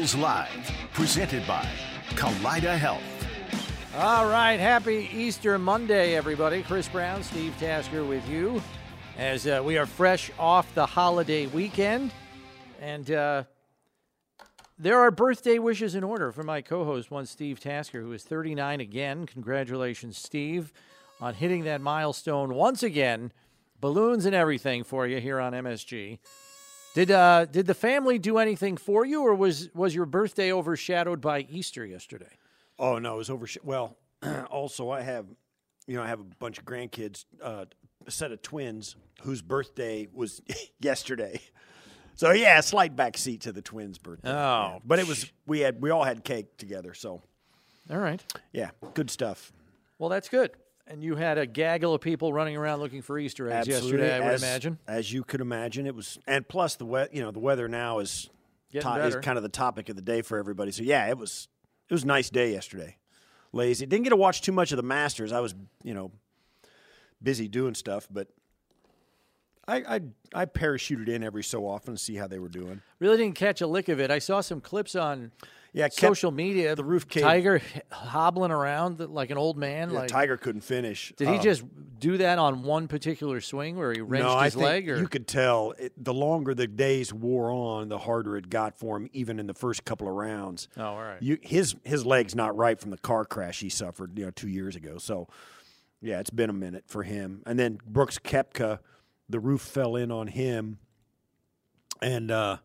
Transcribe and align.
Bills 0.00 0.14
Live, 0.14 0.72
presented 0.94 1.46
by 1.46 1.68
Kaleida 2.12 2.74
Health. 2.74 3.02
All 3.98 4.30
right, 4.30 4.58
happy 4.58 5.10
Easter 5.12 5.58
Monday, 5.58 6.14
everybody. 6.14 6.62
Chris 6.62 6.88
Brown, 6.88 7.22
Steve 7.22 7.54
Tasker 7.60 8.02
with 8.02 8.26
you 8.26 8.62
as 9.18 9.46
uh, 9.46 9.60
we 9.62 9.76
are 9.76 9.84
fresh 9.84 10.30
off 10.38 10.72
the 10.74 10.86
holiday 10.86 11.44
weekend. 11.48 12.12
And 12.80 13.10
uh, 13.10 13.44
there 14.78 14.98
are 15.00 15.10
birthday 15.10 15.58
wishes 15.58 15.94
in 15.94 16.02
order 16.02 16.32
for 16.32 16.44
my 16.44 16.62
co 16.62 16.86
host, 16.86 17.10
one 17.10 17.26
Steve 17.26 17.60
Tasker, 17.60 18.00
who 18.00 18.14
is 18.14 18.22
39 18.22 18.80
again. 18.80 19.26
Congratulations, 19.26 20.16
Steve, 20.16 20.72
on 21.20 21.34
hitting 21.34 21.64
that 21.64 21.82
milestone 21.82 22.54
once 22.54 22.82
again. 22.82 23.32
Balloons 23.82 24.24
and 24.24 24.34
everything 24.34 24.82
for 24.82 25.06
you 25.06 25.20
here 25.20 25.38
on 25.38 25.52
MSG. 25.52 26.20
Did 26.94 27.10
uh, 27.10 27.44
did 27.44 27.66
the 27.66 27.74
family 27.74 28.18
do 28.18 28.38
anything 28.38 28.76
for 28.76 29.04
you, 29.04 29.22
or 29.22 29.34
was 29.34 29.70
was 29.74 29.94
your 29.94 30.06
birthday 30.06 30.52
overshadowed 30.52 31.20
by 31.20 31.46
Easter 31.48 31.84
yesterday? 31.86 32.32
Oh 32.78 32.98
no, 32.98 33.14
it 33.14 33.18
was 33.18 33.30
over. 33.30 33.46
Well, 33.62 33.96
also 34.50 34.90
I 34.90 35.02
have, 35.02 35.26
you 35.86 35.96
know, 35.96 36.02
I 36.02 36.08
have 36.08 36.20
a 36.20 36.24
bunch 36.24 36.58
of 36.58 36.64
grandkids, 36.64 37.26
uh, 37.42 37.66
a 38.06 38.10
set 38.10 38.32
of 38.32 38.42
twins 38.42 38.96
whose 39.22 39.40
birthday 39.42 40.08
was 40.12 40.42
yesterday. 40.80 41.40
So 42.16 42.32
yeah, 42.32 42.58
a 42.58 42.62
slight 42.62 42.96
backseat 42.96 43.40
to 43.42 43.52
the 43.52 43.62
twins' 43.62 43.98
birthday. 43.98 44.30
Oh, 44.30 44.32
Yeah. 44.34 44.78
but 44.84 44.98
it 44.98 45.06
was 45.06 45.30
we 45.46 45.60
had 45.60 45.80
we 45.80 45.90
all 45.90 46.04
had 46.04 46.24
cake 46.24 46.56
together. 46.58 46.92
So 46.92 47.22
All 47.88 47.98
right. 47.98 48.20
yeah, 48.52 48.70
good 48.94 49.10
stuff. 49.10 49.52
Well, 49.98 50.08
that's 50.10 50.28
good. 50.28 50.50
And 50.90 51.04
you 51.04 51.14
had 51.14 51.38
a 51.38 51.46
gaggle 51.46 51.94
of 51.94 52.00
people 52.00 52.32
running 52.32 52.56
around 52.56 52.80
looking 52.80 53.00
for 53.00 53.16
Easter 53.16 53.48
eggs 53.48 53.68
yesterday, 53.68 54.16
I 54.16 54.18
would 54.18 54.34
as, 54.34 54.42
imagine. 54.42 54.78
as 54.88 55.12
you 55.12 55.22
could 55.22 55.40
imagine, 55.40 55.86
it 55.86 55.94
was, 55.94 56.18
and 56.26 56.46
plus 56.48 56.74
the 56.74 56.84
we- 56.84 57.06
you 57.12 57.22
know 57.22 57.30
the 57.30 57.38
weather 57.38 57.68
now 57.68 58.00
is 58.00 58.28
to- 58.72 59.06
is 59.06 59.14
kind 59.22 59.36
of 59.36 59.44
the 59.44 59.48
topic 59.48 59.88
of 59.88 59.94
the 59.94 60.02
day 60.02 60.20
for 60.20 60.36
everybody. 60.36 60.72
So 60.72 60.82
yeah, 60.82 61.06
it 61.08 61.16
was 61.16 61.46
it 61.88 61.94
was 61.94 62.02
a 62.02 62.06
nice 62.08 62.28
day 62.28 62.50
yesterday. 62.52 62.96
Lazy, 63.52 63.86
didn't 63.86 64.02
get 64.04 64.10
to 64.10 64.16
watch 64.16 64.42
too 64.42 64.50
much 64.52 64.72
of 64.72 64.76
the 64.78 64.82
Masters. 64.82 65.30
I 65.30 65.38
was 65.38 65.54
you 65.84 65.94
know 65.94 66.10
busy 67.22 67.46
doing 67.46 67.74
stuff, 67.74 68.08
but 68.10 68.26
I 69.68 69.76
I, 69.76 70.00
I 70.34 70.44
parachuted 70.46 71.08
in 71.08 71.22
every 71.22 71.44
so 71.44 71.68
often 71.68 71.94
to 71.94 72.00
see 72.00 72.16
how 72.16 72.26
they 72.26 72.40
were 72.40 72.48
doing. 72.48 72.82
Really 72.98 73.16
didn't 73.16 73.36
catch 73.36 73.60
a 73.60 73.66
lick 73.68 73.88
of 73.88 74.00
it. 74.00 74.10
I 74.10 74.18
saw 74.18 74.40
some 74.40 74.60
clips 74.60 74.96
on 74.96 75.30
Yeah, 75.72 75.88
social 75.88 76.32
media. 76.32 76.74
the 76.74 76.82
roof 76.84 77.06
cave- 77.08 77.22
Tiger 77.22 77.62
hobbling 77.92 78.50
around 78.50 78.98
like 78.98 79.30
an 79.30 79.38
old 79.38 79.56
man. 79.56 79.90
Yeah, 79.90 80.00
like, 80.00 80.08
Tiger 80.08 80.36
couldn't 80.36 80.62
finish. 80.62 81.12
did 81.16 81.28
he 81.28 81.36
Uh, 81.36 81.42
just 81.42 81.62
do 82.00 82.16
that 82.18 82.38
on 82.38 82.62
one 82.64 82.88
particular 82.88 83.40
swing 83.40 83.76
where 83.76 83.92
he 83.92 84.00
wrenched 84.00 84.26
no, 84.26 84.32
I 84.34 84.46
his 84.46 84.54
think 84.54 84.64
leg? 84.64 84.88
Or 84.88 84.96
you 84.98 85.06
could 85.06 85.28
tell 85.28 85.72
it, 85.78 85.92
the 85.96 86.12
longer 86.14 86.54
the 86.54 86.66
days 86.66 87.12
wore 87.12 87.50
on, 87.50 87.88
the 87.88 87.98
harder 87.98 88.36
it 88.36 88.50
got 88.50 88.76
for 88.78 88.96
him, 88.96 89.08
even 89.12 89.38
in 89.38 89.46
the 89.46 89.54
first 89.54 89.84
couple 89.84 90.08
of 90.08 90.14
rounds. 90.14 90.66
Oh, 90.76 90.82
all 90.82 91.02
right. 91.02 91.22
You, 91.22 91.38
his 91.42 91.76
his 91.84 92.04
leg's 92.04 92.34
not 92.34 92.56
right 92.56 92.80
from 92.80 92.90
the 92.90 92.98
car 92.98 93.24
crash 93.24 93.60
he 93.60 93.68
suffered, 93.68 94.18
you 94.18 94.24
know, 94.24 94.30
two 94.32 94.48
years 94.48 94.74
ago. 94.74 94.98
So, 94.98 95.28
yeah, 96.00 96.18
it's 96.18 96.30
been 96.30 96.50
a 96.50 96.54
minute 96.54 96.84
for 96.88 97.04
him. 97.04 97.42
And 97.46 97.58
then 97.58 97.78
Brooks 97.86 98.18
Koepka, 98.18 98.80
the 99.28 99.38
roof 99.38 99.60
fell 99.60 99.94
in 99.94 100.10
on 100.10 100.26
him, 100.26 100.78
and 102.02 102.30
uh, 102.32 102.56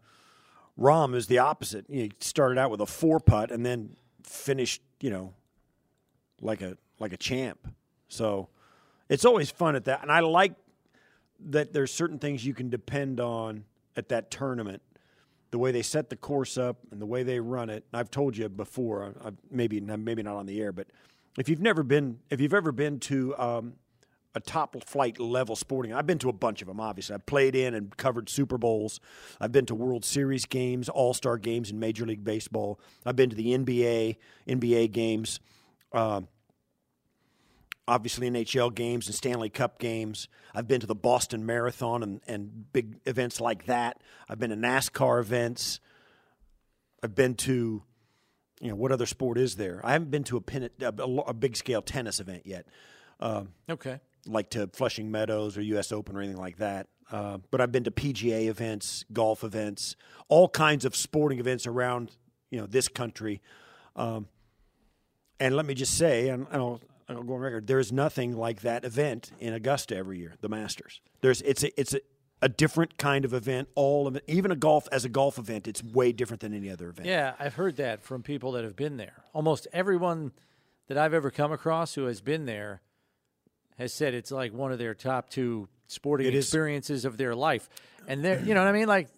Rahm 0.80 1.16
is 1.16 1.28
the 1.28 1.40
opposite. 1.40 1.86
He 1.90 2.12
started 2.20 2.58
out 2.58 2.72
with 2.72 2.82
a 2.82 2.86
four 2.86 3.20
putt 3.20 3.52
and 3.52 3.66
then 3.66 3.96
finished, 4.24 4.82
you 5.00 5.10
know, 5.10 5.34
like 6.42 6.62
a 6.62 6.78
like 7.00 7.14
a 7.14 7.18
champ. 7.18 7.68
So, 8.08 8.50
it's 9.10 9.26
always 9.26 9.52
fun 9.52 9.76
at 9.76 9.86
that, 9.86 10.02
and 10.02 10.12
I 10.12 10.20
like 10.22 10.54
that 11.48 11.74
there's 11.74 11.94
certain 11.94 12.20
things 12.20 12.46
you 12.46 12.54
can 12.54 12.70
depend 12.70 13.20
on 13.20 13.66
at 13.96 14.10
that 14.10 14.32
tournament 14.32 14.82
the 15.52 15.60
way 15.60 15.72
they 15.72 15.82
set 15.82 16.10
the 16.10 16.16
course 16.16 16.58
up 16.58 16.78
and 16.92 17.02
the 17.02 17.06
way 17.06 17.24
they 17.24 17.40
run 17.40 17.70
it. 17.70 17.86
I've 17.94 18.12
told 18.12 18.36
you 18.36 18.50
before, 18.50 19.14
i 19.24 19.30
maybe 19.50 19.80
maybe 19.80 20.24
not 20.24 20.36
on 20.36 20.46
the 20.46 20.62
air, 20.62 20.72
but 20.72 20.88
if 21.38 21.50
you've 21.50 21.62
never 21.62 21.84
been, 21.84 22.20
if 22.30 22.42
you've 22.42 22.54
ever 22.54 22.72
been 22.72 23.00
to 23.02 23.38
um, 23.38 23.74
a 24.36 24.40
top 24.40 24.76
flight 24.84 25.20
level 25.20 25.56
sporting, 25.56 25.94
I've 25.94 26.06
been 26.06 26.20
to 26.20 26.30
a 26.30 26.34
bunch 26.34 26.62
of 26.62 26.68
them. 26.68 26.80
Obviously, 26.80 27.16
I've 27.16 27.26
played 27.26 27.56
in 27.56 27.74
and 27.74 27.96
covered 27.96 28.30
Super 28.30 28.58
Bowls. 28.58 29.00
I've 29.40 29.52
been 29.52 29.66
to 29.68 29.76
World 29.76 30.06
Series 30.06 30.46
games, 30.46 30.90
All 30.90 31.14
Star 31.14 31.38
games 31.38 31.72
in 31.72 31.80
Major 31.80 32.06
League 32.06 32.24
Baseball. 32.24 32.80
I've 33.06 33.16
been 33.16 33.30
to 33.30 33.36
the 33.36 33.58
NBA, 33.58 34.18
NBA 34.48 34.92
games. 34.92 35.40
Um, 35.94 36.28
obviously 37.88 38.30
NHL 38.30 38.74
games 38.74 39.08
and 39.08 39.16
Stanley 39.16 39.50
Cup 39.50 39.80
games. 39.80 40.28
I've 40.54 40.68
been 40.68 40.82
to 40.82 40.88
the 40.88 40.96
Boston 40.96 41.46
Marathon 41.46 42.04
and, 42.04 42.22
and 42.28 42.72
big 42.74 43.00
events 43.06 43.40
like 43.40 43.66
that. 43.66 44.02
I've 44.28 44.40
been 44.40 44.50
to 44.50 44.56
NASCAR 44.56 45.20
events. 45.20 45.80
I've 47.04 47.16
been 47.16 47.36
to, 47.36 47.84
you 48.60 48.70
know, 48.70 48.76
what 48.76 48.92
other 48.92 49.06
sport 49.06 49.38
is 49.38 49.56
there? 49.56 49.82
I 49.84 49.94
haven't 49.94 50.12
been 50.12 50.24
to 50.26 50.38
a, 50.38 50.42
pin, 50.42 50.70
a, 50.82 50.88
a 50.88 51.34
big 51.34 51.56
scale 51.56 51.82
tennis 51.82 52.20
event 52.20 52.44
yet, 52.46 52.66
okay. 53.70 54.00
Like 54.28 54.50
to 54.52 54.68
Flushing 54.68 55.12
Meadows 55.12 55.58
or 55.58 55.62
U.S. 55.62 55.92
Open 55.92 56.16
or 56.16 56.22
anything 56.22 56.40
like 56.40 56.58
that. 56.58 56.88
Uh, 57.12 57.38
but 57.52 57.62
I've 57.62 57.72
been 57.72 57.84
to 57.84 57.92
PGA 57.92 58.48
events, 58.48 59.06
golf 59.14 59.44
events, 59.44 59.96
all 60.28 60.50
kinds 60.50 60.86
of 60.86 60.96
sporting 60.96 61.40
events 61.40 61.68
around, 61.68 62.12
you 62.50 62.60
know, 62.60 62.66
this 62.66 62.88
country. 62.88 63.42
Um, 63.96 64.28
and 65.40 65.56
let 65.56 65.66
me 65.66 65.74
just 65.74 65.98
say, 65.98 66.30
and 66.30 66.48
I'll, 66.52 66.82
I'll 67.08 67.24
go 67.24 67.36
on 67.36 67.42
record, 67.42 67.68
there 67.68 67.80
is 67.80 67.92
nothing 67.92 68.36
like 68.36 68.62
that 68.62 68.84
event 68.86 69.32
in 69.40 69.54
Augusta 69.54 69.96
every 69.96 70.18
year, 70.18 70.34
the 70.42 70.50
Masters. 70.50 71.02
There's 71.22 71.42
it's 71.44 71.64
a, 71.64 71.80
it's 71.80 71.94
a, 71.94 72.00
a 72.42 72.50
different 72.50 72.98
kind 72.98 73.24
of 73.24 73.34
event. 73.34 73.68
All 73.76 74.08
of 74.08 74.16
it, 74.16 74.24
even 74.28 74.52
a 74.52 74.56
golf 74.56 74.88
as 74.92 75.06
a 75.06 75.10
golf 75.10 75.38
event, 75.38 75.68
it's 75.68 75.84
way 75.84 76.12
different 76.12 76.42
than 76.42 76.54
any 76.54 76.72
other 76.72 76.90
event. 76.90 77.08
Yeah, 77.08 77.34
I've 77.40 77.56
heard 77.56 77.76
that 77.78 78.02
from 78.02 78.24
people 78.24 78.54
that 78.54 78.64
have 78.64 78.76
been 78.76 78.98
there. 78.98 79.24
Almost 79.34 79.68
everyone 79.74 80.32
that 80.88 80.98
I've 80.98 81.14
ever 81.14 81.30
come 81.30 81.52
across 81.52 81.96
who 81.96 82.06
has 82.06 82.22
been 82.22 82.46
there 82.46 82.82
has 83.78 83.94
said 83.94 84.14
it's 84.14 84.32
like 84.32 84.54
one 84.54 84.72
of 84.72 84.80
their 84.80 84.94
top 84.94 85.30
two 85.30 85.68
sporting 85.88 86.28
It 86.28 86.36
is. 86.36 86.46
experiences 86.46 87.06
of 87.06 87.18
their 87.18 87.36
life. 87.36 87.70
And 88.08 88.24
there, 88.24 88.40
you 88.40 88.54
know 88.54 88.62
what 88.62 88.70
I 88.70 88.72
mean? 88.72 88.88
Like, 88.88 89.10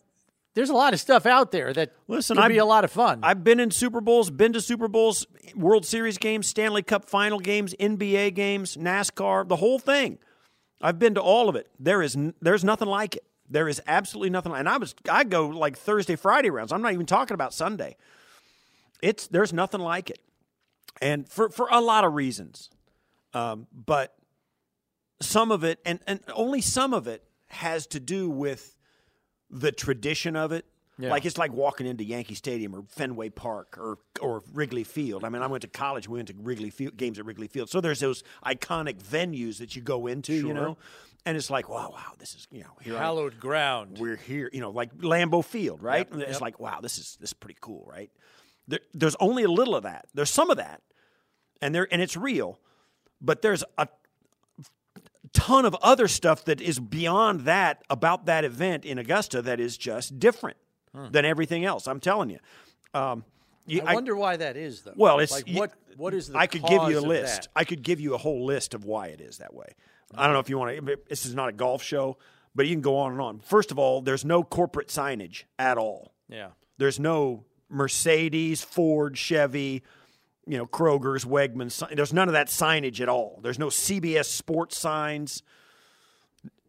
there's 0.53 0.69
a 0.71 0.73
lot 0.73 0.93
of 0.93 0.99
stuff 0.99 1.25
out 1.27 1.51
there 1.51 1.71
that 1.73 1.91
Listen, 2.07 2.35
could 2.37 2.45
I've- 2.45 2.53
be 2.55 2.57
a 2.57 2.65
lot 2.65 2.83
of 2.83 2.91
fun. 2.91 3.19
I've 3.21 3.43
been 3.43 3.59
in 3.59 3.69
Super 3.69 4.01
Bowls, 4.01 4.29
been 4.31 4.53
to 4.53 4.61
Super 4.61 4.87
Bowls, 4.87 5.27
World 5.55 5.85
Series 5.85 6.17
games, 6.17 6.47
Stanley 6.47 6.81
Cup 6.81 7.05
final 7.05 7.39
games, 7.39 7.75
NBA 7.79 8.31
games, 8.33 8.75
NASCAR, 8.75 9.47
the 9.47 9.57
whole 9.57 9.77
thing. 9.77 10.17
I've 10.81 10.97
been 10.99 11.13
to 11.15 11.21
all 11.21 11.47
of 11.49 11.55
it. 11.55 11.67
There 11.79 12.01
is 12.01 12.17
there's 12.41 12.63
nothing 12.63 12.87
like 12.87 13.15
it. 13.15 13.23
There 13.49 13.67
is 13.67 13.81
absolutely 13.87 14.29
nothing. 14.31 14.51
Like, 14.51 14.59
and 14.59 14.69
I 14.69 14.77
was 14.77 14.93
I 15.09 15.23
go 15.23 15.47
like 15.47 15.77
Thursday, 15.77 16.15
Friday 16.15 16.49
rounds. 16.49 16.71
I'm 16.71 16.81
not 16.81 16.93
even 16.93 17.05
talking 17.05 17.33
about 17.35 17.53
Sunday. 17.53 17.95
It's 19.01 19.27
there's 19.27 19.53
nothing 19.53 19.79
like 19.81 20.09
it, 20.09 20.19
and 21.01 21.29
for 21.29 21.49
for 21.49 21.67
a 21.71 21.79
lot 21.81 22.03
of 22.03 22.13
reasons, 22.13 22.69
um, 23.33 23.67
but 23.73 24.15
some 25.19 25.51
of 25.51 25.63
it 25.63 25.79
and 25.85 25.99
and 26.07 26.19
only 26.33 26.61
some 26.61 26.93
of 26.93 27.07
it 27.07 27.23
has 27.47 27.87
to 27.87 27.99
do 27.99 28.29
with 28.29 28.75
the 29.49 29.71
tradition 29.71 30.35
of 30.35 30.51
it. 30.51 30.65
Yeah. 30.99 31.11
Like 31.11 31.25
it's 31.25 31.37
like 31.37 31.53
walking 31.53 31.85
into 31.85 32.03
Yankee 32.03 32.33
Stadium 32.33 32.75
or 32.75 32.83
Fenway 32.87 33.29
Park 33.29 33.77
or 33.77 33.99
or 34.19 34.43
Wrigley 34.53 34.83
Field. 34.83 35.23
I 35.23 35.29
mean, 35.29 35.43
I 35.43 35.47
went 35.47 35.61
to 35.61 35.67
college. 35.67 36.09
We 36.09 36.17
went 36.17 36.29
to 36.29 36.35
Wrigley 36.37 36.71
Field 36.71 36.97
games 36.97 37.19
at 37.19 37.25
Wrigley 37.25 37.47
Field. 37.47 37.69
So 37.69 37.81
there's 37.81 37.99
those 37.99 38.23
iconic 38.45 39.01
venues 39.01 39.59
that 39.59 39.75
you 39.75 39.81
go 39.83 40.07
into, 40.07 40.33
you 40.33 40.53
know, 40.53 40.77
and 41.23 41.37
it's 41.37 41.51
like, 41.51 41.69
wow, 41.69 41.91
wow, 41.91 42.13
this 42.17 42.33
is 42.33 42.47
you 42.51 42.61
know, 42.61 42.71
here 42.81 42.95
I- 42.95 42.99
Hallowed 42.99 43.39
ground. 43.39 43.97
we're 43.99 44.15
here, 44.15 44.49
you 44.51 44.59
know, 44.59 44.71
like 44.71 44.95
Lambeau 44.97 45.45
Field, 45.45 45.83
right? 45.83 46.07
Yep, 46.11 46.21
it's 46.21 46.31
yep. 46.33 46.41
like, 46.41 46.59
wow, 46.59 46.79
this 46.81 46.97
is 46.97 47.17
this 47.21 47.29
is 47.29 47.33
pretty 47.33 47.57
cool, 47.61 47.87
right? 47.87 48.09
There, 48.67 48.79
there's 48.93 49.15
only 49.19 49.43
a 49.43 49.51
little 49.51 49.75
of 49.75 49.83
that. 49.83 50.07
There's 50.15 50.31
some 50.31 50.49
of 50.49 50.57
that, 50.57 50.81
and 51.61 51.75
there 51.75 51.87
and 51.91 52.01
it's 52.01 52.17
real, 52.17 52.59
but 53.21 53.43
there's 53.43 53.63
a 53.77 53.87
ton 55.33 55.65
of 55.65 55.75
other 55.81 56.07
stuff 56.07 56.45
that 56.45 56.61
is 56.61 56.79
beyond 56.79 57.41
that 57.41 57.83
about 57.89 58.25
that 58.25 58.43
event 58.45 58.85
in 58.85 58.97
Augusta 58.97 59.41
that 59.41 59.59
is 59.59 59.77
just 59.77 60.19
different 60.19 60.57
than 61.11 61.25
everything 61.25 61.63
else. 61.65 61.87
I'm 61.87 61.99
telling 61.99 62.29
you. 62.29 62.39
Um, 62.93 63.23
you 63.67 63.81
I 63.85 63.93
wonder 63.93 64.15
why 64.15 64.37
that 64.37 64.55
is, 64.57 64.81
though. 64.81 64.93
well, 64.95 65.19
it's 65.19 65.31
like 65.31 65.47
you- 65.47 65.59
what 65.59 65.71
what 65.97 66.13
is 66.13 66.29
the 66.29 66.37
I 66.37 66.47
could 66.47 66.63
give 66.63 66.89
you 66.89 66.99
a 66.99 67.01
list. 67.01 67.41
that? 67.43 67.47
I 67.55 67.63
could 67.65 67.81
give 67.83 67.99
you 67.99 68.13
a 68.13 68.17
whole 68.17 68.45
list 68.45 68.73
of 68.73 68.85
why 68.85 69.07
it 69.07 69.19
is 69.21 69.37
that 69.39 69.53
way. 69.53 69.67
I 70.15 70.23
don't 70.25 70.33
know 70.33 70.39
if 70.39 70.49
you 70.49 70.57
want 70.57 70.85
to. 70.85 70.97
This 71.09 71.25
is 71.25 71.35
not 71.35 71.49
a 71.49 71.51
golf 71.51 71.83
show, 71.83 72.17
but 72.55 72.65
you 72.65 72.73
can 72.73 72.81
go 72.81 72.97
on 72.97 73.11
and 73.11 73.21
on. 73.21 73.39
First 73.39 73.71
of 73.71 73.77
all, 73.79 74.01
there's 74.01 74.23
no 74.23 74.41
corporate 74.43 74.87
signage 74.87 75.43
at 75.59 75.77
all. 75.77 76.13
Yeah. 76.29 76.49
There's 76.77 76.99
no 76.99 77.43
Mercedes, 77.69 78.63
Ford, 78.63 79.17
Chevy, 79.17 79.83
you 80.47 80.57
know, 80.57 80.65
Kroger's, 80.65 81.25
Wegmans. 81.25 81.95
There's 81.95 82.13
none 82.13 82.29
of 82.29 82.33
that 82.33 82.47
signage 82.47 83.01
at 83.01 83.09
all. 83.09 83.39
There's 83.43 83.59
no 83.59 83.67
CBS 83.67 84.25
sports 84.25 84.77
signs, 84.77 85.43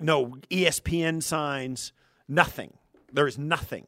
no 0.00 0.36
ESPN 0.50 1.22
signs, 1.22 1.92
nothing. 2.26 2.74
There 3.12 3.26
is 3.26 3.38
nothing. 3.38 3.86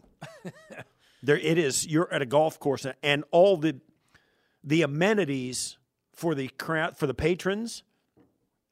there 1.23 1.37
it 1.39 1.59
is. 1.59 1.87
You're 1.87 2.13
at 2.13 2.23
a 2.23 2.27
golf 2.27 2.59
course 2.61 2.87
and 3.03 3.25
all 3.31 3.57
the 3.57 3.81
the 4.63 4.83
amenities 4.83 5.79
for 6.13 6.35
the 6.35 6.49
crowd 6.49 6.97
for 6.97 7.07
the 7.07 7.15
patrons 7.15 7.83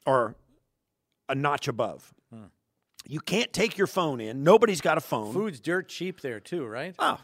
are 0.07 0.37
a 1.29 1.35
notch 1.35 1.67
above. 1.67 2.15
Hmm. 2.33 2.45
You 3.07 3.21
can't 3.21 3.53
take 3.53 3.79
your 3.79 3.87
phone 3.87 4.21
in. 4.21 4.45
Nobody's 4.45 4.81
got 4.81 4.99
a 4.99 5.01
phone. 5.01 5.33
Food's 5.33 5.61
dirt 5.61 5.89
cheap 5.89 6.21
there 6.21 6.41
too, 6.41 6.67
right? 6.67 6.95
Oh, 6.99 7.19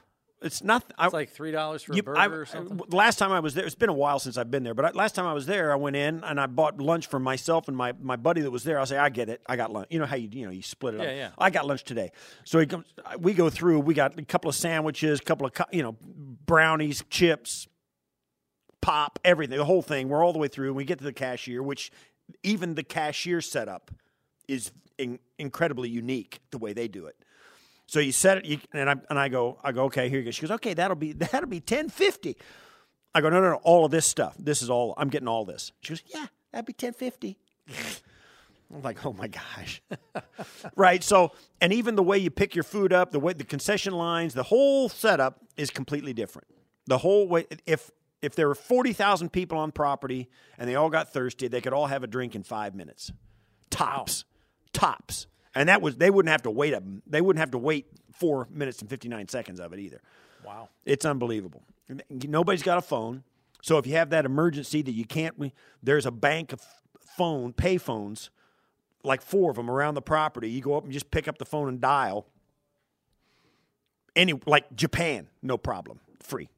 it's 0.44 0.62
not. 0.62 0.84
I, 0.98 1.06
It's 1.06 1.14
like 1.14 1.30
three 1.30 1.50
dollars 1.50 1.82
for 1.82 1.92
a 1.98 2.02
burger 2.02 2.18
I- 2.18 2.26
or 2.26 2.44
something. 2.46 2.80
I- 2.80 2.94
last 2.96 3.18
time 3.18 3.32
I 3.32 3.40
was 3.40 3.54
there, 3.54 3.64
it's 3.64 3.74
been 3.74 3.88
a 3.88 3.92
while 3.94 4.18
since 4.18 4.36
I've 4.36 4.50
been 4.50 4.62
there. 4.62 4.74
But 4.74 4.84
I, 4.84 4.90
last 4.90 5.14
time 5.14 5.26
I 5.26 5.32
was 5.32 5.46
there, 5.46 5.72
I 5.72 5.76
went 5.76 5.96
in 5.96 6.22
and 6.22 6.38
I 6.40 6.46
bought 6.46 6.78
lunch 6.80 7.08
for 7.08 7.18
myself 7.18 7.66
and 7.68 7.76
my, 7.76 7.92
my 8.00 8.16
buddy 8.16 8.40
that 8.42 8.50
was 8.50 8.62
there. 8.64 8.78
I 8.78 8.84
say, 8.84 8.98
I 8.98 9.08
get 9.08 9.28
it. 9.28 9.40
I 9.46 9.56
got 9.56 9.72
lunch. 9.72 9.88
You 9.90 9.98
know 9.98 10.06
how 10.06 10.16
you 10.16 10.28
you 10.30 10.44
know 10.44 10.52
you 10.52 10.62
split 10.62 10.94
it 10.94 11.00
up. 11.00 11.06
Yeah, 11.06 11.14
yeah. 11.14 11.30
I 11.38 11.50
got 11.50 11.66
lunch 11.66 11.84
today. 11.84 12.12
So 12.44 12.58
he 12.60 12.66
comes. 12.66 12.86
We 13.18 13.32
go 13.34 13.50
through. 13.50 13.80
We 13.80 13.94
got 13.94 14.18
a 14.18 14.24
couple 14.24 14.48
of 14.48 14.54
sandwiches, 14.54 15.18
a 15.20 15.24
couple 15.24 15.46
of 15.46 15.52
you 15.72 15.82
know 15.82 15.96
brownies, 16.46 17.02
chips, 17.10 17.66
pop, 18.80 19.18
everything, 19.24 19.58
the 19.58 19.64
whole 19.64 19.82
thing. 19.82 20.08
We're 20.08 20.22
all 20.24 20.32
the 20.32 20.38
way 20.38 20.48
through. 20.48 20.68
And 20.68 20.76
we 20.76 20.84
get 20.84 20.98
to 20.98 21.04
the 21.04 21.12
cashier, 21.12 21.62
which 21.62 21.90
even 22.42 22.74
the 22.74 22.82
cashier 22.84 23.40
setup 23.40 23.90
is 24.48 24.72
in, 24.98 25.18
incredibly 25.38 25.88
unique 25.88 26.40
the 26.50 26.58
way 26.58 26.72
they 26.72 26.88
do 26.88 27.06
it. 27.06 27.16
So 27.94 28.00
you 28.00 28.10
set 28.10 28.38
it, 28.38 28.44
you, 28.44 28.58
and 28.72 28.90
I 28.90 28.96
and 29.08 29.16
I 29.20 29.28
go, 29.28 29.56
I 29.62 29.70
go, 29.70 29.84
okay, 29.84 30.08
here 30.08 30.18
you 30.18 30.24
go. 30.24 30.32
She 30.32 30.40
goes, 30.40 30.50
okay, 30.50 30.74
that'll 30.74 30.96
be 30.96 31.12
that'll 31.30 31.48
be 31.48 31.60
ten 31.60 31.88
fifty. 31.88 32.36
I 33.14 33.20
go, 33.20 33.30
no, 33.30 33.40
no, 33.40 33.50
no, 33.50 33.60
all 33.62 33.84
of 33.84 33.92
this 33.92 34.04
stuff. 34.04 34.34
This 34.36 34.62
is 34.62 34.68
all. 34.68 34.94
I'm 34.96 35.10
getting 35.10 35.28
all 35.28 35.44
this. 35.44 35.70
She 35.80 35.90
goes, 35.90 36.02
yeah, 36.12 36.26
that'd 36.50 36.66
be 36.66 36.72
ten 36.72 36.92
fifty. 36.92 37.38
I'm 38.74 38.82
like, 38.82 39.06
oh 39.06 39.12
my 39.12 39.28
gosh, 39.28 39.80
right? 40.76 41.04
So, 41.04 41.34
and 41.60 41.72
even 41.72 41.94
the 41.94 42.02
way 42.02 42.18
you 42.18 42.32
pick 42.32 42.56
your 42.56 42.64
food 42.64 42.92
up, 42.92 43.12
the 43.12 43.20
way 43.20 43.32
the 43.32 43.44
concession 43.44 43.92
lines, 43.92 44.34
the 44.34 44.42
whole 44.42 44.88
setup 44.88 45.38
is 45.56 45.70
completely 45.70 46.12
different. 46.12 46.48
The 46.88 46.98
whole 46.98 47.28
way, 47.28 47.46
if 47.64 47.92
if 48.20 48.34
there 48.34 48.48
were 48.48 48.56
forty 48.56 48.92
thousand 48.92 49.30
people 49.30 49.56
on 49.56 49.70
property 49.70 50.28
and 50.58 50.68
they 50.68 50.74
all 50.74 50.90
got 50.90 51.12
thirsty, 51.12 51.46
they 51.46 51.60
could 51.60 51.72
all 51.72 51.86
have 51.86 52.02
a 52.02 52.08
drink 52.08 52.34
in 52.34 52.42
five 52.42 52.74
minutes, 52.74 53.12
tops, 53.70 54.24
tops. 54.72 55.28
And 55.54 55.68
that 55.68 55.80
was 55.80 55.96
they 55.96 56.10
wouldn't 56.10 56.30
have 56.30 56.42
to 56.42 56.50
wait 56.50 56.74
a 56.74 56.82
they 57.06 57.20
wouldn't 57.20 57.40
have 57.40 57.52
to 57.52 57.58
wait 57.58 57.86
four 58.12 58.48
minutes 58.50 58.80
and 58.80 58.90
fifty 58.90 59.08
nine 59.08 59.28
seconds 59.28 59.60
of 59.60 59.72
it 59.72 59.78
either. 59.78 60.00
Wow. 60.44 60.68
It's 60.84 61.04
unbelievable. 61.04 61.62
Nobody's 62.10 62.62
got 62.62 62.78
a 62.78 62.82
phone. 62.82 63.22
So 63.62 63.78
if 63.78 63.86
you 63.86 63.94
have 63.94 64.10
that 64.10 64.24
emergency 64.24 64.82
that 64.82 64.92
you 64.92 65.04
can't, 65.06 65.52
there's 65.82 66.06
a 66.06 66.10
bank 66.10 66.52
of 66.52 66.60
phone, 67.16 67.52
pay 67.52 67.78
phones, 67.78 68.30
like 69.02 69.22
four 69.22 69.50
of 69.50 69.56
them 69.56 69.70
around 69.70 69.94
the 69.94 70.02
property. 70.02 70.50
You 70.50 70.60
go 70.60 70.76
up 70.76 70.84
and 70.84 70.92
just 70.92 71.10
pick 71.10 71.28
up 71.28 71.38
the 71.38 71.46
phone 71.46 71.68
and 71.68 71.80
dial. 71.80 72.26
Any, 74.16 74.34
like 74.46 74.74
Japan, 74.76 75.28
no 75.42 75.56
problem, 75.56 75.98
free. 76.20 76.48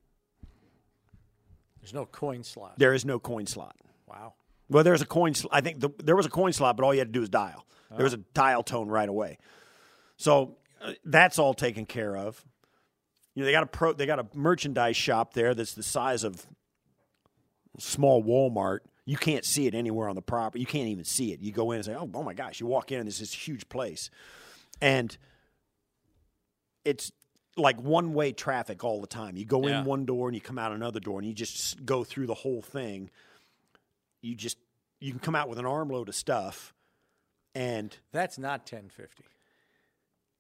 There's 1.81 1.95
no 1.95 2.07
coin 2.07 2.43
slot. 2.43 2.79
There 2.79 2.93
is 2.93 3.05
no 3.05 3.19
coin 3.19 3.47
slot. 3.47 3.77
Wow. 4.07 4.35
Well, 4.69 4.83
there's 4.83 5.01
a 5.01 5.07
coin. 5.07 5.35
Sl- 5.35 5.49
I 5.53 5.61
think 5.61 5.81
the, 5.81 5.91
there 6.03 6.17
was 6.17 6.27
a 6.27 6.31
coin 6.31 6.53
slot, 6.53 6.77
but 6.77 6.85
all 6.85 6.93
you 6.93 6.99
had 6.99 7.09
to 7.09 7.13
do 7.13 7.21
was 7.21 7.29
dial. 7.29 7.65
There 7.95 8.05
was 8.05 8.15
a 8.15 8.19
dial 8.35 8.63
tone 8.63 8.89
right 8.89 9.09
away. 9.09 9.39
So 10.17 10.57
uh, 10.83 10.93
that's 11.05 11.39
all 11.39 11.55
taken 11.55 11.87
care 11.87 12.17
of. 12.17 12.45
You 13.35 13.43
know, 13.43 13.47
they 13.47 13.53
got 13.53 13.63
a 13.63 13.67
pro. 13.67 13.93
They 13.93 14.07
got 14.07 14.19
a 14.19 14.27
merchandise 14.35 14.97
shop 14.97 15.35
there 15.35 15.55
that's 15.55 15.75
the 15.75 15.83
size 15.83 16.25
of 16.25 16.45
small 17.79 18.23
Walmart. 18.23 18.81
You 19.05 19.17
can't 19.17 19.45
see 19.45 19.67
it 19.67 19.75
anywhere 19.75 20.09
on 20.09 20.17
the 20.17 20.23
property. 20.23 20.61
You 20.61 20.67
can't 20.67 20.89
even 20.89 21.05
see 21.05 21.33
it. 21.33 21.41
You 21.41 21.53
go 21.53 21.71
in 21.71 21.77
and 21.77 21.85
say, 21.85 21.95
"Oh, 21.95 22.11
oh 22.15 22.23
my 22.23 22.35
gosh!" 22.35 22.61
You 22.61 22.67
walk 22.67 22.91
in 22.93 22.99
and 22.99 23.07
there's 23.07 23.19
this 23.21 23.33
huge 23.33 23.69
place, 23.69 24.11
and 24.81 25.17
it's 26.85 27.13
like 27.57 27.81
one 27.81 28.15
way 28.15 28.33
traffic 28.33 28.85
all 28.85 29.01
the 29.01 29.07
time. 29.07 29.37
You 29.37 29.45
go 29.45 29.67
Yeah. 29.67 29.81
in 29.81 29.85
one 29.85 30.05
door 30.07 30.29
and 30.29 30.35
you 30.35 30.41
come 30.41 30.59
out 30.59 30.73
another 30.73 31.01
door, 31.01 31.19
and 31.19 31.27
you 31.29 31.35
just 31.35 31.85
go 31.85 32.05
through 32.05 32.27
the 32.27 32.35
whole 32.35 32.63
thing 32.63 33.11
you 34.23 34.35
just 34.35 34.57
you 34.99 35.11
can 35.13 35.21
come 35.21 35.35
out 35.37 35.49
with 35.49 35.59
an 35.59 35.67
armload 35.67 36.09
of 36.09 36.15
stuff 36.15 36.75
and 37.57 37.97
That's 38.13 38.39
not 38.39 38.67
ten 38.67 38.89
fifty. 38.91 39.25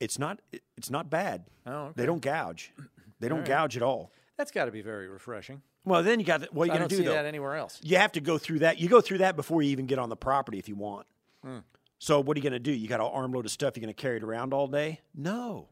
it's 0.00 0.18
not 0.18 0.40
it's 0.76 0.90
not 0.90 1.08
bad 1.10 1.44
Oh, 1.66 1.72
okay. 1.86 1.92
they 1.96 2.06
don't 2.06 2.20
gouge 2.22 2.72
they 3.20 3.28
don't 3.28 3.44
gouge 3.44 3.76
at 3.76 3.82
all 3.82 4.12
That's 4.36 4.50
got 4.50 4.66
to 4.66 4.70
be 4.70 4.82
very 4.82 5.08
refreshing. 5.08 5.62
well 5.84 6.02
then 6.02 6.20
you 6.20 6.26
got 6.26 6.40
the, 6.42 6.48
what 6.52 6.64
are 6.64 6.66
you 6.66 6.72
I 6.72 6.76
going 6.76 6.80
don't 6.82 6.88
to 6.90 6.96
do 6.96 7.02
see 7.02 7.06
though 7.08 7.14
that 7.14 7.24
anywhere 7.24 7.54
else. 7.56 7.80
you 7.82 7.96
have 7.96 8.12
to 8.12 8.20
go 8.20 8.36
through 8.38 8.58
that 8.60 8.78
you 8.78 8.88
go 8.88 9.00
through 9.00 9.18
that 9.18 9.34
before 9.36 9.62
you 9.62 9.70
even 9.70 9.86
get 9.86 9.98
on 9.98 10.08
the 10.10 10.16
property 10.16 10.58
if 10.58 10.68
you 10.68 10.76
want 10.76 11.06
Hmm. 11.44 11.58
so 11.98 12.20
what 12.20 12.36
are 12.36 12.38
you 12.38 12.42
going 12.42 12.52
to 12.52 12.58
do 12.58 12.72
you 12.72 12.88
got 12.88 13.00
an 13.00 13.06
armload 13.06 13.44
of 13.46 13.50
stuff 13.50 13.76
you're 13.76 13.82
going 13.82 13.94
to 13.94 14.00
carry 14.00 14.16
it 14.18 14.22
around 14.24 14.52
all 14.52 14.66
day 14.68 15.00
no 15.14 15.68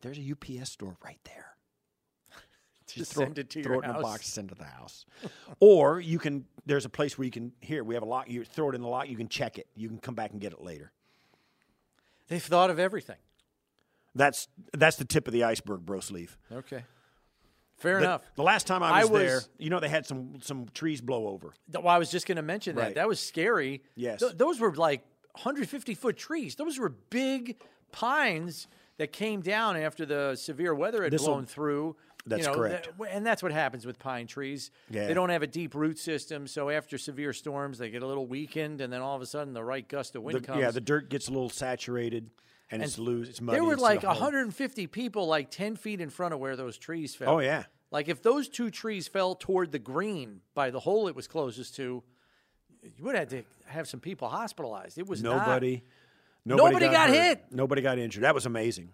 there's 0.00 0.18
a 0.18 0.32
ups 0.32 0.70
store 0.70 0.96
right 1.04 1.18
there 1.24 1.51
Just 2.94 3.14
throw, 3.14 3.24
send 3.24 3.38
it 3.38 3.50
to 3.50 3.62
throw 3.62 3.74
your 3.74 3.82
it 3.82 3.86
in 3.86 3.92
house. 3.92 4.00
a 4.00 4.02
box, 4.02 4.26
send 4.28 4.50
it 4.50 4.54
to 4.54 4.58
the 4.60 4.64
house. 4.68 5.04
or 5.60 6.00
you 6.00 6.18
can. 6.18 6.44
There's 6.66 6.84
a 6.84 6.88
place 6.88 7.16
where 7.18 7.24
you 7.24 7.30
can. 7.30 7.52
Here, 7.60 7.82
we 7.84 7.94
have 7.94 8.02
a 8.02 8.06
lock. 8.06 8.28
You 8.30 8.44
throw 8.44 8.70
it 8.70 8.74
in 8.74 8.82
the 8.82 8.88
lock. 8.88 9.08
You 9.08 9.16
can 9.16 9.28
check 9.28 9.58
it. 9.58 9.66
You 9.74 9.88
can 9.88 9.98
come 9.98 10.14
back 10.14 10.32
and 10.32 10.40
get 10.40 10.52
it 10.52 10.60
later. 10.62 10.92
They've 12.28 12.42
thought 12.42 12.70
of 12.70 12.78
everything. 12.78 13.16
That's 14.14 14.48
that's 14.72 14.96
the 14.96 15.04
tip 15.04 15.26
of 15.26 15.32
the 15.32 15.44
iceberg, 15.44 15.84
bro 15.86 16.00
sleeve. 16.00 16.36
Okay. 16.52 16.84
Fair 17.78 17.98
The, 17.98 18.04
enough. 18.04 18.22
the 18.36 18.42
last 18.44 18.66
time 18.68 18.82
I 18.82 19.00
I 19.00 19.04
was, 19.04 19.10
there, 19.22 19.40
you 19.58 19.68
know, 19.70 19.80
they 19.80 19.88
had 19.88 20.06
some 20.06 20.38
some 20.40 20.66
trees 20.74 21.00
blow 21.00 21.26
over. 21.28 21.52
Well, 21.72 21.88
I 21.88 21.98
was 21.98 22.10
just 22.10 22.26
going 22.26 22.36
to 22.36 22.42
mention 22.42 22.76
that. 22.76 22.82
Right. 22.82 22.94
That 22.94 23.08
was 23.08 23.18
scary. 23.18 23.82
Yes. 23.96 24.20
Th- 24.20 24.32
those 24.36 24.60
were 24.60 24.72
like 24.74 25.00
150 25.32 25.94
foot 25.94 26.16
trees. 26.16 26.54
Those 26.54 26.78
were 26.78 26.90
big 26.90 27.56
pines 27.90 28.68
that 28.98 29.12
came 29.12 29.40
down 29.40 29.76
after 29.76 30.06
the 30.06 30.36
severe 30.36 30.74
weather 30.74 31.02
had 31.02 31.12
This'll- 31.12 31.28
blown 31.32 31.46
through. 31.46 31.96
That's 32.24 32.42
you 32.46 32.48
know, 32.52 32.54
correct. 32.54 32.88
that- 32.98 33.10
and 33.14 33.26
that's 33.26 33.42
what 33.42 33.50
happens 33.52 33.84
with 33.84 33.98
pine 33.98 34.26
trees. 34.28 34.70
Yeah. 34.90 35.06
They 35.08 35.14
don't 35.14 35.30
have 35.30 35.42
a 35.42 35.46
deep 35.48 35.74
root 35.74 35.98
system, 35.98 36.46
so 36.46 36.70
after 36.70 36.96
severe 36.96 37.32
storms, 37.32 37.78
they 37.78 37.90
get 37.90 38.02
a 38.02 38.06
little 38.06 38.26
weakened, 38.26 38.80
and 38.80 38.92
then 38.92 39.00
all 39.02 39.16
of 39.16 39.22
a 39.22 39.26
sudden, 39.26 39.54
the 39.54 39.64
right 39.64 39.86
gust 39.88 40.14
of 40.14 40.22
wind 40.22 40.38
The- 40.40 40.46
comes. 40.46 40.60
yeah, 40.60 40.70
the 40.70 40.80
dirt 40.80 41.08
gets 41.10 41.26
a 41.28 41.32
little 41.32 41.50
saturated 41.50 42.30
and, 42.70 42.82
it's 42.82 42.96
loose. 42.98 43.28
It's 43.28 43.40
muddy. 43.40 43.56
there 43.56 43.64
were 43.64 43.76
like 43.76 44.02
150 44.04 44.86
people, 44.86 45.26
like 45.26 45.50
10 45.50 45.74
feet 45.76 46.00
in 46.00 46.10
front 46.10 46.32
of 46.32 46.38
where 46.40 46.54
those 46.56 46.78
trees 46.78 47.14
fell. 47.14 47.30
Oh 47.34 47.38
yeah, 47.40 47.64
Like 47.90 48.08
if 48.08 48.22
those 48.22 48.48
two 48.48 48.70
trees 48.70 49.08
fell 49.08 49.34
toward 49.34 49.72
the 49.72 49.78
green 49.80 50.40
by 50.54 50.70
the 50.70 50.80
hole 50.80 51.08
it 51.08 51.16
was 51.16 51.26
closest 51.28 51.74
to, 51.76 52.02
you 52.82 53.04
would 53.04 53.14
have 53.16 53.28
to 53.30 53.42
have 53.66 53.88
some 53.88 54.00
people 54.00 54.28
hospitalized. 54.28 54.96
It 54.96 55.06
was 55.06 55.22
not- 55.22 55.46
nobody. 55.46 55.82
Nobody 56.44 56.86
got 56.88 57.08
hurt. 57.10 57.14
hit. 57.16 57.44
Nobody 57.50 57.82
got 57.82 57.98
injured. 57.98 58.22
That 58.24 58.34
was 58.34 58.46
amazing. 58.46 58.92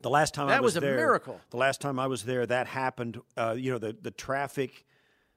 The 0.00 0.10
last 0.10 0.34
time 0.34 0.48
I 0.48 0.60
was, 0.60 0.74
was 0.74 0.76
a 0.76 0.80
there, 0.80 0.96
miracle. 0.96 1.40
The 1.50 1.56
last 1.56 1.80
time 1.80 1.98
I 1.98 2.06
was 2.06 2.24
there, 2.24 2.46
that 2.46 2.66
happened. 2.66 3.20
Uh, 3.36 3.54
you 3.58 3.72
know, 3.72 3.78
the 3.78 3.96
the 4.00 4.10
traffic, 4.10 4.84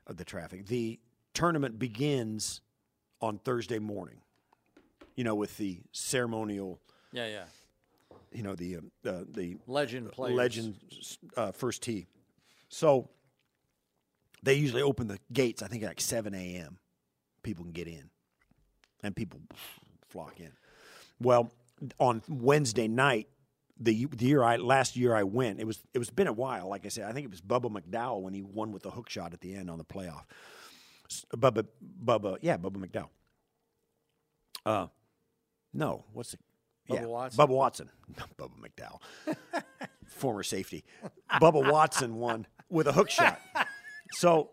uh, 0.07 0.13
the 0.13 0.25
traffic. 0.25 0.67
The 0.67 0.99
tournament 1.33 1.79
begins 1.79 2.61
on 3.21 3.39
Thursday 3.39 3.79
morning. 3.79 4.17
You 5.15 5.23
know, 5.23 5.35
with 5.35 5.57
the 5.57 5.79
ceremonial. 5.91 6.79
yeah, 7.11 7.27
yeah. 7.27 7.43
You 8.31 8.43
know, 8.43 8.55
the 8.55 8.77
uh, 8.77 9.09
uh, 9.09 9.23
the 9.27 9.57
Legend 9.67 10.11
players. 10.11 10.37
legend 10.37 10.75
uh, 11.35 11.51
first 11.51 11.83
tee. 11.83 12.07
So 12.69 13.09
they 14.43 14.53
usually 14.53 14.81
open 14.81 15.07
the 15.07 15.19
gates. 15.33 15.61
I 15.61 15.67
think 15.67 15.83
at 15.83 15.89
like 15.89 16.01
seven 16.01 16.33
a.m. 16.33 16.77
People 17.43 17.65
can 17.65 17.73
get 17.73 17.87
in, 17.87 18.09
and 19.03 19.15
people 19.15 19.41
flock 20.07 20.39
in. 20.39 20.51
Well, 21.19 21.51
on 21.99 22.21
Wednesday 22.29 22.87
night, 22.87 23.27
the 23.81 24.05
the 24.05 24.25
year 24.25 24.43
I 24.43 24.57
last 24.57 24.95
year 24.95 25.15
I 25.15 25.23
went, 25.23 25.59
it 25.59 25.65
was 25.65 25.79
it 25.93 25.99
was 25.99 26.09
been 26.09 26.27
a 26.27 26.33
while. 26.33 26.69
Like 26.69 26.85
I 26.85 26.89
said, 26.89 27.09
I 27.09 27.13
think 27.13 27.25
it 27.25 27.31
was 27.31 27.41
Bubba 27.41 27.71
McDowell 27.71 28.21
when 28.21 28.33
he 28.33 28.41
won 28.41 28.71
with 28.71 28.83
the 28.83 28.91
hook 28.91 29.09
shot 29.09 29.33
at 29.33 29.41
the 29.41 29.53
end 29.53 29.69
on 29.69 29.77
the 29.77 29.83
playoff. 29.83 30.23
Bubba 31.35 31.65
Bubba 32.03 32.37
yeah 32.41 32.57
Bubba 32.57 32.77
McDowell. 32.77 33.09
Uh, 34.65 34.87
no, 35.73 36.05
what's 36.13 36.33
it? 36.33 36.39
Bubba 36.89 37.01
yeah, 37.01 37.05
Watson? 37.05 37.39
Bubba 37.39 37.49
Watson, 37.49 37.89
Bubba 38.37 38.51
McDowell, 38.59 39.63
former 40.07 40.43
safety. 40.43 40.83
Bubba 41.33 41.71
Watson 41.71 42.15
won 42.15 42.45
with 42.69 42.87
a 42.87 42.91
hook 42.91 43.09
shot. 43.09 43.39
So 44.13 44.51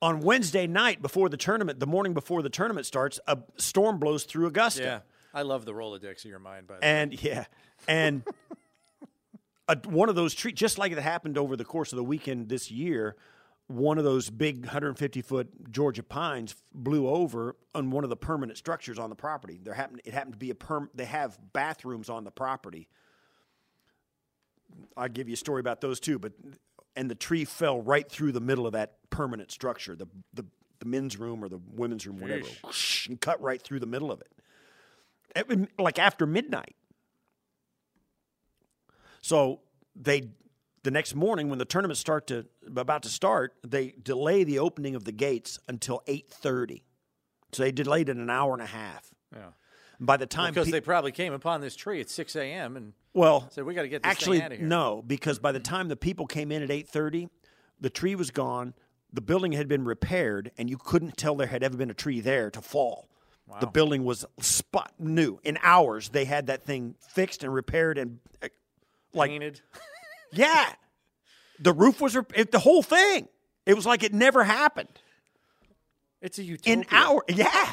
on 0.00 0.20
Wednesday 0.20 0.66
night 0.66 1.02
before 1.02 1.28
the 1.28 1.36
tournament, 1.36 1.80
the 1.80 1.86
morning 1.86 2.14
before 2.14 2.42
the 2.42 2.50
tournament 2.50 2.86
starts, 2.86 3.20
a 3.26 3.38
storm 3.56 3.98
blows 3.98 4.24
through 4.24 4.46
Augusta. 4.46 4.82
Yeah. 4.82 5.00
I 5.34 5.42
love 5.42 5.64
the 5.64 5.72
Rolodex 5.72 6.24
of 6.24 6.30
your 6.30 6.38
mind, 6.38 6.66
by 6.66 6.74
the 6.74 6.80
way. 6.80 6.86
And 6.86 7.22
yeah, 7.22 7.44
and 7.88 8.22
a, 9.68 9.76
one 9.88 10.08
of 10.08 10.14
those 10.14 10.34
trees, 10.34 10.54
just 10.54 10.78
like 10.78 10.92
it 10.92 10.98
happened 10.98 11.38
over 11.38 11.56
the 11.56 11.64
course 11.64 11.92
of 11.92 11.96
the 11.96 12.04
weekend 12.04 12.48
this 12.48 12.70
year, 12.70 13.16
one 13.68 13.98
of 13.98 14.04
those 14.04 14.28
big 14.28 14.60
150 14.60 15.22
foot 15.22 15.48
Georgia 15.70 16.02
pines 16.02 16.54
blew 16.74 17.08
over 17.08 17.56
on 17.74 17.90
one 17.90 18.04
of 18.04 18.10
the 18.10 18.16
permanent 18.16 18.58
structures 18.58 18.98
on 18.98 19.08
the 19.08 19.16
property. 19.16 19.60
There 19.62 19.74
happened 19.74 20.02
it 20.04 20.12
happened 20.12 20.34
to 20.34 20.38
be 20.38 20.50
a 20.50 20.54
perm. 20.54 20.90
They 20.94 21.04
have 21.04 21.38
bathrooms 21.52 22.10
on 22.10 22.24
the 22.24 22.30
property. 22.30 22.88
I'll 24.96 25.08
give 25.08 25.28
you 25.28 25.34
a 25.34 25.38
story 25.38 25.60
about 25.60 25.80
those 25.80 26.00
too, 26.00 26.18
but 26.18 26.32
and 26.96 27.10
the 27.10 27.14
tree 27.14 27.44
fell 27.44 27.80
right 27.80 28.08
through 28.08 28.32
the 28.32 28.40
middle 28.40 28.66
of 28.66 28.72
that 28.72 28.96
permanent 29.10 29.50
structure, 29.50 29.94
the 29.94 30.06
the, 30.34 30.44
the 30.80 30.86
men's 30.86 31.16
room 31.18 31.42
or 31.42 31.48
the 31.48 31.60
women's 31.72 32.06
room, 32.06 32.20
whatever, 32.20 32.48
and 33.08 33.20
cut 33.20 33.40
right 33.40 33.62
through 33.62 33.80
the 33.80 33.86
middle 33.86 34.10
of 34.10 34.20
it. 34.20 34.32
It 35.34 35.80
like 35.80 35.98
after 35.98 36.26
midnight. 36.26 36.74
So 39.22 39.60
they 39.96 40.28
the 40.82 40.90
next 40.90 41.14
morning 41.14 41.48
when 41.48 41.58
the 41.58 41.64
tournament 41.64 41.96
start 41.96 42.26
to 42.26 42.46
about 42.76 43.04
to 43.04 43.08
start, 43.08 43.54
they 43.66 43.94
delay 44.02 44.44
the 44.44 44.58
opening 44.58 44.94
of 44.94 45.04
the 45.04 45.12
gates 45.12 45.58
until 45.68 46.02
eight 46.06 46.28
thirty. 46.28 46.84
So 47.52 47.62
they 47.62 47.72
delayed 47.72 48.08
it 48.08 48.16
an 48.16 48.28
hour 48.30 48.52
and 48.52 48.62
a 48.62 48.66
half. 48.66 49.10
yeah. 49.34 49.50
By 50.00 50.16
the 50.16 50.26
time 50.26 50.52
because 50.52 50.66
pe- 50.66 50.72
they 50.72 50.80
probably 50.80 51.12
came 51.12 51.32
upon 51.32 51.60
this 51.60 51.76
tree 51.76 52.00
at 52.00 52.10
6 52.10 52.34
a.m. 52.34 52.76
and 52.76 52.92
well, 53.14 53.48
said, 53.50 53.64
"We 53.64 53.74
got 53.74 53.82
to 53.82 53.88
get 53.88 54.02
this 54.02 54.10
actually 54.10 54.38
thing 54.38 54.46
out 54.46 54.52
of 54.52 54.58
here." 54.58 54.66
no, 54.66 55.02
because 55.06 55.38
by 55.38 55.52
the 55.52 55.60
time 55.60 55.86
the 55.86 55.96
people 55.96 56.26
came 56.26 56.50
in 56.50 56.62
at 56.62 56.70
eight 56.72 56.88
thirty, 56.88 57.28
the 57.80 57.90
tree 57.90 58.16
was 58.16 58.30
gone. 58.32 58.74
The 59.12 59.20
building 59.20 59.52
had 59.52 59.68
been 59.68 59.84
repaired, 59.84 60.50
and 60.58 60.68
you 60.68 60.78
couldn't 60.78 61.16
tell 61.16 61.36
there 61.36 61.46
had 61.46 61.62
ever 61.62 61.76
been 61.76 61.90
a 61.90 61.94
tree 61.94 62.20
there 62.20 62.50
to 62.50 62.60
fall. 62.60 63.08
Wow. 63.46 63.58
The 63.60 63.66
building 63.66 64.04
was 64.04 64.24
spot 64.40 64.94
new. 64.98 65.38
In 65.44 65.58
hours, 65.62 66.08
they 66.08 66.24
had 66.24 66.46
that 66.46 66.64
thing 66.64 66.96
fixed 66.98 67.44
and 67.44 67.52
repaired, 67.52 67.98
and 67.98 68.18
like 69.14 69.30
painted. 69.30 69.60
yeah, 70.32 70.72
the 71.58 71.72
roof 71.72 72.00
was 72.00 72.16
it, 72.34 72.52
the 72.52 72.58
whole 72.58 72.82
thing. 72.82 73.28
It 73.66 73.74
was 73.74 73.86
like 73.86 74.02
it 74.02 74.12
never 74.12 74.44
happened. 74.44 74.88
It's 76.20 76.38
a 76.38 76.44
utopia. 76.44 76.72
In 76.72 76.84
hour, 76.90 77.24
yeah. 77.28 77.72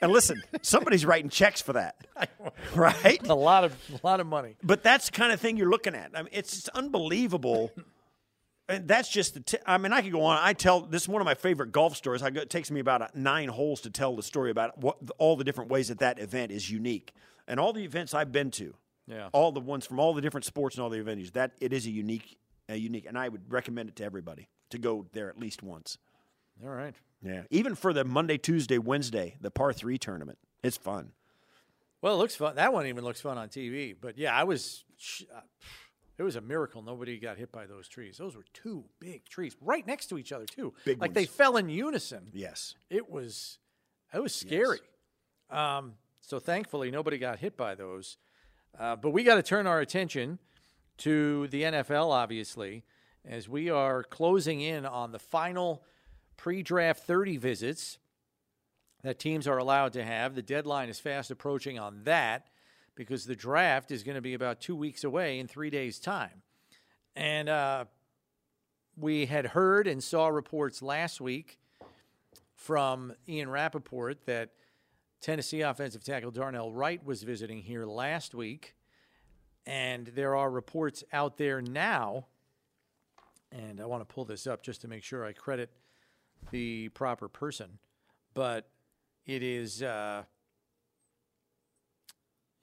And 0.00 0.12
listen, 0.12 0.42
somebody's 0.62 1.04
writing 1.04 1.28
checks 1.28 1.60
for 1.60 1.72
that, 1.72 1.96
right? 2.74 3.20
a 3.26 3.34
lot 3.34 3.64
of 3.64 3.76
a 3.92 4.06
lot 4.06 4.20
of 4.20 4.26
money. 4.26 4.56
But 4.62 4.82
that's 4.82 5.06
the 5.06 5.12
kind 5.12 5.32
of 5.32 5.40
thing 5.40 5.56
you're 5.56 5.70
looking 5.70 5.94
at. 5.94 6.12
I 6.14 6.22
mean, 6.22 6.30
it's, 6.32 6.56
it's 6.58 6.68
unbelievable. 6.68 7.72
And 8.70 8.86
that's 8.86 9.08
just 9.08 9.32
the. 9.32 9.40
T- 9.40 9.56
I 9.64 9.78
mean, 9.78 9.94
I 9.94 10.02
could 10.02 10.12
go 10.12 10.22
on. 10.24 10.38
I 10.42 10.52
tell 10.52 10.82
this 10.82 11.00
is 11.00 11.08
one 11.08 11.22
of 11.22 11.24
my 11.24 11.32
favorite 11.34 11.72
golf 11.72 11.96
stories. 11.96 12.22
I 12.22 12.28
go, 12.28 12.42
it 12.42 12.50
takes 12.50 12.70
me 12.70 12.80
about 12.80 13.00
uh, 13.00 13.08
nine 13.14 13.48
holes 13.48 13.80
to 13.80 13.90
tell 13.90 14.14
the 14.14 14.22
story 14.22 14.50
about 14.50 14.76
what 14.76 14.98
all 15.16 15.36
the 15.36 15.44
different 15.44 15.70
ways 15.70 15.88
that 15.88 16.00
that 16.00 16.18
event 16.18 16.52
is 16.52 16.70
unique, 16.70 17.14
and 17.46 17.58
all 17.58 17.72
the 17.72 17.82
events 17.82 18.12
I've 18.12 18.30
been 18.30 18.50
to. 18.50 18.74
Yeah. 19.08 19.28
All 19.32 19.52
the 19.52 19.60
ones 19.60 19.86
from 19.86 19.98
all 20.00 20.12
the 20.14 20.20
different 20.20 20.44
sports 20.44 20.76
and 20.76 20.82
all 20.82 20.90
the 20.90 20.98
venues. 20.98 21.32
That 21.32 21.52
it 21.60 21.72
is 21.72 21.86
a 21.86 21.90
unique, 21.90 22.36
a 22.68 22.76
unique, 22.76 23.06
and 23.06 23.16
I 23.18 23.28
would 23.28 23.50
recommend 23.50 23.88
it 23.88 23.96
to 23.96 24.04
everybody 24.04 24.48
to 24.70 24.78
go 24.78 25.06
there 25.12 25.28
at 25.28 25.38
least 25.38 25.62
once. 25.62 25.96
All 26.62 26.70
right. 26.70 26.94
Yeah. 27.22 27.42
Even 27.50 27.74
for 27.74 27.92
the 27.92 28.04
Monday, 28.04 28.36
Tuesday, 28.38 28.78
Wednesday, 28.78 29.36
the 29.40 29.50
par 29.50 29.72
three 29.72 29.98
tournament, 29.98 30.38
it's 30.62 30.76
fun. 30.76 31.12
Well, 32.02 32.14
it 32.14 32.18
looks 32.18 32.36
fun. 32.36 32.56
That 32.56 32.72
one 32.72 32.86
even 32.86 33.02
looks 33.02 33.20
fun 33.20 33.38
on 33.38 33.48
TV. 33.48 33.94
But 34.00 34.18
yeah, 34.18 34.34
I 34.36 34.44
was. 34.44 34.84
sh- 34.98 35.22
uh, 35.34 35.40
It 36.18 36.22
was 36.24 36.36
a 36.36 36.40
miracle 36.40 36.82
nobody 36.82 37.18
got 37.18 37.38
hit 37.38 37.50
by 37.52 37.66
those 37.66 37.88
trees. 37.88 38.18
Those 38.18 38.36
were 38.36 38.44
two 38.52 38.84
big 39.00 39.24
trees 39.28 39.56
right 39.60 39.86
next 39.86 40.06
to 40.08 40.18
each 40.18 40.32
other 40.32 40.46
too. 40.46 40.74
Big 40.84 41.00
like 41.00 41.14
they 41.14 41.26
fell 41.26 41.56
in 41.56 41.68
unison. 41.68 42.28
Yes. 42.32 42.74
It 42.90 43.08
was 43.08 43.58
it 44.12 44.20
was 44.22 44.34
scary. 44.34 44.80
Um, 45.50 45.94
so 46.20 46.38
thankfully 46.38 46.90
nobody 46.90 47.18
got 47.18 47.38
hit 47.38 47.56
by 47.56 47.74
those. 47.74 48.16
Uh, 48.78 48.94
but 48.94 49.10
we 49.10 49.24
got 49.24 49.34
to 49.34 49.42
turn 49.42 49.66
our 49.66 49.80
attention 49.80 50.38
to 50.98 51.48
the 51.48 51.62
NFL, 51.62 52.10
obviously, 52.10 52.84
as 53.24 53.48
we 53.48 53.68
are 53.70 54.04
closing 54.04 54.60
in 54.60 54.86
on 54.86 55.10
the 55.10 55.18
final 55.18 55.82
pre-draft 56.36 57.02
30 57.02 57.38
visits 57.38 57.98
that 59.02 59.18
teams 59.18 59.48
are 59.48 59.58
allowed 59.58 59.92
to 59.94 60.04
have. 60.04 60.36
The 60.36 60.42
deadline 60.42 60.88
is 60.88 61.00
fast 61.00 61.30
approaching 61.30 61.78
on 61.78 62.04
that 62.04 62.46
because 62.94 63.24
the 63.24 63.34
draft 63.34 63.90
is 63.90 64.04
going 64.04 64.14
to 64.14 64.20
be 64.20 64.34
about 64.34 64.60
two 64.60 64.76
weeks 64.76 65.02
away 65.02 65.40
in 65.40 65.48
three 65.48 65.70
days' 65.70 65.98
time. 65.98 66.42
And 67.16 67.48
uh, 67.48 67.86
we 68.96 69.26
had 69.26 69.46
heard 69.46 69.88
and 69.88 70.02
saw 70.02 70.28
reports 70.28 70.82
last 70.82 71.20
week 71.20 71.58
from 72.54 73.12
Ian 73.28 73.50
Rapoport 73.50 74.24
that 74.26 74.50
Tennessee 75.20 75.62
offensive 75.62 76.04
tackle 76.04 76.30
Darnell 76.30 76.72
Wright 76.72 77.04
was 77.04 77.22
visiting 77.22 77.62
here 77.62 77.84
last 77.86 78.34
week. 78.34 78.74
And 79.66 80.06
there 80.06 80.34
are 80.34 80.50
reports 80.50 81.04
out 81.12 81.36
there 81.36 81.60
now, 81.60 82.26
and 83.52 83.80
I 83.80 83.84
want 83.84 84.00
to 84.00 84.14
pull 84.14 84.24
this 84.24 84.46
up 84.46 84.62
just 84.62 84.80
to 84.80 84.88
make 84.88 85.02
sure 85.02 85.26
I 85.26 85.32
credit 85.32 85.70
the 86.50 86.88
proper 86.90 87.28
person, 87.28 87.78
but 88.32 88.70
it 89.26 89.42
is 89.42 89.82
uh, 89.82 90.22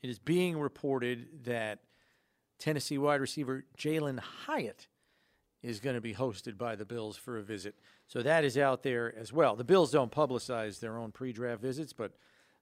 it 0.02 0.10
is 0.10 0.18
being 0.18 0.58
reported 0.58 1.44
that 1.46 1.80
Tennessee 2.58 2.98
wide 2.98 3.22
receiver 3.22 3.66
Jalin 3.78 4.20
Hyatt 4.20 4.88
is 5.62 5.80
going 5.80 5.96
to 5.96 6.02
be 6.02 6.14
hosted 6.14 6.58
by 6.58 6.76
the 6.76 6.86
Bills 6.86 7.18
for 7.18 7.38
a 7.38 7.44
visit. 7.44 7.76
So 8.08 8.24
that 8.24 8.44
is 8.44 8.58
out 8.58 8.82
there 8.82 9.14
as 9.16 9.34
well. 9.34 9.56
The 9.56 9.64
Bills 9.64 9.92
don't 9.92 10.12
publicize 10.12 10.80
their 10.80 10.98
own 10.98 11.12
pre-draft 11.12 11.62
visits, 11.62 11.94
but 11.94 12.14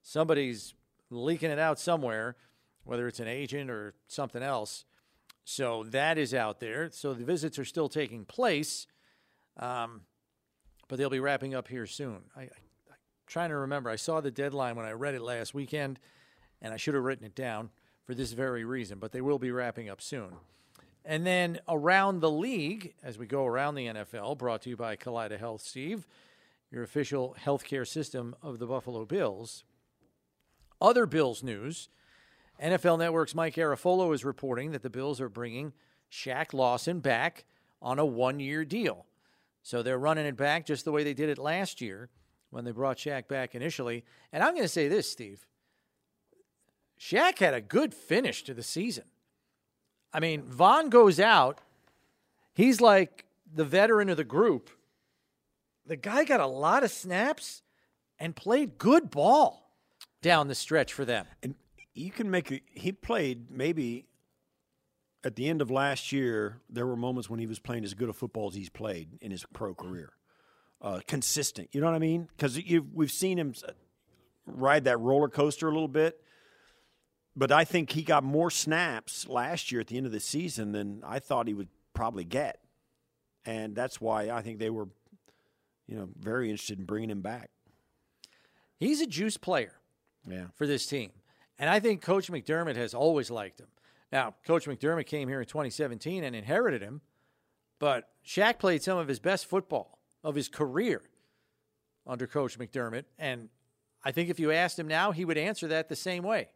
somebody's 0.03 0.75
leaking 1.09 1.49
it 1.49 1.59
out 1.59 1.79
somewhere, 1.79 2.35
whether 2.83 3.07
it's 3.07 3.19
an 3.19 3.27
agent 3.27 3.71
or 3.71 3.95
something 4.07 4.43
else. 4.43 4.85
So 5.45 5.83
that 5.85 6.17
is 6.17 6.33
out 6.33 6.59
there. 6.59 6.89
So 6.91 7.13
the 7.13 7.25
visits 7.25 7.57
are 7.57 7.65
still 7.65 7.89
taking 7.89 8.25
place, 8.25 8.87
um, 9.57 10.01
but 10.87 10.97
they'll 10.97 11.09
be 11.09 11.19
wrapping 11.19 11.55
up 11.55 11.67
here 11.67 11.85
soon. 11.85 12.19
I, 12.35 12.41
I, 12.41 12.43
I'm 12.43 12.97
trying 13.27 13.49
to 13.49 13.57
remember. 13.57 13.89
I 13.89 13.95
saw 13.95 14.21
the 14.21 14.31
deadline 14.31 14.75
when 14.75 14.85
I 14.85 14.91
read 14.91 15.15
it 15.15 15.21
last 15.21 15.53
weekend, 15.53 15.99
and 16.61 16.73
I 16.73 16.77
should 16.77 16.93
have 16.93 17.03
written 17.03 17.25
it 17.25 17.35
down 17.35 17.71
for 18.05 18.13
this 18.13 18.33
very 18.33 18.63
reason, 18.63 18.99
but 18.99 19.11
they 19.11 19.21
will 19.21 19.39
be 19.39 19.51
wrapping 19.51 19.89
up 19.89 20.01
soon. 20.01 20.33
And 21.05 21.25
then 21.25 21.59
around 21.67 22.21
the 22.21 22.31
league, 22.31 22.93
as 23.03 23.17
we 23.17 23.25
go 23.25 23.45
around 23.45 23.75
the 23.75 23.87
NFL, 23.87 24.37
brought 24.37 24.61
to 24.63 24.69
you 24.69 24.77
by 24.77 24.95
Kaleida 24.95 25.37
Health, 25.37 25.61
Steve, 25.61 26.07
your 26.71 26.83
official 26.83 27.35
healthcare 27.43 27.87
system 27.87 28.35
of 28.41 28.59
the 28.59 28.65
Buffalo 28.65 29.05
Bills. 29.05 29.65
Other 30.81 31.05
Bills 31.05 31.43
news 31.43 31.89
NFL 32.61 32.99
Network's 32.99 33.35
Mike 33.35 33.55
Garafolo 33.55 34.13
is 34.13 34.23
reporting 34.23 34.71
that 34.71 34.83
the 34.83 34.89
Bills 34.89 35.19
are 35.19 35.29
bringing 35.29 35.73
Shaq 36.11 36.53
Lawson 36.53 36.99
back 36.99 37.45
on 37.81 37.99
a 37.99 38.05
one 38.05 38.39
year 38.39 38.63
deal. 38.63 39.05
So 39.63 39.81
they're 39.81 39.97
running 39.97 40.25
it 40.25 40.37
back 40.37 40.65
just 40.65 40.85
the 40.85 40.91
way 40.91 41.03
they 41.03 41.13
did 41.13 41.29
it 41.29 41.37
last 41.37 41.81
year 41.81 42.09
when 42.51 42.65
they 42.65 42.71
brought 42.71 42.97
Shaq 42.97 43.27
back 43.27 43.55
initially. 43.55 44.03
And 44.31 44.43
I'm 44.43 44.51
going 44.53 44.63
to 44.63 44.69
say 44.69 44.87
this, 44.87 45.09
Steve. 45.09 45.45
Shaq 46.99 47.39
had 47.39 47.53
a 47.53 47.61
good 47.61 47.93
finish 47.93 48.43
to 48.43 48.53
the 48.53 48.63
season. 48.63 49.05
I 50.13 50.19
mean, 50.19 50.43
Vaughn 50.43 50.89
goes 50.89 51.19
out. 51.19 51.59
He's 52.53 52.79
like 52.79 53.25
the 53.51 53.65
veteran 53.65 54.09
of 54.09 54.17
the 54.17 54.23
group. 54.23 54.69
The 55.85 55.95
guy 55.97 56.23
got 56.23 56.39
a 56.39 56.47
lot 56.47 56.83
of 56.83 56.91
snaps 56.91 57.61
and 58.19 58.35
played 58.35 58.77
good 58.77 59.09
ball 59.09 59.62
down 60.23 60.47
the 60.47 60.55
stretch 60.55 60.91
for 60.91 61.05
them. 61.05 61.27
And 61.43 61.53
you 61.93 62.09
can 62.09 62.31
make 62.31 62.51
a, 62.51 62.61
he 62.71 62.91
played 62.91 63.51
maybe 63.51 64.07
at 65.23 65.35
the 65.35 65.47
end 65.47 65.61
of 65.61 65.69
last 65.69 66.11
year. 66.11 66.61
There 66.67 66.87
were 66.87 66.95
moments 66.95 67.29
when 67.29 67.39
he 67.39 67.45
was 67.45 67.59
playing 67.59 67.83
as 67.83 67.93
good 67.93 68.09
a 68.09 68.13
football 68.13 68.47
as 68.47 68.55
he's 68.55 68.69
played 68.69 69.19
in 69.21 69.29
his 69.29 69.45
pro 69.53 69.75
career. 69.75 70.13
Uh, 70.81 70.99
consistent, 71.07 71.69
you 71.71 71.79
know 71.79 71.87
what 71.87 71.95
I 71.95 71.99
mean? 71.99 72.27
Because 72.35 72.59
we've 72.93 73.11
seen 73.11 73.37
him 73.37 73.53
uh, 73.65 73.71
ride 74.45 74.83
that 74.85 74.99
roller 74.99 75.29
coaster 75.29 75.69
a 75.69 75.71
little 75.71 75.87
bit. 75.87 76.19
But 77.35 77.51
I 77.51 77.63
think 77.63 77.91
he 77.91 78.03
got 78.03 78.23
more 78.23 78.51
snaps 78.51 79.27
last 79.27 79.71
year 79.71 79.81
at 79.81 79.87
the 79.87 79.97
end 79.97 80.05
of 80.05 80.11
the 80.11 80.19
season 80.19 80.71
than 80.71 81.01
I 81.05 81.19
thought 81.19 81.47
he 81.47 81.53
would 81.53 81.69
probably 81.93 82.25
get, 82.25 82.59
and 83.45 83.75
that's 83.75 84.01
why 84.01 84.29
I 84.29 84.41
think 84.41 84.59
they 84.59 84.69
were, 84.69 84.89
you 85.87 85.95
know, 85.95 86.09
very 86.19 86.49
interested 86.49 86.79
in 86.79 86.85
bringing 86.85 87.09
him 87.09 87.21
back. 87.21 87.49
He's 88.77 89.01
a 89.01 89.07
juice 89.07 89.37
player. 89.37 89.73
Yeah. 90.27 90.45
for 90.55 90.65
this 90.67 90.85
team. 90.85 91.11
And 91.59 91.69
I 91.69 91.79
think 91.79 92.01
Coach 92.01 92.31
McDermott 92.31 92.75
has 92.75 92.93
always 92.93 93.29
liked 93.29 93.59
him. 93.59 93.67
Now, 94.11 94.35
Coach 94.45 94.65
McDermott 94.65 95.05
came 95.05 95.27
here 95.27 95.41
in 95.41 95.47
2017 95.47 96.23
and 96.23 96.35
inherited 96.35 96.81
him, 96.81 97.01
but 97.79 98.09
Shaq 98.25 98.59
played 98.59 98.83
some 98.83 98.97
of 98.97 99.07
his 99.07 99.19
best 99.19 99.45
football 99.45 99.99
of 100.23 100.35
his 100.35 100.47
career 100.47 101.01
under 102.05 102.27
Coach 102.27 102.59
McDermott. 102.59 103.05
And 103.17 103.49
I 104.03 104.11
think 104.11 104.29
if 104.29 104.39
you 104.39 104.51
asked 104.51 104.77
him 104.77 104.87
now, 104.87 105.11
he 105.11 105.25
would 105.25 105.37
answer 105.37 105.67
that 105.69 105.89
the 105.89 105.95
same 105.95 106.23
way. 106.23 106.49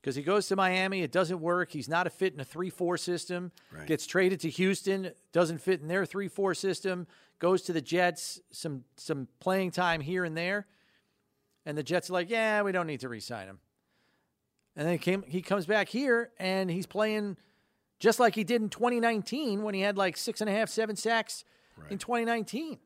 Because 0.00 0.14
he 0.14 0.22
goes 0.22 0.46
to 0.48 0.56
Miami, 0.56 1.02
it 1.02 1.10
doesn't 1.10 1.40
work. 1.40 1.72
He's 1.72 1.88
not 1.88 2.06
a 2.06 2.10
fit 2.10 2.32
in 2.32 2.38
a 2.38 2.44
3 2.44 2.70
4 2.70 2.96
system. 2.96 3.50
Right. 3.72 3.86
Gets 3.86 4.06
traded 4.06 4.38
to 4.40 4.50
Houston, 4.50 5.10
doesn't 5.32 5.58
fit 5.58 5.80
in 5.80 5.88
their 5.88 6.06
3 6.06 6.28
4 6.28 6.54
system. 6.54 7.08
Goes 7.40 7.62
to 7.62 7.72
the 7.72 7.80
Jets, 7.80 8.40
some, 8.52 8.84
some 8.96 9.26
playing 9.40 9.72
time 9.72 10.00
here 10.00 10.24
and 10.24 10.36
there. 10.36 10.66
And 11.66 11.76
the 11.76 11.82
Jets 11.82 12.08
are 12.08 12.14
like, 12.14 12.30
yeah, 12.30 12.62
we 12.62 12.72
don't 12.72 12.86
need 12.86 13.00
to 13.00 13.08
re-sign 13.08 13.48
him. 13.48 13.58
And 14.76 14.86
then 14.86 14.92
he 14.92 14.98
came, 14.98 15.22
he 15.26 15.42
comes 15.42 15.66
back 15.66 15.88
here 15.88 16.30
and 16.38 16.70
he's 16.70 16.86
playing 16.86 17.36
just 17.98 18.20
like 18.20 18.34
he 18.34 18.44
did 18.44 18.62
in 18.62 18.68
2019 18.68 19.62
when 19.62 19.74
he 19.74 19.80
had 19.80 19.96
like 19.96 20.16
six 20.16 20.40
and 20.40 20.48
a 20.48 20.52
half, 20.52 20.68
seven 20.68 20.96
sacks 20.96 21.44
in 21.90 21.98
2019. 21.98 22.78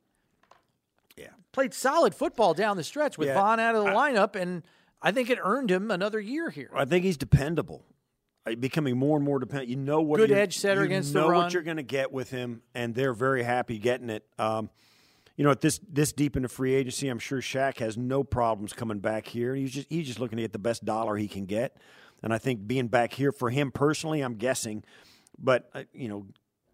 Yeah. 1.17 1.27
Played 1.53 1.75
solid 1.75 2.15
football 2.15 2.55
down 2.55 2.77
the 2.77 2.85
stretch 2.85 3.19
with 3.19 3.29
Yeah, 3.29 3.35
Vaughn 3.35 3.61
out 3.61 3.75
of 3.75 3.85
the 3.85 3.91
lineup, 3.91 4.35
and 4.41 4.63
I 5.03 5.13
think 5.13 5.29
it 5.31 5.39
earned 5.43 5.71
him 5.71 5.91
another 5.91 6.21
year 6.21 6.49
here. 6.51 6.71
I 6.75 6.85
think 6.85 7.05
he's 7.05 7.17
dependable. 7.17 7.85
Becoming 8.59 8.97
more 8.97 9.17
and 9.17 9.25
more 9.25 9.39
dependent. 9.39 9.69
You 9.69 9.77
know 9.77 10.01
what 10.01 10.17
Good 10.19 10.31
you're- 10.31 10.41
edge 10.41 10.57
setter 10.59 10.81
you 10.81 10.87
against 10.87 11.13
the 11.13 11.21
know 11.21 11.29
run. 11.29 11.43
what 11.45 11.53
you're 11.53 11.63
going 11.63 11.77
to 11.77 11.83
get 11.83 12.11
with 12.11 12.31
him, 12.31 12.63
and 12.75 12.95
they're 12.95 13.13
very 13.13 13.43
happy 13.43 13.79
getting 13.79 14.11
it. 14.11 14.25
Um, 14.39 14.71
you 15.41 15.45
know, 15.45 15.53
at 15.53 15.63
this 15.63 15.81
this 15.91 16.13
deep 16.13 16.37
into 16.37 16.51
free 16.51 16.75
agency, 16.75 17.09
I'm 17.09 17.19
sure 17.19 17.41
Shaq 17.41 17.79
has 17.79 17.97
no 17.97 18.23
problems 18.23 18.75
coming 18.75 18.99
back 18.99 19.27
here. 19.27 19.55
He's 19.55 19.73
just 19.73 19.87
he's 19.89 20.07
just 20.07 20.21
looking 20.21 20.37
to 20.37 20.43
get 20.43 20.53
the 20.53 20.59
best 20.59 20.85
dollar 20.85 21.17
he 21.17 21.29
can 21.29 21.47
get, 21.47 21.79
and 22.23 22.31
I 22.31 22.37
think 22.37 22.67
being 22.67 22.89
back 22.89 23.15
here 23.15 23.33
for 23.33 23.49
him 23.49 23.73
personally, 23.73 24.21
I'm 24.21 24.35
guessing, 24.35 24.85
but 25.39 25.71
uh, 25.73 25.85
you 25.95 26.09
know, 26.09 26.27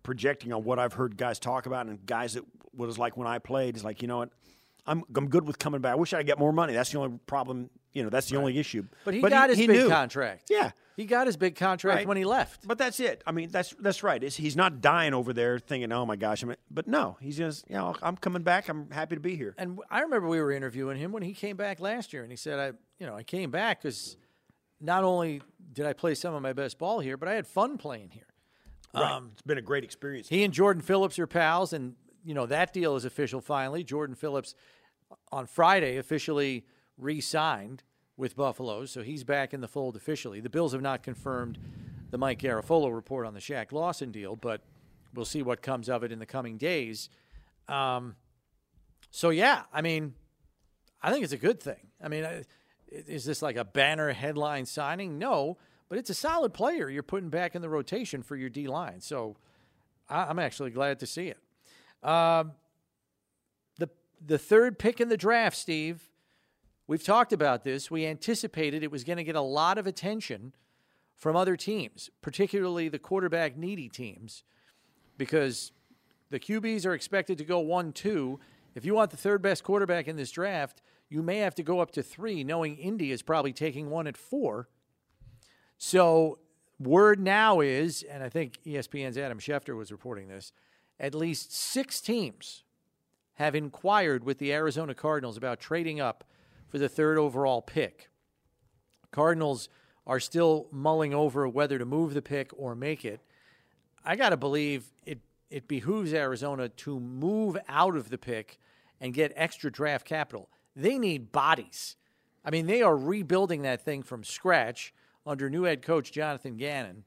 projecting 0.02 0.52
on 0.52 0.64
what 0.64 0.80
I've 0.80 0.94
heard 0.94 1.16
guys 1.16 1.38
talk 1.38 1.66
about 1.66 1.86
and 1.86 2.04
guys 2.06 2.34
that 2.34 2.42
what 2.72 2.88
it's 2.88 2.98
like 2.98 3.16
when 3.16 3.28
I 3.28 3.38
played 3.38 3.76
is 3.76 3.84
like 3.84 4.02
you 4.02 4.08
know 4.08 4.18
what, 4.18 4.30
I'm 4.84 5.04
I'm 5.14 5.28
good 5.28 5.46
with 5.46 5.60
coming 5.60 5.80
back. 5.80 5.92
I 5.92 5.94
wish 5.94 6.12
I 6.12 6.16
would 6.16 6.26
get 6.26 6.40
more 6.40 6.52
money. 6.52 6.72
That's 6.72 6.90
the 6.90 6.98
only 6.98 7.20
problem. 7.28 7.70
You 7.92 8.02
know, 8.02 8.10
that's 8.10 8.28
the 8.28 8.36
only 8.36 8.58
issue. 8.58 8.84
But 9.04 9.14
he 9.14 9.20
got 9.20 9.48
his 9.48 9.58
he 9.60 9.68
big 9.68 9.76
knew. 9.76 9.88
contract. 9.88 10.50
Yeah. 10.50 10.72
He 10.96 11.04
got 11.04 11.26
his 11.26 11.36
big 11.36 11.56
contract 11.56 11.96
Right. 11.98 12.06
when 12.08 12.16
he 12.16 12.24
left. 12.24 12.66
But 12.66 12.78
that's 12.78 13.00
it. 13.00 13.22
I 13.26 13.32
mean, 13.32 13.50
that's 13.50 13.74
that's 13.78 14.02
right. 14.02 14.22
It's, 14.24 14.34
he's 14.36 14.56
not 14.56 14.80
dying 14.80 15.12
over 15.12 15.34
there 15.34 15.58
thinking, 15.58 15.92
"Oh 15.92 16.06
my 16.06 16.16
gosh." 16.16 16.42
I 16.42 16.46
mean, 16.46 16.56
but 16.70 16.86
no, 16.88 17.18
he's 17.20 17.36
just, 17.36 17.68
you 17.68 17.76
know, 17.76 17.94
I'm 18.02 18.16
coming 18.16 18.42
back. 18.42 18.68
I'm 18.70 18.90
happy 18.90 19.14
to 19.14 19.20
be 19.20 19.36
here. 19.36 19.54
And 19.58 19.78
I 19.90 20.00
remember 20.00 20.26
we 20.26 20.40
were 20.40 20.52
interviewing 20.52 20.96
him 20.96 21.12
when 21.12 21.22
he 21.22 21.34
came 21.34 21.56
back 21.56 21.80
last 21.80 22.12
year, 22.14 22.22
and 22.22 22.32
he 22.32 22.36
said, 22.36 22.58
"I, 22.58 22.66
you 22.98 23.06
know, 23.06 23.14
I 23.14 23.22
came 23.24 23.50
back 23.50 23.82
because 23.82 24.16
not 24.80 25.04
only 25.04 25.42
did 25.74 25.84
I 25.84 25.92
play 25.92 26.14
some 26.14 26.34
of 26.34 26.40
my 26.42 26.54
best 26.54 26.78
ball 26.78 27.00
here, 27.00 27.16
but 27.18 27.28
I 27.28 27.34
had 27.34 27.46
fun 27.46 27.76
playing 27.76 28.10
here." 28.12 28.26
Right. 28.94 29.12
Um, 29.12 29.30
it's 29.34 29.42
been 29.42 29.58
a 29.58 29.62
great 29.62 29.84
experience. 29.84 30.28
He 30.30 30.44
and 30.44 30.54
Jordan 30.54 30.80
Phillips 30.80 31.18
are 31.18 31.26
pals, 31.26 31.74
and 31.74 31.94
you 32.24 32.32
know 32.32 32.46
that 32.46 32.72
deal 32.72 32.96
is 32.96 33.04
official. 33.04 33.42
Finally, 33.42 33.84
Jordan 33.84 34.16
Phillips 34.16 34.54
on 35.30 35.46
Friday 35.46 35.98
officially 35.98 36.64
re-signed 36.96 37.82
with 38.16 38.36
Buffalo, 38.36 38.86
so 38.86 39.02
he's 39.02 39.24
back 39.24 39.52
in 39.52 39.60
the 39.60 39.68
fold 39.68 39.96
officially. 39.96 40.40
The 40.40 40.50
Bills 40.50 40.72
have 40.72 40.82
not 40.82 41.02
confirmed 41.02 41.58
the 42.10 42.18
Mike 42.18 42.40
Garafolo 42.40 42.94
report 42.94 43.26
on 43.26 43.34
the 43.34 43.40
Shaq 43.40 43.72
Lawson 43.72 44.10
deal, 44.10 44.36
but 44.36 44.62
we'll 45.14 45.24
see 45.24 45.42
what 45.42 45.60
comes 45.62 45.88
of 45.88 46.02
it 46.02 46.12
in 46.12 46.18
the 46.18 46.26
coming 46.26 46.56
days. 46.56 47.10
Um, 47.68 48.16
so 49.10 49.30
yeah, 49.30 49.62
I 49.72 49.82
mean, 49.82 50.14
I 51.02 51.12
think 51.12 51.24
it's 51.24 51.32
a 51.32 51.38
good 51.38 51.60
thing. 51.60 51.88
I 52.02 52.08
mean, 52.08 52.44
is 52.88 53.24
this 53.24 53.42
like 53.42 53.56
a 53.56 53.64
banner 53.64 54.12
headline 54.12 54.66
signing? 54.66 55.18
No, 55.18 55.58
but 55.88 55.98
it's 55.98 56.10
a 56.10 56.14
solid 56.14 56.54
player 56.54 56.88
you're 56.88 57.02
putting 57.02 57.28
back 57.28 57.54
in 57.54 57.62
the 57.62 57.68
rotation 57.68 58.22
for 58.22 58.36
your 58.36 58.48
D 58.48 58.66
line. 58.66 59.00
So 59.00 59.36
I'm 60.08 60.38
actually 60.38 60.70
glad 60.70 61.00
to 61.00 61.06
see 61.06 61.28
it. 61.28 61.38
Um, 62.08 62.52
the 63.78 63.88
the 64.24 64.38
third 64.38 64.78
pick 64.78 65.00
in 65.00 65.08
the 65.08 65.16
draft, 65.16 65.56
Steve. 65.56 66.02
We've 66.88 67.02
talked 67.02 67.32
about 67.32 67.64
this. 67.64 67.90
We 67.90 68.06
anticipated 68.06 68.82
it 68.82 68.90
was 68.90 69.02
going 69.02 69.16
to 69.16 69.24
get 69.24 69.34
a 69.34 69.40
lot 69.40 69.76
of 69.76 69.86
attention 69.86 70.54
from 71.16 71.34
other 71.34 71.56
teams, 71.56 72.10
particularly 72.22 72.88
the 72.88 72.98
quarterback 72.98 73.56
needy 73.56 73.88
teams, 73.88 74.44
because 75.18 75.72
the 76.30 76.38
QBs 76.38 76.86
are 76.86 76.94
expected 76.94 77.38
to 77.38 77.44
go 77.44 77.58
one 77.58 77.92
two. 77.92 78.38
If 78.74 78.84
you 78.84 78.94
want 78.94 79.10
the 79.10 79.16
third 79.16 79.42
best 79.42 79.64
quarterback 79.64 80.06
in 80.06 80.16
this 80.16 80.30
draft, 80.30 80.82
you 81.08 81.22
may 81.22 81.38
have 81.38 81.54
to 81.56 81.62
go 81.62 81.80
up 81.80 81.90
to 81.92 82.02
three, 82.02 82.44
knowing 82.44 82.76
Indy 82.76 83.10
is 83.10 83.22
probably 83.22 83.52
taking 83.52 83.90
one 83.90 84.06
at 84.06 84.16
four. 84.16 84.68
So, 85.78 86.38
word 86.78 87.18
now 87.18 87.60
is, 87.60 88.02
and 88.02 88.22
I 88.22 88.28
think 88.28 88.58
ESPN's 88.66 89.18
Adam 89.18 89.38
Schefter 89.38 89.76
was 89.76 89.90
reporting 89.90 90.28
this, 90.28 90.52
at 91.00 91.14
least 91.14 91.52
six 91.52 92.00
teams 92.00 92.64
have 93.34 93.54
inquired 93.54 94.24
with 94.24 94.38
the 94.38 94.52
Arizona 94.52 94.94
Cardinals 94.94 95.36
about 95.36 95.60
trading 95.60 96.00
up 96.00 96.24
for 96.68 96.78
the 96.78 96.88
third 96.88 97.18
overall 97.18 97.62
pick. 97.62 98.08
Cardinals 99.10 99.68
are 100.06 100.20
still 100.20 100.68
mulling 100.70 101.14
over 101.14 101.48
whether 101.48 101.78
to 101.78 101.84
move 101.84 102.14
the 102.14 102.22
pick 102.22 102.50
or 102.56 102.74
make 102.74 103.04
it. 103.04 103.20
I 104.04 104.16
got 104.16 104.30
to 104.30 104.36
believe 104.36 104.92
it 105.04 105.18
it 105.50 105.68
behooves 105.68 106.12
Arizona 106.12 106.68
to 106.68 106.98
move 106.98 107.56
out 107.68 107.96
of 107.96 108.10
the 108.10 108.18
pick 108.18 108.58
and 109.00 109.14
get 109.14 109.32
extra 109.36 109.70
draft 109.70 110.06
capital. 110.06 110.48
They 110.74 110.98
need 110.98 111.32
bodies. 111.32 111.96
I 112.44 112.50
mean, 112.50 112.66
they 112.66 112.82
are 112.82 112.96
rebuilding 112.96 113.62
that 113.62 113.84
thing 113.84 114.02
from 114.02 114.24
scratch 114.24 114.92
under 115.26 115.48
new 115.48 115.64
head 115.64 115.82
coach 115.82 116.12
Jonathan 116.12 116.56
Gannon. 116.56 117.04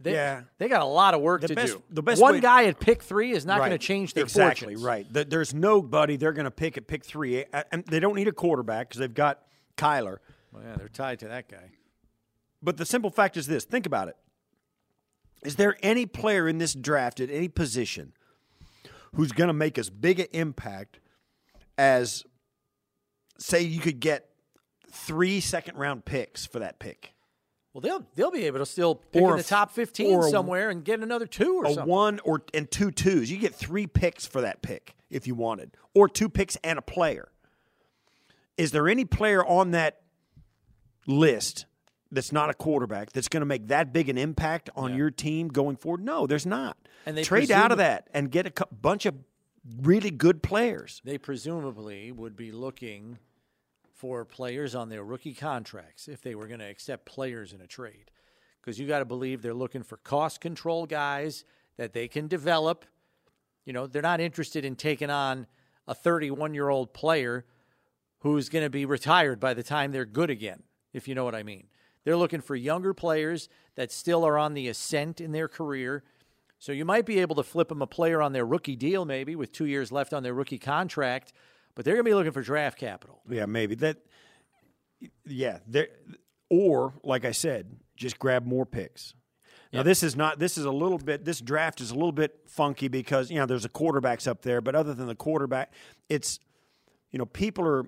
They, 0.00 0.12
Yeah. 0.12 0.42
they 0.58 0.68
got 0.68 0.82
a 0.82 0.86
lot 0.86 1.14
of 1.14 1.20
work 1.22 1.40
The 1.40 1.48
to 1.48 1.54
best- 1.54 1.72
do. 1.74 1.82
the 1.90 2.02
best 2.02 2.20
One 2.20 2.34
way- 2.34 2.40
guy 2.40 2.64
at 2.66 2.78
pick 2.78 3.02
three 3.02 3.32
is 3.32 3.46
not 3.46 3.58
going 3.58 3.70
to 3.70 3.78
change 3.78 4.12
their 4.14 4.24
exactly 4.24 4.74
fortunes. 4.74 4.82
right. 4.84 5.14
Th- 5.14 5.26
There's 5.28 5.54
nobody 5.54 6.16
they're 6.16 6.32
going 6.34 6.44
to 6.44 6.50
pick 6.50 6.76
at 6.76 6.86
pick 6.86 7.04
three, 7.04 7.44
and 7.72 7.84
they 7.86 7.98
don't 8.00 8.14
need 8.14 8.28
a 8.28 8.32
quarterback 8.32 8.88
because 8.90 8.98
they've 9.00 9.14
got 9.14 9.42
Kyler. 9.76 10.18
Well, 10.52 10.62
yeah, 10.62 10.76
they're 10.76 10.88
tied 10.88 11.18
to 11.20 11.28
that 11.28 11.48
guy. 11.48 11.70
But 12.62 12.76
the 12.76 12.84
simple 12.86 13.10
fact 13.10 13.36
is 13.36 13.46
this: 13.46 13.64
think 13.64 13.86
about 13.86 14.08
it. 14.08 14.16
Is 15.42 15.56
there 15.56 15.76
any 15.82 16.04
player 16.06 16.48
in 16.48 16.58
this 16.58 16.74
draft 16.74 17.20
at 17.20 17.30
any 17.30 17.48
position 17.48 18.12
who's 19.14 19.32
going 19.32 19.48
to 19.48 19.54
make 19.54 19.78
as 19.78 19.88
big 19.90 20.18
an 20.20 20.26
impact 20.32 20.98
as, 21.78 22.24
say, 23.38 23.62
you 23.62 23.80
could 23.80 24.00
get 24.00 24.28
three 24.90 25.40
second 25.40 25.76
round 25.76 26.04
picks 26.04 26.44
for 26.46 26.58
that 26.58 26.78
pick? 26.78 27.14
Well, 27.76 27.82
they'll 27.82 28.06
they'll 28.14 28.30
be 28.30 28.46
able 28.46 28.60
to 28.60 28.64
still 28.64 28.94
pick 28.94 29.20
Or 29.20 29.32
in 29.32 29.36
the 29.36 29.42
top 29.42 29.70
fifteen 29.70 30.22
somewhere 30.22 30.70
and 30.70 30.82
get 30.82 31.00
another 31.00 31.26
two 31.26 31.56
or 31.56 31.66
a 31.66 31.74
something. 31.74 31.86
one 31.86 32.20
or 32.20 32.42
and 32.54 32.70
two 32.70 32.90
twos. 32.90 33.30
You 33.30 33.36
get 33.36 33.54
three 33.54 33.86
picks 33.86 34.24
for 34.24 34.40
that 34.40 34.62
pick 34.62 34.96
if 35.10 35.26
you 35.26 35.34
wanted, 35.34 35.76
or 35.92 36.08
two 36.08 36.30
picks 36.30 36.56
and 36.64 36.78
a 36.78 36.82
player. 36.82 37.28
Is 38.56 38.70
there 38.70 38.88
any 38.88 39.04
player 39.04 39.44
on 39.44 39.72
that 39.72 40.00
list 41.06 41.66
that's 42.10 42.32
not 42.32 42.48
a 42.48 42.54
quarterback 42.54 43.12
that's 43.12 43.28
going 43.28 43.42
to 43.42 43.46
make 43.46 43.68
that 43.68 43.92
big 43.92 44.08
an 44.08 44.16
impact 44.16 44.70
on 44.74 44.96
your 44.96 45.10
team 45.10 45.48
going 45.48 45.76
forward? 45.76 46.02
No, 46.02 46.26
there's 46.26 46.46
not. 46.46 46.78
And 47.04 47.14
they 47.14 47.24
trade 47.24 47.50
out 47.50 47.72
of 47.72 47.76
that 47.76 48.08
and 48.14 48.30
get 48.30 48.58
a 48.58 48.66
bunch 48.74 49.04
of 49.04 49.16
really 49.82 50.10
good 50.10 50.42
players. 50.42 51.02
They 51.04 51.18
presumably 51.18 52.10
would 52.10 52.36
be 52.36 52.52
looking 52.52 53.18
for 53.96 54.24
players 54.24 54.74
on 54.74 54.88
their 54.88 55.02
rookie 55.02 55.34
contracts 55.34 56.06
if 56.06 56.20
they 56.20 56.34
were 56.34 56.46
going 56.46 56.60
to 56.60 56.68
accept 56.68 57.06
players 57.06 57.52
in 57.52 57.60
a 57.60 57.66
trade. 57.66 58.10
Because 58.60 58.78
you 58.78 58.86
got 58.86 58.98
to 58.98 59.04
believe 59.04 59.42
they're 59.42 59.54
looking 59.54 59.82
for 59.82 59.96
cost 59.98 60.40
control 60.40 60.86
guys 60.86 61.44
that 61.76 61.92
they 61.92 62.08
can 62.08 62.28
develop. 62.28 62.84
You 63.64 63.72
know, 63.72 63.86
they're 63.86 64.02
not 64.02 64.20
interested 64.20 64.64
in 64.64 64.76
taking 64.76 65.10
on 65.10 65.46
a 65.88 65.94
31 65.94 66.52
year 66.54 66.68
old 66.68 66.92
player 66.92 67.46
who's 68.20 68.48
going 68.48 68.64
to 68.64 68.70
be 68.70 68.84
retired 68.84 69.40
by 69.40 69.54
the 69.54 69.62
time 69.62 69.92
they're 69.92 70.04
good 70.04 70.30
again, 70.30 70.62
if 70.92 71.08
you 71.08 71.14
know 71.14 71.24
what 71.24 71.34
I 71.34 71.42
mean. 71.42 71.68
They're 72.04 72.16
looking 72.16 72.40
for 72.40 72.54
younger 72.54 72.94
players 72.94 73.48
that 73.76 73.90
still 73.90 74.24
are 74.24 74.38
on 74.38 74.54
the 74.54 74.68
ascent 74.68 75.20
in 75.20 75.32
their 75.32 75.48
career. 75.48 76.04
So 76.58 76.72
you 76.72 76.84
might 76.84 77.06
be 77.06 77.18
able 77.20 77.36
to 77.36 77.42
flip 77.42 77.68
them 77.68 77.82
a 77.82 77.86
player 77.86 78.22
on 78.22 78.32
their 78.32 78.46
rookie 78.46 78.76
deal, 78.76 79.04
maybe 79.04 79.36
with 79.36 79.52
two 79.52 79.66
years 79.66 79.90
left 79.90 80.12
on 80.12 80.22
their 80.22 80.34
rookie 80.34 80.58
contract, 80.58 81.32
but 81.76 81.84
they're 81.84 81.94
going 81.94 82.04
to 82.04 82.10
be 82.10 82.14
looking 82.14 82.32
for 82.32 82.42
draft 82.42 82.76
capital. 82.78 83.20
Yeah, 83.28 83.46
maybe 83.46 83.76
that. 83.76 83.98
Yeah, 85.24 85.58
there. 85.68 85.88
Or 86.50 86.94
like 87.04 87.24
I 87.24 87.30
said, 87.30 87.76
just 87.96 88.18
grab 88.18 88.44
more 88.44 88.66
picks. 88.66 89.14
Now 89.72 89.82
this 89.82 90.02
is 90.02 90.16
not. 90.16 90.38
This 90.38 90.56
is 90.56 90.64
a 90.64 90.70
little 90.70 90.96
bit. 90.96 91.24
This 91.24 91.40
draft 91.40 91.82
is 91.82 91.90
a 91.90 91.94
little 91.94 92.12
bit 92.12 92.40
funky 92.46 92.88
because 92.88 93.30
you 93.30 93.36
know 93.38 93.44
there's 93.46 93.66
a 93.66 93.68
quarterbacks 93.68 94.26
up 94.26 94.40
there, 94.40 94.62
but 94.62 94.74
other 94.74 94.94
than 94.94 95.06
the 95.06 95.14
quarterback, 95.14 95.70
it's 96.08 96.40
you 97.10 97.18
know 97.18 97.26
people 97.26 97.66
are 97.66 97.84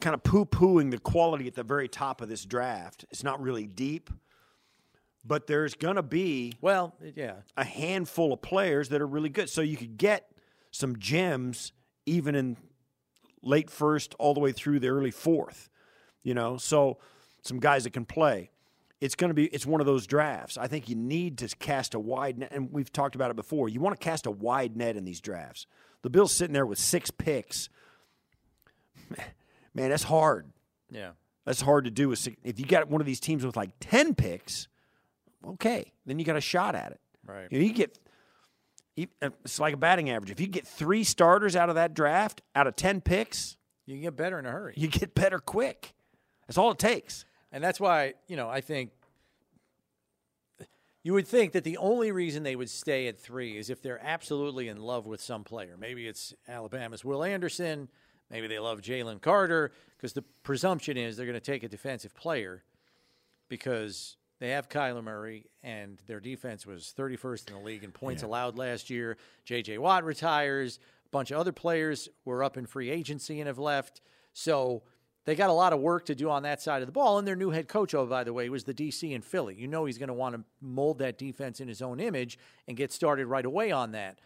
kind 0.00 0.14
of 0.14 0.22
poo 0.22 0.44
pooing 0.44 0.92
the 0.92 0.98
quality 0.98 1.48
at 1.48 1.54
the 1.54 1.64
very 1.64 1.88
top 1.88 2.20
of 2.20 2.28
this 2.28 2.44
draft. 2.44 3.04
It's 3.10 3.24
not 3.24 3.40
really 3.42 3.66
deep, 3.66 4.10
but 5.24 5.48
there's 5.48 5.74
gonna 5.74 6.04
be 6.04 6.52
Well, 6.60 6.94
yeah. 7.16 7.36
a 7.56 7.64
handful 7.64 8.32
of 8.32 8.40
players 8.40 8.90
that 8.90 9.00
are 9.00 9.06
really 9.08 9.28
good. 9.28 9.50
So 9.50 9.62
you 9.62 9.76
could 9.76 9.96
get 9.96 10.30
some 10.70 10.98
gems 11.00 11.72
even 12.10 12.34
in 12.34 12.56
late 13.42 13.70
first 13.70 14.14
all 14.18 14.34
the 14.34 14.40
way 14.40 14.52
through 14.52 14.80
the 14.80 14.88
early 14.88 15.10
fourth. 15.10 15.70
You 16.22 16.34
know, 16.34 16.58
so 16.58 16.98
some 17.42 17.60
guys 17.60 17.84
that 17.84 17.92
can 17.92 18.04
play. 18.04 18.50
It's 19.00 19.14
going 19.14 19.30
to 19.30 19.34
be 19.34 19.46
it's 19.46 19.64
one 19.64 19.80
of 19.80 19.86
those 19.86 20.06
drafts. 20.06 20.58
I 20.58 20.66
think 20.66 20.88
you 20.88 20.94
need 20.94 21.38
to 21.38 21.48
cast 21.56 21.94
a 21.94 22.00
wide 22.00 22.38
net 22.38 22.52
and 22.52 22.70
we've 22.70 22.92
talked 22.92 23.14
about 23.14 23.30
it 23.30 23.36
before. 23.36 23.70
You 23.70 23.80
want 23.80 23.98
to 23.98 24.04
cast 24.04 24.26
a 24.26 24.30
wide 24.30 24.76
net 24.76 24.96
in 24.96 25.04
these 25.04 25.20
drafts. 25.20 25.66
The 26.02 26.10
Bills 26.10 26.32
sitting 26.32 26.52
there 26.52 26.66
with 26.66 26.78
6 26.78 27.10
picks. 27.12 27.70
Man, 29.74 29.88
that's 29.90 30.02
hard. 30.02 30.50
Yeah. 30.90 31.12
That's 31.46 31.62
hard 31.62 31.84
to 31.84 31.90
do 31.90 32.10
with 32.10 32.18
six- 32.18 32.36
if 32.44 32.58
you 32.58 32.66
got 32.66 32.88
one 32.88 33.00
of 33.00 33.06
these 33.06 33.20
teams 33.20 33.44
with 33.44 33.56
like 33.56 33.70
10 33.80 34.14
picks, 34.14 34.68
okay, 35.46 35.92
then 36.04 36.18
you 36.18 36.24
got 36.24 36.36
a 36.36 36.40
shot 36.40 36.74
at 36.74 36.92
it. 36.92 37.00
Right. 37.24 37.48
You, 37.50 37.58
know, 37.58 37.64
you 37.64 37.72
get 37.72 37.98
Uh, 39.22 39.30
it's 39.44 39.58
like 39.58 39.74
a 39.74 39.76
batting 39.76 40.10
average. 40.10 40.30
If 40.30 40.40
you 40.40 40.46
get 40.46 40.66
three 40.66 41.04
starters 41.04 41.56
out 41.56 41.68
of 41.68 41.74
that 41.76 41.94
draft, 41.94 42.42
out 42.54 42.66
of 42.66 42.76
ten 42.76 43.00
picks, 43.00 43.56
You 43.86 43.94
can 43.94 44.02
get 44.02 44.16
better 44.16 44.38
in 44.38 44.46
a 44.46 44.50
hurry. 44.50 44.74
you 44.76 44.88
get 44.88 45.14
better 45.14 45.38
quick. 45.38 45.94
That's 46.46 46.58
all 46.58 46.70
it 46.72 46.78
takes. 46.78 47.24
And 47.52 47.62
that's 47.62 47.80
why, 47.80 48.14
you 48.28 48.36
know, 48.36 48.48
I 48.48 48.60
think 48.60 48.90
you 51.02 51.12
would 51.14 51.26
think 51.26 51.52
that 51.52 51.64
the 51.64 51.78
only 51.78 52.12
reason 52.12 52.42
they 52.42 52.56
would 52.56 52.68
stay 52.68 53.08
at 53.08 53.18
three 53.18 53.56
is 53.56 53.70
if 53.70 53.80
they're 53.80 54.00
absolutely 54.04 54.68
in 54.68 54.76
love 54.78 55.06
with 55.06 55.20
some 55.20 55.44
player. 55.44 55.76
Maybe 55.78 56.06
it's 56.06 56.34
Alabama's 56.46 57.04
Will 57.04 57.24
Anderson. 57.24 57.88
Maybe 58.30 58.46
they 58.46 58.58
love 58.58 58.80
Jalen 58.82 59.20
Carter 59.22 59.72
because 59.96 60.12
the 60.12 60.22
presumption 60.42 60.96
is 60.96 61.16
they're 61.16 61.26
going 61.26 61.34
to 61.34 61.40
take 61.40 61.62
a 61.62 61.68
defensive 61.68 62.14
player 62.14 62.62
because 63.48 64.16
they 64.40 64.50
have 64.50 64.68
Kyler 64.68 65.04
Murray 65.04 65.46
and 65.62 66.00
their 66.06 66.18
defense 66.18 66.66
was 66.66 66.94
31st 66.98 67.48
in 67.48 67.54
the 67.54 67.60
league 67.60 67.84
in 67.84 67.92
points 67.92 68.22
allowed 68.22 68.56
last 68.56 68.88
year. 68.88 69.18
J.J. 69.44 69.78
Watt 69.78 70.02
retires. 70.02 70.78
A 71.06 71.08
bunch 71.10 71.30
of 71.30 71.38
other 71.38 71.52
players 71.52 72.08
were 72.24 72.42
up 72.42 72.56
in 72.56 72.66
free 72.66 72.88
agency 72.88 73.40
and 73.40 73.46
have 73.46 73.58
left. 73.58 74.00
So 74.32 74.82
they 75.26 75.34
got 75.34 75.50
a 75.50 75.54
lot 75.54 75.74
of 75.74 75.80
work 75.80 76.06
to 76.06 76.14
do 76.14 76.30
on 76.30 76.44
that 76.44 76.62
side 76.62 76.80
of 76.80 76.88
the 76.88 76.92
ball. 76.92 77.18
And 77.18 77.28
their 77.28 77.36
new 77.36 77.50
head 77.50 77.68
coach, 77.68 77.94
oh, 77.94 78.06
by 78.06 78.24
the 78.24 78.32
way, 78.32 78.48
was 78.48 78.64
the 78.64 78.72
DC 78.72 79.12
in 79.12 79.20
Philly. 79.20 79.54
You 79.54 79.68
know 79.68 79.84
he's 79.84 79.98
going 79.98 80.08
to 80.08 80.14
want 80.14 80.34
to 80.34 80.44
mold 80.62 80.98
that 81.00 81.18
defense 81.18 81.60
in 81.60 81.68
his 81.68 81.82
own 81.82 82.00
image 82.00 82.38
and 82.66 82.76
get 82.76 82.92
started 82.92 83.26
right 83.26 83.44
away 83.44 83.70
on 83.70 83.92
that. 83.92 84.20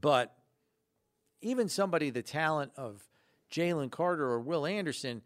But 0.00 0.36
even 1.40 1.68
somebody 1.68 2.10
the 2.10 2.22
talent 2.22 2.70
of 2.76 3.02
Jalen 3.50 3.90
Carter 3.90 4.24
or 4.24 4.40
Will 4.40 4.64
Anderson, 4.64 5.22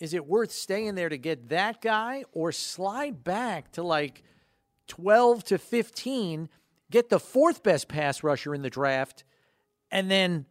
is 0.00 0.14
it 0.14 0.26
worth 0.26 0.50
staying 0.50 0.94
there 0.94 1.08
to 1.08 1.18
get 1.18 1.48
that 1.50 1.80
guy 1.80 2.24
or 2.32 2.52
slide 2.52 3.22
back 3.22 3.72
to 3.72 3.82
like 3.82 4.22
12 4.88 5.44
to 5.44 5.58
15, 5.58 6.48
get 6.90 7.08
the 7.08 7.20
fourth 7.20 7.62
best 7.62 7.88
pass 7.88 8.22
rusher 8.22 8.54
in 8.54 8.62
the 8.62 8.70
draft, 8.70 9.24
and 9.90 10.10
then, 10.10 10.46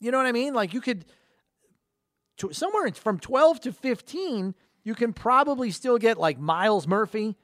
you 0.00 0.10
know 0.10 0.18
what 0.18 0.26
I 0.26 0.32
mean? 0.32 0.54
Like 0.54 0.72
you 0.72 0.80
could, 0.80 1.04
somewhere 2.52 2.90
from 2.92 3.18
12 3.18 3.60
to 3.60 3.72
15, 3.72 4.54
you 4.84 4.94
can 4.94 5.12
probably 5.12 5.70
still 5.70 5.98
get 5.98 6.18
like 6.18 6.38
Myles 6.38 6.86
Murphy 6.86 7.36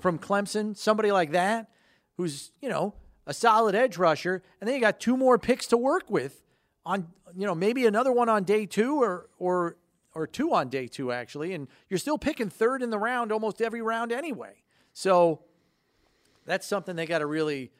from 0.00 0.18
Clemson, 0.18 0.76
somebody 0.76 1.10
like 1.10 1.32
that, 1.32 1.68
who's, 2.16 2.52
you 2.60 2.68
know, 2.68 2.94
a 3.26 3.34
solid 3.34 3.74
edge 3.74 3.98
rusher. 3.98 4.42
And 4.60 4.68
then 4.68 4.74
you 4.74 4.80
got 4.80 5.00
two 5.00 5.16
more 5.16 5.38
picks 5.38 5.66
to 5.68 5.76
work 5.76 6.10
with 6.10 6.42
on, 6.84 7.08
you 7.36 7.46
know, 7.46 7.54
maybe 7.54 7.86
another 7.86 8.12
one 8.12 8.28
on 8.28 8.44
day 8.44 8.66
two 8.66 9.00
or, 9.00 9.28
or, 9.38 9.76
or 10.18 10.26
two 10.26 10.52
on 10.52 10.68
day 10.68 10.86
two, 10.86 11.12
actually. 11.12 11.54
And 11.54 11.68
you're 11.88 11.98
still 11.98 12.18
picking 12.18 12.50
third 12.50 12.82
in 12.82 12.90
the 12.90 12.98
round 12.98 13.32
almost 13.32 13.62
every 13.62 13.82
round 13.82 14.12
anyway. 14.12 14.62
So 14.92 15.40
that's 16.44 16.66
something 16.66 16.96
they 16.96 17.06
got 17.06 17.18
to 17.18 17.26
really 17.26 17.70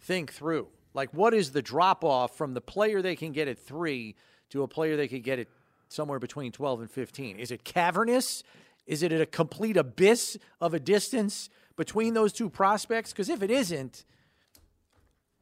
think 0.00 0.32
through. 0.32 0.68
Like, 0.94 1.12
what 1.12 1.34
is 1.34 1.52
the 1.52 1.62
drop 1.62 2.04
off 2.04 2.36
from 2.36 2.54
the 2.54 2.60
player 2.60 3.02
they 3.02 3.16
can 3.16 3.32
get 3.32 3.48
at 3.48 3.58
three 3.58 4.14
to 4.50 4.62
a 4.62 4.68
player 4.68 4.96
they 4.96 5.08
could 5.08 5.22
get 5.22 5.38
at 5.38 5.48
somewhere 5.88 6.18
between 6.18 6.52
12 6.52 6.80
and 6.80 6.90
15? 6.90 7.38
Is 7.38 7.50
it 7.50 7.64
cavernous? 7.64 8.42
Is 8.86 9.02
it 9.02 9.12
a 9.12 9.26
complete 9.26 9.76
abyss 9.76 10.38
of 10.60 10.74
a 10.74 10.80
distance 10.80 11.50
between 11.76 12.14
those 12.14 12.32
two 12.32 12.48
prospects? 12.48 13.12
Because 13.12 13.28
if 13.28 13.42
it 13.42 13.50
isn't, 13.50 14.04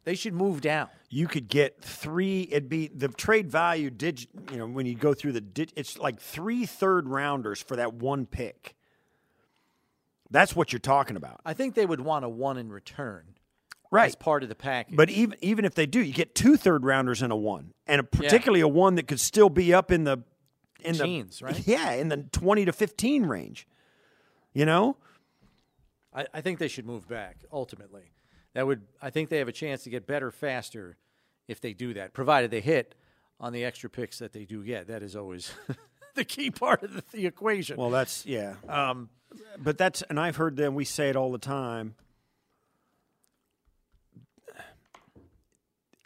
they 0.05 0.15
should 0.15 0.35
move 0.35 0.61
down. 0.61 0.89
You 1.09 1.27
could 1.27 1.49
get 1.49 1.81
three. 1.83 2.49
It'd 2.51 2.69
be 2.69 2.89
the 2.89 3.09
trade 3.09 3.51
value. 3.51 3.91
Did 3.91 4.27
you 4.51 4.59
know 4.59 4.67
when 4.67 4.87
you 4.87 4.95
go 4.95 5.15
through 5.15 5.33
the? 5.33 5.69
It's 5.77 5.99
like 5.99 6.21
three 6.21 6.67
third 6.67 7.09
rounders 7.09 7.63
for 7.63 7.77
that 7.77 7.95
one 7.95 8.27
pick. 8.27 8.75
That's 10.31 10.55
what 10.57 10.73
you're 10.73 10.81
talking 10.81 11.17
about. 11.17 11.41
I 11.45 11.55
think 11.55 11.75
they 11.75 11.87
would 11.87 12.01
want 12.01 12.25
a 12.25 12.29
one 12.29 12.59
in 12.59 12.71
return. 12.71 13.25
Right. 13.91 14.07
As 14.07 14.17
part 14.17 14.43
of 14.43 14.49
the 14.49 14.57
package. 14.57 14.97
But 14.97 15.09
even 15.11 15.39
even 15.41 15.65
if 15.65 15.75
they 15.75 15.87
do, 15.87 16.01
you 16.01 16.13
get 16.13 16.35
two 16.35 16.57
third 16.57 16.85
rounders 16.85 17.23
and 17.23 17.33
a 17.33 17.37
one. 17.37 17.73
And 17.87 18.01
a, 18.01 18.05
particularly 18.05 18.61
yeah. 18.61 18.67
a 18.67 18.69
one 18.69 18.97
that 18.97 19.07
could 19.07 19.21
still 19.21 19.49
be 19.49 19.73
up 19.73 19.93
in 19.93 20.05
the 20.05 20.25
in 20.81 20.97
Teens, 20.97 21.39
the 21.39 21.47
right? 21.47 21.59
Yeah, 21.67 21.93
in 21.93 22.09
the 22.09 22.17
twenty 22.33 22.65
to 22.65 22.73
fifteen 22.73 23.25
range. 23.27 23.69
You 24.53 24.67
know? 24.67 24.97
I, 26.13 26.27
I 26.35 26.41
think 26.41 26.59
they 26.59 26.69
should 26.69 26.87
move 26.87 27.09
back, 27.09 27.39
ultimately. 27.53 28.14
That 28.55 28.67
would 28.67 28.83
I 29.03 29.11
think 29.11 29.29
they 29.29 29.39
have 29.39 29.49
a 29.49 29.53
chance 29.53 29.85
to 29.85 29.91
get 29.91 30.07
better 30.07 30.31
faster 30.31 30.97
if 31.49 31.61
they 31.61 31.73
do 31.73 31.95
that, 31.95 32.13
provided 32.13 32.51
they 32.51 32.61
hit 32.61 32.95
on 33.41 33.53
the 33.53 33.65
extra 33.65 33.91
picks 33.91 34.19
that 34.21 34.33
they 34.33 34.45
do 34.45 34.65
get. 34.65 34.89
That 34.89 35.03
is 35.03 35.17
always 35.17 35.53
the 36.15 36.25
key 36.25 36.51
part 36.51 36.83
of 36.83 36.95
the, 36.95 37.05
the 37.13 37.27
equation. 37.27 37.77
Well, 37.77 37.91
that's 37.91 38.25
yeah. 38.25 38.55
Um, 38.69 39.11
but 39.59 39.79
that's 39.79 40.03
and 40.03 40.19
I've 40.19 40.37
heard 40.37 40.57
them. 40.57 40.75
We 40.75 40.85
say 40.85 41.11
it 41.11 41.17
all 41.17 41.33
the 41.33 41.39
time. 41.39 41.97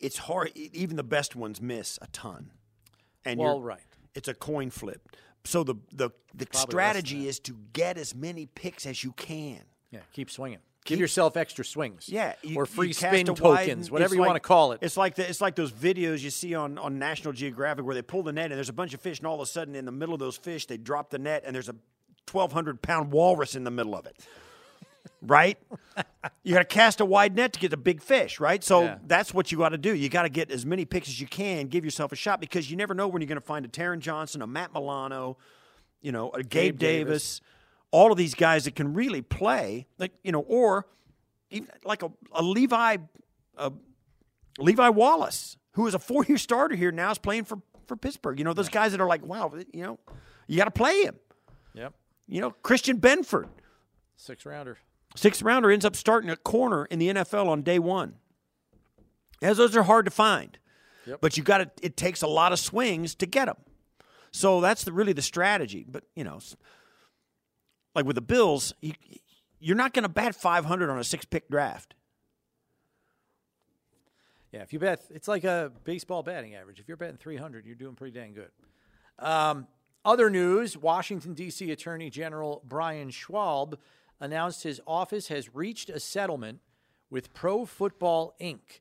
It's 0.01 0.19
hard. 0.19 0.53
Even 0.57 0.97
the 0.97 1.03
best 1.03 1.35
ones 1.35 1.61
miss 1.61 1.99
a 2.01 2.07
ton. 2.09 2.53
And 3.25 3.39
well, 3.39 3.61
right. 3.61 3.81
It's 4.15 4.29
a 4.29 4.35
coin 4.35 4.71
flip. 4.71 5.09
So 5.45 5.65
the 5.65 5.75
the 5.93 6.11
the 6.35 6.47
Probably 6.47 6.71
strategy 6.71 7.29
is 7.29 7.41
to 7.41 7.57
get 7.73 7.99
as 7.99 8.15
many 8.15 8.47
picks 8.47 8.87
as 8.87 9.03
you 9.03 9.13
can. 9.13 9.61
Yeah, 9.91 10.01
keep 10.13 10.31
swinging. 10.31 10.59
Give 10.89 11.01
yourself 11.01 11.37
extra 11.37 11.65
swings. 11.65 12.09
Yeah, 12.09 12.35
you, 12.43 12.57
or 12.57 12.67
free 12.67 12.93
spin 12.93 13.27
tokens, 13.27 13.91
whatever 13.91 14.15
you 14.15 14.21
like, 14.21 14.29
want 14.29 14.37
to 14.37 14.47
call 14.47 14.73
it. 14.73 14.79
It's 14.83 14.97
like 14.97 15.15
the, 15.15 15.29
it's 15.29 15.41
like 15.41 15.55
those 15.55 15.73
videos 15.73 16.21
you 16.21 16.31
see 16.31 16.55
on, 16.55 16.79
on 16.79 16.99
National 16.99 17.33
Geographic 17.33 17.85
where 17.85 17.95
they 17.95 18.03
pull 18.03 18.23
the 18.23 18.33
net 18.33 18.47
and 18.47 18.57
there's 18.57 18.69
a 18.69 18.73
bunch 18.75 18.95
of 18.95 19.01
fish, 19.01 19.19
and 19.19 19.27
all 19.27 19.37
of 19.37 19.41
a 19.41 19.47
sudden 19.47 19.75
in 19.75 19.85
the 19.85 19.93
middle 19.93 20.15
of 20.15 20.21
those 20.21 20.37
fish 20.37 20.67
they 20.67 20.77
drop 20.77 21.11
the 21.11 21.19
net 21.19 21.43
and 21.47 21.55
there's 21.55 21.69
a 21.69 21.77
1,200 22.31 22.83
pound 22.83 23.11
walrus 23.13 23.55
in 23.55 23.65
the 23.65 23.71
middle 23.71 23.95
of 23.95 24.07
it. 24.07 24.17
right? 25.23 25.59
you 26.43 26.53
got 26.53 26.61
to 26.61 26.65
cast 26.65 27.01
a 27.01 27.05
wide 27.05 27.35
net 27.35 27.53
to 27.55 27.61
get 27.61 27.71
the 27.71 27.77
big 27.77 28.03
fish, 28.03 28.41
right? 28.41 28.63
So 28.63 28.83
Yeah. 28.83 28.99
that's 29.07 29.33
what 29.33 29.51
you 29.51 29.59
got 29.59 29.71
to 29.71 29.79
do. 29.79 29.95
You 29.95 30.09
got 30.09 30.23
to 30.23 30.29
get 30.29 30.51
as 30.51 30.67
many 30.67 30.85
picks 30.85 31.09
as 31.09 31.21
you 31.21 31.27
can, 31.27 31.69
give 31.69 31.85
yourself 31.85 32.13
a 32.13 32.17
shot 32.17 32.41
because 32.41 32.71
you 32.71 32.77
never 32.77 32.95
know 32.95 33.09
when 33.09 33.23
you're 33.23 33.29
going 33.29 33.41
to 33.41 33.47
find 33.47 33.65
a 33.65 33.69
Taron 33.69 34.01
Johnson, 34.01 34.43
a 34.43 34.47
Matt 34.47 34.73
Milano, 34.73 35.37
you 36.03 36.13
know, 36.13 36.31
a 36.31 36.43
Gabe, 36.43 36.49
Gabe 36.49 36.79
Davis. 36.79 37.41
Davis. 37.41 37.41
All 37.91 38.11
of 38.13 38.19
these 38.19 38.35
guys 38.35 38.65
that 38.65 38.75
can 38.75 38.93
really 38.95 39.23
play, 39.23 39.87
like 39.99 40.13
you 40.23 40.33
know, 40.33 40.41
or 40.41 40.87
even 41.51 41.69
like 41.85 42.03
a, 42.03 42.11
a 42.33 42.43
Levi, 42.43 42.97
a 43.57 43.73
Levi 44.59 44.89
Wallace, 44.91 45.57
who 45.73 45.87
is 45.87 45.95
a 45.95 45.99
four-year 45.99 46.39
starter 46.39 46.75
here 46.77 46.93
now, 46.93 47.11
is 47.11 47.19
playing 47.19 47.45
for 47.45 47.59
for 47.87 47.97
Pittsburgh. 47.97 48.39
You 48.39 48.45
know, 48.45 48.53
those 48.53 48.69
guys 48.69 48.93
that 48.93 49.01
are 49.01 49.07
like, 49.09 49.25
wow, 49.25 49.53
you 49.73 49.83
know, 49.83 49.99
you 50.47 50.57
got 50.59 50.65
to 50.67 50.71
play 50.71 51.03
him. 51.03 51.17
Yep. 51.75 51.95
You 52.27 52.41
know, 52.43 52.51
Christian 52.63 53.01
Benford, 53.01 53.49
Six 54.17 54.45
rounder. 54.45 54.77
six 55.17 55.41
rounder, 55.43 55.71
ends 55.71 55.85
up 55.87 55.97
starting 55.97 56.29
at 56.29 56.45
corner 56.45 56.85
in 56.87 56.99
the 56.99 57.09
NFL 57.09 57.47
on 57.49 57.63
day 57.63 57.79
one. 57.79 58.17
As 59.41 59.57
those 59.57 59.75
are 59.77 59.85
hard 59.85 60.05
to 60.05 60.11
find, 60.11 60.59
Yep. 61.07 61.21
but 61.23 61.37
you 61.37 61.43
got 61.43 61.59
to. 61.59 61.71
It 61.81 61.97
takes 61.97 62.21
a 62.23 62.27
lot 62.27 62.53
of 62.53 62.59
swings 62.59 63.15
to 63.17 63.27
get 63.27 63.47
them. 63.47 63.57
So 64.33 64.61
that's 64.61 64.85
the, 64.85 64.93
really 64.93 65.13
the 65.15 65.23
strategy. 65.23 65.87
But 65.89 66.05
you 66.15 66.25
know, 66.25 66.41
like 67.95 68.05
with 68.05 68.17
the 68.17 68.23
Bills, 68.23 68.75
you, 68.81 68.93
you're 69.61 69.77
not 69.77 69.93
going 69.93 70.05
to 70.05 70.09
bat 70.09 70.35
500 70.35 70.91
on 70.91 70.99
a 70.99 71.05
six-pick 71.05 71.49
draft. 71.51 71.95
Yeah, 74.53 74.63
if 74.63 74.73
you 74.73 74.79
bet, 74.79 75.05
it's 75.11 75.29
like 75.29 75.45
a 75.45 75.71
baseball 75.85 76.23
batting 76.23 76.55
average. 76.55 76.81
If 76.81 76.89
you're 76.89 76.97
betting 76.97 77.19
300, 77.19 77.67
you're 77.67 77.75
doing 77.75 77.95
pretty 77.95 78.19
dang 78.19 78.33
good. 78.33 78.51
Um, 79.19 79.67
other 80.05 80.31
news 80.31 80.77
Washington, 80.77 81.35
D.C. 81.35 81.71
Attorney 81.71 82.09
General 82.09 82.63
Brian 82.67 83.11
Schwalb 83.11 83.75
announced 84.21 84.63
his 84.63 84.81
office 84.87 85.29
has 85.29 85.55
reached 85.55 85.91
a 85.91 86.01
settlement 86.01 86.61
with 87.11 87.35
Pro 87.35 87.65
Football 87.65 88.35
Inc., 88.41 88.81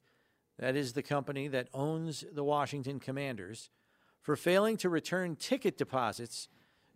that 0.60 0.76
is 0.76 0.93
the 0.93 1.04
company 1.04 1.48
that 1.48 1.67
owns 1.74 2.26
the 2.32 2.43
Washington 2.43 3.00
Commanders, 3.00 3.70
for 4.22 4.36
failing 4.36 4.76
to 4.78 4.89
return 4.89 5.36
ticket 5.36 5.78
deposits 5.78 6.48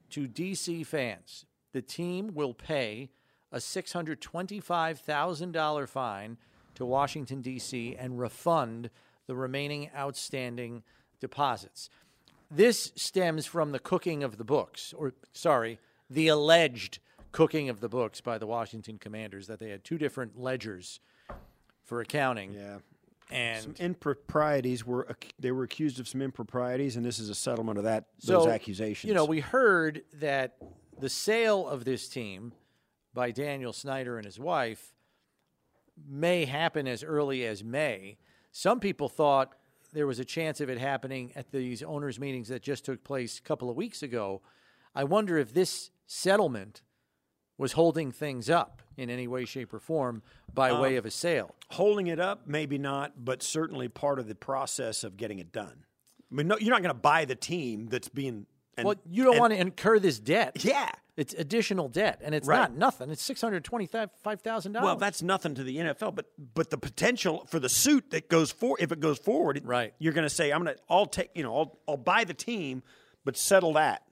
to 0.09 0.27
D.C. 0.27 0.83
fans. 0.83 1.45
The 1.73 1.81
team 1.81 2.33
will 2.33 2.53
pay 2.53 3.09
a 3.51 3.57
$625,000 3.57 5.87
fine 5.87 6.37
to 6.75 6.85
Washington, 6.85 7.41
D.C., 7.41 7.95
and 7.97 8.19
refund 8.19 8.91
the 9.27 9.35
remaining 9.35 9.89
outstanding 9.95 10.83
deposits. 11.19 11.89
This 12.49 12.91
stems 12.95 13.45
from 13.45 13.71
the 13.71 13.79
cooking 13.79 14.23
of 14.23 14.37
the 14.37 14.43
books, 14.43 14.93
or 14.97 15.13
sorry, 15.33 15.79
the 16.09 16.27
alleged 16.27 16.99
cooking 17.31 17.69
of 17.69 17.79
the 17.79 17.87
books 17.87 18.19
by 18.19 18.37
the 18.37 18.47
Washington 18.47 18.97
Commanders, 18.97 19.47
that 19.47 19.59
they 19.59 19.69
had 19.69 19.85
two 19.85 19.97
different 19.97 20.37
ledgers 20.37 20.99
for 21.85 22.01
accounting. 22.01 22.53
Yeah. 22.53 22.79
And 23.29 23.63
Some 23.63 23.75
improprieties 23.79 24.85
were 24.85 25.07
they 25.39 25.53
were 25.53 25.63
accused 25.63 26.01
of 26.01 26.07
some 26.09 26.21
improprieties, 26.21 26.97
and 26.97 27.05
this 27.05 27.17
is 27.17 27.29
a 27.29 27.35
settlement 27.35 27.77
of 27.77 27.85
that 27.85 28.07
so, 28.19 28.39
those 28.39 28.47
accusations. 28.47 29.07
You 29.07 29.13
know, 29.13 29.23
we 29.23 29.39
heard 29.39 30.03
that 30.15 30.57
the 31.01 31.09
sale 31.09 31.67
of 31.67 31.83
this 31.83 32.07
team 32.07 32.53
by 33.13 33.31
Daniel 33.31 33.73
Snyder 33.73 34.17
and 34.17 34.25
his 34.25 34.39
wife 34.39 34.93
may 36.07 36.45
happen 36.45 36.87
as 36.87 37.03
early 37.03 37.45
as 37.45 37.63
May. 37.63 38.17
Some 38.51 38.79
people 38.79 39.09
thought 39.09 39.55
there 39.91 40.07
was 40.07 40.19
a 40.19 40.25
chance 40.25 40.61
of 40.61 40.69
it 40.69 40.77
happening 40.77 41.31
at 41.35 41.51
these 41.51 41.83
owners' 41.83 42.19
meetings 42.19 42.47
that 42.47 42.61
just 42.61 42.85
took 42.85 43.03
place 43.03 43.39
a 43.39 43.41
couple 43.41 43.69
of 43.69 43.75
weeks 43.75 44.01
ago. 44.03 44.41
I 44.95 45.03
wonder 45.03 45.37
if 45.37 45.53
this 45.53 45.89
settlement 46.05 46.81
was 47.57 47.73
holding 47.73 48.11
things 48.11 48.49
up 48.49 48.81
in 48.95 49.09
any 49.09 49.27
way, 49.27 49.45
shape, 49.45 49.73
or 49.73 49.79
form 49.79 50.21
by 50.53 50.69
um, 50.69 50.81
way 50.81 50.95
of 50.95 51.05
a 51.05 51.11
sale. 51.11 51.55
holding 51.71 52.07
it 52.07 52.19
up, 52.19 52.47
maybe 52.47 52.77
not, 52.77 53.25
but 53.25 53.43
certainly 53.43 53.87
part 53.87 54.19
of 54.19 54.27
the 54.27 54.35
process 54.35 55.03
of 55.03 55.17
getting 55.17 55.39
it 55.39 55.51
done. 55.51 55.85
I 56.31 56.35
mean, 56.35 56.47
no, 56.47 56.57
you're 56.59 56.71
not 56.71 56.81
going 56.81 56.95
to 56.95 57.01
buy 57.01 57.25
the 57.25 57.35
team 57.35 57.87
that's 57.87 58.07
being. 58.07 58.45
And, 58.77 58.85
Well, 58.85 58.95
you 59.09 59.23
don't 59.23 59.33
and- 59.33 59.39
want 59.41 59.53
to 59.53 59.59
incur 59.59 59.99
this 59.99 60.19
debt. 60.19 60.63
Yeah. 60.63 60.89
It's 61.17 61.33
additional 61.33 61.89
debt, 61.89 62.21
and 62.23 62.33
it's 62.33 62.47
Right. 62.47 62.57
not 62.57 62.73
nothing. 62.75 63.11
It's 63.11 63.21
six 63.21 63.41
hundred 63.41 63.63
twenty-five 63.65 64.09
thousand 64.41 64.71
dollars. 64.71 64.85
Well, 64.85 64.95
that's 64.95 65.21
nothing 65.21 65.53
to 65.55 65.63
the 65.63 65.77
NFL, 65.77 66.13
but 66.15 66.27
but 66.55 66.69
the 66.69 66.77
potential 66.77 67.45
for 67.49 67.59
the 67.59 67.67
suit 67.69 68.11
that 68.11 68.29
goes 68.29 68.51
for 68.51 68.77
if 68.79 68.91
it 68.93 69.01
goes 69.01 69.19
forward, 69.19 69.57
it- 69.57 69.65
Right. 69.65 69.93
You're 69.99 70.13
going 70.13 70.25
to 70.25 70.33
say, 70.33 70.51
I'm 70.51 70.63
going 70.63 70.75
to, 70.75 70.81
I'll 70.89 71.05
take, 71.05 71.29
you 71.35 71.43
know, 71.43 71.55
I'll, 71.55 71.79
I'll 71.87 71.97
buy 71.97 72.23
the 72.23 72.33
team, 72.33 72.81
but 73.25 73.35
settle 73.35 73.73
that, 73.73 74.03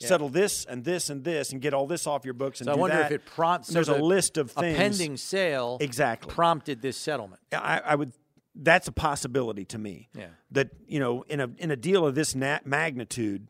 settle 0.00 0.28
this 0.28 0.64
and 0.64 0.84
this 0.84 1.08
and 1.10 1.22
this, 1.22 1.52
and 1.52 1.62
get 1.62 1.72
all 1.72 1.86
this 1.86 2.08
off 2.08 2.24
your 2.24 2.34
books. 2.34 2.60
And 2.60 2.66
So 2.66 2.72
I 2.72 2.76
wonder 2.76 2.96
that. 2.96 3.12
if 3.12 3.20
it 3.20 3.24
prompts. 3.24 3.68
There's 3.68 3.86
so 3.86 3.96
a 4.00 4.02
list 4.02 4.36
of 4.36 4.50
things. 4.50 4.74
A 4.74 4.76
pending 4.76 5.16
sale 5.16 5.78
Exactly. 5.80 6.28
prompted 6.34 6.82
this 6.82 6.96
settlement. 6.96 7.40
I, 7.52 7.80
I 7.84 7.94
would. 7.94 8.12
That's 8.54 8.88
a 8.88 8.92
possibility 8.92 9.64
to 9.66 9.78
me. 9.78 10.08
Yeah. 10.14 10.26
That 10.50 10.70
you 10.86 10.98
know, 10.98 11.22
in 11.28 11.40
a 11.40 11.48
in 11.56 11.70
a 11.70 11.76
deal 11.76 12.04
of 12.04 12.14
this 12.16 12.34
na- 12.34 12.58
magnitude, 12.64 13.46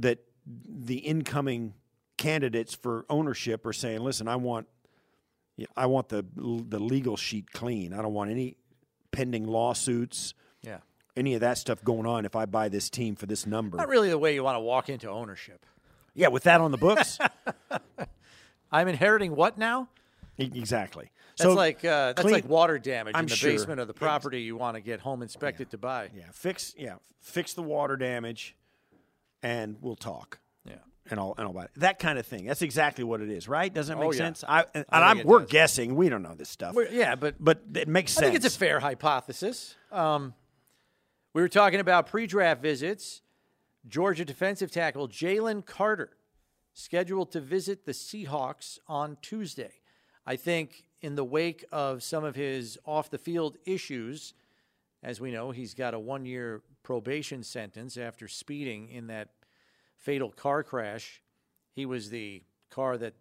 that 0.00 0.18
the 0.44 0.96
incoming 0.98 1.74
candidates 2.16 2.74
for 2.74 3.04
ownership 3.08 3.64
are 3.66 3.72
saying, 3.72 4.00
"Listen, 4.00 4.28
I 4.28 4.36
want, 4.36 4.66
I 5.76 5.86
want 5.86 6.08
the 6.08 6.24
the 6.34 6.78
legal 6.80 7.16
sheet 7.16 7.52
clean. 7.52 7.92
I 7.92 8.02
don't 8.02 8.14
want 8.14 8.30
any 8.30 8.56
pending 9.12 9.46
lawsuits." 9.46 10.34
Yeah. 10.62 10.78
any 11.16 11.34
of 11.34 11.40
that 11.40 11.56
stuff 11.56 11.82
going 11.84 12.04
on 12.04 12.24
if 12.24 12.34
I 12.34 12.44
buy 12.46 12.68
this 12.68 12.90
team 12.90 13.14
for 13.14 13.26
this 13.26 13.46
number. 13.46 13.76
Not 13.76 13.88
really 13.88 14.10
the 14.10 14.18
way 14.18 14.34
you 14.34 14.42
want 14.42 14.56
to 14.56 14.60
walk 14.60 14.88
into 14.88 15.08
ownership. 15.08 15.64
Yeah, 16.14 16.28
with 16.28 16.42
that 16.44 16.60
on 16.60 16.72
the 16.72 16.76
books. 16.78 17.18
I'm 18.72 18.88
inheriting 18.88 19.34
what 19.34 19.56
now? 19.56 19.88
Exactly. 20.36 21.10
That's 21.36 21.42
so 21.48 21.54
like 21.54 21.84
uh, 21.84 22.12
that's 22.12 22.22
clean- 22.22 22.34
like 22.34 22.48
water 22.48 22.78
damage 22.78 23.14
I'm 23.16 23.24
in 23.24 23.28
the 23.30 23.36
sure. 23.36 23.50
basement 23.52 23.80
of 23.80 23.86
the 23.86 23.94
property 23.94 24.42
you 24.42 24.56
want 24.56 24.74
to 24.74 24.80
get 24.80 25.00
home 25.00 25.22
inspected 25.22 25.70
to 25.70 25.78
buy. 25.78 26.10
yeah, 26.14 26.24
fix 26.32 26.74
yeah, 26.76 26.96
fix 27.20 27.54
the 27.54 27.62
water 27.62 27.96
damage, 27.96 28.56
and 29.42 29.76
we'll 29.80 29.96
talk. 29.96 30.38
Yeah. 30.64 30.74
and 31.10 31.18
all 31.18 31.34
and 31.38 31.46
all 31.46 31.52
about 31.52 31.66
it. 31.66 31.70
That 31.76 31.98
kind 31.98 32.18
of 32.18 32.26
thing. 32.26 32.44
That's 32.44 32.62
exactly 32.62 33.02
what 33.04 33.20
it 33.20 33.30
is, 33.30 33.48
right? 33.48 33.72
Doesn't 33.72 33.96
that 33.96 34.00
make 34.00 34.08
Oh, 34.08 34.12
yeah. 34.12 34.18
sense? 34.18 34.44
I 34.46 34.60
and, 34.74 34.84
and 34.90 35.04
I'm, 35.04 35.22
we're 35.24 35.40
does. 35.40 35.50
guessing. 35.50 35.96
We 35.96 36.08
don't 36.08 36.22
know 36.22 36.34
this 36.34 36.48
stuff, 36.50 36.74
Well, 36.74 36.86
yeah, 36.90 37.14
but 37.14 37.36
but 37.40 37.62
it 37.74 37.88
makes 37.88 38.12
sense. 38.12 38.22
I 38.26 38.30
think 38.30 38.44
it's 38.44 38.54
a 38.54 38.58
fair 38.58 38.80
hypothesis. 38.80 39.74
Um, 39.90 40.34
we 41.34 41.40
were 41.42 41.48
talking 41.48 41.80
about 41.80 42.06
pre-draft 42.08 42.60
visits. 42.62 43.22
Georgia 43.86 44.24
defensive 44.24 44.70
tackle 44.70 45.08
Jalen 45.08 45.64
Carter 45.64 46.10
scheduled 46.74 47.32
to 47.32 47.40
visit 47.40 47.86
the 47.86 47.92
Seahawks 47.92 48.78
on 48.86 49.16
Tuesday. 49.22 49.72
I 50.26 50.36
think 50.36 50.84
in 51.00 51.14
the 51.14 51.24
wake 51.24 51.64
of 51.72 52.02
some 52.02 52.24
of 52.24 52.34
his 52.34 52.76
off-the-field 52.84 53.56
issues, 53.64 54.34
as 55.02 55.20
we 55.20 55.30
know, 55.30 55.52
he's 55.52 55.72
got 55.74 55.94
a 55.94 55.98
one-year 55.98 56.60
probation 56.88 57.42
sentence 57.42 57.98
after 57.98 58.26
speeding 58.26 58.88
in 58.88 59.08
that 59.08 59.28
fatal 59.98 60.30
car 60.30 60.62
crash. 60.62 61.22
He 61.74 61.84
was 61.84 62.08
the 62.08 62.42
car 62.70 62.96
that 62.96 63.12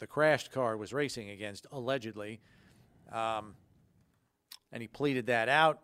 the 0.00 0.06
crashed 0.06 0.52
car 0.52 0.76
was 0.76 0.92
racing 0.92 1.30
against, 1.30 1.66
allegedly. 1.72 2.42
Um, 3.10 3.54
and 4.70 4.82
he 4.82 4.86
pleaded 4.86 5.28
that 5.28 5.48
out, 5.48 5.80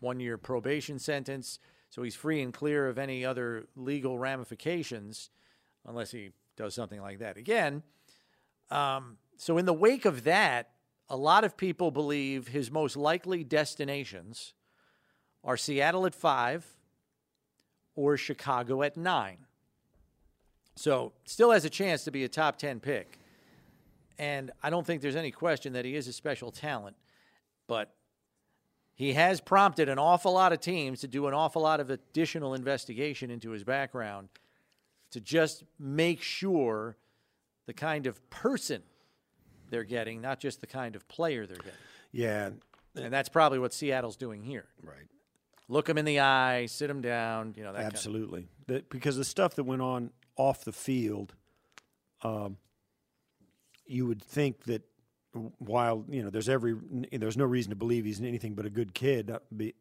one 0.00 0.18
year 0.18 0.36
probation 0.36 0.98
sentence. 0.98 1.60
So 1.88 2.02
he's 2.02 2.16
free 2.16 2.42
and 2.42 2.52
clear 2.52 2.88
of 2.88 2.98
any 2.98 3.24
other 3.24 3.68
legal 3.76 4.18
ramifications 4.18 5.30
unless 5.86 6.10
he 6.10 6.30
does 6.56 6.74
something 6.74 7.00
like 7.00 7.20
that 7.20 7.36
again. 7.36 7.84
Um, 8.72 9.18
so, 9.36 9.56
in 9.56 9.66
the 9.66 9.72
wake 9.72 10.04
of 10.04 10.24
that, 10.24 10.70
a 11.08 11.16
lot 11.16 11.44
of 11.44 11.56
people 11.56 11.92
believe 11.92 12.48
his 12.48 12.72
most 12.72 12.96
likely 12.96 13.44
destinations 13.44 14.54
are 15.44 15.56
Seattle 15.56 16.06
at 16.06 16.14
five 16.14 16.66
or 17.94 18.16
Chicago 18.16 18.82
at 18.82 18.96
nine. 18.96 19.38
So, 20.76 21.12
still 21.24 21.50
has 21.50 21.64
a 21.64 21.70
chance 21.70 22.04
to 22.04 22.12
be 22.12 22.22
a 22.22 22.28
top 22.28 22.56
10 22.56 22.78
pick. 22.78 23.18
And 24.18 24.50
I 24.62 24.70
don't 24.70 24.86
think 24.86 25.02
there's 25.02 25.16
any 25.16 25.30
question 25.30 25.72
that 25.72 25.84
he 25.84 25.94
is 25.96 26.06
a 26.06 26.12
special 26.12 26.50
talent, 26.50 26.96
but 27.66 27.92
he 28.94 29.12
has 29.12 29.40
prompted 29.40 29.88
an 29.88 29.98
awful 29.98 30.32
lot 30.32 30.52
of 30.52 30.60
teams 30.60 31.00
to 31.00 31.08
do 31.08 31.26
an 31.26 31.34
awful 31.34 31.62
lot 31.62 31.80
of 31.80 31.90
additional 31.90 32.54
investigation 32.54 33.30
into 33.30 33.50
his 33.50 33.62
background 33.64 34.28
to 35.12 35.20
just 35.20 35.64
make 35.78 36.20
sure 36.20 36.96
the 37.66 37.72
kind 37.72 38.06
of 38.06 38.28
person 38.30 38.82
they're 39.70 39.84
getting, 39.84 40.20
not 40.20 40.40
just 40.40 40.60
the 40.60 40.66
kind 40.66 40.96
of 40.96 41.06
player 41.08 41.46
they're 41.46 41.56
getting. 41.56 41.72
yeah, 42.12 42.50
And 42.96 43.12
that's 43.12 43.28
probably 43.28 43.58
what 43.58 43.72
Seattle's 43.72 44.16
doing 44.16 44.42
here. 44.42 44.66
right. 44.82 45.06
Look 45.68 45.88
him 45.88 45.98
in 45.98 46.04
the 46.04 46.20
eye, 46.20 46.66
sit 46.66 46.88
him 46.88 47.02
down, 47.02 47.54
you 47.56 47.62
know, 47.62 47.72
that 47.72 47.84
Absolutely. 47.84 48.48
That 48.66 48.88
because 48.88 49.16
the 49.16 49.24
stuff 49.24 49.54
that 49.56 49.64
went 49.64 49.82
on 49.82 50.10
off 50.36 50.64
the 50.64 50.72
field, 50.72 51.34
um, 52.22 52.56
you 53.86 54.06
would 54.06 54.22
think 54.22 54.64
that 54.64 54.82
while 55.58 56.04
you 56.08 56.22
know 56.22 56.30
there's 56.30 56.48
every 56.48 56.74
there's 57.12 57.36
no 57.36 57.44
reason 57.44 57.70
to 57.70 57.76
believe 57.76 58.04
he's 58.04 58.20
anything 58.20 58.54
but 58.54 58.64
a 58.64 58.70
good 58.70 58.94
kid, 58.94 59.30
uh, 59.30 59.38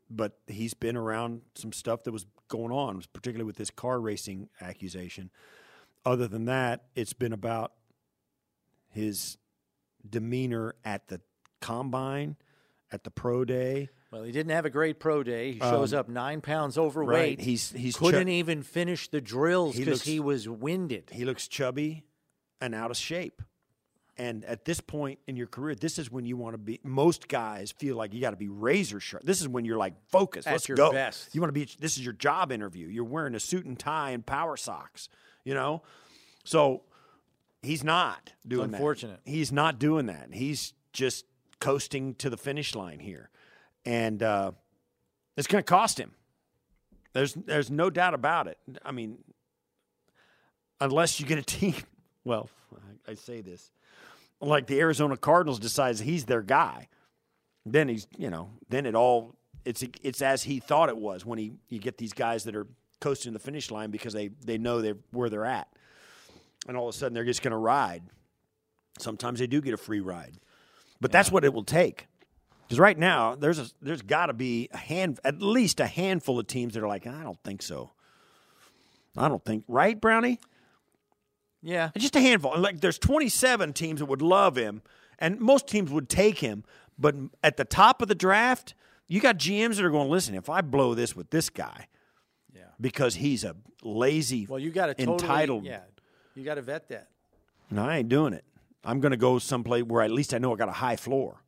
but 0.09 0.37
he's 0.47 0.73
been 0.73 0.97
around 0.97 1.41
some 1.55 1.71
stuff 1.71 2.03
that 2.03 2.11
was 2.11 2.25
going 2.47 2.71
on, 2.71 3.01
particularly 3.13 3.45
with 3.45 3.55
this 3.55 3.69
car 3.69 3.99
racing 3.99 4.49
accusation. 4.61 5.29
Other 6.05 6.27
than 6.27 6.45
that, 6.45 6.85
it's 6.95 7.13
been 7.13 7.33
about 7.33 7.73
his 8.89 9.37
demeanor 10.07 10.75
at 10.85 11.07
the 11.07 11.21
combine, 11.61 12.35
at 12.91 13.03
the 13.03 13.11
pro 13.11 13.45
day. 13.45 13.89
Well, 14.11 14.23
he 14.23 14.31
didn't 14.31 14.51
have 14.53 14.65
a 14.65 14.69
great 14.69 14.99
pro 14.99 15.21
day. 15.23 15.51
He 15.53 15.59
shows 15.59 15.93
up 15.93 16.07
nine 16.07 16.39
pounds 16.41 16.77
overweight. 16.77 17.39
Um, 17.39 17.45
He's 17.45 17.71
he's 17.71 17.97
couldn't 17.97 18.29
even 18.29 18.63
finish 18.63 19.09
the 19.09 19.19
drills 19.19 19.75
because 19.75 19.87
looks- 19.99 20.05
he 20.05 20.19
was 20.19 20.47
winded. 20.47 21.09
he 21.11 21.25
looks 21.25 21.47
chubby 21.47 22.03
and 22.61 22.73
out 22.73 22.89
of 22.91 22.97
shape. 22.97 23.41
And 24.19 24.43
at 24.45 24.65
this 24.65 24.79
point 24.79 25.19
in 25.27 25.35
your 25.35 25.45
career, 25.45 25.75
this 25.75 25.99
is 25.99 26.09
when 26.11 26.25
you 26.25 26.37
want 26.37 26.55
to 26.55 26.57
be. 26.57 26.79
Most 26.83 27.27
guys 27.27 27.71
feel 27.71 27.95
like 27.95 28.15
you 28.15 28.19
got 28.21 28.31
to 28.31 28.35
be 28.37 28.47
razor 28.47 28.99
sharp. 28.99 29.23
This 29.23 29.41
is 29.41 29.47
when 29.47 29.63
you're 29.63 29.77
like 29.77 29.93
focused. 30.09 30.47
At 30.47 30.53
Let's 30.53 30.67
your 30.67 30.75
go. 30.77 30.91
best. 30.91 31.35
You 31.35 31.41
want 31.41 31.49
to 31.49 31.59
be. 31.59 31.67
This 31.79 31.97
is 31.97 32.03
your 32.03 32.13
job 32.13 32.51
interview. 32.51 32.87
You're 32.87 33.03
wearing 33.03 33.35
a 33.35 33.39
suit 33.39 33.65
and 33.65 33.77
tie 33.77 34.11
and 34.11 34.25
power 34.25 34.57
socks. 34.57 35.07
You 35.43 35.53
know, 35.53 35.83
so 36.45 36.81
he's 37.61 37.83
not 37.83 38.33
doing 38.47 38.71
that. 38.71 38.77
unfortunate. 38.77 39.19
He's 39.23 39.51
not 39.51 39.77
doing 39.79 40.07
that. 40.07 40.29
He's 40.33 40.73
just 40.93 41.25
coasting 41.59 42.15
to 42.15 42.29
the 42.31 42.37
finish 42.37 42.73
line 42.73 42.99
here, 42.99 43.29
and 43.87 44.21
uh, 44.21 44.51
it's 45.37 45.47
going 45.47 45.63
to 45.63 45.67
cost 45.67 45.97
him. 45.97 46.11
There's 47.13 47.33
there's 47.33 47.71
no 47.71 47.89
doubt 47.89 48.13
about 48.13 48.47
it. 48.47 48.57
I 48.83 48.91
mean, 48.91 49.17
unless 50.81 51.19
you 51.19 51.25
get 51.25 51.39
a 51.39 51.41
team. 51.57 51.75
Well, 52.25 52.49
I, 53.07 53.11
I 53.11 53.15
say 53.15 53.39
this 53.41 53.71
like 54.41 54.67
the 54.67 54.79
Arizona 54.79 55.15
Cardinals 55.15 55.57
decides 55.57 56.01
he's 56.01 56.25
their 56.25 56.41
guy, 56.41 56.89
then 57.65 57.87
he's 57.87 58.07
you 58.17 58.29
know 58.29 58.49
then 58.69 58.85
it 58.85 58.93
all 58.93 59.35
it's 59.63 59.83
it's 60.03 60.21
as 60.21 60.43
he 60.43 60.59
thought 60.59 60.89
it 60.89 60.97
was 60.97 61.25
when 61.25 61.39
he 61.39 61.53
you 61.69 61.79
get 61.79 61.97
these 61.97 62.13
guys 62.13 62.43
that 62.43 62.55
are 62.55 62.67
coasting 62.99 63.31
the 63.31 63.39
finish 63.39 63.71
line 63.71 63.89
because 63.89 64.13
they 64.13 64.27
they 64.43 64.57
know 64.57 64.81
they're 64.81 64.97
where 65.11 65.29
they're 65.29 65.45
at, 65.45 65.69
and 66.67 66.75
all 66.75 66.89
of 66.89 66.93
a 66.93 66.97
sudden 66.97 67.13
they're 67.13 67.23
just 67.23 67.41
going 67.41 67.51
to 67.51 67.57
ride. 67.57 68.03
Sometimes 68.99 69.39
they 69.39 69.47
do 69.47 69.61
get 69.61 69.73
a 69.73 69.77
free 69.77 70.01
ride, 70.01 70.33
but 70.99 71.09
that's 71.09 71.31
what 71.31 71.45
it 71.45 71.53
will 71.53 71.63
take. 71.63 72.07
Because 72.67 72.79
right 72.79 72.97
now 72.97 73.35
there's 73.35 73.59
a 73.59 73.67
there's 73.81 74.01
got 74.01 74.25
to 74.25 74.33
be 74.33 74.67
a 74.71 74.77
hand 74.77 75.19
at 75.23 75.41
least 75.41 75.79
a 75.79 75.87
handful 75.87 76.37
of 76.39 76.47
teams 76.47 76.73
that 76.73 76.83
are 76.83 76.87
like 76.87 77.07
I 77.07 77.23
don't 77.23 77.41
think 77.43 77.61
so. 77.61 77.91
I 79.15 79.27
don't 79.29 79.43
think 79.43 79.63
right, 79.67 79.99
Brownie. 79.99 80.39
Yeah. 81.63 81.89
Just 81.97 82.15
a 82.15 82.21
handful. 82.21 82.53
And, 82.53 82.61
Like 82.61 82.81
there's 82.81 82.99
27 82.99 83.73
teams 83.73 83.99
that 83.99 84.05
would 84.05 84.21
love 84.21 84.55
him, 84.55 84.81
and 85.19 85.39
most 85.39 85.67
teams 85.67 85.91
would 85.91 86.09
take 86.09 86.39
him. 86.39 86.63
But 86.99 87.15
at 87.43 87.57
the 87.57 87.65
top 87.65 88.01
of 88.01 88.07
the 88.09 88.15
draft, 88.15 88.73
you 89.07 89.19
got 89.21 89.37
GMs 89.37 89.77
that 89.77 89.85
are 89.85 89.89
going, 89.89 90.09
listen, 90.09 90.35
if 90.35 90.49
I 90.49 90.61
blow 90.61 90.93
this 90.93 91.15
with 91.15 91.29
this 91.29 91.49
guy, 91.49 91.87
Yeah. 92.55 92.61
because 92.79 93.15
he's 93.15 93.43
a 93.43 93.55
lazy, 93.83 94.45
Well, 94.47 94.59
you 94.59 94.71
got 94.71 94.87
to 94.87 94.93
totally, 94.95 95.13
entitled. 95.15 95.63
Yeah. 95.65 95.81
You 96.35 96.43
got 96.43 96.55
to 96.55 96.61
vet 96.61 96.89
that. 96.89 97.07
No, 97.71 97.85
I 97.85 97.97
ain't 97.97 98.09
doing 98.09 98.33
it. 98.33 98.43
I'm 98.83 98.99
going 98.99 99.11
to 99.11 99.17
go 99.17 99.39
someplace 99.39 99.83
where 99.83 100.01
at 100.03 100.11
least 100.11 100.33
I 100.33 100.37
know 100.37 100.53
I 100.53 100.55
got 100.57 100.69
a 100.69 100.73
high 100.73 100.95
floor. 100.95 101.41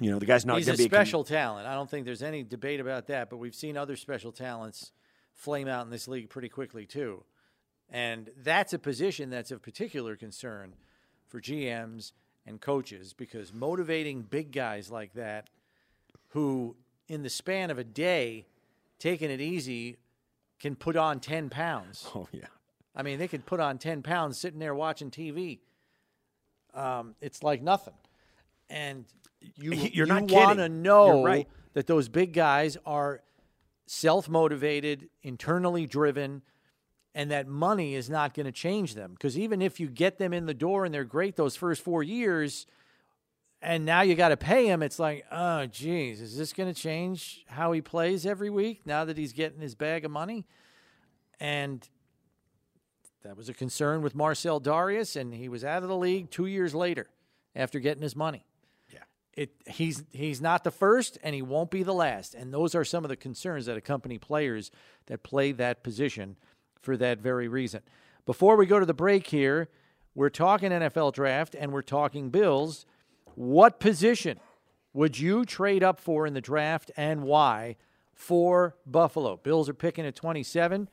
You 0.00 0.10
know, 0.10 0.18
the 0.18 0.26
guy's 0.26 0.46
not 0.46 0.58
He's 0.58 0.66
going 0.66 0.74
a 0.74 0.76
to 0.76 0.82
be 0.84 0.88
com- 0.88 0.96
special 0.96 1.24
talent. 1.24 1.66
I 1.66 1.74
don't 1.74 1.90
think 1.90 2.04
there's 2.04 2.22
any 2.22 2.42
debate 2.44 2.80
about 2.80 3.06
that, 3.08 3.30
but 3.30 3.38
we've 3.38 3.54
seen 3.54 3.76
other 3.76 3.96
special 3.96 4.32
talents 4.32 4.92
flame 5.34 5.68
out 5.68 5.84
in 5.84 5.90
this 5.90 6.06
league 6.06 6.30
pretty 6.30 6.48
quickly, 6.48 6.86
too. 6.86 7.24
And 7.90 8.30
that's 8.36 8.72
a 8.72 8.78
position 8.78 9.30
that's 9.30 9.50
of 9.50 9.62
particular 9.62 10.14
concern 10.14 10.74
for 11.26 11.40
GMs 11.40 12.12
and 12.46 12.60
coaches 12.60 13.12
because 13.12 13.52
motivating 13.52 14.22
big 14.22 14.52
guys 14.52 14.90
like 14.90 15.14
that 15.14 15.48
who, 16.28 16.76
in 17.08 17.22
the 17.22 17.30
span 17.30 17.70
of 17.70 17.78
a 17.78 17.84
day, 17.84 18.46
taking 18.98 19.30
it 19.30 19.40
easy, 19.40 19.96
can 20.60 20.76
put 20.76 20.96
on 20.96 21.20
10 21.20 21.50
pounds. 21.50 22.06
Oh 22.14 22.28
yeah, 22.32 22.46
I 22.94 23.02
mean, 23.02 23.18
they 23.18 23.28
could 23.28 23.46
put 23.46 23.60
on 23.60 23.78
10 23.78 24.02
pounds 24.02 24.38
sitting 24.38 24.58
there 24.58 24.74
watching 24.74 25.10
TV. 25.10 25.60
Um, 26.74 27.14
it's 27.20 27.42
like 27.42 27.62
nothing. 27.62 27.94
And 28.68 29.06
you, 29.40 29.72
You're 29.92 30.06
not 30.06 30.30
want 30.30 30.58
to 30.58 30.68
know 30.68 31.24
right. 31.24 31.48
that 31.74 31.86
those 31.86 32.08
big 32.08 32.32
guys 32.32 32.76
are 32.84 33.22
self 33.86 34.28
motivated, 34.28 35.08
internally 35.22 35.86
driven, 35.86 36.42
and 37.14 37.30
that 37.30 37.48
money 37.48 37.94
is 37.94 38.08
not 38.08 38.34
going 38.34 38.46
to 38.46 38.52
change 38.52 38.94
them. 38.94 39.12
Because 39.12 39.38
even 39.38 39.62
if 39.62 39.80
you 39.80 39.88
get 39.88 40.18
them 40.18 40.32
in 40.32 40.46
the 40.46 40.54
door 40.54 40.84
and 40.84 40.94
they're 40.94 41.04
great 41.04 41.36
those 41.36 41.56
first 41.56 41.82
four 41.82 42.02
years, 42.02 42.66
and 43.60 43.84
now 43.84 44.02
you 44.02 44.14
got 44.14 44.28
to 44.28 44.36
pay 44.36 44.66
him, 44.66 44.82
it's 44.82 44.98
like, 44.98 45.24
oh, 45.32 45.66
geez, 45.66 46.20
is 46.20 46.36
this 46.36 46.52
going 46.52 46.72
to 46.72 46.80
change 46.80 47.44
how 47.48 47.72
he 47.72 47.80
plays 47.80 48.24
every 48.24 48.50
week 48.50 48.82
now 48.86 49.04
that 49.04 49.18
he's 49.18 49.32
getting 49.32 49.60
his 49.60 49.74
bag 49.74 50.04
of 50.04 50.10
money? 50.10 50.46
And 51.40 51.88
that 53.24 53.36
was 53.36 53.48
a 53.48 53.54
concern 53.54 54.02
with 54.02 54.14
Marcell 54.14 54.60
Dareus, 54.60 55.16
and 55.16 55.34
he 55.34 55.48
was 55.48 55.64
out 55.64 55.82
of 55.82 55.88
the 55.88 55.96
league 55.96 56.30
two 56.30 56.46
years 56.46 56.74
later 56.74 57.08
after 57.54 57.80
getting 57.80 58.02
his 58.02 58.14
money. 58.14 58.44
It, 59.38 59.52
he's 59.68 60.02
he's 60.10 60.40
not 60.40 60.64
the 60.64 60.72
first, 60.72 61.16
and 61.22 61.32
he 61.32 61.42
won't 61.42 61.70
be 61.70 61.84
the 61.84 61.94
last. 61.94 62.34
And 62.34 62.52
those 62.52 62.74
are 62.74 62.84
some 62.84 63.04
of 63.04 63.08
the 63.08 63.14
concerns 63.14 63.66
that 63.66 63.76
accompany 63.76 64.18
players 64.18 64.72
that 65.06 65.22
play 65.22 65.52
that 65.52 65.84
position 65.84 66.34
for 66.82 66.96
that 66.96 67.20
very 67.20 67.46
reason. 67.46 67.82
Before 68.26 68.56
we 68.56 68.66
go 68.66 68.80
to 68.80 68.84
the 68.84 68.92
break 68.92 69.28
here, 69.28 69.68
we're 70.16 70.28
talking 70.28 70.72
NFL 70.72 71.12
draft 71.12 71.54
and 71.56 71.72
we're 71.72 71.82
talking 71.82 72.30
Bills. 72.30 72.84
What 73.36 73.78
position 73.78 74.40
would 74.92 75.20
you 75.20 75.44
trade 75.44 75.84
up 75.84 76.00
for 76.00 76.26
in 76.26 76.34
the 76.34 76.40
draft 76.40 76.90
and 76.96 77.22
why 77.22 77.76
for 78.14 78.74
Buffalo? 78.86 79.36
Bills 79.36 79.68
are 79.68 79.74
picking 79.74 80.04
at 80.04 80.16
27. 80.16 80.88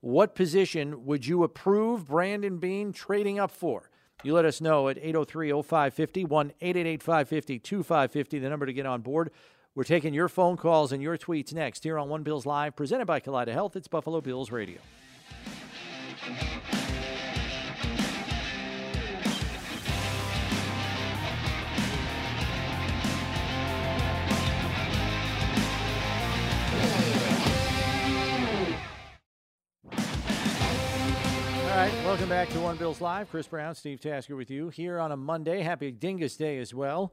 What 0.00 0.34
position 0.34 1.06
would 1.06 1.26
you 1.26 1.42
approve 1.42 2.04
Brandon 2.04 2.58
Beane 2.58 2.92
trading 2.92 3.40
up 3.40 3.50
for? 3.50 3.88
You 4.24 4.34
let 4.34 4.44
us 4.44 4.60
know 4.60 4.88
at 4.88 4.98
803 4.98 5.50
0550, 5.62 6.24
1 6.24 6.52
888 6.60 7.02
550 7.02 7.58
2550, 7.60 8.38
the 8.40 8.48
number 8.48 8.66
to 8.66 8.72
get 8.72 8.84
on 8.84 9.00
board. 9.00 9.30
We're 9.74 9.84
taking 9.84 10.12
your 10.12 10.28
phone 10.28 10.56
calls 10.56 10.90
and 10.90 11.00
your 11.00 11.16
tweets 11.16 11.52
next 11.52 11.84
here 11.84 11.98
on 11.98 12.08
One 12.08 12.24
Bills 12.24 12.44
Live, 12.44 12.74
presented 12.74 13.06
by 13.06 13.20
Kaleida 13.20 13.52
Health. 13.52 13.76
It's 13.76 13.86
Buffalo 13.86 14.20
Bills 14.20 14.50
Radio. 14.50 14.78
Right, 31.78 31.92
welcome 32.04 32.28
back 32.28 32.48
to 32.50 32.58
One 32.60 32.76
Bills 32.76 33.00
Live. 33.00 33.30
Chris 33.30 33.46
Brown, 33.46 33.72
Steve 33.74 34.00
Tasker 34.00 34.34
with 34.34 34.50
you 34.50 34.68
here 34.68 34.98
on 34.98 35.12
a 35.12 35.16
Monday. 35.16 35.62
Happy 35.62 35.92
Dingus 35.92 36.36
Day 36.36 36.58
as 36.58 36.74
well. 36.74 37.12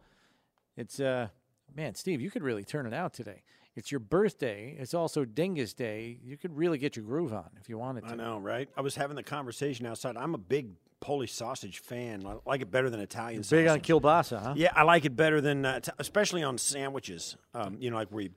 It's 0.75 0.99
uh 0.99 1.27
man, 1.75 1.93
Steve, 1.93 2.19
you 2.19 2.31
could 2.31 2.41
really 2.41 2.63
turn 2.63 2.87
it 2.87 2.93
out 2.93 3.13
today. 3.13 3.43
It's 3.75 3.91
your 3.91 3.99
birthday. 3.99 4.75
It's 4.79 4.95
also 4.95 5.23
Dingus 5.23 5.73
Day. 5.73 6.17
You 6.23 6.35
could 6.35 6.57
really 6.57 6.79
get 6.79 6.95
your 6.95 7.05
groove 7.05 7.31
on 7.31 7.49
if 7.61 7.69
you 7.69 7.77
wanted 7.77 8.05
to. 8.05 8.13
I 8.13 8.15
know, 8.15 8.39
right? 8.39 8.67
I 8.75 8.81
was 8.81 8.95
having 8.95 9.15
the 9.15 9.23
conversation 9.23 9.85
outside. 9.85 10.17
I'm 10.17 10.33
a 10.33 10.39
big 10.39 10.69
Polish 10.99 11.33
sausage 11.33 11.79
fan. 11.79 12.25
I 12.25 12.37
like 12.47 12.61
it 12.61 12.71
better 12.71 12.89
than 12.89 13.01
Italian 13.01 13.43
sausage. 13.43 13.59
Big 13.59 13.67
on 13.67 13.81
kielbasa, 13.81 14.41
huh? 14.41 14.53
Yeah, 14.57 14.71
I 14.73 14.81
like 14.83 15.05
it 15.05 15.15
better 15.15 15.41
than, 15.41 15.63
uh, 15.65 15.79
t- 15.81 15.91
especially 15.99 16.41
on 16.41 16.57
sandwiches. 16.57 17.35
Um, 17.53 17.77
you 17.79 17.91
know, 17.91 17.97
like 17.97 18.07
where 18.09 18.23
you, 18.23 18.29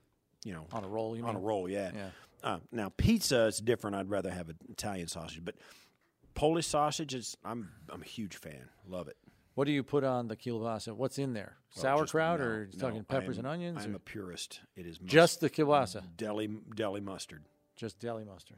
you 0.43 0.53
know, 0.53 0.67
On 0.73 0.83
a 0.83 0.87
roll, 0.87 1.15
you 1.15 1.23
know. 1.23 1.29
on 1.29 1.35
a 1.37 1.39
roll. 1.39 1.67
Yeah. 1.67 1.91
Yeah. 1.95 2.09
Uh, 2.43 2.59
now 2.71 2.89
pizza 2.95 3.45
is 3.45 3.59
different. 3.59 3.95
I'd 3.95 4.09
rather 4.09 4.29
have 4.29 4.49
an 4.49 4.57
Italian 4.69 5.07
sausage, 5.07 5.43
but 5.43 5.55
Polish 6.39 6.67
sausage 6.67 7.13
is. 7.13 7.35
I'm 7.43 7.69
I'm 7.89 8.01
a 8.01 8.05
huge 8.05 8.35
fan. 8.37 8.69
Love 8.87 9.07
it. 9.07 9.17
What 9.55 9.65
do 9.65 9.71
you 9.73 9.83
put 9.83 10.03
on 10.05 10.27
the 10.29 10.37
kielbasa? 10.37 10.93
What's 10.93 11.17
in 11.19 11.33
there? 11.33 11.57
Just- 11.71 11.81
Sauerkraut 11.81 12.39
no, 12.39 12.45
or 12.45 12.69
no, 12.73 12.79
talking 12.79 13.03
peppers 13.03 13.37
am- 13.37 13.45
and 13.45 13.53
onions? 13.53 13.83
I'm 13.83 13.93
or 13.93 13.97
a 13.97 13.99
purist. 13.99 14.61
It 14.77 14.85
is 14.85 15.01
must- 15.01 15.11
just 15.11 15.39
the 15.41 15.49
kielbasa, 15.49 16.03
deli 16.15 16.47
deli 16.75 17.01
mustard. 17.01 17.43
just 17.75 17.99
deli 17.99 18.23
mustard. 18.23 18.57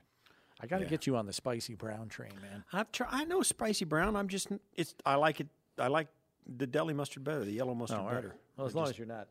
I 0.60 0.68
got 0.68 0.78
to 0.78 0.84
Yeah. 0.84 0.90
get 0.90 1.08
you 1.08 1.16
on 1.18 1.26
the 1.26 1.34
spicy 1.34 1.74
brown 1.74 2.08
train, 2.08 2.34
man. 2.40 2.64
I've 2.72 2.92
tried. 2.92 3.10
I 3.12 3.24
know 3.24 3.42
spicy 3.42 3.86
brown. 3.86 4.16
I'm 4.16 4.28
just. 4.28 4.50
It's. 4.76 4.94
I 5.06 5.16
like 5.16 5.40
it. 5.40 5.48
I 5.80 5.88
like 5.88 6.08
the 6.46 6.68
deli 6.68 6.94
mustard 6.94 7.24
better. 7.24 7.44
The 7.44 7.52
yellow 7.52 7.74
mustard 7.74 8.00
Oh, 8.00 8.06
right. 8.06 8.14
better. 8.16 8.36
Well, 8.58 8.68
as 8.68 8.76
I 8.76 8.78
long 8.78 8.86
just- 8.86 8.96
as 8.96 9.00
you're 9.00 9.08
not 9.08 9.28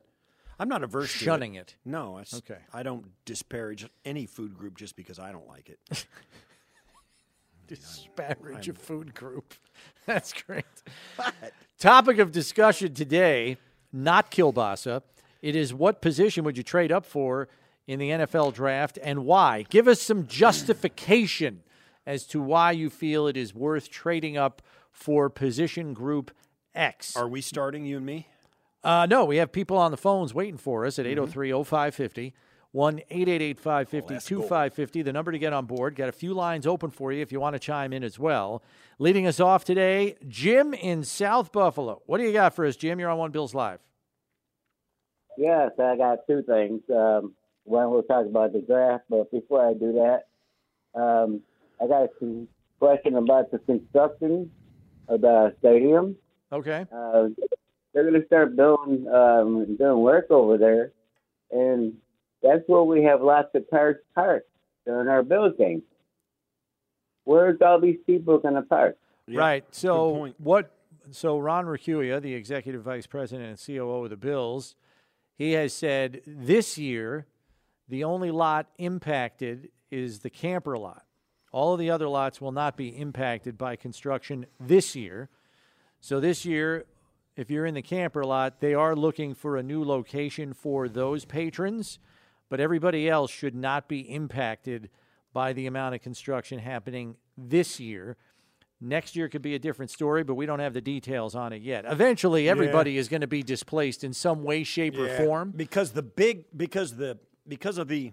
I'm 0.58 0.68
not 0.68 0.82
averse 0.82 1.08
shunning 1.08 1.52
to 1.54 1.60
it. 1.60 1.70
it. 1.70 1.76
No, 1.86 2.18
it's, 2.18 2.34
Okay. 2.34 2.58
I 2.72 2.82
don't 2.82 3.06
disparage 3.24 3.88
any 4.04 4.26
food 4.26 4.54
group 4.58 4.76
just 4.76 4.94
because 4.96 5.18
I 5.18 5.30
don't 5.32 5.46
like 5.48 5.70
it. 5.70 5.78
disparage 7.74 8.68
a 8.68 8.74
food 8.74 9.14
group. 9.14 9.54
That's 10.06 10.32
great. 10.32 10.64
Topic 11.78 12.18
of 12.18 12.32
discussion 12.32 12.94
today, 12.94 13.56
not 13.92 14.30
kielbasa. 14.30 15.02
It 15.40 15.56
is 15.56 15.72
what 15.72 16.02
position 16.02 16.44
would 16.44 16.56
you 16.56 16.62
trade 16.62 16.92
up 16.92 17.06
for 17.06 17.48
in 17.86 17.98
the 17.98 18.10
NFL 18.10 18.54
draft 18.54 18.98
and 19.02 19.24
why? 19.24 19.64
Give 19.70 19.88
us 19.88 20.02
some 20.02 20.26
justification 20.26 21.62
as 22.06 22.26
to 22.26 22.40
why 22.40 22.72
you 22.72 22.90
feel 22.90 23.26
it 23.26 23.36
is 23.36 23.54
worth 23.54 23.88
trading 23.88 24.36
up 24.36 24.62
for 24.92 25.30
position 25.30 25.94
group 25.94 26.30
X. 26.74 27.16
Are 27.16 27.28
we 27.28 27.40
starting 27.40 27.84
you 27.84 27.98
and 27.98 28.06
me? 28.06 28.26
Uh, 28.82 29.06
no, 29.08 29.24
we 29.24 29.36
have 29.36 29.52
people 29.52 29.76
on 29.76 29.90
the 29.90 29.96
phones 29.96 30.34
waiting 30.34 30.56
for 30.56 30.86
us 30.86 30.98
at 30.98 31.06
803 31.06 31.52
0550. 31.52 32.34
1 32.72 33.00
888 33.10 33.58
550 33.58 34.14
2550, 34.28 35.02
the 35.02 35.12
number 35.12 35.32
to 35.32 35.38
get 35.38 35.52
on 35.52 35.66
board. 35.66 35.96
Got 35.96 36.08
a 36.08 36.12
few 36.12 36.32
lines 36.32 36.66
open 36.66 36.90
for 36.90 37.12
you 37.12 37.20
if 37.20 37.32
you 37.32 37.40
want 37.40 37.54
to 37.54 37.58
chime 37.58 37.92
in 37.92 38.04
as 38.04 38.18
well. 38.18 38.62
Leading 38.98 39.26
us 39.26 39.40
off 39.40 39.64
today, 39.64 40.16
Jim 40.28 40.72
in 40.74 41.02
South 41.02 41.50
Buffalo. 41.50 42.00
What 42.06 42.18
do 42.18 42.24
you 42.24 42.32
got 42.32 42.54
for 42.54 42.64
us, 42.64 42.76
Jim? 42.76 43.00
You're 43.00 43.10
on 43.10 43.18
One 43.18 43.32
Bills 43.32 43.54
Live. 43.54 43.80
Yes, 45.36 45.70
I 45.78 45.96
got 45.96 46.26
two 46.26 46.42
things. 46.42 46.82
Um, 46.94 47.34
one, 47.64 47.90
we'll 47.90 48.02
talk 48.02 48.26
about 48.26 48.52
the 48.52 48.60
draft, 48.60 49.04
but 49.08 49.30
before 49.30 49.68
I 49.68 49.72
do 49.74 49.92
that, 49.92 51.00
um, 51.00 51.40
I 51.82 51.86
got 51.88 52.04
a 52.04 52.46
question 52.78 53.16
about 53.16 53.50
the 53.50 53.58
construction 53.58 54.50
of 55.08 55.22
the 55.22 55.54
stadium. 55.58 56.16
Okay. 56.52 56.86
Uh, 56.92 57.28
they're 57.92 58.08
going 58.08 58.20
to 58.20 58.26
start 58.26 58.54
building, 58.54 59.08
um, 59.08 59.76
doing 59.76 60.00
work 60.00 60.30
over 60.30 60.58
there, 60.58 60.92
and 61.50 61.94
that's 62.42 62.62
where 62.66 62.82
we 62.82 63.04
have 63.04 63.22
lots 63.22 63.48
of 63.54 63.64
cars 63.70 63.96
parked 64.14 64.48
during 64.86 65.08
our 65.08 65.22
building. 65.22 65.54
games. 65.58 65.82
Where's 67.24 67.60
all 67.60 67.80
these 67.80 67.98
people 68.06 68.38
going 68.38 68.54
to 68.54 68.62
park? 68.62 68.96
Yeah, 69.26 69.40
Right. 69.40 69.64
So 69.70 70.32
what? 70.38 70.74
So 71.12 71.38
Ron 71.38 71.66
Raccuia, 71.66 72.20
the 72.20 72.34
executive 72.34 72.82
vice 72.82 73.06
president 73.06 73.48
and 73.48 73.58
COO 73.58 74.04
of 74.04 74.10
the 74.10 74.16
Bills, 74.16 74.74
he 75.36 75.52
has 75.52 75.72
said 75.72 76.22
this 76.26 76.78
year 76.78 77.26
the 77.88 78.04
only 78.04 78.30
lot 78.30 78.68
impacted 78.78 79.70
is 79.90 80.20
the 80.20 80.30
camper 80.30 80.78
lot. 80.78 81.04
All 81.52 81.72
of 81.72 81.80
the 81.80 81.90
other 81.90 82.08
lots 82.08 82.40
will 82.40 82.52
not 82.52 82.76
be 82.76 82.88
impacted 82.88 83.58
by 83.58 83.74
construction 83.74 84.46
this 84.60 84.94
year. 84.94 85.28
So 86.00 86.20
this 86.20 86.44
year, 86.44 86.84
if 87.34 87.50
you're 87.50 87.66
in 87.66 87.74
the 87.74 87.82
camper 87.82 88.24
lot, 88.24 88.60
they 88.60 88.74
are 88.74 88.94
looking 88.94 89.34
for 89.34 89.56
a 89.56 89.62
new 89.62 89.82
location 89.82 90.52
for 90.52 90.88
those 90.88 91.24
patrons, 91.24 91.98
but 92.50 92.60
everybody 92.60 93.08
else 93.08 93.30
should 93.30 93.54
not 93.54 93.88
be 93.88 94.00
impacted 94.00 94.90
by 95.32 95.54
the 95.54 95.66
amount 95.66 95.94
of 95.94 96.02
construction 96.02 96.58
happening 96.58 97.16
this 97.38 97.80
year. 97.80 98.16
Next 98.82 99.14
year 99.14 99.28
could 99.28 99.42
be 99.42 99.54
a 99.54 99.58
different 99.58 99.90
story, 99.90 100.24
but 100.24 100.34
we 100.34 100.46
don't 100.46 100.58
have 100.58 100.72
the 100.74 100.80
details 100.80 101.34
on 101.34 101.52
it 101.52 101.62
yet. 101.62 101.84
Eventually, 101.86 102.48
everybody 102.48 102.96
is 102.98 103.08
going 103.08 103.20
to 103.20 103.26
be 103.26 103.42
displaced 103.42 104.04
in 104.04 104.12
some 104.12 104.42
way, 104.42 104.64
shape, 104.64 104.98
or 104.98 105.08
form. 105.16 105.52
because 105.54 105.92
the 105.92 106.02
big 106.02 106.44
because 106.56 106.96
the 106.96 107.18
because 107.46 107.78
of 107.78 107.88
the 107.88 108.12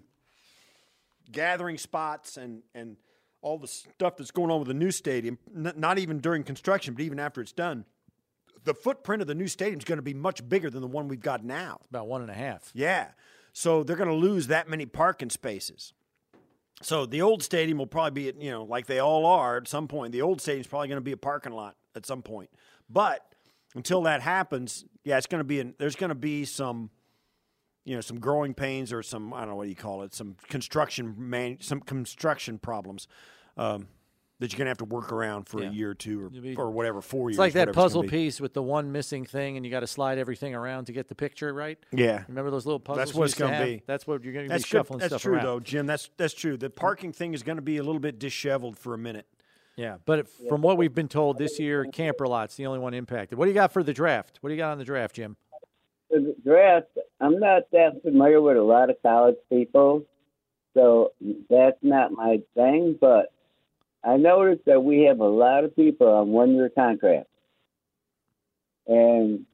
gathering 1.30 1.78
spots 1.78 2.36
and 2.36 2.62
and 2.74 2.96
all 3.40 3.58
the 3.58 3.68
stuff 3.68 4.16
that's 4.16 4.30
going 4.30 4.50
on 4.50 4.58
with 4.58 4.68
the 4.68 4.74
new 4.74 4.90
stadium 4.90 5.38
n- 5.54 5.72
not 5.76 5.98
even 5.98 6.18
during 6.18 6.42
construction 6.42 6.94
but 6.94 7.02
even 7.02 7.18
after 7.20 7.40
it's 7.40 7.52
done 7.52 7.84
the 8.64 8.74
footprint 8.74 9.20
of 9.22 9.28
the 9.28 9.34
new 9.34 9.46
stadium 9.46 9.78
is 9.78 9.84
going 9.84 9.98
to 9.98 10.02
be 10.02 10.14
much 10.14 10.46
bigger 10.48 10.70
than 10.70 10.80
the 10.80 10.86
one 10.88 11.06
we've 11.06 11.20
got 11.20 11.44
now 11.44 11.78
About 11.90 12.08
one 12.08 12.22
and 12.22 12.30
a 12.30 12.34
half. 12.34 12.70
yeah 12.74 13.08
so 13.58 13.82
they're 13.82 13.96
going 13.96 14.08
to 14.08 14.14
lose 14.14 14.46
that 14.46 14.68
many 14.68 14.86
parking 14.86 15.30
spaces. 15.30 15.92
So 16.80 17.06
the 17.06 17.22
old 17.22 17.42
stadium 17.42 17.78
will 17.78 17.88
probably 17.88 18.30
be 18.30 18.44
you 18.44 18.52
know 18.52 18.62
like 18.62 18.86
they 18.86 19.00
all 19.00 19.26
are 19.26 19.56
at 19.56 19.66
some 19.66 19.88
point 19.88 20.12
the 20.12 20.22
old 20.22 20.40
stadium's 20.40 20.68
probably 20.68 20.86
going 20.86 20.98
to 20.98 21.04
be 21.04 21.10
a 21.10 21.16
parking 21.16 21.52
lot 21.52 21.74
at 21.96 22.06
some 22.06 22.22
point. 22.22 22.50
But 22.88 23.20
until 23.74 24.02
that 24.02 24.22
happens 24.22 24.84
yeah 25.02 25.18
it's 25.18 25.26
going 25.26 25.40
to 25.40 25.44
be 25.44 25.58
an, 25.58 25.74
there's 25.78 25.96
going 25.96 26.10
to 26.10 26.14
be 26.14 26.44
some 26.44 26.90
you 27.84 27.96
know 27.96 28.00
some 28.00 28.20
growing 28.20 28.54
pains 28.54 28.92
or 28.92 29.02
some 29.02 29.34
I 29.34 29.40
don't 29.40 29.48
know 29.48 29.56
what 29.56 29.68
you 29.68 29.74
call 29.74 30.02
it 30.04 30.14
some 30.14 30.36
construction 30.48 31.16
man 31.18 31.58
some 31.60 31.80
construction 31.80 32.58
problems. 32.58 33.08
Um, 33.56 33.88
that 34.40 34.52
you're 34.52 34.58
gonna 34.58 34.70
have 34.70 34.78
to 34.78 34.84
work 34.84 35.12
around 35.12 35.48
for 35.48 35.60
Yeah. 35.62 35.68
a 35.70 35.72
year 35.72 35.90
or 35.90 35.94
two 35.94 36.28
You'll 36.32 36.42
be- 36.42 36.54
or, 36.56 36.66
or 36.66 36.70
whatever 36.70 37.00
four 37.00 37.28
years. 37.30 37.36
It's 37.36 37.38
like 37.40 37.52
that 37.54 37.60
whatever 37.68 37.70
it's 37.70 37.76
gonna 37.76 37.84
puzzle 37.84 38.02
piece 38.04 38.40
with 38.40 38.54
the 38.54 38.62
one 38.62 38.92
missing 38.92 39.24
thing, 39.24 39.56
and 39.56 39.66
you 39.66 39.70
got 39.72 39.80
to 39.80 39.86
slide 39.86 40.18
everything 40.18 40.54
around 40.54 40.84
to 40.86 40.92
get 40.92 41.08
the 41.08 41.14
picture 41.14 41.52
right. 41.52 41.78
Yeah, 41.92 42.24
Remember 42.28 42.50
those 42.50 42.64
little 42.66 42.78
puzzles? 42.80 42.98
That's 42.98 43.14
we 43.14 43.18
what 43.18 43.24
used 43.24 43.34
it's 43.34 43.40
gonna 43.40 43.54
have? 43.56 43.66
be. 43.66 43.82
That's 43.86 44.06
what 44.06 44.22
you're 44.22 44.32
going 44.32 44.44
to 44.46 44.48
be 44.48 44.52
that's 44.54 44.64
good. 44.64 44.68
shuffling 44.68 44.98
That's 45.00 45.10
stuff 45.10 45.22
true 45.22 45.34
around. 45.34 45.44
though, 45.44 45.60
Jim. 45.60 45.86
That's 45.86 46.08
that's 46.16 46.34
true. 46.34 46.56
The 46.56 46.70
parking 46.70 47.12
thing 47.12 47.34
is 47.34 47.42
going 47.42 47.56
to 47.56 47.62
be 47.62 47.78
a 47.78 47.82
little 47.82 48.00
bit 48.00 48.18
disheveled 48.18 48.78
for 48.78 48.94
a 48.94 48.98
minute. 48.98 49.26
Yeah, 49.76 49.96
but 50.06 50.20
if- 50.20 50.30
from 50.48 50.60
what 50.62 50.76
we've 50.76 50.94
been 50.94 51.08
told 51.08 51.38
this 51.38 51.58
year, 51.60 51.84
camper 51.84 52.26
lots 52.26 52.56
the 52.56 52.66
only 52.66 52.78
one 52.80 52.94
impacted. 52.94 53.38
What 53.38 53.44
do 53.46 53.50
you 53.50 53.54
got 53.54 53.72
for 53.72 53.82
the 53.84 53.92
draft? 53.94 54.38
What 54.40 54.48
do 54.50 54.54
you 54.54 54.58
got 54.58 54.72
on 54.72 54.78
the 54.78 54.84
draft, 54.84 55.14
Jim? 55.16 55.36
The 56.10 56.34
draft, 56.44 56.86
I'm 57.20 57.38
not 57.38 57.64
that 57.72 58.02
familiar 58.02 58.40
with 58.40 58.56
a 58.56 58.62
lot 58.62 58.88
of 58.90 58.96
college 59.02 59.36
people, 59.52 60.04
so 60.74 61.12
that's 61.50 61.76
not 61.82 62.12
my 62.12 62.40
thing, 62.54 62.96
but 63.00 63.32
I 64.04 64.16
noticed 64.16 64.64
that 64.66 64.82
we 64.82 65.02
have 65.04 65.20
a 65.20 65.28
lot 65.28 65.64
of 65.64 65.74
people 65.74 66.08
on 66.08 66.28
one 66.28 66.54
year 66.54 66.70
contracts. 66.70 67.30
And 68.86 69.44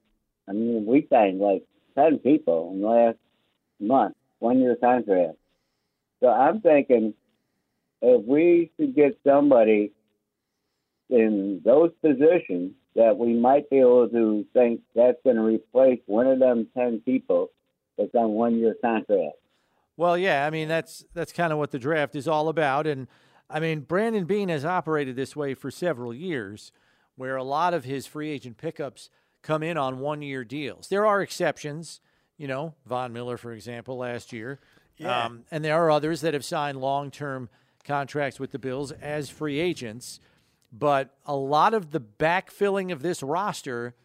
I 0.47 0.53
mean, 0.53 0.85
we 0.85 1.07
signed 1.11 1.39
like 1.39 1.63
10 1.97 2.19
people 2.19 2.71
in 2.73 2.81
the 2.81 2.87
last 2.87 3.17
month, 3.79 4.15
one 4.39 4.59
year 4.59 4.75
contract. 4.75 5.37
So 6.21 6.29
I'm 6.29 6.61
thinking 6.61 7.13
if 8.01 8.25
we 8.25 8.71
could 8.77 8.95
get 8.95 9.17
somebody 9.25 9.91
in 11.09 11.61
those 11.63 11.91
positions 12.01 12.73
that 12.95 13.17
we 13.17 13.33
might 13.33 13.69
be 13.69 13.79
able 13.79 14.07
to 14.09 14.45
think 14.53 14.81
that's 14.95 15.17
going 15.23 15.35
to 15.35 15.41
replace 15.41 15.99
one 16.05 16.27
of 16.27 16.39
them 16.39 16.67
10 16.75 17.01
people 17.01 17.49
that's 17.97 18.13
on 18.15 18.31
one 18.31 18.57
year 18.57 18.75
contract. 18.81 19.37
Well, 19.97 20.17
yeah, 20.17 20.45
I 20.45 20.49
mean 20.49 20.67
that's 20.67 21.05
that's 21.13 21.31
kind 21.31 21.53
of 21.53 21.59
what 21.59 21.71
the 21.71 21.79
draft 21.79 22.15
is 22.15 22.27
all 22.27 22.49
about, 22.49 22.85
and 22.85 23.07
I 23.49 23.59
mean 23.59 23.81
Brandon 23.81 24.25
Beane 24.25 24.49
has 24.49 24.65
operated 24.65 25.15
this 25.15 25.35
way 25.35 25.53
for 25.53 25.71
several 25.71 26.13
years, 26.13 26.71
where 27.15 27.35
a 27.35 27.43
lot 27.43 27.73
of 27.73 27.85
his 27.85 28.07
free 28.07 28.29
agent 28.29 28.57
pickups 28.57 29.09
come 29.41 29.63
in 29.63 29.77
on 29.77 29.99
one-year 29.99 30.43
deals. 30.43 30.87
There 30.87 31.05
are 31.05 31.21
exceptions. 31.21 32.01
You 32.37 32.49
know, 32.49 32.75
Von 32.85 33.13
Miller, 33.13 33.37
for 33.37 33.53
example, 33.53 33.97
last 33.97 34.33
year. 34.33 34.59
Yeah. 34.97 35.25
Um, 35.25 35.43
and 35.51 35.63
there 35.63 35.75
are 35.75 35.89
others 35.89 36.21
that 36.21 36.33
have 36.33 36.43
signed 36.43 36.81
long 36.81 37.09
term 37.11 37.49
contracts 37.85 38.39
with 38.39 38.51
the 38.51 38.59
Bills 38.59 38.91
as 38.91 39.29
free 39.29 39.59
agents. 39.59 40.19
But 40.71 41.15
a 41.25 41.35
lot 41.35 41.73
of 41.73 41.91
the 41.91 42.01
backfilling 42.01 42.91
of 42.91 43.01
this 43.01 43.23
roster 43.23 43.95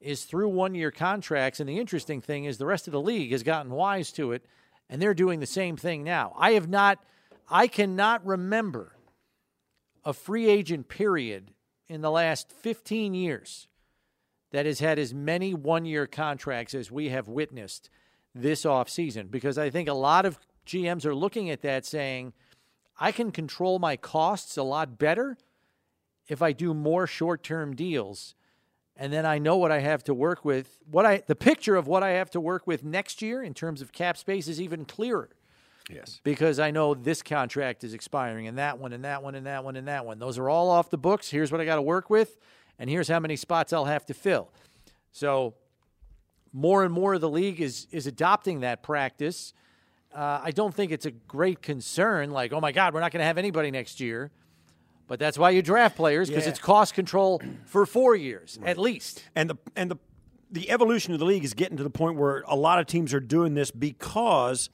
is 0.00 0.24
through 0.24 0.48
one 0.48 0.74
year 0.74 0.90
contracts. 0.90 1.60
And 1.60 1.68
the 1.68 1.78
interesting 1.78 2.20
thing 2.20 2.44
is 2.44 2.58
the 2.58 2.66
rest 2.66 2.86
of 2.86 2.92
the 2.92 3.00
league 3.00 3.32
has 3.32 3.42
gotten 3.42 3.72
wise 3.72 4.12
to 4.12 4.32
it, 4.32 4.44
and 4.90 5.00
they're 5.00 5.14
doing 5.14 5.40
the 5.40 5.46
same 5.46 5.76
thing 5.76 6.04
now. 6.04 6.34
I 6.36 6.52
have 6.52 6.68
not, 6.68 7.02
I 7.52 7.66
cannot 7.66 8.24
remember 8.24 8.96
a 10.06 10.14
free 10.14 10.48
agent 10.48 10.88
period 10.88 11.52
in 11.86 12.00
the 12.00 12.10
last 12.10 12.50
15 12.50 13.12
years 13.12 13.68
that 14.52 14.64
has 14.64 14.80
had 14.80 14.98
as 14.98 15.12
many 15.12 15.52
one 15.52 15.84
year 15.84 16.06
contracts 16.06 16.72
as 16.72 16.90
we 16.90 17.10
have 17.10 17.28
witnessed 17.28 17.90
this 18.34 18.64
offseason 18.64 19.30
because 19.30 19.58
I 19.58 19.68
think 19.68 19.86
a 19.86 19.92
lot 19.92 20.24
of 20.24 20.38
GMs 20.66 21.04
are 21.04 21.14
looking 21.14 21.50
at 21.50 21.60
that 21.60 21.84
saying, 21.84 22.32
I 22.98 23.12
can 23.12 23.30
control 23.30 23.78
my 23.78 23.96
costs 23.96 24.56
a 24.56 24.62
lot 24.62 24.98
better 24.98 25.36
if 26.28 26.40
I 26.40 26.52
do 26.52 26.72
more 26.72 27.06
short 27.06 27.42
term 27.42 27.76
deals. 27.76 28.34
And 28.96 29.12
then 29.12 29.26
I 29.26 29.38
know 29.38 29.58
what 29.58 29.72
I 29.72 29.80
have 29.80 30.02
to 30.04 30.14
work 30.14 30.42
with. 30.42 30.78
What 30.90 31.04
I 31.04 31.22
the 31.26 31.34
picture 31.34 31.76
of 31.76 31.86
what 31.86 32.02
I 32.02 32.10
have 32.10 32.30
to 32.30 32.40
work 32.40 32.66
with 32.66 32.82
next 32.82 33.20
year 33.20 33.42
in 33.42 33.52
terms 33.52 33.82
of 33.82 33.92
cap 33.92 34.16
space 34.16 34.48
is 34.48 34.60
even 34.60 34.86
clearer. 34.86 35.28
Yes. 35.90 36.20
Because 36.24 36.58
I 36.58 36.70
know 36.70 36.94
this 36.94 37.22
contract 37.22 37.84
is 37.84 37.94
expiring 37.94 38.46
and 38.46 38.58
that 38.58 38.78
one 38.78 38.92
and 38.92 39.04
that 39.04 39.22
one 39.22 39.34
and 39.34 39.46
that 39.46 39.64
one 39.64 39.76
and 39.76 39.88
that 39.88 40.06
one. 40.06 40.18
Those 40.18 40.38
are 40.38 40.48
all 40.48 40.70
off 40.70 40.90
the 40.90 40.98
books. 40.98 41.30
Here's 41.30 41.50
what 41.50 41.60
I 41.60 41.64
got 41.64 41.76
to 41.76 41.82
work 41.82 42.10
with, 42.10 42.38
and 42.78 42.88
here's 42.88 43.08
how 43.08 43.20
many 43.20 43.36
spots 43.36 43.72
I'll 43.72 43.86
have 43.86 44.06
to 44.06 44.14
fill. 44.14 44.50
So 45.10 45.54
more 46.52 46.84
and 46.84 46.92
more 46.92 47.14
of 47.14 47.20
the 47.20 47.28
league 47.28 47.60
is 47.60 47.86
is 47.90 48.06
adopting 48.06 48.60
that 48.60 48.82
practice. 48.82 49.54
Uh, 50.14 50.40
I 50.42 50.50
don't 50.50 50.74
think 50.74 50.92
it's 50.92 51.06
a 51.06 51.10
great 51.10 51.62
concern. 51.62 52.30
Like, 52.30 52.52
oh 52.52 52.60
my 52.60 52.72
God, 52.72 52.92
we're 52.92 53.00
not 53.00 53.12
going 53.12 53.22
to 53.22 53.26
have 53.26 53.38
anybody 53.38 53.70
next 53.70 53.98
year. 53.98 54.30
But 55.08 55.18
that's 55.18 55.38
why 55.38 55.50
you 55.50 55.62
draft 55.62 55.96
players 55.96 56.28
because 56.28 56.44
yeah. 56.44 56.50
it's 56.50 56.58
cost 56.58 56.94
control 56.94 57.42
for 57.66 57.84
four 57.86 58.14
years 58.14 58.58
right. 58.60 58.70
at 58.70 58.78
least. 58.78 59.24
And 59.34 59.50
the 59.50 59.58
and 59.76 59.90
the 59.90 59.98
the 60.50 60.70
evolution 60.70 61.12
of 61.12 61.18
the 61.18 61.24
league 61.24 61.44
is 61.44 61.54
getting 61.54 61.76
to 61.78 61.82
the 61.82 61.90
point 61.90 62.16
where 62.16 62.44
a 62.46 62.56
lot 62.56 62.78
of 62.78 62.86
teams 62.86 63.12
are 63.14 63.20
doing 63.20 63.54
this 63.54 63.70
because 63.70 64.70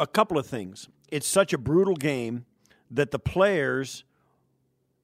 a 0.00 0.06
couple 0.06 0.38
of 0.38 0.46
things. 0.46 0.88
It's 1.12 1.28
such 1.28 1.52
a 1.52 1.58
brutal 1.58 1.94
game 1.94 2.46
that 2.90 3.12
the 3.12 3.18
players 3.18 4.02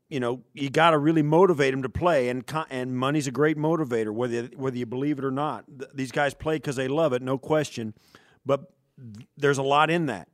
you 0.08 0.20
know 0.20 0.42
you 0.54 0.70
got 0.70 0.90
to 0.90 0.98
really 0.98 1.22
motivate 1.22 1.72
them 1.72 1.82
to 1.82 1.88
play 1.88 2.28
and 2.28 2.44
and 2.70 2.96
money's 2.96 3.26
a 3.26 3.32
great 3.32 3.56
motivator 3.56 4.12
whether 4.12 4.44
whether 4.56 4.76
you 4.76 4.86
believe 4.86 5.18
it 5.18 5.24
or 5.24 5.30
not. 5.30 5.64
These 5.94 6.12
guys 6.12 6.34
play 6.34 6.58
cuz 6.58 6.76
they 6.76 6.88
love 6.88 7.12
it 7.12 7.22
no 7.22 7.38
question 7.38 7.94
but 8.44 8.72
there's 9.36 9.58
a 9.58 9.62
lot 9.62 9.90
in 9.90 10.06
that. 10.06 10.28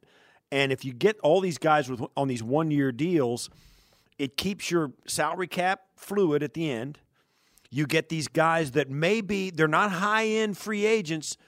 And 0.51 0.71
if 0.71 0.85
you 0.85 0.93
get 0.93 1.19
all 1.23 1.41
these 1.41 1.59
guys 1.59 1.91
with 1.91 2.03
on 2.17 2.29
these 2.29 2.43
one 2.43 2.71
year 2.71 2.93
deals 2.93 3.51
it 4.19 4.37
keeps 4.37 4.71
your 4.71 4.93
salary 5.07 5.49
cap 5.49 5.81
fluid 5.97 6.43
at 6.43 6.55
the 6.55 6.71
end. 6.71 6.99
You 7.71 7.87
get 7.87 8.11
these 8.11 8.29
guys 8.29 8.73
that 8.73 8.91
maybe 8.91 9.51
they're 9.51 9.67
not 9.67 9.91
high 9.91 10.27
end 10.27 10.59
free 10.59 10.85
agents 10.85 11.39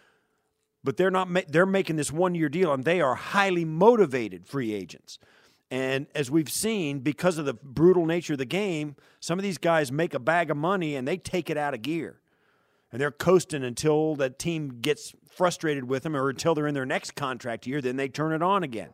but 0.84 0.96
they're 0.96 1.10
not 1.10 1.28
they're 1.48 1.66
making 1.66 1.96
this 1.96 2.12
one 2.12 2.36
year 2.36 2.48
deal 2.48 2.72
and 2.72 2.84
they 2.84 3.00
are 3.00 3.16
highly 3.16 3.64
motivated 3.64 4.46
free 4.46 4.72
agents 4.72 5.18
and 5.74 6.06
as 6.14 6.30
we've 6.30 6.50
seen, 6.50 7.00
because 7.00 7.36
of 7.36 7.46
the 7.46 7.54
brutal 7.54 8.06
nature 8.06 8.34
of 8.34 8.38
the 8.38 8.44
game, 8.44 8.94
some 9.18 9.40
of 9.40 9.42
these 9.42 9.58
guys 9.58 9.90
make 9.90 10.14
a 10.14 10.20
bag 10.20 10.50
of 10.50 10.56
money 10.56 10.94
and 10.94 11.08
they 11.08 11.16
take 11.16 11.50
it 11.50 11.56
out 11.56 11.74
of 11.74 11.82
gear. 11.82 12.20
And 12.92 13.00
they're 13.00 13.10
coasting 13.10 13.64
until 13.64 14.14
the 14.14 14.30
team 14.30 14.78
gets 14.80 15.14
frustrated 15.28 15.88
with 15.88 16.04
them 16.04 16.16
or 16.16 16.30
until 16.30 16.54
they're 16.54 16.68
in 16.68 16.74
their 16.74 16.86
next 16.86 17.16
contract 17.16 17.66
year, 17.66 17.80
then 17.80 17.96
they 17.96 18.08
turn 18.08 18.32
it 18.32 18.40
on 18.40 18.62
again. 18.62 18.90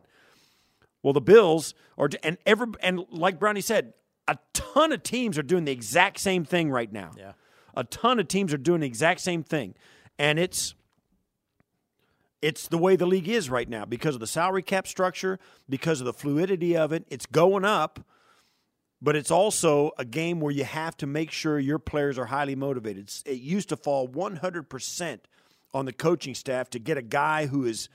Well, 1.03 1.13
the 1.13 1.21
Bills 1.21 1.75
are, 1.99 2.09
and 2.23 2.39
every, 2.47 2.67
and 2.81 3.05
like 3.11 3.37
Brownie 3.37 3.61
said, 3.61 3.93
a 4.27 4.39
ton 4.53 4.91
of 4.91 5.03
teams 5.03 5.37
are 5.37 5.43
doing 5.43 5.65
the 5.65 5.71
exact 5.71 6.19
same 6.19 6.45
thing 6.45 6.71
right 6.71 6.91
now. 6.91 7.11
Yeah. 7.15 7.33
A 7.75 7.83
ton 7.83 8.19
of 8.19 8.27
teams 8.27 8.55
are 8.55 8.57
doing 8.57 8.81
the 8.81 8.87
exact 8.87 9.19
same 9.19 9.43
thing. 9.43 9.75
And 10.17 10.39
it's 10.39 10.73
it's 12.41 12.67
the 12.67 12.77
way 12.77 12.95
the 12.95 13.05
league 13.05 13.29
is 13.29 13.49
right 13.49 13.69
now 13.69 13.85
because 13.85 14.15
of 14.15 14.21
the 14.21 14.27
salary 14.27 14.63
cap 14.63 14.87
structure, 14.87 15.39
because 15.69 16.01
of 16.01 16.05
the 16.05 16.13
fluidity 16.13 16.75
of 16.75 16.91
it. 16.91 17.05
It's 17.09 17.25
going 17.25 17.65
up, 17.65 17.99
but 19.01 19.15
it's 19.15 19.31
also 19.31 19.91
a 19.97 20.05
game 20.05 20.39
where 20.39 20.51
you 20.51 20.63
have 20.63 20.97
to 20.97 21.07
make 21.07 21.31
sure 21.31 21.59
your 21.59 21.79
players 21.79 22.17
are 22.17 22.25
highly 22.25 22.55
motivated. 22.55 23.11
It 23.25 23.39
used 23.39 23.69
to 23.69 23.77
fall 23.77 24.07
100% 24.07 25.19
on 25.73 25.85
the 25.85 25.93
coaching 25.93 26.35
staff 26.35 26.69
to 26.71 26.79
get 26.79 26.97
a 26.97 27.01
guy 27.01 27.45
who 27.45 27.65
is 27.65 27.89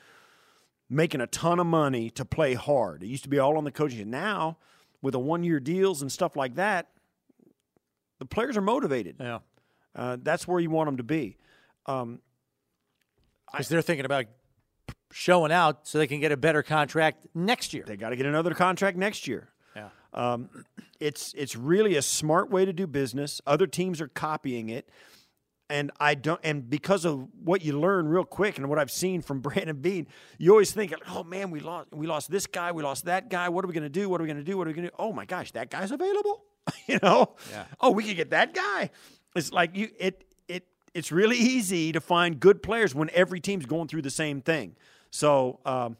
making 0.89 1.21
a 1.21 1.27
ton 1.27 1.59
of 1.59 1.67
money 1.67 2.11
to 2.11 2.25
play 2.25 2.55
hard. 2.55 3.03
It 3.03 3.07
used 3.07 3.25
to 3.25 3.29
be 3.29 3.39
all 3.39 3.59
on 3.59 3.65
the 3.65 3.73
coaching. 3.73 4.09
Now, 4.11 4.59
with 5.03 5.13
the 5.13 5.19
one 5.19 5.43
year 5.43 5.61
deals 5.61 6.03
and 6.03 6.11
stuff 6.11 6.37
like 6.37 6.55
that, 6.55 6.89
the 8.19 8.27
players 8.27 8.57
are 8.57 8.63
motivated. 8.63 9.17
Yeah. 9.21 9.41
Uh, 9.95 10.17
that's 10.21 10.47
where 10.47 10.61
you 10.61 10.71
want 10.71 10.89
them 10.89 10.97
to 10.99 11.03
be. 11.03 11.37
Um, 11.87 12.21
because 13.51 13.69
they're 13.69 13.83
thinking 13.83 14.05
about 14.05 14.27
showing 15.13 15.53
out 15.53 15.87
so 15.87 15.99
they 15.99 16.07
can 16.07 16.21
get 16.21 16.33
a 16.33 16.37
better 16.37 16.63
contract 16.63 17.27
next 17.35 17.73
year. 17.73 17.85
They 17.87 17.97
got 17.97 18.11
to 18.11 18.17
get 18.17 18.27
another 18.27 18.55
contract 18.55 18.97
next 18.97 19.27
year. 19.27 19.49
Yeah. 19.75 19.89
Um, 20.13 20.51
it's 21.01 21.35
it's 21.35 21.57
really 21.57 21.97
a 21.97 22.03
smart 22.03 22.51
way 22.51 22.65
to 22.65 22.73
do 22.73 22.87
business. 22.87 23.41
Other 23.47 23.67
teams 23.67 24.01
are 24.01 24.09
copying 24.09 24.69
it, 24.69 24.89
and 25.69 25.91
I 26.01 26.15
don't. 26.15 26.41
And 26.43 26.69
because 26.69 27.05
of 27.05 27.29
what 27.43 27.63
you 27.63 27.79
learn 27.79 28.09
real 28.09 28.25
quick 28.25 28.57
and 28.59 28.69
what 28.69 28.79
I've 28.79 28.91
seen 28.91 29.21
from 29.21 29.41
Brandon 29.43 29.77
Beane, 29.77 30.07
you 30.39 30.51
always 30.53 30.73
think, 30.73 30.95
"Oh 31.09 31.25
man, 31.25 31.51
we 31.51 31.61
lost 31.61 31.89
we 31.93 32.07
lost 32.07 32.31
this 32.31 32.47
guy, 32.47 32.73
we 32.73 32.83
lost 32.83 33.05
that 33.05 33.29
guy. 33.29 33.49
What 33.49 33.65
are 33.65 33.69
we 33.69 33.75
going 33.75 33.85
to 33.85 33.89
do? 33.89 34.09
What 34.09 34.21
are 34.21 34.25
we 34.25 34.29
going 34.29 34.39
to 34.39 34.45
do? 34.45 34.57
What 34.57 34.67
are 34.67 34.71
we 34.71 34.75
going 34.75 34.85
to 34.85 34.91
do? 34.91 34.97
Oh 34.99 35.13
my 35.13 35.25
gosh, 35.25 35.53
that 35.53 35.71
guy's 35.71 35.91
available. 35.91 36.45
you 36.87 36.99
know? 37.03 37.37
Yeah. 37.51 37.65
Oh, 37.81 37.91
we 37.91 38.05
could 38.05 38.17
get 38.17 38.31
that 38.31 38.55
guy. 38.55 38.91
It's 39.35 39.53
like 39.53 39.77
you 39.77 39.91
it 39.99 40.25
it's 40.97 41.13
really 41.13 41.37
easy 41.37 41.93
to 41.93 42.01
find 42.01 42.41
good 42.41 42.63
players 42.63 42.95
when 42.95 43.11
every 43.13 43.39
team's 43.39 43.67
going 43.67 43.87
through 43.87 44.03
the 44.03 44.11
same 44.11 44.41
thing. 44.41 44.75
So 45.11 45.61
um, 45.67 45.99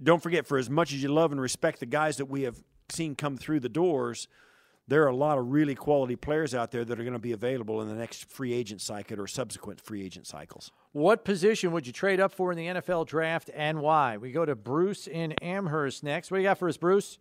don't 0.00 0.22
forget, 0.22 0.46
for 0.46 0.56
as 0.56 0.70
much 0.70 0.92
as 0.92 1.02
you 1.02 1.08
love 1.08 1.32
and 1.32 1.40
respect 1.40 1.80
the 1.80 1.86
guys 1.86 2.16
that 2.18 2.26
we 2.26 2.42
have 2.42 2.62
seen 2.88 3.16
come 3.16 3.36
through 3.36 3.60
the 3.60 3.68
doors, 3.68 4.28
there 4.86 5.02
are 5.02 5.08
a 5.08 5.16
lot 5.16 5.36
of 5.36 5.50
really 5.50 5.74
quality 5.74 6.14
players 6.14 6.54
out 6.54 6.70
there 6.70 6.84
that 6.84 7.00
are 7.00 7.02
going 7.02 7.12
to 7.12 7.18
be 7.18 7.32
available 7.32 7.82
in 7.82 7.88
the 7.88 7.94
next 7.94 8.30
free 8.30 8.52
agent 8.52 8.80
cycle 8.80 9.20
or 9.20 9.26
subsequent 9.26 9.80
free 9.80 10.04
agent 10.04 10.28
cycles. 10.28 10.70
What 10.92 11.24
position 11.24 11.72
would 11.72 11.86
you 11.86 11.92
trade 11.92 12.20
up 12.20 12.32
for 12.32 12.52
in 12.52 12.58
the 12.58 12.80
NFL 12.80 13.06
draft 13.06 13.50
and 13.52 13.80
why? 13.80 14.16
We 14.16 14.30
go 14.30 14.44
to 14.44 14.54
Bruce 14.54 15.08
in 15.08 15.32
Amherst 15.42 16.04
next. 16.04 16.30
What 16.30 16.38
do 16.38 16.42
you 16.42 16.48
got 16.48 16.58
for 16.58 16.68
us, 16.68 16.76
Bruce? 16.76 17.18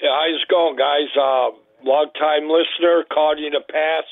Yeah, 0.00 0.10
how's 0.10 0.42
it 0.42 0.48
going, 0.48 0.76
guys? 0.76 1.08
Uh, 1.16 1.50
long 1.84 2.10
time 2.18 2.48
listener, 2.48 3.04
called 3.12 3.38
you 3.40 3.46
in 3.46 3.52
the 3.52 3.64
past. 3.72 4.06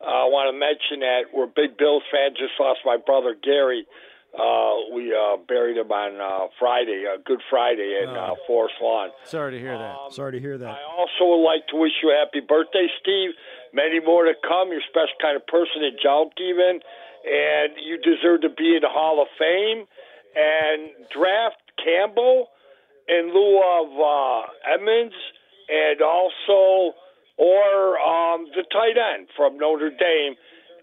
Uh, 0.00 0.04
I 0.04 0.26
want 0.30 0.46
to 0.52 0.56
mention 0.56 1.00
that 1.00 1.34
we're 1.34 1.46
big 1.46 1.76
Bills 1.76 2.02
fans. 2.12 2.38
Just 2.38 2.54
lost 2.60 2.80
my 2.84 2.96
brother 2.96 3.34
Gary. 3.34 3.86
Uh, 4.28 4.92
we 4.94 5.10
uh, 5.10 5.40
buried 5.48 5.78
him 5.78 5.90
on 5.90 6.20
uh, 6.20 6.52
Friday, 6.60 7.08
uh, 7.08 7.16
Good 7.24 7.40
Friday, 7.50 7.98
in 8.02 8.10
uh, 8.10 8.36
oh. 8.36 8.36
Forest 8.46 8.76
Lawn. 8.80 9.10
Sorry 9.24 9.52
to 9.52 9.58
hear 9.58 9.76
that. 9.76 9.96
Um, 9.96 10.12
Sorry 10.12 10.32
to 10.32 10.40
hear 10.40 10.58
that. 10.58 10.68
I 10.68 10.84
also 10.84 11.32
would 11.32 11.42
like 11.42 11.66
to 11.72 11.76
wish 11.76 11.92
you 12.02 12.12
a 12.12 12.18
happy 12.18 12.44
birthday, 12.44 12.86
Steve. 13.00 13.30
Many 13.72 14.00
more 14.00 14.24
to 14.24 14.34
come. 14.46 14.68
You're 14.68 14.84
a 14.84 14.90
special 14.92 15.18
kind 15.20 15.34
of 15.34 15.46
person 15.46 15.82
at 15.82 15.98
Junk, 15.98 16.36
even, 16.38 16.78
and 17.24 17.72
you 17.82 17.98
deserve 17.98 18.42
to 18.42 18.50
be 18.50 18.76
in 18.76 18.84
the 18.84 18.92
Hall 18.92 19.20
of 19.20 19.28
Fame. 19.40 19.88
And 20.36 20.92
draft 21.10 21.58
Campbell 21.82 22.52
in 23.08 23.32
lieu 23.32 23.58
of 23.58 23.88
uh, 23.96 24.74
Edmonds, 24.76 25.16
and 25.68 26.00
also 26.02 26.94
or 27.38 27.98
um, 27.98 28.46
the 28.54 28.64
tight 28.70 28.98
end 28.98 29.28
from 29.36 29.56
Notre 29.56 29.90
Dame. 29.90 30.34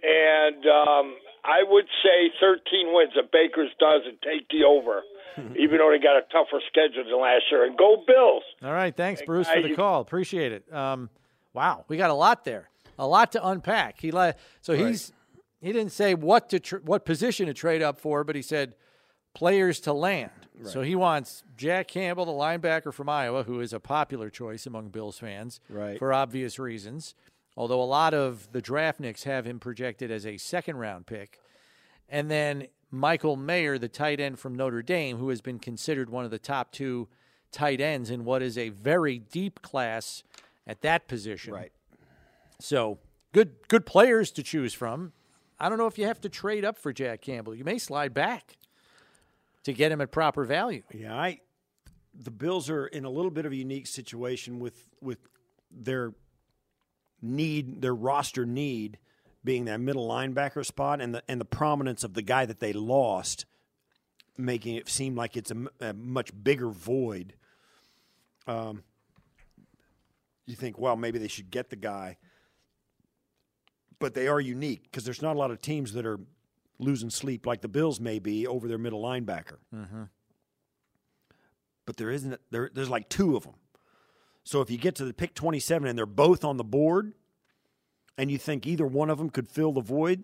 And 0.01 0.65
um, 0.65 1.15
I 1.43 1.63
would 1.67 1.85
say 2.01 2.31
13 2.39 2.93
wins 2.93 3.13
if 3.15 3.29
Baker's 3.31 3.71
does 3.79 4.01
and 4.07 4.17
take 4.21 4.47
the 4.49 4.63
over, 4.65 5.01
even 5.59 5.77
though 5.77 5.91
they 5.91 6.01
got 6.01 6.17
a 6.17 6.23
tougher 6.31 6.61
schedule 6.67 7.03
than 7.03 7.21
last 7.21 7.43
year. 7.51 7.65
And 7.65 7.77
go 7.77 8.03
Bills. 8.07 8.43
All 8.63 8.73
right. 8.73 8.95
Thanks, 8.95 9.21
Bruce, 9.21 9.47
for 9.47 9.61
the 9.61 9.75
call. 9.75 10.01
Appreciate 10.01 10.51
it. 10.51 10.73
Um, 10.73 11.09
wow. 11.53 11.85
We 11.87 11.97
got 11.97 12.09
a 12.09 12.15
lot 12.15 12.45
there, 12.45 12.69
a 12.97 13.05
lot 13.05 13.33
to 13.33 13.47
unpack. 13.47 13.99
He 13.99 14.11
So 14.61 14.73
he's. 14.73 15.11
He 15.61 15.71
didn't 15.73 15.93
say 15.93 16.13
what 16.13 16.49
to 16.49 16.59
tr- 16.59 16.77
what 16.83 17.05
position 17.05 17.47
to 17.47 17.53
trade 17.53 17.81
up 17.81 17.97
for, 17.97 18.23
but 18.23 18.35
he 18.35 18.43
said 18.43 18.75
players 19.35 19.79
to 19.81 19.93
land. 19.93 20.31
Right. 20.57 20.71
So 20.71 20.81
he 20.81 20.95
wants 20.95 21.43
Jack 21.57 21.89
Campbell, 21.89 22.25
the 22.25 22.31
linebacker 22.31 22.93
from 22.93 23.09
Iowa, 23.09 23.43
who 23.43 23.59
is 23.59 23.73
a 23.73 23.79
popular 23.79 24.29
choice 24.29 24.65
among 24.65 24.89
Bills 24.89 25.19
fans 25.19 25.59
right. 25.69 25.99
for 25.99 26.11
obvious 26.13 26.57
reasons. 26.57 27.13
Although 27.57 27.81
a 27.81 27.85
lot 27.85 28.13
of 28.13 28.51
the 28.51 28.61
draftniks 28.61 29.23
have 29.23 29.45
him 29.45 29.59
projected 29.59 30.11
as 30.11 30.25
a 30.25 30.37
second 30.37 30.77
round 30.77 31.05
pick. 31.05 31.39
And 32.09 32.31
then 32.31 32.67
Michael 32.91 33.35
Mayer, 33.35 33.77
the 33.77 33.87
tight 33.87 34.19
end 34.19 34.39
from 34.39 34.55
Notre 34.55 34.81
Dame, 34.81 35.17
who 35.17 35.29
has 35.29 35.41
been 35.41 35.59
considered 35.59 36.09
one 36.09 36.25
of 36.25 36.31
the 36.31 36.39
top 36.39 36.71
two 36.71 37.07
tight 37.51 37.79
ends 37.79 38.09
in 38.09 38.25
what 38.25 38.41
is 38.41 38.57
a 38.57 38.69
very 38.69 39.19
deep 39.19 39.61
class 39.61 40.23
at 40.67 40.81
that 40.81 41.07
position. 41.07 41.53
Right. 41.53 41.71
So 42.59 42.99
good 43.33 43.55
good 43.67 43.85
players 43.85 44.31
to 44.31 44.43
choose 44.43 44.73
from. 44.73 45.13
I 45.59 45.69
don't 45.69 45.77
know 45.77 45.87
if 45.87 45.97
you 45.97 46.05
have 46.05 46.21
to 46.21 46.29
trade 46.29 46.65
up 46.65 46.77
for 46.77 46.91
Jack 46.91 47.21
Campbell. 47.21 47.55
You 47.55 47.63
may 47.63 47.77
slide 47.77 48.13
back 48.13 48.57
to 49.65 49.73
get 49.73 49.91
him 49.91 50.01
at 50.01 50.11
proper 50.11 50.45
value. 50.45 50.83
Yeah, 50.93 51.15
I 51.15 51.39
the 52.13 52.31
Bills 52.31 52.69
are 52.69 52.87
in 52.87 53.03
a 53.05 53.09
little 53.09 53.31
bit 53.31 53.45
of 53.45 53.51
a 53.51 53.55
unique 53.55 53.87
situation 53.87 54.59
with 54.59 54.89
with 55.01 55.19
their 55.69 56.13
need, 57.21 57.81
their 57.81 57.93
roster 57.93 58.45
need 58.45 58.97
being 59.43 59.65
that 59.65 59.79
middle 59.79 60.07
linebacker 60.07 60.65
spot 60.65 61.01
and 61.01 61.13
the 61.13 61.23
and 61.27 61.39
the 61.39 61.45
prominence 61.45 62.03
of 62.03 62.13
the 62.13 62.21
guy 62.21 62.45
that 62.45 62.59
they 62.59 62.73
lost 62.73 63.45
making 64.37 64.75
it 64.75 64.89
seem 64.89 65.15
like 65.15 65.37
it's 65.37 65.51
a, 65.51 65.65
a 65.79 65.93
much 65.93 66.31
bigger 66.43 66.69
void. 66.69 67.33
Um, 68.47 68.83
you 70.45 70.55
think, 70.55 70.77
well, 70.77 70.95
maybe 70.95 71.19
they 71.19 71.27
should 71.27 71.49
get 71.49 71.69
the 71.69 71.75
guy, 71.75 72.17
but 73.99 74.13
they 74.13 74.27
are 74.27 74.39
unique 74.39 74.83
because 74.83 75.03
there's 75.03 75.21
not 75.21 75.35
a 75.35 75.39
lot 75.39 75.51
of 75.51 75.61
teams 75.61 75.93
that 75.93 76.05
are 76.05 76.19
losing 76.79 77.09
sleep 77.09 77.45
like 77.45 77.61
the 77.61 77.67
Bills 77.67 77.99
may 77.99 78.19
be 78.19 78.47
over 78.47 78.67
their 78.67 78.77
middle 78.77 79.01
linebacker. 79.01 79.57
Mm-hmm. 79.73 80.03
But 81.85 81.97
there 81.97 82.09
isn't. 82.09 82.39
There, 82.51 82.69
there's 82.73 82.89
like 82.89 83.09
two 83.09 83.35
of 83.35 83.43
them. 83.43 83.55
So 84.43 84.61
if 84.61 84.69
you 84.69 84.77
get 84.77 84.95
to 84.95 85.05
the 85.05 85.13
pick 85.13 85.33
27 85.33 85.87
and 85.87 85.97
they're 85.97 86.05
both 86.05 86.43
on 86.43 86.57
the 86.57 86.63
board, 86.63 87.13
and 88.17 88.29
you 88.31 88.37
think 88.37 88.65
either 88.67 88.85
one 88.85 89.09
of 89.09 89.17
them 89.17 89.29
could 89.29 89.47
fill 89.47 89.71
the 89.71 89.81
void, 89.81 90.23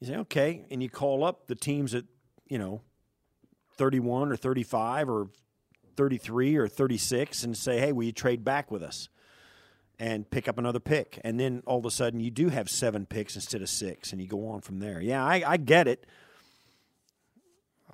you 0.00 0.06
say 0.06 0.16
okay, 0.16 0.64
and 0.70 0.82
you 0.82 0.88
call 0.88 1.24
up 1.24 1.46
the 1.46 1.54
teams 1.54 1.94
at 1.94 2.04
you 2.48 2.58
know 2.58 2.82
31 3.76 4.32
or 4.32 4.36
35 4.36 5.08
or 5.08 5.28
33 5.96 6.56
or 6.56 6.68
36 6.68 7.44
and 7.44 7.56
say, 7.56 7.78
hey, 7.78 7.92
will 7.92 8.04
you 8.04 8.12
trade 8.12 8.44
back 8.44 8.70
with 8.70 8.82
us? 8.82 9.08
And 10.02 10.28
pick 10.30 10.48
up 10.48 10.56
another 10.56 10.80
pick. 10.80 11.20
And 11.22 11.38
then 11.38 11.62
all 11.66 11.78
of 11.78 11.84
a 11.84 11.90
sudden 11.90 12.20
you 12.20 12.30
do 12.30 12.48
have 12.48 12.70
seven 12.70 13.04
picks 13.04 13.34
instead 13.34 13.60
of 13.60 13.68
six, 13.68 14.12
and 14.12 14.20
you 14.20 14.26
go 14.26 14.48
on 14.48 14.62
from 14.62 14.78
there. 14.78 14.98
Yeah, 15.00 15.22
I, 15.22 15.42
I 15.46 15.56
get 15.58 15.86
it. 15.86 16.06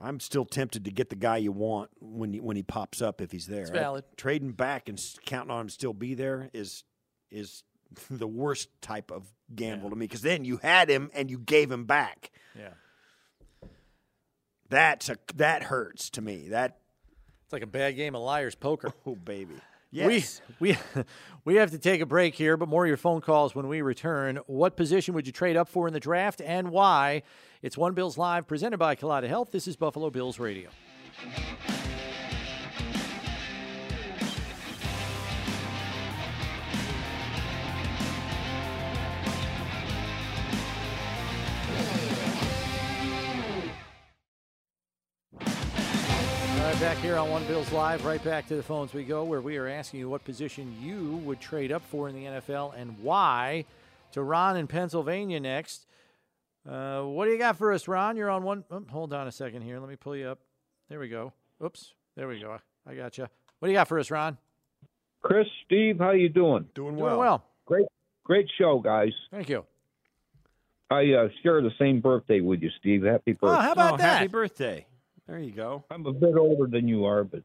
I'm 0.00 0.20
still 0.20 0.44
tempted 0.44 0.84
to 0.84 0.90
get 0.92 1.10
the 1.10 1.16
guy 1.16 1.38
you 1.38 1.50
want 1.50 1.90
when 2.00 2.32
he, 2.34 2.40
when 2.40 2.54
he 2.56 2.62
pops 2.62 3.02
up 3.02 3.20
if 3.20 3.32
he's 3.32 3.46
there. 3.46 3.62
It's 3.62 3.70
valid. 3.70 4.04
I, 4.08 4.14
trading 4.16 4.52
back 4.52 4.88
and 4.88 5.02
counting 5.24 5.50
on 5.50 5.62
him 5.62 5.68
still 5.68 5.92
be 5.94 6.14
there 6.14 6.48
is 6.54 6.84
is 7.30 7.64
the 8.10 8.26
worst 8.28 8.68
type 8.80 9.10
of 9.10 9.24
gamble 9.54 9.86
Yeah. 9.86 9.90
to 9.90 9.96
me 9.96 10.04
because 10.06 10.22
then 10.22 10.44
you 10.44 10.58
had 10.58 10.88
him 10.88 11.10
and 11.12 11.28
you 11.28 11.38
gave 11.38 11.72
him 11.72 11.86
back. 11.86 12.30
Yeah. 12.56 12.74
That's 14.68 15.08
a 15.08 15.16
that 15.36 15.64
hurts 15.64 16.10
to 16.10 16.20
me. 16.22 16.48
That 16.50 16.78
It's 17.44 17.52
like 17.52 17.62
a 17.62 17.66
bad 17.66 17.96
game 17.96 18.14
of 18.14 18.22
liar's 18.22 18.54
poker. 18.54 18.92
oh 19.06 19.14
baby. 19.16 19.54
Yes. 19.90 20.42
We 20.60 20.70
we 20.70 20.78
we 21.44 21.54
have 21.56 21.70
to 21.70 21.78
take 21.78 22.00
a 22.00 22.06
break 22.06 22.34
here, 22.34 22.56
but 22.56 22.68
more 22.68 22.84
of 22.84 22.88
your 22.88 22.96
phone 22.96 23.20
calls 23.20 23.54
when 23.54 23.68
we 23.68 23.82
return. 23.82 24.40
What 24.46 24.76
position 24.76 25.14
would 25.14 25.26
you 25.26 25.32
trade 25.32 25.56
up 25.56 25.68
for 25.68 25.86
in 25.86 25.94
the 25.94 26.00
draft 26.00 26.40
and 26.40 26.70
why? 26.70 27.22
It's 27.62 27.78
One 27.78 27.94
Bills 27.94 28.18
Live 28.18 28.46
presented 28.46 28.78
by 28.78 28.94
Kaleida 28.96 29.28
Health. 29.28 29.50
This 29.52 29.66
is 29.66 29.76
Buffalo 29.76 30.10
Bills 30.10 30.38
Radio. 30.38 30.70
Back 46.86 46.98
here 46.98 47.16
on 47.16 47.28
One 47.28 47.44
Bills 47.46 47.72
Live, 47.72 48.04
right 48.04 48.22
back 48.22 48.46
to 48.46 48.54
the 48.54 48.62
phones 48.62 48.94
we 48.94 49.02
go, 49.02 49.24
where 49.24 49.40
we 49.40 49.56
are 49.56 49.66
asking 49.66 49.98
you 49.98 50.08
what 50.08 50.22
position 50.24 50.72
you 50.80 51.16
would 51.24 51.40
trade 51.40 51.72
up 51.72 51.82
for 51.82 52.08
in 52.08 52.14
the 52.14 52.26
NFL 52.26 52.80
and 52.80 52.96
why. 53.02 53.64
To 54.12 54.22
Ron 54.22 54.56
in 54.56 54.68
Pennsylvania 54.68 55.40
next. 55.40 55.84
Uh, 56.64 57.02
what 57.02 57.24
do 57.24 57.32
you 57.32 57.38
got 57.38 57.56
for 57.56 57.72
us, 57.72 57.88
Ron? 57.88 58.16
You're 58.16 58.30
on 58.30 58.44
one. 58.44 58.62
oh, 58.70 58.84
hold 58.88 59.12
on 59.12 59.26
a 59.26 59.32
second 59.32 59.62
here. 59.62 59.80
Let 59.80 59.88
me 59.88 59.96
pull 59.96 60.14
you 60.14 60.28
up. 60.28 60.38
There 60.88 61.00
we 61.00 61.08
go. 61.08 61.32
Oops. 61.60 61.92
There 62.14 62.28
we 62.28 62.38
go. 62.38 62.56
I 62.86 62.94
got 62.94 63.18
you. 63.18 63.26
What 63.58 63.66
do 63.66 63.72
you 63.72 63.78
got 63.78 63.88
for 63.88 63.98
us, 63.98 64.08
Ron? 64.08 64.38
Chris, 65.22 65.48
Steve, 65.64 65.98
how 65.98 66.12
you 66.12 66.28
doing? 66.28 66.66
Doing 66.76 66.94
well. 66.94 67.08
Doing 67.08 67.18
well. 67.18 67.18
well. 67.18 67.44
Great, 67.64 67.86
great 68.22 68.46
show, 68.56 68.78
guys. 68.78 69.12
Thank 69.32 69.48
you. 69.48 69.64
I 70.88 71.14
uh, 71.14 71.28
share 71.42 71.62
the 71.62 71.72
same 71.80 72.00
birthday 72.00 72.40
with 72.40 72.62
you, 72.62 72.70
Steve. 72.78 73.02
Happy 73.02 73.32
birthday! 73.32 73.58
Oh, 73.58 73.60
how 73.60 73.72
about 73.72 73.94
oh, 73.94 73.96
that? 73.96 74.18
Happy 74.18 74.28
birthday. 74.28 74.86
There 75.26 75.38
you 75.38 75.50
go. 75.52 75.84
I'm 75.90 76.06
a 76.06 76.12
bit 76.12 76.36
older 76.36 76.66
than 76.68 76.86
you 76.86 77.04
are, 77.04 77.24
but 77.24 77.42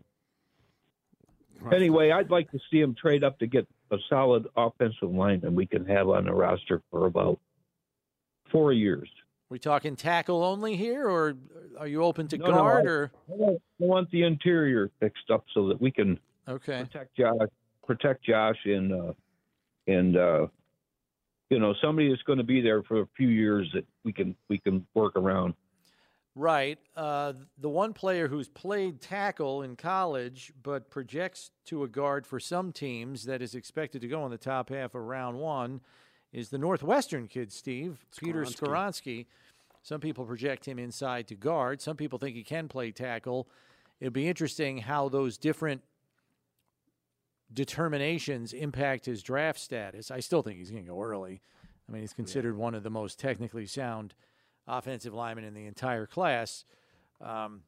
anyway, 1.74 2.12
I'd 2.12 2.30
like 2.30 2.52
to 2.52 2.60
see 2.70 2.80
him 2.80 2.96
trade 2.96 3.24
up 3.24 3.40
to 3.40 3.48
get 3.48 3.68
a 3.90 3.98
solid 4.08 4.48
offensive 4.56 5.10
line 5.10 5.42
lineman 5.42 5.56
we 5.56 5.66
can 5.66 5.86
have 5.88 6.08
on 6.10 6.26
the 6.26 6.34
roster 6.34 6.82
for 6.92 7.08
about 7.08 7.40
four 8.52 8.72
years. 8.72 9.10
we 9.50 9.58
talking 9.58 9.96
tackle 9.96 10.44
only 10.44 10.76
here, 10.78 11.08
or 11.10 11.36
are 11.80 11.88
you 11.88 12.04
open 12.04 12.28
to 12.30 12.38
No, 12.38 12.46
no, 12.48 12.52
guard? 12.52 12.86
I- 12.86 12.90
or 12.90 13.12
I 13.30 13.34
want, 13.34 13.62
I 13.82 13.86
want 13.86 14.12
the 14.12 14.24
interior 14.24 14.92
fixed 15.00 15.32
up 15.32 15.44
so 15.54 15.68
that 15.70 15.82
we 15.82 15.92
can 15.92 16.20
okay, 16.48 16.84
protect 16.84 17.16
Josh, 17.18 17.50
protect 17.86 18.24
Josh, 18.24 18.58
and 18.66 18.94
uh, 18.94 19.14
and 19.88 20.16
uh, 20.16 20.48
you 21.50 21.60
know 21.60 21.74
somebody 21.82 22.10
that's 22.10 22.22
going 22.24 22.38
to 22.38 22.44
be 22.46 22.62
there 22.62 22.84
for 22.84 23.02
a 23.02 23.08
few 23.18 23.28
years 23.30 23.70
that 23.74 23.86
we 24.04 24.14
can 24.14 24.36
we 24.50 24.60
can 24.60 24.86
work 24.94 25.16
around. 25.16 25.56
Right. 26.34 26.80
Uh, 26.96 27.34
the 27.58 27.70
one 27.70 27.94
player 27.94 28.28
who's 28.28 28.48
played 28.48 29.02
tackle 29.02 29.64
in 29.64 29.76
college 29.76 30.54
but 30.64 30.90
projects 30.90 31.52
to 31.66 31.84
a 31.84 31.88
guard 31.88 32.26
for 32.26 32.40
some 32.40 32.72
teams 32.72 33.26
that 33.26 33.42
is 33.42 33.54
expected 33.54 34.02
to 34.02 34.08
go 34.08 34.24
in 34.26 34.32
the 34.32 34.38
top 34.38 34.70
half 34.70 34.96
of 34.96 35.02
round 35.02 35.38
one 35.38 35.82
is 36.32 36.50
the 36.50 36.58
Northwestern 36.58 37.28
kid, 37.28 37.52
Steve, 37.52 38.06
Peter 38.18 38.46
Skoronski. 38.46 38.56
Skoronsky. 38.56 39.26
Some 39.84 40.00
people 40.00 40.26
project 40.26 40.68
him 40.68 40.80
inside 40.80 41.28
to 41.28 41.36
guard. 41.36 41.82
Some 41.82 41.98
people 41.98 42.20
think 42.20 42.36
he 42.36 42.44
can 42.44 42.68
play 42.68 42.92
tackle. 42.92 43.50
It'd 44.00 44.14
be 44.14 44.28
interesting 44.28 44.78
how 44.78 45.10
those 45.10 45.38
different 45.38 45.82
determinations 47.54 48.54
impact 48.54 49.06
his 49.06 49.22
draft 49.22 49.60
status. 49.60 50.12
I 50.12 50.22
still 50.22 50.42
think 50.42 50.60
he's 50.60 50.72
going 50.72 50.84
to 50.84 50.90
go 50.90 51.02
early. 51.02 51.42
I 51.90 51.92
mean, 51.92 52.02
he's 52.02 52.14
considered 52.14 52.56
one 52.56 52.76
of 52.76 52.84
the 52.84 52.90
most 52.90 53.20
technically 53.20 53.66
sound 53.66 54.14
offensive 54.68 55.14
lineman 55.14 55.44
in 55.46 55.54
the 55.54 55.66
entire 55.66 56.06
class. 56.06 56.66
Um, 57.20 57.62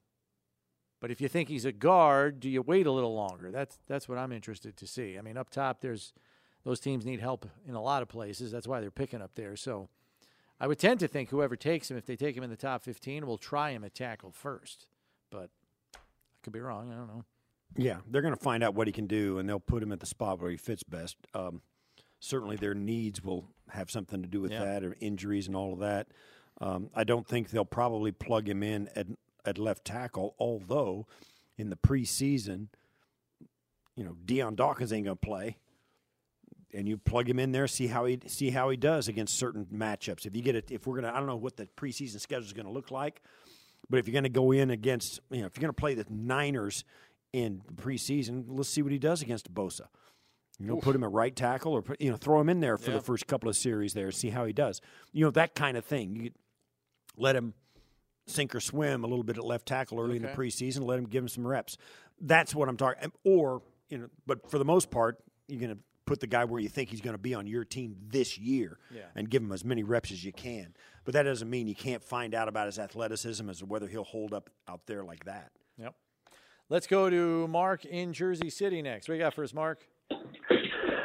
but 0.99 1.11
if 1.11 1.19
you 1.19 1.27
think 1.27 1.49
he's 1.49 1.65
a 1.65 1.71
guard, 1.71 2.39
do 2.39 2.49
you 2.49 2.61
wait 2.61 2.85
a 2.87 2.91
little 2.91 3.13
longer? 3.13 3.51
That's 3.51 3.77
that's 3.87 4.07
what 4.07 4.17
I'm 4.17 4.31
interested 4.31 4.77
to 4.77 4.87
see. 4.87 5.17
I 5.17 5.21
mean, 5.21 5.37
up 5.37 5.49
top, 5.49 5.81
there's 5.81 6.13
those 6.63 6.79
teams 6.79 7.05
need 7.05 7.19
help 7.19 7.45
in 7.67 7.75
a 7.75 7.81
lot 7.81 8.01
of 8.01 8.07
places. 8.07 8.51
That's 8.51 8.67
why 8.67 8.79
they're 8.79 8.89
picking 8.91 9.21
up 9.21 9.31
there. 9.35 9.57
So 9.57 9.89
I 10.61 10.67
would 10.67 10.79
tend 10.79 11.01
to 11.01 11.09
think 11.09 11.29
whoever 11.29 11.57
takes 11.57 11.91
him, 11.91 11.97
if 11.97 12.05
they 12.05 12.15
take 12.15 12.37
him 12.37 12.43
in 12.43 12.49
the 12.49 12.55
top 12.55 12.83
15, 12.83 13.25
will 13.27 13.37
try 13.37 13.71
him 13.71 13.83
at 13.83 13.93
tackle 13.93 14.31
first. 14.31 14.87
But 15.29 15.49
I 15.93 15.99
could 16.41 16.53
be 16.53 16.61
wrong. 16.61 16.89
I 16.89 16.95
don't 16.95 17.07
know. 17.07 17.25
Yeah, 17.75 17.97
they're 18.09 18.21
going 18.21 18.35
to 18.35 18.39
find 18.39 18.63
out 18.63 18.75
what 18.75 18.87
he 18.87 18.93
can 18.93 19.07
do, 19.07 19.39
and 19.39 19.49
they'll 19.49 19.59
put 19.59 19.83
him 19.83 19.91
at 19.91 19.99
the 19.99 20.05
spot 20.05 20.39
where 20.39 20.51
he 20.51 20.57
fits 20.57 20.83
best. 20.83 21.17
Um, 21.33 21.61
certainly, 22.19 22.55
their 22.55 22.75
needs 22.75 23.21
will 23.21 23.49
have 23.71 23.91
something 23.91 24.21
to 24.21 24.27
do 24.29 24.39
with 24.39 24.51
Yeah. 24.51 24.63
that, 24.63 24.83
or 24.85 24.95
injuries 25.01 25.47
and 25.47 25.55
all 25.55 25.73
of 25.73 25.79
that. 25.79 26.07
Um, 26.61 26.89
I 26.95 27.03
don't 27.03 27.27
think 27.27 27.49
they'll 27.49 27.65
probably 27.65 28.11
plug 28.11 28.47
him 28.47 28.63
in 28.63 28.89
at 28.95 29.07
at 29.45 29.57
left 29.57 29.83
tackle. 29.85 30.35
Although, 30.39 31.07
in 31.57 31.69
the 31.69 31.75
preseason, 31.75 32.67
you 33.95 34.03
know, 34.03 34.15
Dion 34.25 34.55
Dawkins 34.55 34.93
ain't 34.93 35.05
going 35.05 35.17
to 35.17 35.25
play, 35.25 35.57
and 36.73 36.87
you 36.87 36.97
plug 36.97 37.29
him 37.29 37.39
in 37.39 37.51
there, 37.51 37.67
see 37.67 37.87
how 37.87 38.05
he 38.05 38.19
see 38.27 38.51
how 38.51 38.69
he 38.69 38.77
does 38.77 39.07
against 39.07 39.37
certain 39.37 39.65
matchups. 39.73 40.25
If 40.25 40.35
you 40.35 40.41
get 40.41 40.55
it, 40.55 40.71
if 40.71 40.87
we're 40.87 40.99
going 40.99 41.11
to, 41.11 41.15
I 41.15 41.17
don't 41.17 41.27
know 41.27 41.35
what 41.35 41.57
the 41.57 41.67
preseason 41.77 42.19
schedule 42.19 42.45
is 42.45 42.53
going 42.53 42.65
to 42.65 42.71
look 42.71 42.91
like, 42.91 43.21
but 43.89 43.99
if 43.99 44.07
you're 44.07 44.13
going 44.13 44.23
to 44.23 44.29
go 44.29 44.51
in 44.51 44.69
against, 44.69 45.19
you 45.29 45.41
know, 45.41 45.47
if 45.47 45.57
you're 45.57 45.61
going 45.61 45.73
to 45.73 45.79
play 45.79 45.95
the 45.95 46.05
Niners 46.09 46.83
in 47.33 47.61
preseason, 47.75 48.45
let's 48.47 48.69
see 48.69 48.81
what 48.81 48.91
he 48.91 48.99
does 48.99 49.21
against 49.21 49.53
Bosa. 49.53 49.87
You 50.59 50.67
know, 50.67 50.77
put 50.77 50.95
him 50.95 51.03
at 51.03 51.11
right 51.11 51.35
tackle, 51.35 51.73
or 51.73 51.81
put, 51.81 51.99
you 51.99 52.11
know, 52.11 52.15
throw 52.15 52.39
him 52.39 52.47
in 52.47 52.59
there 52.59 52.77
for 52.77 52.91
Yeah. 52.91 52.97
the 52.97 53.03
first 53.03 53.25
couple 53.27 53.49
of 53.49 53.57
series 53.57 53.93
there, 53.93 54.11
see 54.11 54.29
how 54.29 54.45
he 54.45 54.53
does. 54.53 54.79
You 55.11 55.25
know, 55.25 55.31
that 55.31 55.55
kind 55.55 55.75
of 55.75 55.83
thing. 55.83 56.15
You 56.15 56.31
let 57.17 57.35
him 57.35 57.53
sink 58.27 58.55
or 58.55 58.59
swim 58.59 59.03
a 59.03 59.07
little 59.07 59.23
bit 59.23 59.37
at 59.37 59.43
left 59.43 59.65
tackle 59.65 59.99
early 59.99 60.15
in 60.17 60.21
the 60.21 60.29
preseason. 60.29 60.85
Let 60.85 60.97
him 60.99 61.05
give 61.05 61.23
him 61.23 61.27
some 61.27 61.45
reps. 61.45 61.77
That's 62.21 62.55
what 62.55 62.69
I'm 62.69 62.77
talking. 62.77 63.11
Or 63.23 63.61
you 63.89 63.97
know, 63.97 64.07
but 64.25 64.49
for 64.49 64.57
the 64.57 64.65
most 64.65 64.89
part, 64.89 65.19
you're 65.47 65.59
going 65.59 65.71
to 65.75 65.77
put 66.05 66.19
the 66.19 66.27
guy 66.27 66.43
where 66.45 66.59
you 66.59 66.67
think 66.69 66.89
he's 66.89 67.01
going 67.01 67.13
to 67.15 67.21
be 67.21 67.33
on 67.33 67.47
your 67.47 67.63
team 67.63 67.95
this 68.09 68.37
year, 68.37 68.77
Yeah. 68.93 69.03
and 69.15 69.29
give 69.29 69.41
him 69.41 69.51
as 69.53 69.63
many 69.63 69.83
reps 69.83 70.11
as 70.11 70.23
you 70.23 70.33
can. 70.33 70.73
But 71.05 71.13
that 71.13 71.23
doesn't 71.23 71.49
mean 71.49 71.67
you 71.67 71.75
can't 71.75 72.03
find 72.03 72.33
out 72.35 72.47
about 72.49 72.65
his 72.65 72.77
athleticism 72.79 73.49
as 73.49 73.59
to 73.59 73.65
whether 73.65 73.87
he'll 73.87 74.03
hold 74.03 74.33
up 74.33 74.49
out 74.67 74.81
there 74.85 75.03
like 75.03 75.25
that. 75.25 75.51
Yep. 75.77 75.93
Let's 76.69 76.87
go 76.87 77.09
to 77.09 77.47
Mark 77.47 77.85
in 77.85 78.11
Jersey 78.13 78.49
City 78.49 78.81
next. 78.81 79.07
What 79.07 79.13
do 79.15 79.17
you 79.19 79.23
got 79.23 79.33
for 79.33 79.43
us, 79.43 79.53
Mark? 79.53 79.79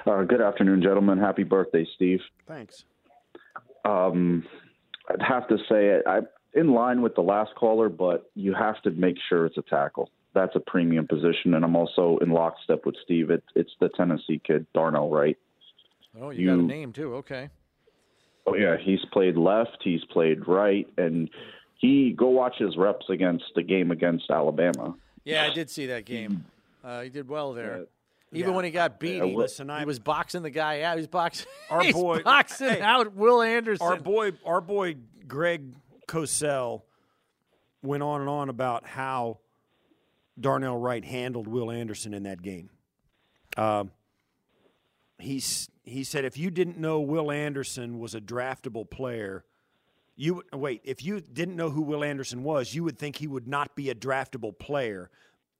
Uh, 0.06 0.22
good 0.22 0.40
afternoon, 0.40 0.82
gentlemen. 0.82 1.18
Happy 1.18 1.42
birthday, 1.44 1.86
Steve. 1.94 2.20
Thanks. 2.46 2.84
Um, 3.84 4.44
I'd 5.08 5.22
have 5.22 5.48
to 5.48 5.56
say 5.68 6.00
I'm 6.06 6.26
in 6.54 6.72
line 6.72 7.02
with 7.02 7.14
the 7.14 7.22
last 7.22 7.54
caller, 7.54 7.88
but 7.88 8.30
you 8.34 8.54
have 8.54 8.80
to 8.82 8.90
make 8.90 9.16
sure 9.28 9.46
it's 9.46 9.58
a 9.58 9.62
tackle. 9.62 10.10
That's 10.34 10.54
a 10.54 10.60
premium 10.60 11.06
position, 11.06 11.54
and 11.54 11.64
I'm 11.64 11.76
also 11.76 12.18
in 12.20 12.30
lockstep 12.30 12.84
with 12.84 12.94
Steve. 13.04 13.30
It, 13.30 13.42
it's 13.54 13.70
the 13.80 13.88
Tennessee 13.88 14.40
kid, 14.44 14.66
Darnell 14.74 15.10
Wright. 15.10 15.36
Oh, 16.20 16.30
you, 16.30 16.46
got 16.46 16.58
a 16.58 16.62
name 16.62 16.92
too. 16.92 17.14
Okay. 17.16 17.48
Oh 18.46 18.54
yeah, 18.54 18.76
he's 18.82 19.00
played 19.12 19.36
left, 19.36 19.78
he's 19.82 20.04
played 20.10 20.46
right, 20.46 20.86
and 20.96 21.28
he 21.78 22.12
go 22.16 22.28
watch 22.28 22.54
his 22.58 22.76
reps 22.76 23.06
against 23.10 23.44
the 23.54 23.62
game 23.62 23.90
against 23.90 24.30
Alabama. 24.30 24.94
Yeah, 25.24 25.44
I 25.44 25.50
did 25.52 25.68
see 25.68 25.86
that 25.86 26.06
game. 26.06 26.46
Uh, 26.82 27.02
he 27.02 27.10
did 27.10 27.28
well 27.28 27.52
there. 27.52 27.86
Uh, 28.32 28.36
Even 28.36 28.50
yeah. 28.50 28.56
when 28.56 28.64
he 28.64 28.70
got 28.70 29.00
beat, 29.00 29.16
Yeah, 29.16 29.24
he, 29.24 29.36
listen, 29.36 29.70
he 29.78 29.84
was 29.84 29.98
boxing 29.98 30.42
the 30.42 30.50
guy 30.50 30.82
out. 30.82 30.96
He 30.96 31.00
was 31.00 31.06
boxing. 31.08 31.46
Our 31.70 31.82
he's 31.82 31.94
boy- 31.94 32.22
boxing 32.22 32.68
hey, 32.68 32.80
out 32.80 33.14
Will 33.14 33.42
Anderson. 33.42 33.86
Our 33.86 33.96
boy, 33.96 34.32
our 34.44 34.60
boy 34.60 34.96
Greg 35.26 35.74
Cosell 36.06 36.82
went 37.82 38.02
on 38.02 38.20
and 38.20 38.28
on 38.28 38.48
about 38.48 38.86
how 38.86 39.38
Darnell 40.38 40.76
Wright 40.76 41.04
handled 41.04 41.46
Will 41.48 41.70
Anderson 41.70 42.14
in 42.14 42.24
that 42.24 42.42
game. 42.42 42.70
Um, 43.56 43.90
he's 45.18 45.68
he 45.84 46.04
said 46.04 46.24
if 46.24 46.36
you 46.36 46.50
didn't 46.50 46.78
know 46.78 47.00
Will 47.00 47.30
Anderson 47.30 47.98
was 47.98 48.14
a 48.14 48.20
draftable 48.20 48.88
player, 48.88 49.44
you 50.16 50.42
wait. 50.52 50.82
If 50.84 51.04
you 51.04 51.20
didn't 51.20 51.56
know 51.56 51.70
who 51.70 51.82
Will 51.82 52.04
Anderson 52.04 52.42
was, 52.42 52.74
you 52.74 52.84
would 52.84 52.98
think 52.98 53.16
he 53.16 53.26
would 53.26 53.48
not 53.48 53.74
be 53.74 53.88
a 53.90 53.94
draftable 53.94 54.56
player 54.58 55.10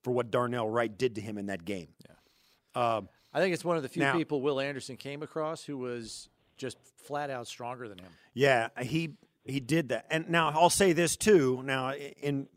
for 0.03 0.13
what 0.13 0.31
Darnell 0.31 0.69
Wright 0.69 0.97
did 0.97 1.15
to 1.17 1.21
him 1.21 1.39
in 1.39 1.47
that 1.47 1.65
game. 1.65 1.89
Um, 2.75 3.09
I 3.33 3.41
think 3.41 3.55
it's 3.55 3.65
one 3.65 3.77
of 3.77 3.83
the 3.83 3.89
few 3.89 4.03
Now- 4.03 4.13
people 4.13 4.41
Will 4.41 4.61
Anderson 4.61 4.97
came 4.97 5.23
across 5.23 5.65
who 5.65 5.79
was 5.79 6.29
just 6.57 6.79
flat 6.97 7.31
out 7.31 7.47
stronger 7.47 7.89
than 7.89 7.99
him. 7.99 8.11
Yeah, 8.35 8.69
he 8.81 9.15
he 9.45 9.61
did 9.61 9.89
that. 9.91 10.07
And 10.11 10.29
now 10.29 10.51
I'll 10.51 10.71
say 10.71 10.93
this 10.93 11.17
too. 11.17 11.63
Now, 11.65 11.95
in 11.95 12.49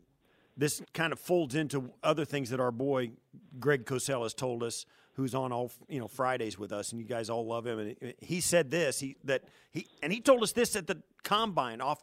this 0.56 0.82
kind 0.92 1.12
of 1.12 1.18
folds 1.18 1.54
into 1.54 1.90
other 2.02 2.24
things 2.24 2.50
that 2.50 2.60
our 2.60 2.70
boy 2.72 3.12
Greg 3.58 3.86
Cosell 3.86 4.22
has 4.24 4.34
told 4.34 4.62
us, 4.62 4.84
who's 5.14 5.34
on 5.34 5.52
all 5.52 5.70
you 5.88 6.00
know 6.00 6.08
Fridays 6.08 6.58
with 6.58 6.72
us, 6.72 6.92
and 6.92 7.00
you 7.00 7.06
guys 7.06 7.30
all 7.30 7.46
love 7.46 7.66
him. 7.66 7.78
And 7.78 8.14
he 8.20 8.40
said 8.40 8.70
this, 8.70 9.00
he 9.00 9.16
that 9.24 9.44
he 9.70 9.86
and 10.02 10.12
he 10.12 10.20
told 10.20 10.42
us 10.42 10.52
this 10.52 10.76
at 10.76 10.86
the 10.86 11.02
combine. 11.22 11.80
Off, 11.80 12.00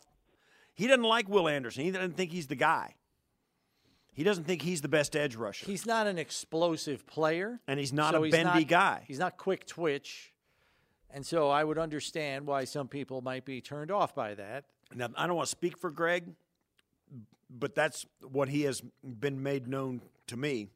he 0.73 0.87
doesn't 0.87 1.03
like 1.03 1.27
Will 1.27 1.47
Anderson. 1.47 1.83
He 1.83 1.91
doesn't 1.91 2.15
think 2.15 2.31
he's 2.31 2.47
the 2.47 2.55
guy. 2.55 2.95
He 4.19 4.25
doesn't 4.25 4.43
think 4.43 4.61
he's 4.63 4.81
the 4.81 4.89
best 4.89 5.15
edge 5.15 5.37
rusher, 5.37 5.65
He's 5.65 5.85
not 5.85 6.05
an 6.05 6.17
explosive 6.17 7.07
player, 7.07 7.61
and 7.69 7.79
he's 7.79 7.93
not 7.93 8.13
so 8.13 8.21
a 8.21 8.25
he's 8.25 8.33
bendy 8.33 8.59
not- 8.59 8.67
guy. 8.67 9.03
He's 9.07 9.17
not 9.17 9.37
quick 9.37 9.65
twitch, 9.65 10.33
and 11.09 11.25
so 11.25 11.47
I 11.47 11.63
would 11.63 11.77
understand 11.77 12.45
why 12.45 12.65
some 12.65 12.89
people 12.89 13.21
might 13.21 13.45
be 13.45 13.61
turned 13.61 13.91
off 13.91 14.13
by 14.13 14.33
that. 14.33 14.65
Now, 14.93 15.07
I 15.15 15.25
don't 15.25 15.37
want 15.37 15.47
to 15.47 15.51
speak 15.51 15.77
for 15.77 15.89
Greg, 15.89 16.33
but 17.49 17.75
that's 17.75 18.05
what 18.29 18.49
he 18.49 18.63
has 18.63 18.83
been 19.05 19.41
made 19.41 19.69
known 19.69 20.01
to 20.27 20.35
me. 20.35 20.67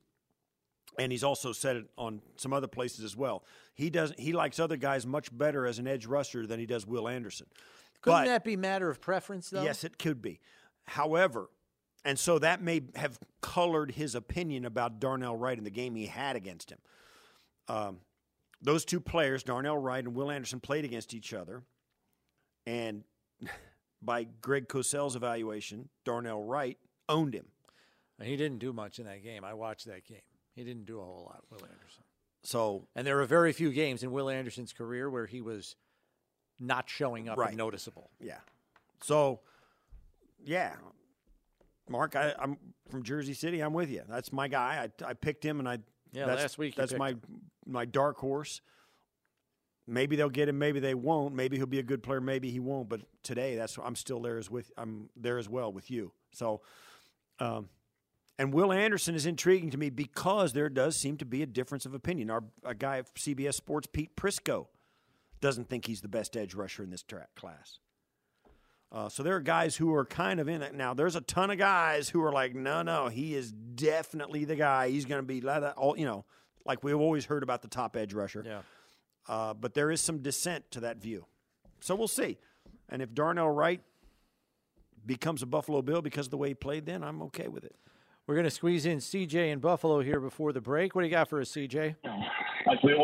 And 0.97 1.11
he's 1.11 1.25
also 1.25 1.51
said 1.51 1.75
it 1.75 1.85
on 1.97 2.21
some 2.37 2.53
other 2.53 2.67
places 2.67 3.03
as 3.03 3.17
well. 3.17 3.43
He 3.73 3.89
doesn't. 3.89 4.21
He 4.21 4.31
likes 4.31 4.57
other 4.57 4.77
guys 4.77 5.05
much 5.05 5.37
better 5.37 5.67
as 5.67 5.79
an 5.79 5.87
edge 5.87 6.05
rusher 6.05 6.47
than 6.47 6.61
he 6.61 6.65
does 6.65 6.87
Will 6.87 7.09
Anderson. 7.09 7.47
Couldn't 7.99 8.21
but 8.21 8.25
that 8.27 8.45
be 8.45 8.55
matter 8.55 8.89
of 8.89 9.01
preference, 9.01 9.49
though? 9.49 9.63
yes, 9.63 9.83
it 9.83 9.99
could 9.99 10.21
be. 10.21 10.39
However, 10.85 11.49
and 12.05 12.17
so 12.19 12.39
that 12.39 12.61
may 12.61 12.81
have 12.95 13.19
colored 13.41 13.91
his 13.91 14.15
opinion 14.15 14.65
about 14.65 14.99
Darnell 14.99 15.35
Wright 15.35 15.57
in 15.57 15.63
the 15.63 15.69
game 15.69 15.95
he 15.95 16.05
had 16.07 16.35
against 16.35 16.71
him. 16.71 16.79
Um, 17.67 17.99
those 18.61 18.85
two 18.85 18.99
players, 18.99 19.43
Darnell 19.43 19.77
Wright 19.77 20.03
and 20.03 20.15
Will 20.15 20.31
Anderson, 20.31 20.59
played 20.59 20.85
against 20.85 21.13
each 21.13 21.33
other, 21.33 21.63
and 22.65 23.03
by 24.01 24.25
Greg 24.41 24.67
Cosell's 24.67 25.15
evaluation, 25.15 25.89
Darnell 26.05 26.43
Wright 26.43 26.77
owned 27.09 27.33
him. 27.33 27.45
He 28.21 28.37
didn't 28.37 28.59
do 28.59 28.71
much 28.71 28.99
in 28.99 29.05
that 29.05 29.21
game. 29.21 29.43
I 29.43 29.53
watched 29.53 29.85
that 29.87 30.05
game. 30.05 30.21
He 30.55 30.63
didn't 30.63 30.85
do 30.85 30.99
a 30.99 31.03
whole 31.03 31.23
lot, 31.25 31.43
Will 31.49 31.57
Anderson. 31.65 32.03
So 32.43 32.87
And 32.95 33.05
there 33.05 33.19
are 33.19 33.25
very 33.25 33.51
few 33.51 33.71
games 33.71 34.01
in 34.03 34.11
Will 34.11 34.29
Anderson's 34.29 34.71
career 34.71 35.09
where 35.09 35.25
he 35.25 35.41
was 35.41 35.75
not 36.59 36.89
showing 36.89 37.27
up 37.27 37.37
Right. 37.37 37.49
and 37.49 37.57
noticeable. 37.57 38.11
yeah, 38.21 38.37
so 39.01 39.41
yeah, 40.45 40.75
Mark, 41.89 42.15
I, 42.15 42.33
I'm 42.39 42.57
from 42.89 43.03
Jersey 43.03 43.33
City. 43.33 43.61
I'm 43.61 43.73
with 43.73 43.89
you. 43.89 44.01
That's 44.07 44.31
my 44.31 44.47
guy. 44.47 44.87
I, 45.03 45.09
I 45.09 45.13
picked 45.13 45.43
him, 45.43 45.59
and 45.59 45.67
I 45.67 45.79
Yeah, 46.11 46.25
that's, 46.25 46.41
last 46.41 46.57
week 46.57 46.75
That's 46.75 46.93
my 46.93 47.09
him. 47.09 47.21
my 47.65 47.85
dark 47.85 48.17
horse. 48.17 48.61
Maybe 49.85 50.15
they'll 50.15 50.29
get 50.29 50.47
him. 50.47 50.57
Maybe 50.57 50.79
they 50.79 50.93
won't. 50.93 51.35
Maybe 51.35 51.57
he'll 51.57 51.65
be 51.65 51.79
a 51.79 51.83
good 51.83 52.03
player. 52.03 52.21
Maybe 52.21 52.49
he 52.49 52.59
won't. 52.59 52.87
But 52.87 53.01
today, 53.21 53.55
that's 53.55 53.77
I'm 53.83 53.95
still 53.95 54.21
there 54.21 54.37
as 54.37 54.49
with 54.49 54.71
I'm 54.77 55.09
there 55.15 55.37
as 55.37 55.49
well 55.49 55.73
with 55.73 55.91
you. 55.91 56.13
So, 56.31 56.61
um, 57.39 57.67
and 58.39 58.53
Will 58.53 58.71
Anderson 58.71 59.13
is 59.13 59.25
intriguing 59.25 59.71
to 59.71 59.77
me 59.77 59.89
because 59.89 60.53
there 60.53 60.69
does 60.69 60.95
seem 60.95 61.17
to 61.17 61.25
be 61.25 61.43
a 61.43 61.45
difference 61.45 61.85
of 61.85 61.93
opinion. 61.93 62.29
Our 62.29 62.45
a 62.63 62.73
guy 62.73 62.99
at 62.99 63.13
CBS 63.15 63.55
Sports, 63.55 63.87
Pete 63.91 64.15
Prisco, 64.15 64.67
doesn't 65.41 65.67
think 65.69 65.85
he's 65.85 65.99
the 65.99 66.07
best 66.07 66.37
edge 66.37 66.53
rusher 66.53 66.81
in 66.83 66.89
this 66.89 67.03
tra- 67.03 67.27
class. 67.35 67.79
Uh, 68.93 69.09
so 69.09 69.23
there 69.23 69.35
are 69.35 69.41
guys 69.41 69.75
who 69.75 69.91
are 69.93 70.05
kind 70.05 70.39
of 70.39 70.47
in 70.47 70.61
it 70.61 70.75
now. 70.75 70.93
There's 70.93 71.15
a 71.15 71.21
ton 71.21 71.49
of 71.49 71.57
guys 71.57 72.09
who 72.09 72.21
are 72.21 72.31
like, 72.31 72.53
no, 72.53 72.83
no, 72.83 73.07
he 73.07 73.33
is 73.33 73.51
definitely 73.51 74.45
the 74.45 74.55
guy. 74.55 74.89
He's 74.89 75.05
going 75.05 75.19
to 75.19 75.25
be 75.25 75.41
la- 75.41 75.57
la- 75.57 75.69
all 75.71 75.97
you 75.97 76.05
know, 76.05 76.25
like 76.63 76.83
we've 76.83 76.95
always 76.99 77.25
heard 77.25 77.41
about 77.41 77.63
the 77.63 77.67
top 77.67 77.97
edge 77.97 78.13
rusher. 78.13 78.43
Yeah. 78.45 78.59
Uh, 79.27 79.53
but 79.55 79.73
there 79.73 79.89
is 79.89 79.99
some 79.99 80.19
dissent 80.19 80.69
to 80.71 80.81
that 80.81 80.97
view. 80.97 81.25
So 81.79 81.95
we'll 81.95 82.07
see. 82.07 82.37
And 82.87 83.01
if 83.01 83.13
Darnell 83.13 83.49
Wright 83.49 83.81
becomes 85.05 85.41
a 85.41 85.45
Buffalo 85.47 85.81
Bill 85.81 86.01
because 86.01 86.27
of 86.27 86.31
the 86.31 86.37
way 86.37 86.49
he 86.49 86.53
played, 86.53 86.85
then 86.85 87.03
I'm 87.03 87.21
okay 87.23 87.47
with 87.47 87.63
it. 87.63 87.75
We're 88.27 88.35
going 88.35 88.45
to 88.45 88.51
squeeze 88.51 88.85
in 88.85 88.99
CJ 88.99 89.51
in 89.51 89.59
Buffalo 89.59 90.01
here 90.01 90.19
before 90.19 90.53
the 90.53 90.61
break. 90.61 90.93
What 90.95 91.01
do 91.01 91.07
you 91.07 91.11
got 91.11 91.29
for 91.29 91.41
us, 91.41 91.51
CJ? 91.51 91.95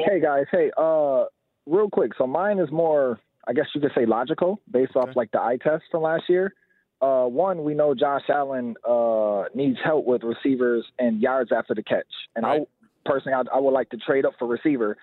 Hey 0.07 0.21
guys, 0.21 0.45
hey, 0.51 0.71
uh, 0.77 1.25
real 1.65 1.89
quick. 1.89 2.11
So 2.17 2.25
mine 2.25 2.59
is 2.59 2.71
more, 2.71 3.19
I 3.47 3.53
guess 3.53 3.65
you 3.73 3.81
could 3.81 3.91
say, 3.95 4.05
logical, 4.05 4.59
based 4.69 4.95
off 4.95 5.09
like 5.15 5.31
the 5.31 5.41
eye 5.41 5.57
test 5.61 5.83
from 5.91 6.03
last 6.03 6.23
year. 6.29 6.53
Uh, 7.01 7.25
one, 7.25 7.63
we 7.63 7.73
know 7.73 7.95
Josh 7.95 8.23
Allen 8.29 8.75
uh, 8.87 9.45
needs 9.55 9.77
help 9.83 10.05
with 10.05 10.23
receivers 10.23 10.85
and 10.99 11.21
yards 11.21 11.51
after 11.51 11.73
the 11.73 11.83
catch, 11.83 12.05
and 12.35 12.45
Right. 12.45 12.61
I 12.61 13.09
personally, 13.09 13.33
I, 13.33 13.55
I 13.55 13.59
would 13.59 13.71
like 13.71 13.89
to 13.91 13.97
trade 13.97 14.25
up 14.25 14.33
for 14.37 14.47
receiver. 14.47 14.97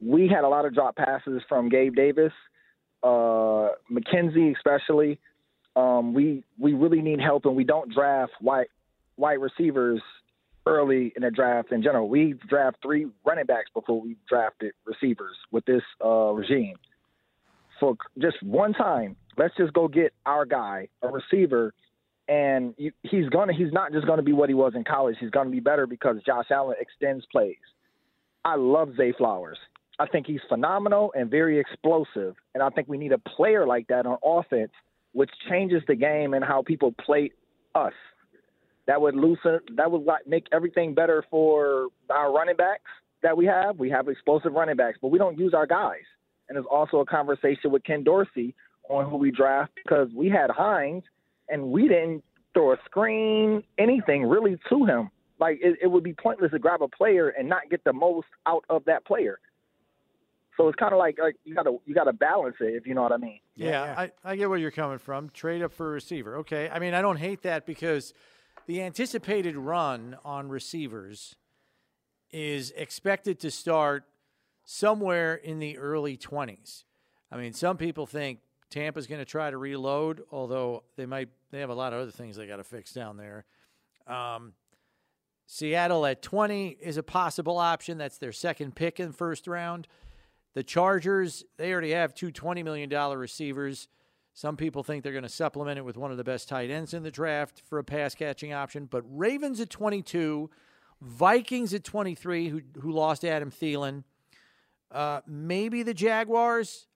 We 0.00 0.28
had 0.28 0.44
a 0.44 0.48
lot 0.48 0.64
of 0.66 0.74
drop 0.74 0.94
passes 0.96 1.42
from 1.48 1.68
Gabe 1.68 1.96
Davis, 1.96 2.32
uh, 3.02 3.70
McKenzie 3.90 4.54
especially. 4.54 5.18
Um, 5.74 6.14
we 6.14 6.44
we 6.58 6.74
really 6.74 7.02
need 7.02 7.20
help, 7.20 7.44
and 7.44 7.56
we 7.56 7.64
don't 7.64 7.92
draft 7.92 8.32
white 8.40 8.68
white 9.16 9.40
receivers 9.40 10.00
early 10.66 11.12
in 11.16 11.22
the 11.22 11.30
draft 11.30 11.72
in 11.72 11.82
general. 11.82 12.08
We 12.08 12.34
draft 12.48 12.78
three 12.82 13.06
running 13.24 13.46
backs 13.46 13.70
before 13.72 14.00
we 14.00 14.16
drafted 14.28 14.72
receivers 14.84 15.36
with 15.50 15.64
this 15.64 15.82
uh, 16.04 16.30
regime. 16.32 16.76
For 17.80 17.96
just 18.18 18.42
one 18.42 18.72
time, 18.72 19.16
let's 19.36 19.54
just 19.56 19.72
go 19.72 19.88
get 19.88 20.12
our 20.24 20.46
guy, 20.46 20.88
a 21.02 21.08
receiver, 21.08 21.74
and 22.28 22.74
you, 22.78 22.92
he's 23.02 23.28
gonna. 23.28 23.52
He's 23.52 23.72
not 23.72 23.92
just 23.92 24.06
gonna 24.06 24.22
be 24.22 24.32
what 24.32 24.48
he 24.48 24.54
was 24.54 24.72
in 24.74 24.84
college. 24.84 25.16
He's 25.20 25.30
gonna 25.30 25.50
be 25.50 25.60
better 25.60 25.86
because 25.86 26.16
Josh 26.24 26.46
Allen 26.50 26.76
extends 26.80 27.24
plays. 27.30 27.56
I 28.44 28.56
love 28.56 28.90
Zay 28.96 29.12
Flowers. 29.12 29.58
I 29.98 30.06
think 30.06 30.26
he's 30.26 30.40
phenomenal 30.48 31.12
and 31.16 31.30
very 31.30 31.58
explosive, 31.58 32.34
and 32.54 32.62
I 32.62 32.70
think 32.70 32.88
we 32.88 32.98
need 32.98 33.12
a 33.12 33.18
player 33.18 33.66
like 33.66 33.88
that 33.88 34.06
on 34.06 34.18
offense, 34.24 34.72
which 35.12 35.30
changes 35.48 35.82
the 35.86 35.94
game 35.94 36.34
and 36.34 36.44
how 36.44 36.62
people 36.62 36.92
play 37.04 37.32
us 37.74 37.94
that 38.86 39.00
would 39.00 39.14
loosen 39.14 39.60
that 39.76 39.90
would 39.90 40.04
like 40.04 40.26
make 40.26 40.46
everything 40.52 40.94
better 40.94 41.24
for 41.30 41.88
our 42.10 42.32
running 42.32 42.56
backs 42.56 42.90
that 43.22 43.36
we 43.36 43.46
have. 43.46 43.78
We 43.78 43.90
have 43.90 44.08
explosive 44.08 44.52
running 44.52 44.76
backs, 44.76 44.98
but 45.00 45.08
we 45.08 45.18
don't 45.18 45.38
use 45.38 45.54
our 45.54 45.66
guys. 45.66 46.04
And 46.48 46.56
there's 46.56 46.66
also 46.70 46.98
a 46.98 47.06
conversation 47.06 47.70
with 47.70 47.84
Ken 47.84 48.04
Dorsey 48.04 48.54
on 48.88 49.08
who 49.10 49.16
we 49.16 49.30
draft 49.30 49.72
because 49.82 50.08
we 50.14 50.28
had 50.28 50.50
Hines 50.50 51.02
and 51.48 51.70
we 51.70 51.88
didn't 51.88 52.24
throw 52.54 52.72
a 52.72 52.76
screen, 52.84 53.62
anything 53.78 54.24
really 54.24 54.58
to 54.68 54.84
him. 54.84 55.10
Like 55.38 55.58
it, 55.60 55.78
it 55.82 55.88
would 55.88 56.04
be 56.04 56.14
pointless 56.14 56.52
to 56.52 56.58
grab 56.58 56.82
a 56.82 56.88
player 56.88 57.28
and 57.28 57.48
not 57.48 57.68
get 57.70 57.84
the 57.84 57.92
most 57.92 58.28
out 58.46 58.64
of 58.70 58.84
that 58.86 59.04
player. 59.04 59.38
So 60.56 60.68
it's 60.68 60.76
kind 60.76 60.92
of 60.92 60.98
like, 60.98 61.18
like 61.20 61.36
you 61.44 61.54
gotta 61.54 61.76
you 61.84 61.94
gotta 61.94 62.14
balance 62.14 62.56
it 62.60 62.74
if 62.74 62.86
you 62.86 62.94
know 62.94 63.02
what 63.02 63.12
I 63.12 63.18
mean. 63.18 63.40
Yeah, 63.56 63.94
I, 63.96 64.10
I 64.24 64.36
get 64.36 64.48
where 64.48 64.58
you're 64.58 64.70
coming 64.70 64.98
from. 64.98 65.28
Trade 65.30 65.62
up 65.62 65.72
for 65.72 65.88
a 65.88 65.90
receiver. 65.90 66.36
Okay. 66.38 66.70
I 66.72 66.78
mean, 66.78 66.94
I 66.94 67.02
don't 67.02 67.18
hate 67.18 67.42
that 67.42 67.66
because 67.66 68.14
the 68.66 68.82
anticipated 68.82 69.56
run 69.56 70.16
on 70.24 70.48
receivers 70.48 71.36
is 72.30 72.70
expected 72.72 73.38
to 73.40 73.50
start 73.50 74.04
somewhere 74.66 75.36
in 75.36 75.58
the 75.58 75.78
early 75.78 76.18
20s. 76.18 76.84
I 77.32 77.38
mean, 77.38 77.54
some 77.54 77.78
people 77.78 78.06
think 78.06 78.40
Tampa's 78.68 79.06
going 79.06 79.20
to 79.20 79.24
try 79.24 79.50
to 79.50 79.56
reload, 79.56 80.22
although 80.30 80.82
they 80.96 81.06
might 81.06 81.30
they 81.50 81.60
have 81.60 81.70
a 81.70 81.74
lot 81.74 81.94
of 81.94 82.00
other 82.00 82.10
things 82.10 82.36
they 82.36 82.46
got 82.46 82.56
to 82.56 82.64
fix 82.64 82.92
down 82.92 83.16
there. 83.16 83.46
Um, 84.06 84.52
Seattle 85.46 86.04
at 86.04 86.22
20 86.22 86.76
is 86.80 86.96
a 86.96 87.02
possible 87.02 87.56
option. 87.56 87.98
That's 87.98 88.18
their 88.18 88.32
second 88.32 88.74
pick 88.74 88.98
in 88.98 89.08
the 89.08 89.12
first 89.12 89.46
round. 89.46 89.86
The 90.54 90.64
Chargers, 90.64 91.44
they 91.56 91.72
already 91.72 91.92
have 91.92 92.14
two 92.14 92.32
$20 92.32 92.64
million 92.64 92.90
receivers. 92.90 93.88
Some 94.34 94.56
people 94.56 94.82
think 94.82 95.04
they're 95.04 95.12
going 95.12 95.22
to 95.22 95.28
supplement 95.28 95.78
it 95.78 95.84
with 95.84 95.96
one 95.96 96.10
of 96.10 96.16
the 96.16 96.24
best 96.24 96.48
tight 96.48 96.70
ends 96.70 96.92
in 96.92 97.04
the 97.04 97.10
draft 97.10 97.62
for 97.68 97.78
a 97.78 97.84
pass 97.84 98.14
catching 98.14 98.52
option. 98.52 98.86
But 98.86 99.04
Ravens 99.06 99.60
at 99.60 99.70
22, 99.70 100.50
Vikings 101.00 101.72
at 101.72 101.84
23, 101.84 102.48
who, 102.48 102.60
who 102.80 102.90
lost 102.90 103.24
Adam 103.24 103.50
Thielen. 103.50 104.02
Uh, 104.90 105.20
maybe 105.26 105.82
the 105.82 105.94
Jaguars. 105.94 106.86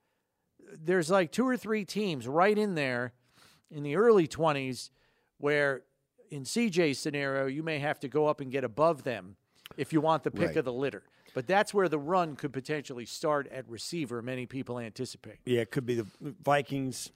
there's 0.85 1.11
like 1.11 1.33
two 1.33 1.47
or 1.47 1.57
three 1.57 1.85
teams 1.85 2.29
right 2.29 2.57
in 2.57 2.75
there 2.75 3.13
in 3.71 3.83
the 3.83 3.97
early 3.97 4.29
20s 4.29 4.91
where 5.39 5.83
in 6.31 6.45
CJ's 6.45 6.99
scenario 6.99 7.47
you 7.47 7.63
may 7.63 7.79
have 7.81 7.99
to 8.01 8.09
go 8.09 8.27
up 8.27 8.41
and 8.41 8.53
get 8.53 8.63
above 8.63 9.03
them 9.03 9.37
if 9.77 9.93
you 9.93 10.01
want 10.01 10.23
the 10.23 10.31
pick 10.31 10.49
Right. 10.49 10.57
of 10.59 10.65
the 10.65 10.73
litter. 10.73 11.03
But 11.35 11.47
that's 11.47 11.73
where 11.75 11.89
the 11.89 11.99
run 11.99 12.37
could 12.37 12.53
potentially 12.53 13.07
start 13.07 13.47
at 13.49 13.69
receiver. 13.69 14.21
Many 14.23 14.47
people 14.47 14.79
anticipate. 14.79 15.39
Yeah, 15.45 15.61
it 15.61 15.71
could 15.71 15.87
be 15.87 15.95
the 15.97 16.07
Vikings, 16.21 17.11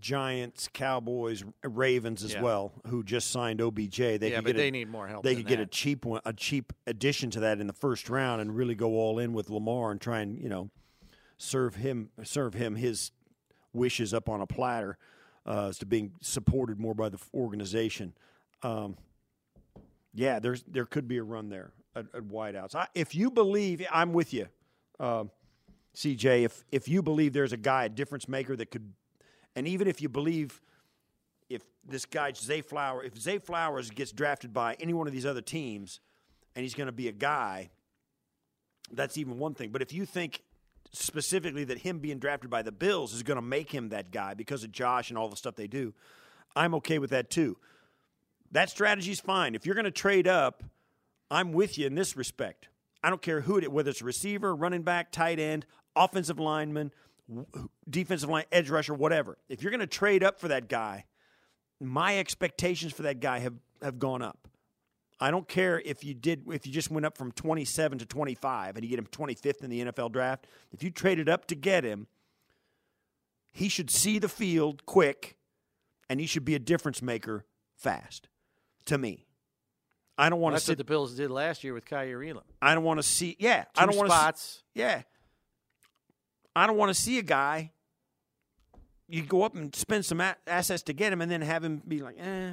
Giants, 0.00 0.68
Cowboys, 0.72 1.44
Ravens 1.62 2.24
as 2.24 2.32
Yeah. 2.32 2.42
well, 2.42 2.72
who 2.86 3.02
just 3.02 3.30
signed 3.30 3.60
OBJ. 3.60 3.96
They 3.96 4.30
yeah, 4.30 4.36
could 4.36 4.44
but 4.44 4.50
get 4.52 4.56
they 4.56 4.68
a, 4.68 4.72
need 4.72 4.88
more 4.88 5.06
help. 5.06 5.22
They 5.22 5.36
could 5.36 5.46
get 5.46 5.60
a 5.60 5.66
cheap 5.66 6.04
one, 6.04 6.20
a 6.24 6.32
cheap 6.32 6.72
addition 6.86 7.30
to 7.32 7.40
that 7.40 7.60
in 7.60 7.66
the 7.66 7.72
first 7.72 8.08
round, 8.08 8.40
and 8.40 8.56
really 8.56 8.74
go 8.74 8.92
all 8.92 9.18
in 9.18 9.32
with 9.32 9.50
Lamar 9.50 9.90
and 9.90 10.00
try 10.00 10.20
and 10.20 10.38
you 10.38 10.48
know 10.48 10.70
serve 11.36 11.76
him 11.76 12.10
serve 12.24 12.54
him 12.54 12.76
his 12.76 13.10
wishes 13.72 14.14
up 14.14 14.28
on 14.28 14.40
a 14.40 14.46
platter 14.46 14.96
uh, 15.46 15.68
as 15.68 15.78
to 15.78 15.86
being 15.86 16.12
supported 16.20 16.78
more 16.78 16.94
by 16.94 17.08
the 17.08 17.18
organization. 17.34 18.14
Um, 18.62 18.96
yeah, 20.14 20.38
there's 20.38 20.62
there 20.64 20.86
could 20.86 21.08
be 21.08 21.18
a 21.18 21.22
run 21.22 21.48
there 21.48 21.72
at, 21.94 22.06
at 22.14 22.22
wideouts. 22.22 22.74
I, 22.74 22.86
if 22.94 23.14
you 23.14 23.30
believe, 23.30 23.84
I'm 23.90 24.12
with 24.12 24.32
you, 24.32 24.46
uh, 25.00 25.24
CJ. 25.96 26.44
If 26.44 26.64
if 26.70 26.88
you 26.88 27.02
believe 27.02 27.32
there's 27.32 27.52
a 27.52 27.56
guy, 27.58 27.84
a 27.84 27.88
difference 27.88 28.28
maker 28.28 28.56
that 28.56 28.70
could, 28.70 28.92
and 29.54 29.68
even 29.68 29.88
if 29.88 30.00
you 30.00 30.08
believe 30.08 30.60
if 31.48 31.62
this 31.86 32.06
guy 32.06 32.32
Zay 32.32 32.60
Flower, 32.62 33.02
if 33.02 33.18
Zay 33.18 33.38
Flowers 33.38 33.90
gets 33.90 34.12
drafted 34.12 34.52
by 34.52 34.74
any 34.80 34.92
one 34.92 35.06
of 35.06 35.12
these 35.12 35.26
other 35.26 35.42
teams, 35.42 36.00
and 36.54 36.62
he's 36.62 36.74
going 36.74 36.86
to 36.86 36.92
be 36.92 37.08
a 37.08 37.12
guy, 37.12 37.70
that's 38.90 39.16
even 39.16 39.38
one 39.38 39.54
thing. 39.54 39.70
But 39.70 39.82
if 39.82 39.92
you 39.92 40.06
think 40.06 40.42
specifically 40.92 41.64
that 41.64 41.78
him 41.78 41.98
being 41.98 42.18
drafted 42.18 42.50
by 42.50 42.62
the 42.62 42.72
Bills 42.72 43.14
is 43.14 43.22
going 43.22 43.36
to 43.36 43.42
make 43.42 43.70
him 43.70 43.90
that 43.90 44.10
guy 44.10 44.34
because 44.34 44.64
of 44.64 44.72
Josh 44.72 45.10
and 45.10 45.18
all 45.18 45.28
the 45.28 45.36
stuff 45.36 45.56
they 45.56 45.66
do, 45.66 45.94
I'm 46.54 46.74
okay 46.76 46.98
with 46.98 47.10
that 47.10 47.30
too. 47.30 47.56
That 48.50 48.68
strategy's 48.68 49.20
fine. 49.20 49.54
If 49.54 49.64
you're 49.64 49.74
going 49.74 49.86
to 49.86 49.90
trade 49.90 50.28
up, 50.28 50.62
I'm 51.30 51.52
with 51.52 51.78
you 51.78 51.86
in 51.86 51.94
this 51.94 52.16
respect. 52.16 52.68
I 53.02 53.08
don't 53.08 53.22
care 53.22 53.40
who 53.40 53.56
it 53.56 53.64
is, 53.64 53.70
whether 53.70 53.90
it's 53.90 54.02
receiver, 54.02 54.54
running 54.54 54.82
back, 54.82 55.10
tight 55.10 55.38
end, 55.38 55.64
offensive 55.96 56.38
lineman, 56.38 56.92
defensive 57.88 58.28
line, 58.28 58.44
edge 58.52 58.70
rusher, 58.70 58.94
whatever. 58.94 59.38
If 59.48 59.62
you're 59.62 59.70
going 59.70 59.80
to 59.80 59.86
trade 59.86 60.22
up 60.22 60.40
for 60.40 60.48
that 60.48 60.68
guy, 60.68 61.06
my 61.80 62.18
expectations 62.18 62.92
for 62.92 63.02
that 63.02 63.20
guy 63.20 63.40
have, 63.40 63.54
have 63.82 63.98
gone 63.98 64.22
up. 64.22 64.48
I 65.20 65.30
don't 65.30 65.46
care 65.46 65.80
if 65.84 66.02
you 66.02 66.14
did 66.14 66.42
if 66.48 66.66
you 66.66 66.72
just 66.72 66.90
went 66.90 67.06
up 67.06 67.16
from 67.16 67.30
27 67.30 67.98
to 67.98 68.06
25 68.06 68.76
and 68.76 68.84
you 68.84 68.90
get 68.90 68.98
him 68.98 69.06
25th 69.06 69.62
in 69.62 69.70
the 69.70 69.84
NFL 69.84 70.10
draft. 70.10 70.48
If 70.72 70.82
you 70.82 70.90
traded 70.90 71.28
up 71.28 71.46
to 71.46 71.54
get 71.54 71.84
him, 71.84 72.08
he 73.52 73.68
should 73.68 73.88
see 73.88 74.18
the 74.18 74.28
field 74.28 74.84
quick 74.84 75.36
and 76.08 76.18
he 76.18 76.26
should 76.26 76.44
be 76.44 76.56
a 76.56 76.58
difference 76.58 77.02
maker 77.02 77.44
fast. 77.76 78.28
To 78.86 78.98
me. 78.98 79.26
I 80.18 80.28
don't 80.28 80.40
want 80.40 80.56
to 80.56 80.60
see 80.60 80.72
what 80.72 80.78
the 80.78 80.84
Bills 80.84 81.14
did 81.14 81.30
last 81.30 81.62
year 81.62 81.72
with 81.72 81.84
Kyrie 81.84 82.30
Elam. 82.30 82.42
I 82.60 82.74
don't 82.74 82.82
want 82.84 82.98
to 82.98 83.04
see. 83.04 83.36
Yeah, 83.38 83.64
I 83.76 83.86
don't 83.86 83.96
want 83.96 84.10
to. 84.10 84.16
spots. 84.16 84.62
Yeah, 84.74 85.02
I 86.54 86.66
don't 86.66 86.76
want 86.76 86.90
to 86.90 86.94
see 86.94 87.18
a 87.18 87.22
guy. 87.22 87.72
You 89.08 89.22
go 89.22 89.42
up 89.42 89.54
and 89.54 89.74
spend 89.74 90.04
some 90.04 90.20
a- 90.20 90.36
assets 90.46 90.82
to 90.84 90.92
get 90.92 91.12
him, 91.12 91.20
and 91.20 91.30
then 91.30 91.42
have 91.42 91.62
him 91.64 91.82
be 91.86 92.00
like, 92.00 92.16
eh, 92.18 92.52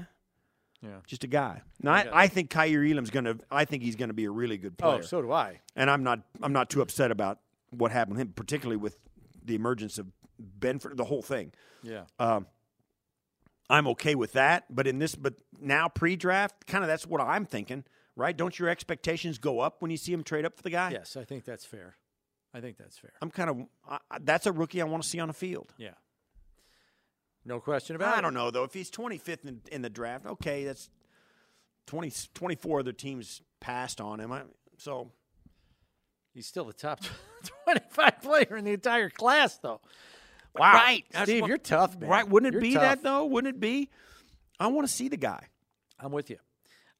Yeah. 0.81 0.99
just 1.07 1.23
a 1.23 1.27
guy. 1.27 1.61
Now, 1.81 1.93
I, 1.93 2.09
I 2.23 2.27
think 2.27 2.49
Kyrie 2.49 2.91
Elam's 2.91 3.09
gonna. 3.09 3.37
I 3.49 3.65
think 3.65 3.83
he's 3.83 3.95
gonna 3.95 4.13
be 4.13 4.25
a 4.25 4.31
really 4.31 4.57
good 4.57 4.77
player. 4.77 4.99
Oh, 4.99 5.01
so 5.01 5.21
do 5.21 5.31
I. 5.31 5.61
and 5.75 5.89
I'm 5.89 6.03
not. 6.03 6.19
I'm 6.41 6.53
not 6.53 6.69
too 6.69 6.81
upset 6.81 7.11
about 7.11 7.39
what 7.69 7.91
happened 7.91 8.17
with 8.17 8.27
him, 8.27 8.33
particularly 8.33 8.77
with 8.77 8.97
the 9.45 9.55
emergence 9.55 9.97
of 9.97 10.07
Benford, 10.59 10.97
the 10.97 11.05
whole 11.05 11.21
thing. 11.21 11.53
Yeah. 11.83 12.03
Um, 12.19 12.47
I'm 13.69 13.87
okay 13.89 14.15
with 14.15 14.33
that, 14.33 14.65
but 14.73 14.87
in 14.87 14.97
this, 14.99 15.13
but 15.15 15.35
now 15.61 15.87
pre-draft, 15.87 16.65
kind 16.65 16.83
of 16.83 16.87
that's 16.87 17.05
what 17.05 17.21
I'm 17.21 17.45
thinking, 17.45 17.83
right? 18.15 18.35
Don't 18.35 18.57
your 18.57 18.67
expectations 18.67 19.37
go 19.37 19.59
up 19.59 19.81
when 19.81 19.91
you 19.91 19.97
see 19.97 20.11
him 20.11 20.23
trade 20.23 20.43
up 20.45 20.57
for 20.57 20.63
the 20.63 20.71
guy? 20.71 20.89
Yes, 20.91 21.15
I 21.15 21.23
think 21.23 21.45
that's 21.45 21.65
fair. 21.65 21.95
I 22.53 22.61
think 22.61 22.77
that's 22.77 22.97
fair. 22.97 23.11
I'm 23.21 23.29
kind 23.31 23.49
of 23.49 23.57
I, 23.87 23.97
I- 24.11 24.17
that's 24.21 24.45
a 24.45 24.51
rookie 24.51 24.81
I 24.81 24.85
want 24.85 25.03
to 25.03 25.09
see 25.09 25.19
on 25.19 25.27
the 25.27 25.33
field. 25.33 25.73
Yeah. 25.77 25.91
No 27.45 27.59
question 27.59 27.95
about 27.95 28.15
it. 28.15 28.17
I 28.17 28.21
don't 28.21 28.33
know 28.33 28.51
though 28.51 28.63
if 28.63 28.73
he's 28.73 28.91
25th 28.91 29.45
in, 29.45 29.61
in 29.71 29.81
the 29.81 29.89
draft. 29.89 30.25
Okay, 30.25 30.65
that's 30.65 30.89
20, 31.87 32.11
24 32.33 32.79
other 32.81 32.91
teams 32.93 33.41
passed 33.59 33.99
on 34.01 34.19
him. 34.19 34.31
I, 34.31 34.41
so 34.77 35.11
He's 36.33 36.45
still 36.45 36.65
the 36.65 36.73
top 36.73 36.99
25 37.65 38.21
player 38.21 38.55
in 38.55 38.63
the 38.63 38.71
entire 38.73 39.09
class, 39.09 39.57
though. 39.57 39.81
Wow. 40.55 40.73
right, 40.73 41.03
Steve, 41.23 41.41
what- 41.41 41.47
you're 41.47 41.57
tough, 41.57 41.97
man. 41.99 42.09
right? 42.09 42.27
Wouldn't 42.29 42.49
it 42.49 42.53
You're 42.53 42.61
be 42.61 42.73
tough. 42.73 42.81
that 42.83 43.03
though? 43.03 43.25
Wouldn't 43.25 43.55
it 43.55 43.59
be? 43.59 43.89
I 44.59 44.67
want 44.67 44.87
to 44.87 44.93
see 44.93 45.07
the 45.07 45.17
guy. 45.17 45.47
I'm 45.99 46.11
with 46.11 46.29
you. 46.29 46.37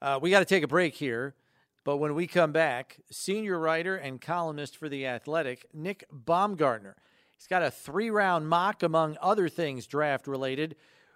Uh, 0.02 0.20
we 0.22 0.30
got 0.30 0.40
to 0.40 0.46
take 0.46 0.64
a 0.64 0.68
break 0.68 0.96
here, 0.96 1.36
but 1.84 1.98
when 1.98 2.16
we 2.16 2.28
come 2.28 2.52
back, 2.52 2.98
senior 3.10 3.58
writer 3.58 3.96
and 3.96 4.20
columnist 4.22 4.78
for 4.78 4.90
The 4.90 5.08
Athletic, 5.08 5.66
Nick 5.74 6.06
Baumgardner. 6.14 6.94
He's 7.36 7.48
got 7.48 7.64
a 7.64 7.72
three 7.72 8.10
round 8.10 8.50
mock, 8.50 8.84
among 8.84 9.18
other 9.22 9.48
things 9.48 9.88
draft 9.88 10.28
related. 10.28 10.76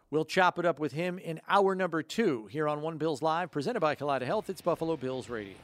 We'll 0.09 0.25
chop 0.25 0.59
it 0.59 0.65
up 0.65 0.79
with 0.79 0.93
him 0.93 1.17
in 1.19 1.41
hour 1.49 1.75
number 1.75 2.03
two 2.03 2.47
here 2.47 2.67
on 2.67 2.81
One 2.81 2.97
Bills 2.97 3.21
Live, 3.21 3.51
presented 3.51 3.79
by 3.79 3.95
Kaleida 3.95 4.23
Health. 4.23 4.49
It's 4.49 4.61
Buffalo 4.61 4.95
Bills 4.95 5.27
Radio. 5.27 5.55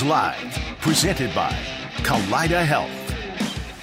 Bills 0.00 0.10
Live, 0.10 0.76
presented 0.80 1.34
by 1.34 1.50
Kaleida 1.96 2.64
Health. 2.64 2.90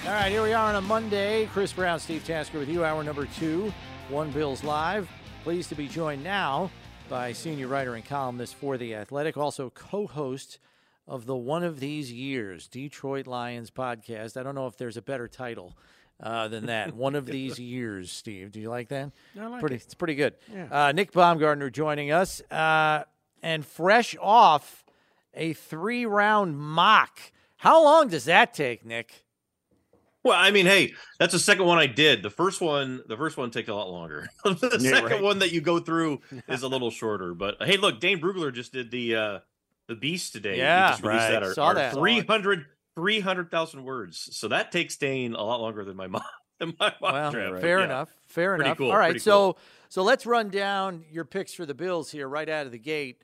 All 0.04 0.12
right, 0.12 0.32
here 0.32 0.42
we 0.42 0.52
are 0.52 0.68
on 0.68 0.74
a 0.74 0.80
Monday. 0.80 1.46
Chris 1.46 1.72
Brown, 1.72 2.00
Steve 2.00 2.24
Tasker 2.24 2.58
with 2.58 2.68
you, 2.68 2.84
hour 2.84 3.04
number 3.04 3.26
two, 3.26 3.72
One 4.08 4.32
Bills 4.32 4.64
Live. 4.64 5.08
Pleased 5.44 5.68
to 5.68 5.76
be 5.76 5.86
joined 5.86 6.24
now 6.24 6.72
by 7.08 7.32
senior 7.32 7.68
writer 7.68 7.94
and 7.94 8.04
columnist 8.04 8.56
for 8.56 8.76
The 8.76 8.96
Athletic, 8.96 9.36
also 9.36 9.70
co 9.70 10.08
host 10.08 10.58
of 11.06 11.26
the 11.26 11.36
One 11.36 11.62
of 11.62 11.78
These 11.78 12.12
Years 12.12 12.66
Detroit 12.66 13.28
Lions 13.28 13.70
podcast. 13.70 14.36
I 14.36 14.42
don't 14.42 14.56
know 14.56 14.66
if 14.66 14.76
there's 14.76 14.96
a 14.96 15.02
better 15.02 15.28
title 15.28 15.76
uh, 16.20 16.48
than 16.48 16.66
that. 16.66 16.94
One 16.96 17.14
of 17.14 17.26
These 17.26 17.60
Years, 17.60 18.10
Steve. 18.10 18.50
Do 18.50 18.60
you 18.60 18.70
like 18.70 18.88
that? 18.88 19.12
I 19.38 19.46
like 19.46 19.60
pretty, 19.60 19.76
it. 19.76 19.84
It's 19.84 19.94
pretty 19.94 20.16
good. 20.16 20.34
Uh, 20.68 20.90
Nick 20.90 21.12
Baumgardner 21.12 21.70
joining 21.70 22.10
us. 22.10 22.40
Uh, 22.50 23.04
and 23.40 23.64
fresh 23.64 24.16
off 24.20 24.84
a 25.38 25.52
three 25.54 26.04
round 26.04 26.58
mock. 26.58 27.18
How 27.56 27.82
long 27.82 28.08
does 28.08 28.26
that 28.26 28.52
take, 28.52 28.84
Nick? 28.84 29.24
Well, 30.24 30.36
I 30.38 30.50
mean, 30.50 30.66
hey, 30.66 30.94
that's 31.18 31.32
the 31.32 31.38
second 31.38 31.64
one 31.64 31.78
I 31.78 31.86
did. 31.86 32.22
The 32.22 32.30
first 32.30 32.60
one, 32.60 33.02
the 33.08 33.16
first 33.16 33.36
one 33.36 33.50
takes 33.50 33.68
a 33.68 33.74
lot 33.74 33.88
longer. 33.90 34.28
the 34.44 34.78
Yeah, 34.80 34.90
second 34.94 35.10
right. 35.10 35.22
one 35.22 35.38
that 35.38 35.52
you 35.52 35.60
go 35.60 35.78
through 35.78 36.20
is 36.48 36.62
a 36.62 36.68
little 36.68 36.90
shorter. 36.90 37.34
But 37.34 37.56
hey, 37.62 37.76
look, 37.78 38.00
Dane 38.00 38.20
Brugler 38.20 38.52
just 38.52 38.72
did 38.72 38.90
the 38.90 39.16
uh 39.16 39.38
the 39.86 39.94
Beast 39.94 40.32
today. 40.34 40.58
Yeah, 40.58 40.90
just 40.90 41.02
released 41.02 41.22
right. 41.22 41.30
that, 41.30 41.42
our, 41.44 41.54
Saw 41.54 41.66
our 41.68 41.74
that. 41.76 41.94
300 41.94 42.66
300,000 42.96 43.84
words. 43.84 44.36
So 44.36 44.48
that 44.48 44.72
takes 44.72 44.96
Dane 44.96 45.34
a 45.34 45.42
lot 45.42 45.60
longer 45.60 45.84
than 45.84 45.96
my 45.96 46.06
mom. 46.08 46.22
Than 46.58 46.74
my 46.80 46.92
mock 47.00 47.12
Well, 47.12 47.30
draft. 47.30 47.60
fair 47.62 47.78
Yeah. 47.78 47.84
enough. 47.84 48.10
Fair 48.26 48.56
Pretty 48.56 48.64
enough. 48.68 48.78
cool, 48.78 48.90
All 48.90 48.98
right, 48.98 49.10
pretty 49.10 49.20
so 49.20 49.56
so 49.88 50.02
let's 50.02 50.26
run 50.26 50.50
down 50.50 51.04
your 51.10 51.24
picks 51.24 51.54
for 51.54 51.64
the 51.64 51.74
Bills 51.74 52.10
here 52.10 52.28
right 52.28 52.48
out 52.48 52.66
of 52.66 52.72
the 52.72 52.78
gate. 52.78 53.22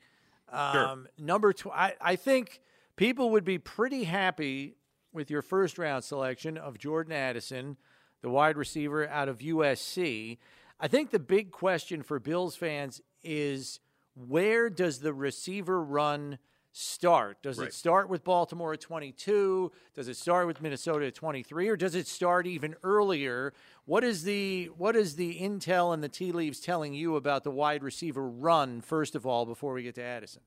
Sure. 0.73 0.87
Um, 0.87 1.07
Number 1.17 1.53
two, 1.53 1.71
I, 1.71 1.93
I 2.01 2.15
think 2.15 2.61
people 2.95 3.31
would 3.31 3.43
be 3.43 3.57
pretty 3.57 4.05
happy 4.05 4.75
with 5.13 5.29
your 5.29 5.41
first 5.41 5.77
round 5.77 6.03
selection 6.03 6.57
of 6.57 6.77
Jordan 6.77 7.13
Addison, 7.13 7.77
the 8.21 8.29
wide 8.29 8.57
receiver 8.57 9.07
out 9.07 9.29
of 9.29 9.39
USC. 9.39 10.37
I 10.79 10.87
think 10.87 11.11
the 11.11 11.19
big 11.19 11.51
question 11.51 12.03
for 12.03 12.19
Bills 12.19 12.55
fans 12.55 13.01
is 13.23 13.79
where 14.15 14.69
does 14.69 14.99
the 14.99 15.13
receiver 15.13 15.81
run 15.81 16.37
start? 16.75 17.41
Does 17.41 17.57
Right. 17.57 17.69
it 17.69 17.73
start 17.73 18.09
with 18.09 18.23
Baltimore 18.25 18.73
at 18.73 18.81
22? 18.81 19.71
Does 19.93 20.09
it 20.09 20.17
start 20.17 20.45
with 20.45 20.61
Minnesota 20.61 21.07
at 21.07 21.15
23 21.15 21.69
or 21.69 21.77
does 21.77 21.95
it 21.95 22.05
start 22.05 22.45
even 22.45 22.75
earlier? 22.83 23.53
What 23.85 24.03
is 24.03 24.23
the 24.23 24.65
what 24.75 24.95
is 24.95 25.15
the 25.15 25.39
intel 25.39 25.93
and 25.93 26.03
the 26.03 26.09
tea 26.09 26.33
leaves 26.33 26.59
telling 26.59 26.93
you 26.93 27.15
about 27.15 27.45
the 27.45 27.51
wide 27.51 27.81
receiver 27.81 28.27
run 28.27 28.81
first 28.81 29.15
of 29.15 29.25
all 29.25 29.45
before 29.45 29.71
we 29.73 29.83
get 29.83 29.95
to 29.95 30.03
Addison? 30.03 30.41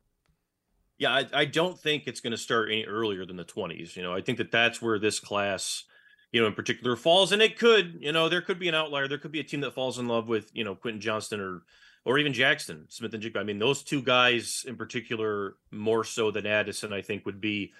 Yeah, 0.98 1.12
I, 1.14 1.26
I 1.32 1.44
don't 1.46 1.78
think 1.78 2.06
it's 2.06 2.20
going 2.20 2.32
to 2.32 2.36
start 2.36 2.68
any 2.70 2.84
earlier 2.84 3.24
than 3.24 3.36
the 3.36 3.44
20s. 3.44 3.96
You 3.96 4.02
know, 4.02 4.12
I 4.12 4.20
think 4.20 4.36
that 4.38 4.50
that's 4.50 4.82
where 4.82 4.98
this 4.98 5.20
class, 5.20 5.84
you 6.32 6.40
know, 6.40 6.46
in 6.46 6.54
particular 6.54 6.96
falls. 6.96 7.30
And 7.32 7.40
it 7.40 7.56
could, 7.56 7.98
you 8.00 8.12
know, 8.12 8.28
there 8.28 8.42
could 8.42 8.58
be 8.58 8.68
an 8.68 8.74
outlier. 8.74 9.06
There 9.08 9.16
could 9.16 9.30
be 9.32 9.40
a 9.40 9.44
team 9.44 9.60
that 9.60 9.74
falls 9.74 9.98
in 9.98 10.08
love 10.08 10.28
with, 10.28 10.50
you 10.52 10.64
know, 10.64 10.74
Quentin 10.74 11.00
Johnston 11.00 11.40
or 11.40 11.62
or 12.04 12.18
even 12.18 12.32
Jaxon 12.32 12.90
Smith-Njigba. 12.90 13.36
I 13.38 13.42
mean, 13.44 13.58
those 13.58 13.82
two 13.82 14.02
guys 14.02 14.64
in 14.66 14.76
particular, 14.76 15.56
more 15.70 16.04
so 16.04 16.30
than 16.30 16.46
Addison, 16.46 16.92
I 16.92 17.02
think 17.02 17.26
would 17.26 17.40
be. 17.40 17.72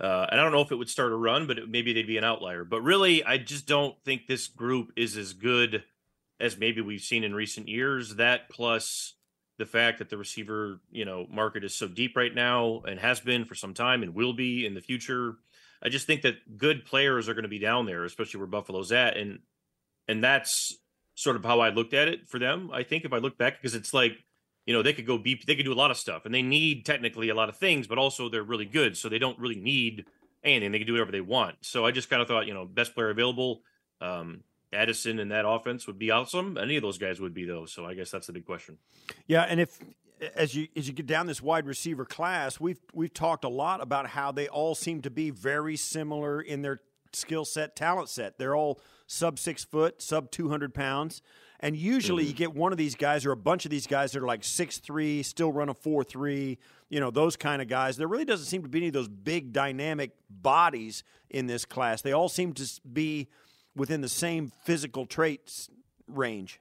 Uh, 0.00 0.26
and 0.30 0.40
I 0.40 0.42
don't 0.42 0.52
know 0.52 0.60
if 0.60 0.72
it 0.72 0.76
would 0.76 0.88
start 0.88 1.12
a 1.12 1.16
run, 1.16 1.46
but 1.46 1.58
it, 1.58 1.68
maybe 1.68 1.92
they'd 1.92 2.06
be 2.06 2.18
an 2.18 2.24
outlier. 2.24 2.64
But 2.64 2.82
really, 2.82 3.22
I 3.22 3.38
just 3.38 3.66
don't 3.66 3.94
think 4.04 4.26
this 4.26 4.48
group 4.48 4.92
is 4.96 5.16
as 5.16 5.32
good 5.32 5.84
as 6.40 6.58
maybe 6.58 6.80
we've 6.80 7.00
seen 7.00 7.22
in 7.22 7.34
recent 7.34 7.68
years. 7.68 8.16
That 8.16 8.48
plus 8.48 9.14
the 9.58 9.66
fact 9.66 9.98
that 9.98 10.10
the 10.10 10.18
receiver, 10.18 10.80
you 10.90 11.04
know, 11.04 11.26
market 11.30 11.62
is 11.62 11.76
so 11.76 11.86
deep 11.86 12.16
right 12.16 12.34
now 12.34 12.82
and 12.88 12.98
has 12.98 13.20
been 13.20 13.44
for 13.44 13.54
some 13.54 13.72
time 13.72 14.02
and 14.02 14.14
will 14.14 14.32
be 14.32 14.66
in 14.66 14.74
the 14.74 14.80
future. 14.80 15.36
I 15.80 15.90
just 15.90 16.06
think 16.06 16.22
that 16.22 16.58
good 16.58 16.84
players 16.84 17.28
are 17.28 17.34
going 17.34 17.44
to 17.44 17.48
be 17.48 17.58
down 17.58 17.86
there, 17.86 18.04
especially 18.04 18.38
where 18.38 18.48
Buffalo's 18.48 18.90
at, 18.90 19.16
and 19.16 19.40
and 20.08 20.24
that's 20.24 20.76
sort 21.14 21.36
of 21.36 21.44
how 21.44 21.60
I 21.60 21.70
looked 21.70 21.94
at 21.94 22.08
it 22.08 22.28
for 22.28 22.38
them. 22.38 22.70
I 22.72 22.82
think 22.82 23.04
if 23.04 23.12
I 23.12 23.18
look 23.18 23.38
back, 23.38 23.60
because 23.60 23.74
it's 23.74 23.94
like, 23.94 24.12
you 24.66 24.74
know, 24.74 24.82
they 24.82 24.92
could 24.92 25.06
go 25.06 25.18
be 25.18 25.40
they 25.46 25.56
could 25.56 25.64
do 25.64 25.72
a 25.72 25.74
lot 25.74 25.90
of 25.90 25.96
stuff, 25.96 26.24
and 26.24 26.34
they 26.34 26.42
need 26.42 26.86
technically 26.86 27.28
a 27.28 27.34
lot 27.34 27.48
of 27.48 27.56
things, 27.56 27.86
but 27.86 27.98
also 27.98 28.28
they're 28.28 28.42
really 28.42 28.64
good, 28.64 28.96
so 28.96 29.08
they 29.08 29.18
don't 29.18 29.38
really 29.38 29.60
need 29.60 30.06
anything. 30.42 30.72
They 30.72 30.78
can 30.78 30.86
do 30.86 30.94
whatever 30.94 31.12
they 31.12 31.20
want. 31.20 31.56
So 31.62 31.84
I 31.84 31.90
just 31.90 32.10
kind 32.10 32.22
of 32.22 32.28
thought, 32.28 32.46
you 32.46 32.54
know, 32.54 32.64
best 32.64 32.94
player 32.94 33.10
available. 33.10 33.62
Um, 34.00 34.42
Addison 34.72 35.18
in 35.18 35.28
that 35.28 35.46
offense 35.46 35.86
would 35.86 35.98
be 35.98 36.10
awesome. 36.10 36.58
Any 36.58 36.76
of 36.76 36.82
those 36.82 36.98
guys 36.98 37.20
would 37.20 37.34
be 37.34 37.44
though. 37.44 37.66
So 37.66 37.84
I 37.84 37.94
guess 37.94 38.10
that's 38.10 38.26
the 38.26 38.32
big 38.32 38.44
question. 38.44 38.78
Yeah, 39.26 39.42
and 39.42 39.60
if 39.60 39.78
as 40.34 40.54
you 40.54 40.68
as 40.76 40.88
you 40.88 40.94
get 40.94 41.06
down 41.06 41.26
this 41.26 41.42
wide 41.42 41.66
receiver 41.66 42.04
class, 42.04 42.60
we've 42.60 42.80
we've 42.92 43.12
talked 43.12 43.44
a 43.44 43.48
lot 43.48 43.80
about 43.80 44.08
how 44.08 44.32
they 44.32 44.48
all 44.48 44.74
seem 44.74 45.02
to 45.02 45.10
be 45.10 45.30
very 45.30 45.76
similar 45.76 46.40
in 46.40 46.62
their 46.62 46.80
skill 47.14 47.44
set, 47.44 47.76
talent 47.76 48.08
set. 48.08 48.38
They're 48.38 48.56
all 48.56 48.80
sub 49.06 49.38
six 49.38 49.64
foot, 49.64 50.00
sub 50.02 50.30
two 50.30 50.48
hundred 50.48 50.74
pounds, 50.74 51.22
and 51.60 51.76
usually 51.76 52.24
you 52.24 52.30
mm-hmm. 52.30 52.38
get 52.38 52.54
one 52.54 52.72
of 52.72 52.78
these 52.78 52.94
guys 52.94 53.26
or 53.26 53.32
a 53.32 53.36
bunch 53.36 53.64
of 53.64 53.70
these 53.70 53.86
guys 53.86 54.12
that 54.12 54.22
are 54.22 54.26
like 54.26 54.44
six 54.44 54.78
three, 54.78 55.22
still 55.22 55.52
run 55.52 55.68
a 55.68 55.74
four 55.74 56.04
three. 56.04 56.58
You 56.88 57.00
know 57.00 57.10
those 57.10 57.36
kind 57.36 57.60
of 57.60 57.68
guys. 57.68 57.96
There 57.96 58.08
really 58.08 58.24
doesn't 58.24 58.46
seem 58.46 58.62
to 58.62 58.68
be 58.68 58.78
any 58.78 58.86
of 58.88 58.92
those 58.94 59.08
big 59.08 59.52
dynamic 59.52 60.12
bodies 60.30 61.02
in 61.30 61.46
this 61.46 61.64
class. 61.64 62.02
They 62.02 62.12
all 62.12 62.28
seem 62.28 62.52
to 62.54 62.70
be 62.92 63.28
within 63.74 64.00
the 64.00 64.08
same 64.08 64.52
physical 64.64 65.06
traits 65.06 65.68
range. 66.06 66.60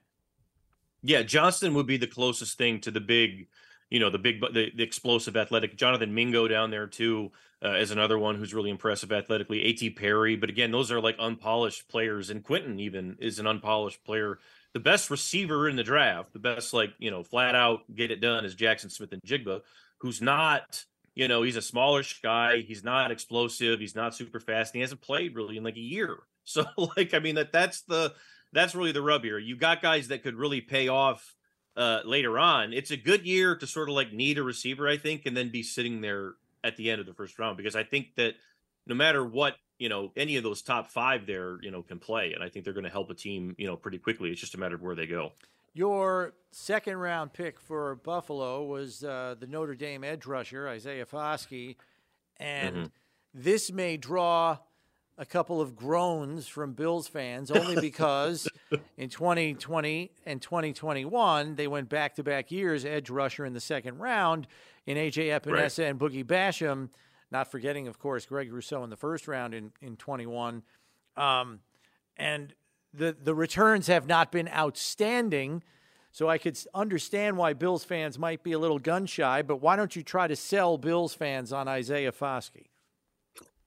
Yeah, 1.03 1.21
Johnston 1.21 1.73
would 1.73 1.85
be 1.85 1.97
the 1.97 2.07
closest 2.07 2.57
thing 2.57 2.79
to 2.81 2.91
the 2.91 3.01
big, 3.01 3.47
you 3.93 3.99
know, 3.99 4.09
the 4.09 4.17
big, 4.17 4.41
the, 4.41 4.71
the 4.75 4.81
explosive 4.81 5.37
athletic. 5.37 5.77
Jonathan 5.77 6.15
Mingo 6.15 6.47
down 6.47 6.71
there 6.71 6.87
too 6.87 7.31
uh, 7.63 7.75
is 7.75 7.91
another 7.91 8.17
one 8.17 8.33
who's 8.33 8.51
really 8.51 8.71
impressive 8.71 9.11
athletically. 9.11 9.63
A.T. 9.65 9.91
Perry, 9.91 10.35
but 10.35 10.49
again, 10.49 10.71
those 10.71 10.91
are 10.91 10.99
like 10.99 11.15
unpolished 11.19 11.87
players. 11.87 12.31
And 12.31 12.43
Quentin 12.43 12.79
even 12.79 13.17
is 13.19 13.37
an 13.37 13.45
unpolished 13.45 14.03
player. 14.03 14.39
The 14.73 14.79
best 14.79 15.11
receiver 15.11 15.69
in 15.69 15.75
the 15.75 15.83
draft, 15.83 16.33
the 16.33 16.39
best 16.39 16.73
like 16.73 16.91
you 16.97 17.11
know, 17.11 17.21
flat 17.21 17.53
out 17.53 17.81
get 17.93 18.09
it 18.09 18.19
done 18.19 18.45
is 18.45 18.55
Jaxon 18.55 18.91
Smith-Njigba, 18.91 19.61
who's 19.99 20.23
not. 20.23 20.83
You 21.13 21.27
know, 21.27 21.43
he's 21.43 21.57
a 21.57 21.61
smallish 21.61 22.19
guy. 22.23 22.61
He's 22.61 22.83
not 22.83 23.11
explosive. 23.11 23.79
He's 23.79 23.95
not 23.95 24.15
super 24.15 24.39
fast. 24.39 24.73
And 24.73 24.79
he 24.79 24.81
hasn't 24.81 25.01
played 25.01 25.35
really 25.35 25.57
in 25.57 25.63
like 25.63 25.77
a 25.77 25.79
year. 25.79 26.17
So, 26.45 26.65
like, 26.97 27.13
I 27.13 27.19
mean, 27.19 27.35
that 27.35 27.53
that's 27.53 27.83
the 27.83 28.13
that's 28.51 28.75
really 28.75 28.91
the 28.91 29.01
rub 29.01 29.23
here. 29.23 29.37
You 29.37 29.55
got 29.55 29.81
guys 29.81 30.09
that 30.09 30.23
could 30.23 30.35
really 30.35 30.59
pay 30.59 30.89
off 30.89 31.33
uh, 31.75 31.99
later 32.05 32.37
on. 32.37 32.73
It's 32.73 32.91
a 32.91 32.97
good 32.97 33.25
year 33.25 33.55
to 33.55 33.67
sort 33.67 33.89
of 33.89 33.95
like 33.95 34.13
need 34.13 34.37
a 34.37 34.43
receiver, 34.43 34.87
I 34.87 34.97
think, 34.97 35.25
and 35.25 35.35
then 35.35 35.49
be 35.49 35.63
sitting 35.63 36.01
there 36.01 36.33
at 36.63 36.77
the 36.77 36.89
end 36.91 37.01
of 37.01 37.07
the 37.07 37.13
first 37.13 37.37
round 37.39 37.57
because 37.57 37.75
I 37.75 37.83
think 37.83 38.15
that 38.15 38.35
no 38.87 38.95
matter 38.95 39.25
what, 39.25 39.55
you 39.79 39.89
know, 39.89 40.11
any 40.15 40.37
of 40.37 40.43
those 40.43 40.61
top 40.61 40.87
five 40.89 41.25
there, 41.25 41.57
you 41.61 41.71
know, 41.71 41.81
can 41.81 41.99
play, 41.99 42.33
and 42.33 42.43
I 42.43 42.49
think 42.49 42.63
they're 42.63 42.73
going 42.73 42.85
to 42.85 42.89
help 42.89 43.09
a 43.09 43.13
team, 43.13 43.55
you 43.57 43.67
know, 43.67 43.75
pretty 43.75 43.97
quickly. 43.97 44.29
It's 44.29 44.39
just 44.39 44.55
a 44.55 44.59
matter 44.59 44.75
of 44.75 44.81
where 44.81 44.95
they 44.95 45.07
go. 45.07 45.31
Your 45.73 46.35
second 46.51 46.97
round 46.97 47.33
pick 47.33 47.59
for 47.59 47.95
Buffalo 47.95 48.63
was 48.63 49.03
uh, 49.03 49.35
the 49.39 49.47
Notre 49.47 49.73
Dame 49.75 50.03
edge 50.03 50.25
rusher 50.25 50.67
Isaiah 50.67 51.05
Foskey, 51.05 51.75
and 52.37 52.75
Mm-hmm. 52.75 52.85
this 53.33 53.71
may 53.71 53.97
draw 53.97 54.59
a 55.17 55.25
couple 55.25 55.61
of 55.61 55.75
groans 55.75 56.47
from 56.47 56.73
Bills 56.73 57.07
fans 57.07 57.51
only 57.51 57.79
because 57.79 58.47
in 58.97 59.09
2020 59.09 60.11
and 60.25 60.41
2021 60.41 61.55
they 61.55 61.67
went 61.67 61.89
back 61.89 62.15
to 62.15 62.23
back 62.23 62.51
years 62.51 62.83
edge 62.83 63.09
rusher 63.09 63.45
in 63.45 63.53
the 63.53 63.59
second 63.59 63.99
round 63.99 64.47
in 64.85 64.97
AJ 64.97 65.39
Epenesa 65.39 65.89
and 65.89 65.99
Boogie 65.99 66.25
Basham, 66.25 66.89
not 67.31 67.49
forgetting 67.51 67.87
of 67.87 67.99
course 67.99 68.25
Greg 68.25 68.51
Rousseau 68.51 68.83
in 68.83 68.89
the 68.89 68.97
first 68.97 69.27
round 69.27 69.53
in 69.53 69.71
in 69.81 69.95
21, 69.97 70.63
um, 71.15 71.59
and 72.17 72.53
the 72.93 73.15
the 73.21 73.35
returns 73.35 73.87
have 73.87 74.07
not 74.07 74.31
been 74.31 74.49
outstanding. 74.49 75.63
So 76.11 76.29
I 76.29 76.37
could 76.37 76.59
understand 76.75 77.37
why 77.37 77.53
Bills 77.53 77.83
fans 77.83 78.19
might 78.19 78.43
be 78.43 78.51
a 78.51 78.59
little 78.59 78.77
gun 78.77 79.07
shy, 79.07 79.41
but 79.41 79.61
why 79.61 79.75
don't 79.75 79.95
you 79.95 80.03
try 80.03 80.27
to 80.27 80.35
sell 80.35 80.77
Bills 80.77 81.15
fans 81.15 81.51
on 81.51 81.67
Isaiah 81.67 82.11
Foskey? 82.11 82.67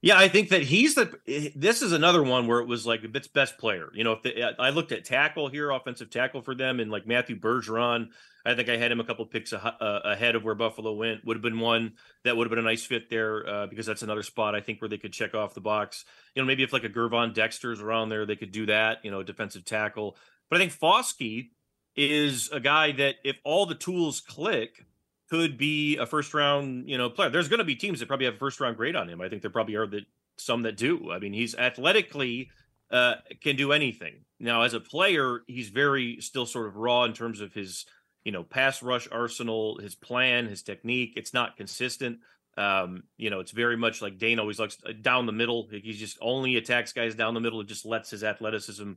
Yeah, 0.07 0.19
I 0.19 0.29
think 0.29 0.51
that 0.51 0.63
he's 0.63 0.95
the. 0.95 1.19
This 1.57 1.83
is 1.83 1.91
another 1.91 2.23
one 2.23 2.47
where 2.47 2.61
it 2.61 2.69
was 2.69 2.87
like 2.87 3.03
its 3.03 3.27
best 3.27 3.59
player. 3.59 3.89
You 3.93 4.05
know, 4.05 4.13
if 4.13 4.23
the, 4.23 4.55
I 4.57 4.71
looked 4.71 4.93
at 4.93 5.05
tackle 5.05 5.49
here, 5.49 5.69
offensive 5.73 6.11
tackle 6.11 6.43
for 6.43 6.55
them, 6.55 6.79
and 6.79 6.93
like 6.93 7.09
Matthew 7.09 7.37
Bergeron, 7.37 8.11
I 8.45 8.55
think 8.55 8.69
I 8.69 8.77
had 8.77 8.93
him 8.93 9.01
a 9.01 9.05
couple 9.05 9.27
picks 9.27 9.53
a, 9.53 9.59
uh, 9.59 10.03
ahead 10.05 10.37
of 10.37 10.45
where 10.45 10.55
Buffalo 10.55 10.93
went. 10.93 11.25
Would 11.25 11.37
have 11.37 11.43
been 11.43 11.59
one 11.59 11.95
that 12.23 12.37
would 12.37 12.47
have 12.47 12.51
been 12.51 12.61
a 12.61 12.63
nice 12.63 12.85
fit 12.85 13.11
there 13.11 13.49
uh, 13.49 13.67
because 13.67 13.85
that's 13.85 14.03
another 14.03 14.23
spot 14.23 14.55
I 14.55 14.61
think 14.61 14.81
where 14.81 14.89
they 14.89 14.97
could 14.97 15.13
check 15.13 15.35
off 15.35 15.55
the 15.55 15.61
box. 15.61 16.05
You 16.37 16.43
know, 16.43 16.47
maybe 16.47 16.63
if 16.63 16.73
like 16.73 16.85
a 16.85 16.89
Gervon 16.89 17.35
Dexter's 17.35 17.81
around 17.81 18.11
there, 18.11 18.25
they 18.25 18.37
could 18.37 18.53
do 18.53 18.67
that. 18.67 18.99
You 19.05 19.11
know, 19.11 19.25
defensive 19.25 19.65
tackle. 19.65 20.17
But 20.49 20.59
I 20.59 20.61
think 20.61 20.79
Foskey 20.79 21.49
is 21.97 22.49
a 22.53 22.61
guy 22.61 22.93
that 22.93 23.17
if 23.25 23.39
all 23.43 23.67
the 23.67 23.75
tools 23.75 24.21
click, 24.21 24.87
could 25.29 25.59
be 25.59 25.97
a 25.97 26.07
first 26.07 26.35
round, 26.35 26.89
you 26.89 26.99
know, 26.99 27.11
player. 27.11 27.31
There's 27.31 27.49
going 27.49 27.59
to 27.59 27.65
be 27.65 27.75
teams 27.75 28.01
that 28.01 28.07
probably 28.07 28.27
have 28.27 28.35
a 28.35 28.39
first 28.39 28.61
round 28.61 28.77
grade 28.77 28.97
on 28.97 29.09
him. 29.09 29.21
I 29.21 29.29
think 29.29 29.43
there 29.43 29.51
probably 29.51 29.75
are 29.75 29.87
that 29.87 30.05
some 30.37 30.63
that 30.63 30.77
do. 30.77 31.11
I 31.11 31.19
mean, 31.19 31.33
he's 31.33 31.55
athletically 31.55 32.51
uh, 32.91 33.15
can 33.43 33.57
do 33.57 33.73
anything. 33.73 34.25
Now, 34.39 34.63
as 34.63 34.75
a 34.75 34.81
player, 34.81 35.41
he's 35.47 35.71
very 35.71 36.21
still 36.21 36.47
sort 36.47 36.69
of 36.69 36.77
raw 36.77 37.05
in 37.05 37.13
terms 37.13 37.41
of 37.41 37.53
his, 37.53 37.87
you 38.25 38.33
know, 38.33 38.45
pass 38.45 38.83
rush 38.83 39.09
arsenal, 39.11 39.79
his 39.79 39.95
plan, 39.95 40.47
his 40.47 40.63
technique. 40.63 41.15
It's 41.17 41.35
not 41.35 41.57
consistent. 41.57 42.19
Um, 42.57 43.03
you 43.17 43.29
know, 43.29 43.41
it's 43.41 43.51
very 43.51 43.77
much 43.77 44.01
like 44.01 44.19
Dane 44.19 44.39
always 44.39 44.59
looks 44.59 44.79
uh, 44.87 44.93
down 45.01 45.27
the 45.27 45.33
middle. 45.33 45.69
He 45.71 45.93
just 45.93 46.19
only 46.21 46.57
attacks 46.57 46.93
guys 46.93 47.15
down 47.15 47.35
the 47.35 47.41
middle. 47.41 47.61
It 47.61 47.67
just 47.67 47.85
lets 47.85 48.11
his 48.11 48.25
athleticism 48.25 48.93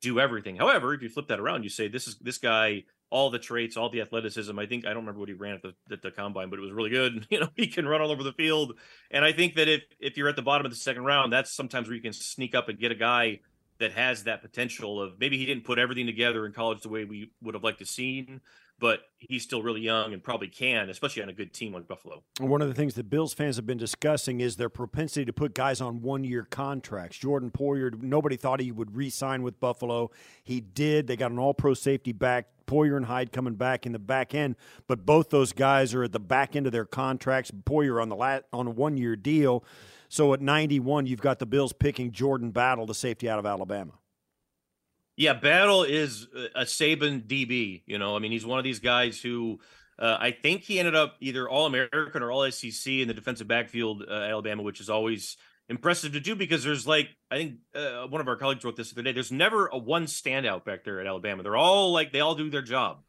do 0.00 0.20
everything. 0.20 0.56
However, 0.56 0.94
if 0.94 1.02
you 1.02 1.08
flip 1.08 1.28
that 1.28 1.40
around, 1.40 1.62
you 1.62 1.70
say 1.70 1.88
this 1.88 2.06
is 2.06 2.16
this 2.18 2.38
guy 2.38 2.84
all 3.10 3.30
the 3.30 3.38
traits, 3.38 3.76
all 3.76 3.88
the 3.88 4.00
athleticism. 4.00 4.58
I 4.58 4.66
think 4.66 4.84
I 4.84 4.88
don't 4.88 4.98
remember 4.98 5.20
what 5.20 5.28
he 5.28 5.34
ran 5.34 5.54
at 5.54 5.62
the, 5.62 5.74
at 5.90 6.02
the 6.02 6.10
combine, 6.10 6.50
but 6.50 6.58
it 6.58 6.62
was 6.62 6.72
really 6.72 6.90
good. 6.90 7.26
You 7.30 7.40
know, 7.40 7.48
he 7.56 7.66
can 7.66 7.86
run 7.86 8.00
all 8.00 8.10
over 8.10 8.22
the 8.22 8.32
field, 8.32 8.74
and 9.10 9.24
I 9.24 9.32
think 9.32 9.54
that 9.56 9.68
if 9.68 9.82
if 10.00 10.16
you're 10.16 10.28
at 10.28 10.36
the 10.36 10.42
bottom 10.42 10.64
of 10.64 10.72
the 10.72 10.78
second 10.78 11.04
round, 11.04 11.32
that's 11.32 11.52
sometimes 11.52 11.88
where 11.88 11.94
you 11.94 12.02
can 12.02 12.12
sneak 12.12 12.54
up 12.54 12.68
and 12.68 12.78
get 12.78 12.90
a 12.90 12.96
guy 12.96 13.40
that 13.78 13.92
has 13.92 14.24
that 14.24 14.42
potential 14.42 15.00
of 15.00 15.18
maybe 15.20 15.38
he 15.38 15.46
didn't 15.46 15.64
put 15.64 15.78
everything 15.78 16.06
together 16.06 16.46
in 16.46 16.52
college 16.52 16.82
the 16.82 16.88
way 16.88 17.04
we 17.04 17.30
would 17.42 17.54
have 17.54 17.62
liked 17.62 17.78
to 17.78 17.86
seen, 17.86 18.40
but 18.78 19.00
he's 19.18 19.42
still 19.42 19.62
really 19.62 19.80
young 19.80 20.12
and 20.12 20.22
probably 20.22 20.48
can, 20.48 20.88
especially 20.90 21.22
on 21.22 21.28
a 21.28 21.32
good 21.32 21.52
team 21.52 21.72
like 21.72 21.86
Buffalo. 21.86 22.22
One 22.40 22.60
of 22.60 22.68
the 22.68 22.74
things 22.74 22.94
that 22.94 23.08
Bills 23.08 23.34
fans 23.34 23.56
have 23.56 23.66
been 23.66 23.78
discussing 23.78 24.40
is 24.40 24.56
their 24.56 24.68
propensity 24.68 25.24
to 25.26 25.32
put 25.32 25.54
guys 25.54 25.80
on 25.80 26.02
one 26.02 26.24
year 26.24 26.44
contracts. 26.44 27.18
Jordan 27.18 27.50
Poyer, 27.50 28.00
nobody 28.02 28.36
thought 28.36 28.60
he 28.60 28.72
would 28.72 28.96
re 28.96 29.10
sign 29.10 29.42
with 29.42 29.60
Buffalo. 29.60 30.10
He 30.42 30.60
did. 30.60 31.06
They 31.06 31.16
got 31.16 31.30
an 31.30 31.38
all 31.38 31.54
pro 31.54 31.74
safety 31.74 32.12
back. 32.12 32.48
Poyer 32.68 32.96
and 32.96 33.06
Hyde 33.06 33.32
coming 33.32 33.54
back 33.54 33.86
in 33.86 33.92
the 33.92 33.98
back 33.98 34.34
end, 34.34 34.54
but 34.86 35.04
both 35.04 35.30
those 35.30 35.52
guys 35.52 35.94
are 35.94 36.04
at 36.04 36.12
the 36.12 36.20
back 36.20 36.54
end 36.54 36.66
of 36.66 36.72
their 36.72 36.84
contracts. 36.84 37.50
Poyer 37.50 38.00
on 38.00 38.08
the 38.08 38.16
lat, 38.16 38.44
on 38.52 38.68
a 38.68 38.70
one 38.70 38.96
year 38.96 39.16
deal. 39.16 39.64
So 40.08 40.32
at 40.32 40.40
91, 40.40 41.06
you've 41.06 41.20
got 41.20 41.38
the 41.38 41.46
Bills 41.46 41.72
picking 41.72 42.12
Jordan 42.12 42.50
Battle, 42.50 42.86
the 42.86 42.94
safety 42.94 43.28
out 43.28 43.38
of 43.38 43.46
Alabama. 43.46 43.92
Yeah, 45.16 45.32
Battle 45.32 45.82
is 45.82 46.28
a 46.54 46.62
Saban 46.62 47.26
DB. 47.26 47.82
You 47.86 47.98
know, 47.98 48.14
I 48.14 48.20
mean, 48.20 48.30
he's 48.30 48.46
one 48.46 48.58
of 48.58 48.64
these 48.64 48.78
guys 48.78 49.20
who 49.20 49.58
uh, 49.98 50.16
I 50.20 50.30
think 50.30 50.62
he 50.62 50.78
ended 50.78 50.94
up 50.94 51.16
either 51.20 51.48
All 51.48 51.66
American 51.66 52.22
or 52.22 52.30
All 52.30 52.48
SEC 52.50 52.92
in 52.92 53.08
the 53.08 53.14
defensive 53.14 53.48
backfield 53.48 54.04
uh, 54.08 54.12
Alabama, 54.12 54.62
which 54.62 54.80
is 54.80 54.88
always 54.88 55.36
impressive 55.68 56.12
to 56.12 56.20
do 56.20 56.34
because 56.34 56.64
there's 56.64 56.86
like 56.86 57.08
I 57.30 57.36
think 57.36 57.54
uh, 57.74 58.06
one 58.06 58.20
of 58.20 58.28
our 58.28 58.36
colleagues 58.36 58.64
wrote 58.64 58.76
this 58.76 58.90
the 58.90 58.94
other 59.00 59.02
day. 59.04 59.12
There's 59.12 59.32
never 59.32 59.66
a 59.66 59.78
one 59.78 60.06
standout 60.06 60.64
back 60.64 60.84
there 60.84 61.00
at 61.00 61.06
Alabama. 61.06 61.42
They're 61.42 61.56
all 61.56 61.92
like 61.92 62.12
they 62.12 62.20
all 62.20 62.34
do 62.34 62.50
their 62.50 62.62
job, 62.62 63.02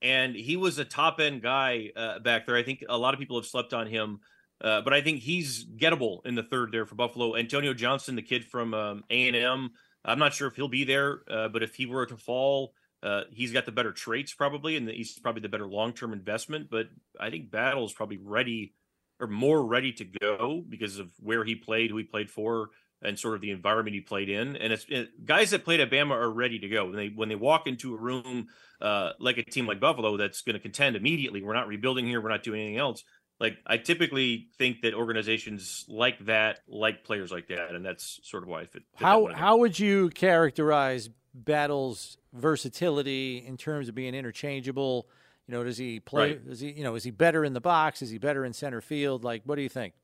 and 0.00 0.34
he 0.34 0.56
was 0.56 0.78
a 0.78 0.84
top 0.84 1.20
end 1.20 1.42
guy 1.42 1.90
uh, 1.96 2.18
back 2.20 2.46
there. 2.46 2.56
I 2.56 2.62
think 2.62 2.84
a 2.88 2.98
lot 2.98 3.14
of 3.14 3.20
people 3.20 3.36
have 3.38 3.46
slept 3.46 3.72
on 3.74 3.86
him 3.86 4.20
Uh, 4.62 4.80
but 4.80 4.92
I 4.92 5.00
think 5.02 5.20
he's 5.20 5.64
gettable 5.64 6.24
in 6.24 6.36
the 6.36 6.42
third 6.44 6.70
there 6.70 6.86
for 6.86 6.94
Buffalo. 6.94 7.34
Antonio 7.36 7.74
Johnson, 7.74 8.14
the 8.14 8.22
kid 8.22 8.44
from 8.44 8.74
um, 8.74 9.02
A&M, 9.10 9.70
I'm 10.04 10.18
not 10.18 10.34
sure 10.34 10.46
if 10.46 10.54
he'll 10.54 10.68
be 10.68 10.84
there, 10.84 11.22
uh, 11.28 11.48
but 11.48 11.62
if 11.64 11.74
he 11.74 11.86
were 11.86 12.06
to 12.06 12.16
fall, 12.16 12.72
uh, 13.02 13.22
he's 13.32 13.50
got 13.52 13.66
the 13.66 13.72
better 13.72 13.92
traits 13.92 14.32
probably, 14.34 14.76
and 14.76 14.88
he's 14.88 15.18
probably 15.18 15.42
the 15.42 15.48
better 15.48 15.66
long-term 15.66 16.12
investment. 16.12 16.70
But 16.70 16.86
I 17.18 17.30
think 17.30 17.50
Battle 17.50 17.84
is 17.84 17.92
probably 17.92 18.18
ready 18.18 18.74
or 19.22 19.28
more 19.28 19.64
ready 19.64 19.92
to 19.92 20.04
go 20.04 20.64
because 20.68 20.98
of 20.98 21.08
where 21.20 21.44
he 21.44 21.54
played, 21.54 21.90
who 21.90 21.96
he 21.96 22.02
played 22.02 22.28
for, 22.28 22.70
and 23.00 23.18
sort 23.18 23.36
of 23.36 23.40
the 23.40 23.50
environment 23.50 23.94
he 23.94 24.00
played 24.00 24.28
in. 24.28 24.56
And 24.56 24.72
it's 24.72 24.84
it, 24.88 25.24
guys 25.24 25.50
that 25.50 25.64
played 25.64 25.80
at 25.80 25.90
Bama 25.90 26.10
are 26.10 26.30
ready 26.30 26.58
to 26.58 26.68
go 26.68 26.86
when 26.86 26.96
they 26.96 27.08
when 27.08 27.28
they 27.28 27.36
walk 27.36 27.66
into 27.66 27.94
a 27.94 27.98
room 27.98 28.48
uh, 28.80 29.12
like 29.20 29.38
a 29.38 29.44
team 29.44 29.66
like 29.66 29.78
Buffalo 29.78 30.16
that's 30.16 30.42
going 30.42 30.54
to 30.54 30.60
contend 30.60 30.96
immediately. 30.96 31.42
We're 31.42 31.54
not 31.54 31.68
rebuilding 31.68 32.04
here. 32.06 32.20
We're 32.20 32.30
not 32.30 32.42
doing 32.42 32.60
anything 32.60 32.78
else. 32.78 33.04
Like 33.38 33.58
I 33.66 33.76
typically 33.76 34.48
think 34.58 34.82
that 34.82 34.92
organizations 34.94 35.84
like 35.88 36.26
that 36.26 36.60
like 36.68 37.04
players 37.04 37.30
like 37.30 37.48
that, 37.48 37.74
and 37.74 37.84
that's 37.84 38.20
sort 38.24 38.42
of 38.42 38.48
why 38.48 38.62
I 38.62 38.66
fit. 38.66 38.82
fit 38.96 39.06
how 39.06 39.32
how 39.32 39.58
would 39.58 39.78
you 39.78 40.10
characterize 40.10 41.10
Battle's 41.32 42.18
versatility 42.32 43.44
in 43.46 43.56
terms 43.56 43.88
of 43.88 43.94
being 43.94 44.14
interchangeable? 44.14 45.06
You 45.46 45.54
know, 45.54 45.64
does 45.64 45.78
he 45.78 46.00
play? 46.00 46.32
Right. 46.32 46.48
Does 46.48 46.60
he 46.60 46.72
you 46.72 46.84
know 46.84 46.94
is 46.94 47.04
he 47.04 47.10
better 47.10 47.44
in 47.44 47.52
the 47.52 47.60
box? 47.60 48.02
Is 48.02 48.10
he 48.10 48.18
better 48.18 48.44
in 48.44 48.52
center 48.52 48.80
field? 48.80 49.24
Like, 49.24 49.42
what 49.44 49.56
do 49.56 49.62
you 49.62 49.68
think? 49.68 49.94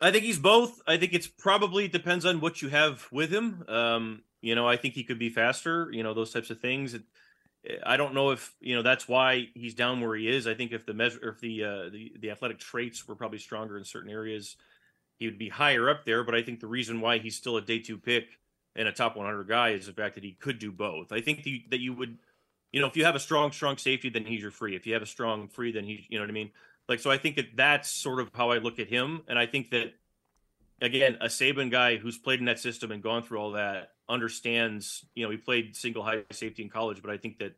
I 0.00 0.10
think 0.12 0.24
he's 0.24 0.38
both. 0.38 0.80
I 0.86 0.96
think 0.96 1.12
it's 1.12 1.26
probably 1.26 1.88
depends 1.88 2.24
on 2.24 2.40
what 2.40 2.62
you 2.62 2.68
have 2.68 3.06
with 3.10 3.32
him. 3.32 3.64
Um, 3.68 4.22
you 4.40 4.54
know, 4.54 4.68
I 4.68 4.76
think 4.76 4.94
he 4.94 5.02
could 5.02 5.18
be 5.18 5.30
faster. 5.30 5.88
You 5.92 6.02
know, 6.02 6.14
those 6.14 6.32
types 6.32 6.50
of 6.50 6.60
things. 6.60 6.96
I 7.84 7.96
don't 7.96 8.14
know 8.14 8.30
if 8.30 8.54
you 8.60 8.76
know 8.76 8.82
that's 8.82 9.08
why 9.08 9.48
he's 9.54 9.74
down 9.74 10.00
where 10.00 10.14
he 10.14 10.28
is. 10.28 10.46
I 10.46 10.54
think 10.54 10.72
if 10.72 10.86
the 10.86 10.94
measure, 10.94 11.28
if 11.28 11.40
the 11.40 11.64
uh, 11.64 11.88
the 11.90 12.12
the 12.20 12.30
athletic 12.30 12.60
traits 12.60 13.08
were 13.08 13.16
probably 13.16 13.38
stronger 13.38 13.76
in 13.76 13.84
certain 13.84 14.10
areas, 14.10 14.56
he 15.18 15.26
would 15.26 15.38
be 15.38 15.48
higher 15.48 15.90
up 15.90 16.04
there. 16.04 16.22
But 16.22 16.36
I 16.36 16.42
think 16.42 16.60
the 16.60 16.68
reason 16.68 17.00
why 17.00 17.18
he's 17.18 17.36
still 17.36 17.56
a 17.56 17.62
day 17.62 17.80
two 17.80 17.98
pick 17.98 18.28
and 18.78 18.86
a 18.86 18.92
top 18.92 19.16
100 19.16 19.48
guy 19.48 19.70
is 19.70 19.86
the 19.86 19.92
fact 19.92 20.14
that 20.14 20.24
he 20.24 20.32
could 20.32 20.58
do 20.60 20.70
both. 20.70 21.10
I 21.12 21.20
think 21.20 21.42
the, 21.42 21.64
that 21.70 21.80
you 21.80 21.92
would, 21.94 22.18
you 22.72 22.80
know, 22.80 22.86
if 22.86 22.96
you 22.96 23.04
have 23.04 23.14
a 23.14 23.20
strong 23.20 23.52
strong 23.52 23.76
safety, 23.76 24.08
then 24.08 24.24
he's 24.24 24.42
your 24.42 24.50
free. 24.50 24.76
If 24.76 24.86
you 24.86 24.94
have 24.94 25.02
a 25.02 25.06
strong 25.06 25.48
free, 25.48 25.72
then 25.72 25.84
he, 25.84 26.06
you 26.08 26.18
know 26.18 26.22
what 26.22 26.30
I 26.30 26.34
mean. 26.34 26.50
Like, 26.88 27.00
so 27.00 27.10
I 27.10 27.18
think 27.18 27.36
that 27.36 27.56
that's 27.56 27.88
sort 27.88 28.20
of 28.20 28.30
how 28.34 28.50
I 28.50 28.58
look 28.58 28.78
at 28.78 28.88
him. 28.88 29.22
And 29.28 29.38
I 29.38 29.46
think 29.46 29.70
that, 29.70 29.94
again, 30.80 31.18
a 31.20 31.26
Saban 31.26 31.70
guy 31.70 31.96
who's 31.96 32.16
played 32.16 32.40
in 32.40 32.46
that 32.46 32.58
system 32.58 32.90
and 32.90 33.02
gone 33.02 33.22
through 33.22 33.38
all 33.38 33.52
that 33.52 33.92
understands, 34.08 35.04
you 35.14 35.24
know, 35.24 35.30
he 35.30 35.36
played 35.36 35.76
single 35.76 36.02
high 36.02 36.24
safety 36.30 36.62
in 36.62 36.70
college, 36.70 37.02
but 37.02 37.10
I 37.10 37.18
think 37.18 37.38
that 37.38 37.56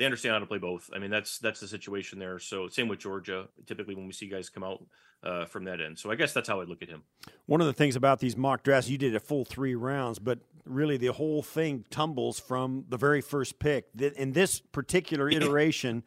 they 0.00 0.06
understand 0.06 0.32
how 0.32 0.38
to 0.38 0.46
play 0.46 0.56
both. 0.56 0.88
I 0.94 0.98
mean, 0.98 1.10
that's 1.10 1.38
that's 1.38 1.60
the 1.60 1.68
situation 1.68 2.18
there. 2.18 2.38
So 2.38 2.68
same 2.68 2.88
with 2.88 3.00
Georgia. 3.00 3.48
Typically, 3.66 3.94
when 3.94 4.06
we 4.06 4.14
see 4.14 4.26
guys 4.28 4.48
come 4.48 4.64
out 4.64 4.82
uh, 5.22 5.44
from 5.44 5.64
that 5.64 5.82
end, 5.82 5.98
so 5.98 6.10
I 6.10 6.14
guess 6.14 6.32
that's 6.32 6.48
how 6.48 6.58
I 6.58 6.64
look 6.64 6.80
at 6.80 6.88
him. 6.88 7.02
One 7.44 7.60
of 7.60 7.66
the 7.66 7.74
things 7.74 7.96
about 7.96 8.18
these 8.18 8.34
mock 8.34 8.62
drafts, 8.62 8.88
you 8.88 8.96
did 8.96 9.14
a 9.14 9.20
full 9.20 9.44
three 9.44 9.74
rounds, 9.74 10.18
but 10.18 10.38
really 10.64 10.96
the 10.96 11.08
whole 11.08 11.42
thing 11.42 11.84
tumbles 11.90 12.40
from 12.40 12.86
the 12.88 12.96
very 12.96 13.20
first 13.20 13.58
pick. 13.58 13.88
In 14.16 14.32
this 14.32 14.60
particular 14.60 15.28
iteration. 15.30 16.02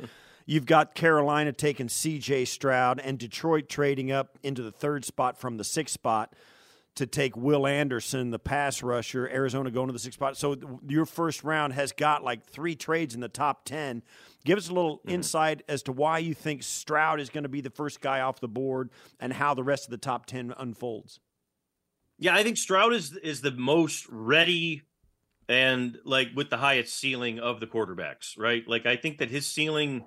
You've 0.46 0.66
got 0.66 0.94
Carolina 0.94 1.54
taking 1.54 1.88
C.J. 1.88 2.44
Stroud 2.44 3.00
and 3.00 3.18
Detroit 3.18 3.70
trading 3.70 4.12
up 4.12 4.38
into 4.44 4.62
the 4.62 4.74
third 4.74 5.06
spot 5.06 5.38
from 5.38 5.56
the 5.56 5.64
sixth 5.64 5.94
spot 5.94 6.34
to 6.96 7.08
take 7.08 7.36
Will 7.36 7.66
Anderson, 7.66 8.30
the 8.30 8.40
pass 8.40 8.84
rusher. 8.84 9.28
Arizona 9.28 9.72
going 9.72 9.88
to 9.88 9.94
the 9.94 10.00
sixth 10.00 10.18
spot. 10.18 10.38
So 10.38 10.56
your 10.88 11.06
first 11.06 11.44
round 11.44 11.74
has 11.74 11.92
got 11.92 12.24
like 12.24 12.46
three 12.46 12.76
trades 12.76 13.16
in 13.16 13.22
the 13.22 13.30
top 13.30 13.66
10. 13.66 14.04
Give 14.46 14.58
us 14.58 14.70
a 14.70 14.74
little 14.74 15.00
mm-hmm. 15.00 15.10
insight 15.10 15.64
as 15.68 15.84
to 15.84 15.92
why 15.92 16.20
you 16.20 16.34
think 16.34 16.64
Stroud 16.64 17.20
is 17.20 17.30
going 17.30 17.44
to 17.44 17.50
be 17.50 17.62
the 17.62 17.72
first 17.72 18.02
guy 18.02 18.22
off 18.22 18.40
the 18.40 18.48
board 18.48 18.92
and 19.20 19.34
how 19.34 19.54
the 19.54 19.64
rest 19.64 19.86
of 19.86 19.92
the 19.92 19.98
top 19.98 20.26
10 20.26 20.54
unfolds. 20.58 21.20
Yeah, 22.20 22.36
I 22.36 22.44
think 22.44 22.58
Stroud 22.58 22.94
is 22.94 23.16
is 23.18 23.42
the 23.42 23.52
most 23.52 24.06
ready 24.10 24.84
and 25.50 25.98
like 26.06 26.30
with 26.36 26.50
the 26.50 26.58
highest 26.58 26.98
ceiling 26.98 27.40
of 27.40 27.60
the 27.60 27.68
quarterbacks, 27.68 28.38
right? 28.38 28.64
Like 28.68 28.86
I 28.86 28.98
think 28.98 29.18
that 29.18 29.32
his 29.32 29.48
ceiling 29.48 30.06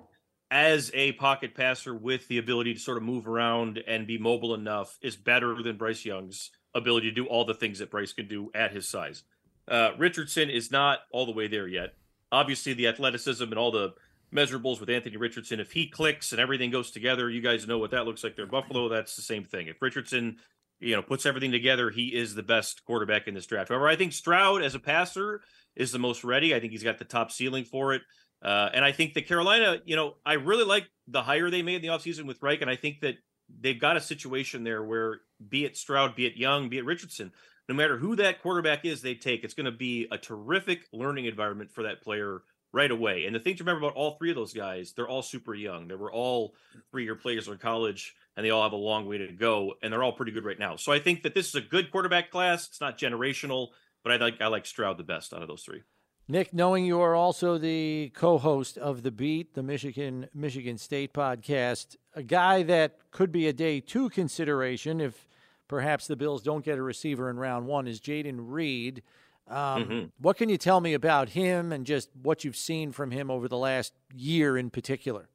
as 0.49 0.89
a 0.93 1.11
pocket 1.13 1.53
passer 1.53 1.93
with 1.93 2.27
the 2.29 2.37
ability 2.37 2.73
to 2.73 2.79
sort 2.79 2.97
of 2.97 3.03
move 3.03 3.27
around 3.27 3.83
and 3.85 4.07
be 4.07 4.17
mobile 4.17 4.53
enough 4.53 4.97
is 5.01 5.17
better 5.17 5.61
than 5.61 5.77
Bryce 5.77 6.05
Young's 6.05 6.51
ability 6.75 7.09
to 7.09 7.15
do 7.15 7.25
all 7.25 7.45
the 7.45 7.53
things 7.53 7.79
that 7.79 7.91
Bryce 7.91 8.13
can 8.13 8.27
do 8.27 8.51
at 8.53 8.71
his 8.71 8.87
size. 8.87 9.23
Uh, 9.67 9.91
Richardson 9.97 10.49
is 10.49 10.71
not 10.71 10.99
all 11.11 11.25
the 11.25 11.31
way 11.31 11.47
there 11.47 11.67
yet. 11.67 11.93
Obviously, 12.31 12.73
the 12.73 12.87
athleticism 12.87 13.43
and 13.43 13.57
all 13.57 13.71
the 13.71 13.93
measurables 14.33 14.79
with 14.79 14.89
Anthony 14.89 15.17
Richardson, 15.17 15.59
if 15.59 15.71
he 15.71 15.87
clicks 15.87 16.31
and 16.31 16.41
everything 16.41 16.71
goes 16.71 16.91
together, 16.91 17.29
you 17.29 17.41
guys 17.41 17.67
know 17.67 17.77
what 17.77 17.91
that 17.91 18.05
looks 18.05 18.23
like 18.23 18.35
there. 18.35 18.45
Buffalo, 18.45 18.89
that's 18.89 19.15
the 19.15 19.21
same 19.21 19.43
thing. 19.43 19.67
If 19.67 19.81
Richardson, 19.81 20.37
you 20.79 20.95
know, 20.95 21.01
puts 21.01 21.25
everything 21.25 21.51
together, 21.51 21.89
he 21.89 22.07
is 22.07 22.35
the 22.35 22.43
best 22.43 22.85
quarterback 22.85 23.27
in 23.27 23.33
this 23.33 23.45
draft. 23.45 23.69
However, 23.69 23.87
I 23.87 23.95
think 23.95 24.13
Stroud 24.13 24.61
as 24.61 24.75
a 24.75 24.79
passer 24.79 25.41
is 25.75 25.91
the 25.91 25.99
most 25.99 26.23
ready. 26.23 26.53
I 26.53 26.59
think 26.59 26.71
he's 26.71 26.83
got 26.83 26.97
the 26.97 27.05
top 27.05 27.31
ceiling 27.31 27.63
for 27.63 27.93
it. 27.93 28.01
Uh, 28.41 28.69
and 28.73 28.85
I 28.85 28.91
think 28.91 29.13
that 29.15 29.27
Carolina, 29.27 29.79
you 29.85 29.95
know, 29.95 30.15
I 30.25 30.33
really 30.33 30.65
like 30.65 30.87
the 31.07 31.21
hire 31.21 31.49
they 31.49 31.63
made 31.63 31.77
in 31.77 31.81
the 31.81 31.87
offseason 31.87 32.25
with 32.25 32.41
Reich. 32.41 32.61
And 32.61 32.69
I 32.69 32.75
think 32.75 32.99
that 33.01 33.15
they've 33.61 33.79
got 33.79 33.97
a 33.97 34.01
situation 34.01 34.63
there 34.63 34.83
where 34.83 35.21
be 35.49 35.65
it 35.65 35.77
Stroud, 35.77 36.15
be 36.15 36.25
it 36.25 36.37
Young, 36.37 36.69
be 36.69 36.77
it 36.77 36.85
Richardson, 36.85 37.31
no 37.69 37.75
matter 37.75 37.97
who 37.97 38.15
that 38.15 38.41
quarterback 38.41 38.85
is 38.85 39.01
they 39.01 39.15
take, 39.15 39.43
it's 39.43 39.53
going 39.53 39.65
to 39.65 39.71
be 39.71 40.07
a 40.11 40.17
terrific 40.17 40.87
learning 40.93 41.25
environment 41.25 41.71
for 41.71 41.83
that 41.83 42.01
player 42.01 42.43
right 42.73 42.91
away. 42.91 43.25
And 43.25 43.35
the 43.35 43.39
thing 43.39 43.55
to 43.55 43.63
remember 43.63 43.87
about 43.87 43.95
all 43.95 44.11
three 44.11 44.29
of 44.29 44.35
those 44.35 44.53
guys, 44.53 44.93
they're 44.93 45.07
all 45.07 45.21
super 45.21 45.53
young. 45.53 45.87
They 45.87 45.95
were 45.95 46.11
all 46.11 46.53
three 46.91 47.03
year 47.03 47.15
players 47.15 47.47
in 47.47 47.57
college 47.57 48.15
and 48.35 48.45
they 48.45 48.49
all 48.49 48.63
have 48.63 48.73
a 48.73 48.77
long 48.77 49.07
way 49.07 49.17
to 49.17 49.31
go 49.31 49.73
and 49.81 49.91
they're 49.91 50.03
all 50.03 50.13
pretty 50.13 50.31
good 50.31 50.45
right 50.45 50.59
now. 50.59 50.75
So 50.75 50.91
I 50.91 50.99
think 50.99 51.23
that 51.23 51.33
this 51.33 51.47
is 51.47 51.55
a 51.55 51.61
good 51.61 51.91
quarterback 51.91 52.29
class. 52.31 52.67
It's 52.67 52.81
not 52.81 52.97
generational, 52.97 53.69
but 54.03 54.13
I 54.13 54.17
like 54.17 54.41
I 54.41 54.47
like 54.47 54.65
Stroud 54.65 54.97
the 54.97 55.03
best 55.03 55.33
out 55.33 55.41
of 55.41 55.47
those 55.47 55.63
three. 55.63 55.83
Nick, 56.29 56.53
knowing 56.53 56.85
you 56.85 56.99
are 56.99 57.15
also 57.15 57.57
the 57.57 58.11
co-host 58.13 58.77
of 58.77 59.01
the 59.01 59.11
Beat, 59.11 59.53
the 59.53 59.63
Michigan 59.63 60.27
Michigan 60.33 60.77
State 60.77 61.13
podcast, 61.13 61.95
a 62.15 62.23
guy 62.23 62.63
that 62.63 62.97
could 63.11 63.31
be 63.31 63.47
a 63.47 63.53
day 63.53 63.79
two 63.79 64.09
consideration 64.09 64.99
if 64.99 65.25
perhaps 65.69 66.05
the 66.05 66.17
Bills 66.17 66.43
don't 66.43 66.65
get 66.65 66.77
a 66.77 66.81
receiver 66.81 67.29
in 67.29 67.37
round 67.37 67.65
one 67.65 67.87
is 67.87 68.01
Jayden 68.01 68.39
Reed. 68.39 69.03
Um, 69.47 69.55
mm-hmm. 69.55 70.05
What 70.19 70.35
can 70.35 70.49
you 70.49 70.57
tell 70.57 70.81
me 70.81 70.93
about 70.93 71.29
him 71.29 71.71
and 71.71 71.85
just 71.85 72.09
what 72.21 72.43
you've 72.43 72.57
seen 72.57 72.91
from 72.91 73.11
him 73.11 73.31
over 73.31 73.47
the 73.47 73.57
last 73.57 73.93
year 74.13 74.57
in 74.57 74.69
particular? 74.69 75.29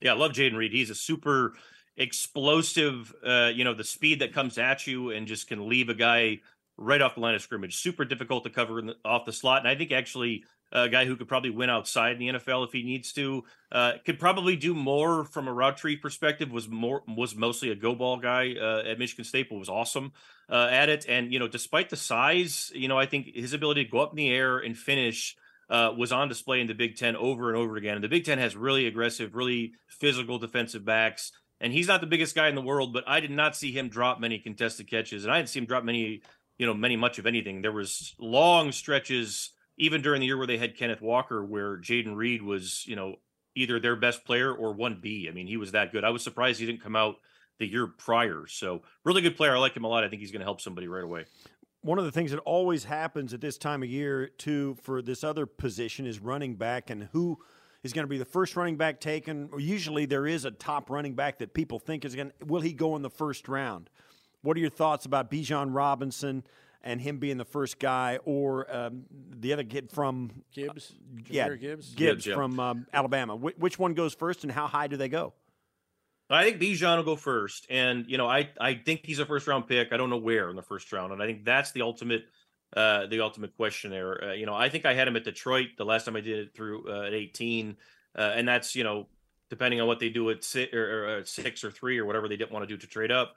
Yeah, 0.00 0.14
I 0.14 0.16
love 0.16 0.32
Jayden 0.32 0.56
Reed. 0.56 0.72
He's 0.72 0.90
a 0.90 0.96
super 0.96 1.54
explosive, 1.96 3.14
uh, 3.24 3.52
you 3.54 3.62
know, 3.62 3.74
the 3.74 3.84
speed 3.84 4.18
that 4.18 4.32
comes 4.32 4.58
at 4.58 4.88
you 4.88 5.10
and 5.10 5.28
just 5.28 5.46
can 5.46 5.68
leave 5.68 5.88
a 5.88 5.94
guy 5.94 6.40
right 6.76 7.00
off 7.00 7.14
the 7.14 7.20
line 7.20 7.34
of 7.34 7.42
scrimmage. 7.42 7.76
Super 7.76 8.04
difficult 8.04 8.44
to 8.44 8.50
cover 8.50 8.82
the, 8.82 8.96
off 9.04 9.24
the 9.24 9.32
slot. 9.32 9.60
And 9.60 9.68
I 9.68 9.74
think 9.74 9.92
actually 9.92 10.44
a 10.74 10.88
guy 10.88 11.04
who 11.04 11.16
could 11.16 11.28
probably 11.28 11.50
win 11.50 11.70
outside 11.70 12.12
in 12.12 12.18
the 12.18 12.38
NFL 12.38 12.66
if 12.66 12.72
he 12.72 12.82
needs 12.82 13.12
to. 13.12 13.44
Uh, 13.70 13.92
could 14.04 14.18
probably 14.18 14.56
do 14.56 14.74
more 14.74 15.24
from 15.24 15.46
a 15.46 15.52
route 15.52 15.76
tree 15.76 15.96
perspective. 15.96 16.50
Was 16.50 16.68
more 16.68 17.02
was 17.06 17.36
mostly 17.36 17.70
a 17.70 17.74
go 17.74 17.94
ball 17.94 18.18
guy 18.18 18.54
uh, 18.60 18.82
at 18.84 18.98
Michigan 18.98 19.24
State, 19.24 19.48
but 19.48 19.58
was 19.58 19.68
awesome 19.68 20.12
uh, 20.50 20.68
at 20.70 20.88
it. 20.88 21.06
And 21.08 21.32
you 21.32 21.38
know, 21.38 21.48
despite 21.48 21.90
the 21.90 21.96
size, 21.96 22.72
you 22.74 22.88
know, 22.88 22.98
I 22.98 23.06
think 23.06 23.34
his 23.34 23.52
ability 23.52 23.84
to 23.84 23.90
go 23.90 24.00
up 24.00 24.10
in 24.10 24.16
the 24.16 24.30
air 24.30 24.58
and 24.58 24.76
finish. 24.76 25.36
Uh, 25.70 25.90
was 25.96 26.12
on 26.12 26.28
display 26.28 26.60
in 26.60 26.66
the 26.66 26.74
Big 26.74 26.94
Ten 26.94 27.16
over 27.16 27.48
and 27.48 27.56
over 27.56 27.78
again. 27.78 27.94
And 27.94 28.04
the 28.04 28.08
Big 28.08 28.26
Ten 28.26 28.36
has 28.36 28.54
really 28.54 28.86
aggressive, 28.86 29.34
really 29.34 29.72
physical 29.88 30.38
defensive 30.38 30.84
backs. 30.84 31.32
And 31.58 31.72
he's 31.72 31.88
not 31.88 32.02
the 32.02 32.06
biggest 32.06 32.34
guy 32.34 32.48
in 32.48 32.54
the 32.54 32.60
world, 32.60 32.92
but 32.92 33.04
I 33.06 33.20
did 33.20 33.30
not 33.30 33.56
see 33.56 33.72
him 33.72 33.88
drop 33.88 34.20
many 34.20 34.38
contested 34.38 34.90
catches, 34.90 35.24
and 35.24 35.32
I 35.32 35.38
didn't 35.38 35.48
see 35.48 35.60
him 35.60 35.64
drop 35.64 35.82
many 35.82 36.20
you 36.58 36.66
know, 36.66 36.74
many 36.74 36.96
much 36.96 37.18
of 37.18 37.26
anything. 37.26 37.62
There 37.62 37.72
was 37.72 38.14
long 38.18 38.72
stretches, 38.72 39.50
even 39.78 40.02
during 40.02 40.20
the 40.20 40.26
year 40.26 40.38
where 40.38 40.46
they 40.46 40.58
had 40.58 40.76
Kenneth 40.76 41.02
Walker, 41.02 41.44
where 41.44 41.78
Jayden 41.78 42.16
Reed 42.16 42.42
was, 42.42 42.84
you 42.86 42.96
know, 42.96 43.16
either 43.56 43.78
their 43.78 43.96
best 43.96 44.24
player 44.24 44.52
or 44.52 44.72
one 44.72 44.98
B. 45.00 45.28
I 45.28 45.32
mean, 45.32 45.46
he 45.46 45.56
was 45.56 45.72
that 45.72 45.92
good. 45.92 46.04
I 46.04 46.10
was 46.10 46.22
surprised 46.22 46.60
he 46.60 46.66
didn't 46.66 46.82
come 46.82 46.96
out 46.96 47.16
the 47.58 47.66
year 47.66 47.86
prior. 47.86 48.46
So 48.48 48.82
really 49.04 49.22
good 49.22 49.36
player. 49.36 49.54
I 49.54 49.58
like 49.58 49.76
him 49.76 49.84
a 49.84 49.88
lot. 49.88 50.04
I 50.04 50.08
think 50.08 50.20
he's 50.20 50.32
going 50.32 50.40
to 50.40 50.46
help 50.46 50.60
somebody 50.60 50.88
right 50.88 51.04
away. 51.04 51.24
One 51.82 51.98
of 51.98 52.04
the 52.04 52.12
things 52.12 52.30
that 52.30 52.40
always 52.40 52.84
happens 52.84 53.34
at 53.34 53.40
this 53.40 53.58
time 53.58 53.82
of 53.82 53.88
year, 53.88 54.28
too, 54.38 54.76
for 54.82 55.02
this 55.02 55.22
other 55.22 55.46
position 55.46 56.06
is 56.06 56.18
running 56.18 56.56
back 56.56 56.90
and 56.90 57.08
who 57.12 57.38
is 57.82 57.92
going 57.92 58.04
to 58.04 58.08
be 58.08 58.18
the 58.18 58.24
first 58.24 58.56
running 58.56 58.76
back 58.76 59.00
taken. 59.00 59.50
Usually 59.58 60.06
there 60.06 60.26
is 60.26 60.46
a 60.46 60.50
top 60.50 60.88
running 60.88 61.14
back 61.14 61.38
that 61.38 61.52
people 61.52 61.78
think 61.78 62.04
is 62.04 62.16
going 62.16 62.32
to, 62.40 62.46
will 62.46 62.62
he 62.62 62.72
go 62.72 62.96
in 62.96 63.02
the 63.02 63.10
first 63.10 63.48
round? 63.48 63.90
What 64.44 64.58
are 64.58 64.60
your 64.60 64.70
thoughts 64.70 65.06
about 65.06 65.30
Bijan 65.30 65.68
Robinson 65.70 66.44
and 66.82 67.00
him 67.00 67.16
being 67.18 67.38
the 67.38 67.46
first 67.46 67.78
guy, 67.78 68.18
or 68.26 68.70
um, 68.74 69.04
the 69.10 69.54
other 69.54 69.64
kid 69.64 69.90
from 69.90 70.30
Gibbs? 70.52 70.92
Uh, 70.92 71.22
yeah, 71.30 71.48
Gibbs. 71.48 71.60
Gibbs, 71.60 71.94
Gibbs 71.94 72.26
yeah. 72.26 72.34
from 72.34 72.60
um, 72.60 72.86
Alabama. 72.92 73.36
Wh- 73.36 73.58
which 73.58 73.78
one 73.78 73.94
goes 73.94 74.14
first, 74.14 74.44
and 74.44 74.52
how 74.52 74.66
high 74.66 74.86
do 74.86 74.98
they 74.98 75.08
go? 75.08 75.32
I 76.28 76.44
think 76.44 76.60
Bijan 76.60 76.96
will 76.98 77.04
go 77.04 77.16
first, 77.16 77.66
and 77.70 78.04
you 78.06 78.18
know, 78.18 78.28
I 78.28 78.50
I 78.60 78.74
think 78.74 79.00
he's 79.04 79.18
a 79.18 79.24
first 79.24 79.46
round 79.46 79.66
pick. 79.66 79.92
I 79.92 79.96
don't 79.96 80.10
know 80.10 80.18
where 80.18 80.50
in 80.50 80.56
the 80.56 80.62
first 80.62 80.92
round, 80.92 81.12
and 81.12 81.22
I 81.22 81.26
think 81.26 81.44
that's 81.44 81.72
the 81.72 81.82
ultimate. 81.82 82.24
Uh, 82.76 83.06
the 83.06 83.20
ultimate 83.20 83.56
question 83.56 83.92
there. 83.92 84.24
Uh, 84.24 84.32
you 84.32 84.46
know, 84.46 84.54
I 84.54 84.68
think 84.68 84.84
I 84.84 84.94
had 84.94 85.06
him 85.06 85.14
at 85.14 85.22
Detroit 85.22 85.68
the 85.78 85.84
last 85.84 86.06
time 86.06 86.16
I 86.16 86.20
did 86.20 86.38
it 86.40 86.54
through 86.56 86.90
uh, 86.90 87.06
at 87.06 87.14
18, 87.14 87.76
uh, 88.18 88.32
and 88.34 88.48
that's 88.48 88.74
you 88.74 88.84
know 88.84 89.06
depending 89.48 89.80
on 89.80 89.86
what 89.86 90.00
they 90.00 90.08
do 90.08 90.28
at 90.30 90.42
six 90.42 90.74
or, 90.74 91.18
or 91.18 91.24
six 91.24 91.62
or 91.62 91.70
three 91.70 91.98
or 91.98 92.04
whatever 92.04 92.28
they 92.28 92.36
didn't 92.36 92.50
want 92.50 92.64
to 92.64 92.66
do 92.66 92.76
to 92.76 92.86
trade 92.86 93.12
up. 93.12 93.36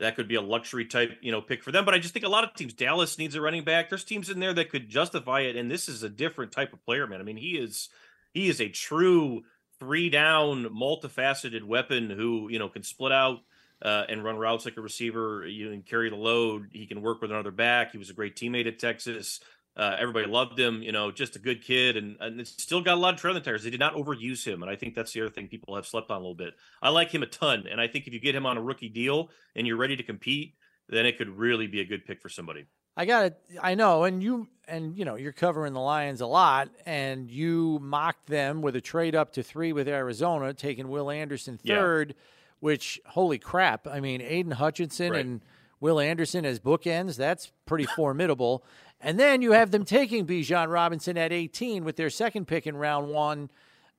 That 0.00 0.16
could 0.16 0.26
be 0.26 0.34
a 0.34 0.40
luxury 0.40 0.86
type, 0.86 1.18
you 1.20 1.30
know, 1.30 1.40
pick 1.40 1.62
for 1.62 1.70
them. 1.70 1.84
But 1.84 1.94
I 1.94 1.98
just 1.98 2.12
think 2.12 2.24
a 2.24 2.28
lot 2.28 2.42
of 2.42 2.54
teams, 2.54 2.72
Dallas 2.72 3.16
needs 3.16 3.36
a 3.36 3.40
running 3.40 3.62
back. 3.62 3.88
There's 3.88 4.04
teams 4.04 4.28
in 4.28 4.40
there 4.40 4.52
that 4.52 4.70
could 4.70 4.88
justify 4.88 5.42
it, 5.42 5.54
and 5.54 5.70
this 5.70 5.88
is 5.88 6.02
a 6.02 6.08
different 6.08 6.50
type 6.50 6.72
of 6.72 6.84
player, 6.84 7.06
man. 7.06 7.20
I 7.20 7.24
mean, 7.24 7.36
he 7.36 7.52
is 7.52 7.88
he 8.32 8.48
is 8.48 8.60
a 8.60 8.68
true 8.68 9.44
three 9.78 10.10
down, 10.10 10.64
multifaceted 10.64 11.62
weapon 11.62 12.10
who 12.10 12.48
you 12.50 12.58
know 12.58 12.68
can 12.68 12.82
split 12.82 13.12
out 13.12 13.40
uh, 13.82 14.04
and 14.08 14.24
run 14.24 14.36
routes 14.36 14.64
like 14.64 14.76
a 14.76 14.80
receiver. 14.80 15.46
You 15.46 15.70
can 15.70 15.82
carry 15.82 16.10
the 16.10 16.16
load. 16.16 16.70
He 16.72 16.86
can 16.86 17.02
work 17.02 17.20
with 17.20 17.30
another 17.30 17.50
back. 17.50 17.92
He 17.92 17.98
was 17.98 18.10
a 18.10 18.14
great 18.14 18.34
teammate 18.34 18.66
at 18.66 18.78
Texas. 18.78 19.40
Uh, 19.76 19.96
everybody 19.98 20.26
loved 20.26 20.58
him. 20.58 20.82
You 20.82 20.92
know, 20.92 21.10
just 21.10 21.36
a 21.36 21.38
good 21.38 21.62
kid, 21.62 21.96
and 21.96 22.16
and 22.20 22.40
it's 22.40 22.50
still 22.62 22.80
got 22.80 22.94
a 22.94 23.00
lot 23.00 23.14
of 23.14 23.20
tread 23.20 23.30
on 23.30 23.34
the 23.34 23.40
tires. 23.40 23.64
They 23.64 23.70
did 23.70 23.80
not 23.80 23.94
overuse 23.94 24.44
him, 24.44 24.62
and 24.62 24.70
I 24.70 24.76
think 24.76 24.94
that's 24.94 25.12
the 25.12 25.22
other 25.22 25.30
thing 25.30 25.48
people 25.48 25.74
have 25.74 25.86
slept 25.86 26.10
on 26.10 26.16
a 26.16 26.20
little 26.20 26.34
bit. 26.34 26.54
I 26.80 26.90
like 26.90 27.10
him 27.10 27.22
a 27.22 27.26
ton, 27.26 27.66
and 27.70 27.80
I 27.80 27.88
think 27.88 28.06
if 28.06 28.12
you 28.12 28.20
get 28.20 28.34
him 28.34 28.46
on 28.46 28.56
a 28.56 28.62
rookie 28.62 28.88
deal 28.88 29.30
and 29.56 29.66
you're 29.66 29.76
ready 29.76 29.96
to 29.96 30.02
compete, 30.02 30.54
then 30.88 31.06
it 31.06 31.18
could 31.18 31.28
really 31.28 31.66
be 31.66 31.80
a 31.80 31.84
good 31.84 32.06
pick 32.06 32.22
for 32.22 32.28
somebody. 32.28 32.66
I 32.96 33.06
got 33.06 33.24
it. 33.26 33.40
I 33.60 33.74
know, 33.74 34.04
and 34.04 34.22
you 34.22 34.46
and 34.68 34.96
you 34.96 35.04
know 35.04 35.16
you're 35.16 35.32
covering 35.32 35.72
the 35.72 35.80
Lions 35.80 36.20
a 36.20 36.26
lot, 36.26 36.68
and 36.86 37.28
you 37.30 37.80
mocked 37.82 38.26
them 38.26 38.62
with 38.62 38.76
a 38.76 38.80
trade 38.80 39.16
up 39.16 39.32
to 39.32 39.42
three 39.42 39.72
with 39.72 39.88
Arizona, 39.88 40.54
taking 40.54 40.88
Will 40.88 41.10
Anderson 41.10 41.58
third. 41.58 42.10
Yeah. 42.10 42.22
Which 42.60 43.00
holy 43.06 43.38
crap! 43.38 43.88
I 43.88 44.00
mean, 44.00 44.22
Aidan 44.22 44.52
Hutchinson 44.52 45.10
right. 45.10 45.20
and 45.20 45.40
Will 45.80 45.98
Anderson 45.98 46.46
as 46.46 46.60
bookends. 46.60 47.16
That's 47.16 47.52
pretty 47.66 47.84
formidable. 47.84 48.64
And 49.04 49.20
then 49.20 49.42
you 49.42 49.52
have 49.52 49.70
them 49.70 49.84
taking 49.84 50.26
Bijan 50.26 50.72
Robinson 50.72 51.18
at 51.18 51.30
18 51.30 51.84
with 51.84 51.96
their 51.96 52.08
second 52.08 52.46
pick 52.46 52.66
in 52.66 52.74
round 52.74 53.10
one. 53.10 53.50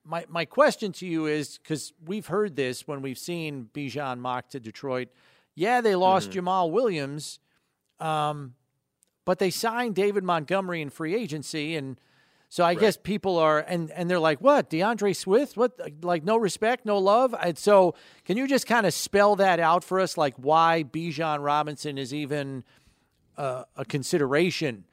My 0.04 0.26
my 0.28 0.44
question 0.44 0.90
to 0.94 1.06
you 1.06 1.26
is 1.26 1.58
because 1.58 1.92
we've 2.04 2.26
heard 2.26 2.56
this 2.56 2.88
when 2.88 3.02
we've 3.02 3.16
seen 3.16 3.70
Bijan 3.72 4.18
mocked 4.18 4.52
to 4.52 4.60
Detroit. 4.60 5.08
Yeah, 5.54 5.80
they 5.80 5.94
lost 5.94 6.30
mm-hmm. 6.30 6.40
Jamaal 6.40 6.72
Williams. 6.72 7.38
Um, 8.00 8.54
but 9.24 9.38
they 9.38 9.50
signed 9.50 9.94
David 9.94 10.24
Montgomery 10.24 10.82
in 10.82 10.90
free 10.90 11.14
agency, 11.14 11.76
and 11.76 12.00
so 12.48 12.64
I 12.64 12.70
right. 12.70 12.78
guess 12.78 12.96
people 12.96 13.38
are 13.38 13.60
and 13.60 13.92
and 13.92 14.10
they're 14.10 14.18
like, 14.18 14.40
"What, 14.40 14.70
D'Andre 14.70 15.12
Swift? 15.12 15.56
What, 15.56 15.78
like 16.02 16.24
no 16.24 16.36
respect, 16.36 16.84
no 16.84 16.98
love?" 16.98 17.32
And 17.40 17.56
so, 17.56 17.94
can 18.24 18.36
you 18.36 18.48
just 18.48 18.66
kind 18.66 18.86
of 18.86 18.92
spell 18.92 19.36
that 19.36 19.60
out 19.60 19.84
for 19.84 20.00
us, 20.00 20.16
like 20.16 20.34
why 20.34 20.84
Bijan 20.84 21.44
Robinson 21.44 21.96
is 21.96 22.12
even 22.12 22.64
uh, 23.38 23.62
a 23.76 23.84
consideration 23.84 24.84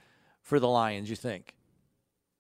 for 0.44 0.60
the 0.60 0.68
Lions? 0.68 1.10
You 1.10 1.16
think? 1.16 1.56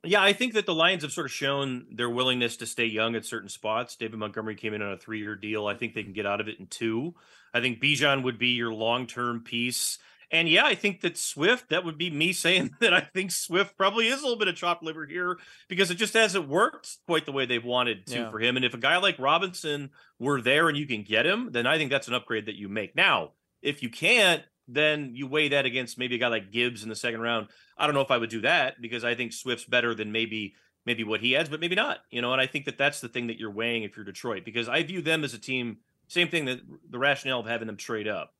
Yeah, 0.05 0.21
I 0.21 0.33
think 0.33 0.53
that 0.53 0.65
the 0.65 0.75
Lions 0.75 1.03
have 1.03 1.13
sort 1.13 1.25
of 1.25 1.31
shown 1.31 1.85
their 1.95 2.09
willingness 2.09 2.57
to 2.57 2.65
stay 2.65 2.85
young 2.85 3.15
at 3.15 3.25
certain 3.25 3.47
spots. 3.47 3.95
David 3.95 4.19
Montgomery 4.19 4.55
came 4.55 4.73
in 4.73 4.81
on 4.81 4.91
a 4.91 4.97
three-year 4.97 5.35
deal. 5.35 5.65
I 5.65 5.75
think 5.75 5.93
they 5.93 6.03
can 6.03 6.11
get 6.11 6.25
out 6.25 6.41
of 6.41 6.49
it 6.49 6.59
in 6.59 6.67
two. 6.67 7.15
I 7.53 7.61
think 7.61 7.81
Bijan 7.81 8.23
would 8.23 8.37
be 8.37 8.49
your 8.49 8.73
long-term 8.73 9.43
piece. 9.43 9.97
And 10.29 10.49
yeah, 10.49 10.65
I 10.65 10.75
think 10.75 11.01
that 11.01 11.15
Swift, 11.15 11.69
that 11.69 11.85
would 11.85 11.97
be 11.97 12.09
me 12.09 12.33
saying 12.33 12.71
that 12.81 12.93
I 12.93 13.01
think 13.01 13.31
Swift 13.31 13.77
probably 13.77 14.07
is 14.07 14.19
a 14.19 14.23
little 14.23 14.39
bit 14.39 14.49
of 14.49 14.55
chopped 14.55 14.83
liver 14.83 15.05
here 15.05 15.37
because 15.69 15.89
it 15.89 15.95
just 15.95 16.15
hasn't 16.15 16.49
worked 16.49 16.97
quite 17.05 17.25
the 17.25 17.31
way 17.31 17.45
they've 17.45 17.63
wanted 17.63 18.07
to 18.07 18.15
yeah. 18.15 18.31
for 18.31 18.39
him. 18.39 18.57
And 18.57 18.65
if 18.65 18.73
a 18.73 18.79
guy 18.79 18.97
like 18.97 19.19
Robinson 19.19 19.91
were 20.19 20.41
there 20.41 20.67
and 20.67 20.77
you 20.77 20.87
can 20.87 21.03
get 21.03 21.25
him, 21.25 21.51
then 21.51 21.65
I 21.65 21.77
think 21.77 21.91
that's 21.91 22.09
an 22.09 22.13
upgrade 22.13 22.47
that 22.47 22.55
you 22.55 22.67
make. 22.67 22.95
Now, 22.95 23.31
if 23.61 23.83
you 23.83 23.89
can't, 23.89 24.43
then 24.67 25.11
you 25.13 25.27
weigh 25.27 25.49
that 25.49 25.65
against 25.65 25.97
maybe 25.97 26.15
a 26.15 26.19
guy 26.19 26.27
like 26.27 26.51
Gibbs 26.51 26.83
in 26.83 26.89
the 26.89 26.95
second 26.95 27.21
round. 27.21 27.47
I 27.77 27.85
don't 27.85 27.95
know 27.95 28.01
if 28.01 28.11
I 28.11 28.17
would 28.17 28.29
do 28.29 28.41
that 28.41 28.81
because 28.81 29.03
I 29.03 29.15
think 29.15 29.33
Swift's 29.33 29.65
better 29.65 29.93
than 29.93 30.11
maybe 30.11 30.55
maybe 30.85 31.03
what 31.03 31.21
he 31.21 31.35
adds, 31.35 31.49
but 31.49 31.59
maybe 31.59 31.75
not. 31.75 31.99
You 32.11 32.21
know, 32.21 32.33
and 32.33 32.41
I 32.41 32.47
think 32.47 32.65
that 32.65 32.77
that's 32.77 33.01
the 33.01 33.09
thing 33.09 33.27
that 33.27 33.39
you're 33.39 33.51
weighing 33.51 33.83
if 33.83 33.95
you're 33.95 34.05
Detroit 34.05 34.45
because 34.45 34.67
I 34.69 34.83
view 34.83 35.01
them 35.01 35.23
as 35.23 35.33
a 35.33 35.39
team. 35.39 35.77
Same 36.07 36.27
thing 36.27 36.45
that 36.45 36.59
the 36.89 36.99
rationale 36.99 37.39
of 37.39 37.45
having 37.45 37.67
them 37.67 37.77
trade 37.77 38.07
up 38.07 38.33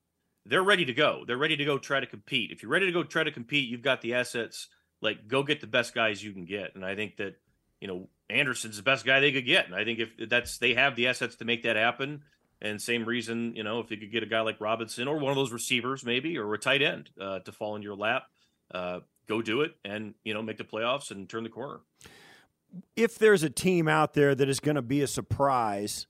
they're 0.46 0.62
ready 0.62 0.84
to 0.84 0.92
go. 0.92 1.24
They're 1.26 1.38
ready 1.38 1.56
to 1.56 1.64
go 1.64 1.78
try 1.78 2.00
to 2.00 2.06
compete. 2.06 2.50
If 2.50 2.62
you're 2.62 2.70
ready 2.70 2.86
to 2.86 2.92
go 2.92 3.02
try 3.02 3.24
to 3.24 3.30
compete, 3.30 3.68
you've 3.68 3.82
got 3.82 4.02
the 4.02 4.14
assets. 4.14 4.68
Like 5.00 5.26
go 5.26 5.42
get 5.42 5.60
the 5.60 5.66
best 5.66 5.94
guys 5.94 6.22
you 6.22 6.32
can 6.32 6.44
get. 6.44 6.74
And 6.74 6.84
I 6.84 6.94
think 6.94 7.16
that 7.16 7.36
you 7.80 7.88
know 7.88 8.08
Anderson's 8.30 8.76
the 8.76 8.82
best 8.82 9.04
guy 9.04 9.20
they 9.20 9.32
could 9.32 9.46
get. 9.46 9.66
And 9.66 9.74
I 9.74 9.84
think 9.84 10.00
if 10.00 10.28
that's 10.28 10.58
they 10.58 10.74
have 10.74 10.96
the 10.96 11.08
assets 11.08 11.36
to 11.36 11.44
make 11.44 11.62
that 11.62 11.76
happen. 11.76 12.22
And 12.62 12.80
same 12.80 13.04
reason, 13.04 13.54
you 13.54 13.62
know, 13.62 13.80
if 13.80 13.90
you 13.90 13.96
could 13.96 14.12
get 14.12 14.22
a 14.22 14.26
guy 14.26 14.40
like 14.40 14.60
Robinson 14.60 15.08
or 15.08 15.18
one 15.18 15.30
of 15.30 15.36
those 15.36 15.52
receivers, 15.52 16.04
maybe, 16.04 16.38
or 16.38 16.52
a 16.54 16.58
tight 16.58 16.82
end 16.82 17.10
uh, 17.20 17.40
to 17.40 17.52
fall 17.52 17.76
in 17.76 17.82
your 17.82 17.94
lap, 17.94 18.24
uh, 18.72 19.00
go 19.26 19.42
do 19.42 19.62
it 19.62 19.74
and 19.84 20.14
you 20.24 20.34
know 20.34 20.42
make 20.42 20.58
the 20.58 20.64
playoffs 20.64 21.10
and 21.10 21.28
turn 21.28 21.44
the 21.44 21.50
corner. 21.50 21.80
If 22.96 23.18
there's 23.18 23.42
a 23.42 23.50
team 23.50 23.86
out 23.86 24.14
there 24.14 24.34
that 24.34 24.48
is 24.48 24.60
going 24.60 24.74
to 24.74 24.82
be 24.82 25.00
a 25.00 25.06
surprise 25.06 26.06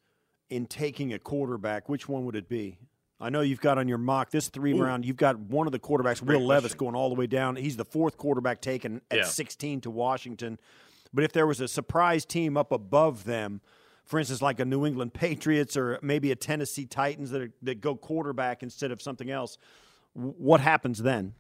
in 0.49 0.66
taking 0.66 1.12
a 1.12 1.18
quarterback, 1.18 1.88
which 1.88 2.09
one 2.09 2.24
would 2.24 2.36
it 2.36 2.49
be? 2.49 2.78
I 3.20 3.30
know 3.30 3.42
you've 3.42 3.61
got 3.61 3.78
on 3.78 3.86
your 3.86 3.99
mock 3.99 4.30
this 4.30 4.49
three 4.49 4.72
Ooh. 4.72 4.82
round. 4.82 5.05
You've 5.05 5.16
got 5.16 5.38
one 5.38 5.66
of 5.66 5.72
the 5.72 5.78
quarterbacks, 5.78 6.22
Will 6.22 6.40
Levis, 6.40 6.74
going 6.74 6.95
all 6.95 7.09
the 7.09 7.14
way 7.14 7.26
down. 7.26 7.57
He's 7.57 7.76
the 7.76 7.84
fourth 7.84 8.16
quarterback 8.16 8.61
taken 8.61 9.01
at 9.11 9.18
yeah. 9.18 9.24
16 9.24 9.82
to 9.82 9.90
Washington. 9.90 10.59
But 11.12 11.24
if 11.24 11.32
there 11.32 11.47
was 11.47 11.61
a 11.61 11.68
surprise 11.68 12.24
team 12.24 12.57
up 12.57 12.72
above 12.72 13.24
them, 13.24 13.61
for 14.05 14.18
instance, 14.18 14.42
like 14.42 14.61
a 14.61 14.64
New 14.64 14.86
England 14.86 15.14
Patriots 15.14 15.76
or 15.76 15.98
maybe 16.02 16.30
a 16.30 16.36
Tennessee 16.36 16.86
Titans 16.86 17.30
that, 17.30 17.42
are, 17.42 17.50
that 17.62 17.80
go 17.80 17.94
quarterback 17.94 18.62
instead 18.62 18.90
of 18.90 19.00
something 19.00 19.30
else, 19.30 19.59
what 20.12 20.61
happens 20.61 21.02
then? 21.02 21.34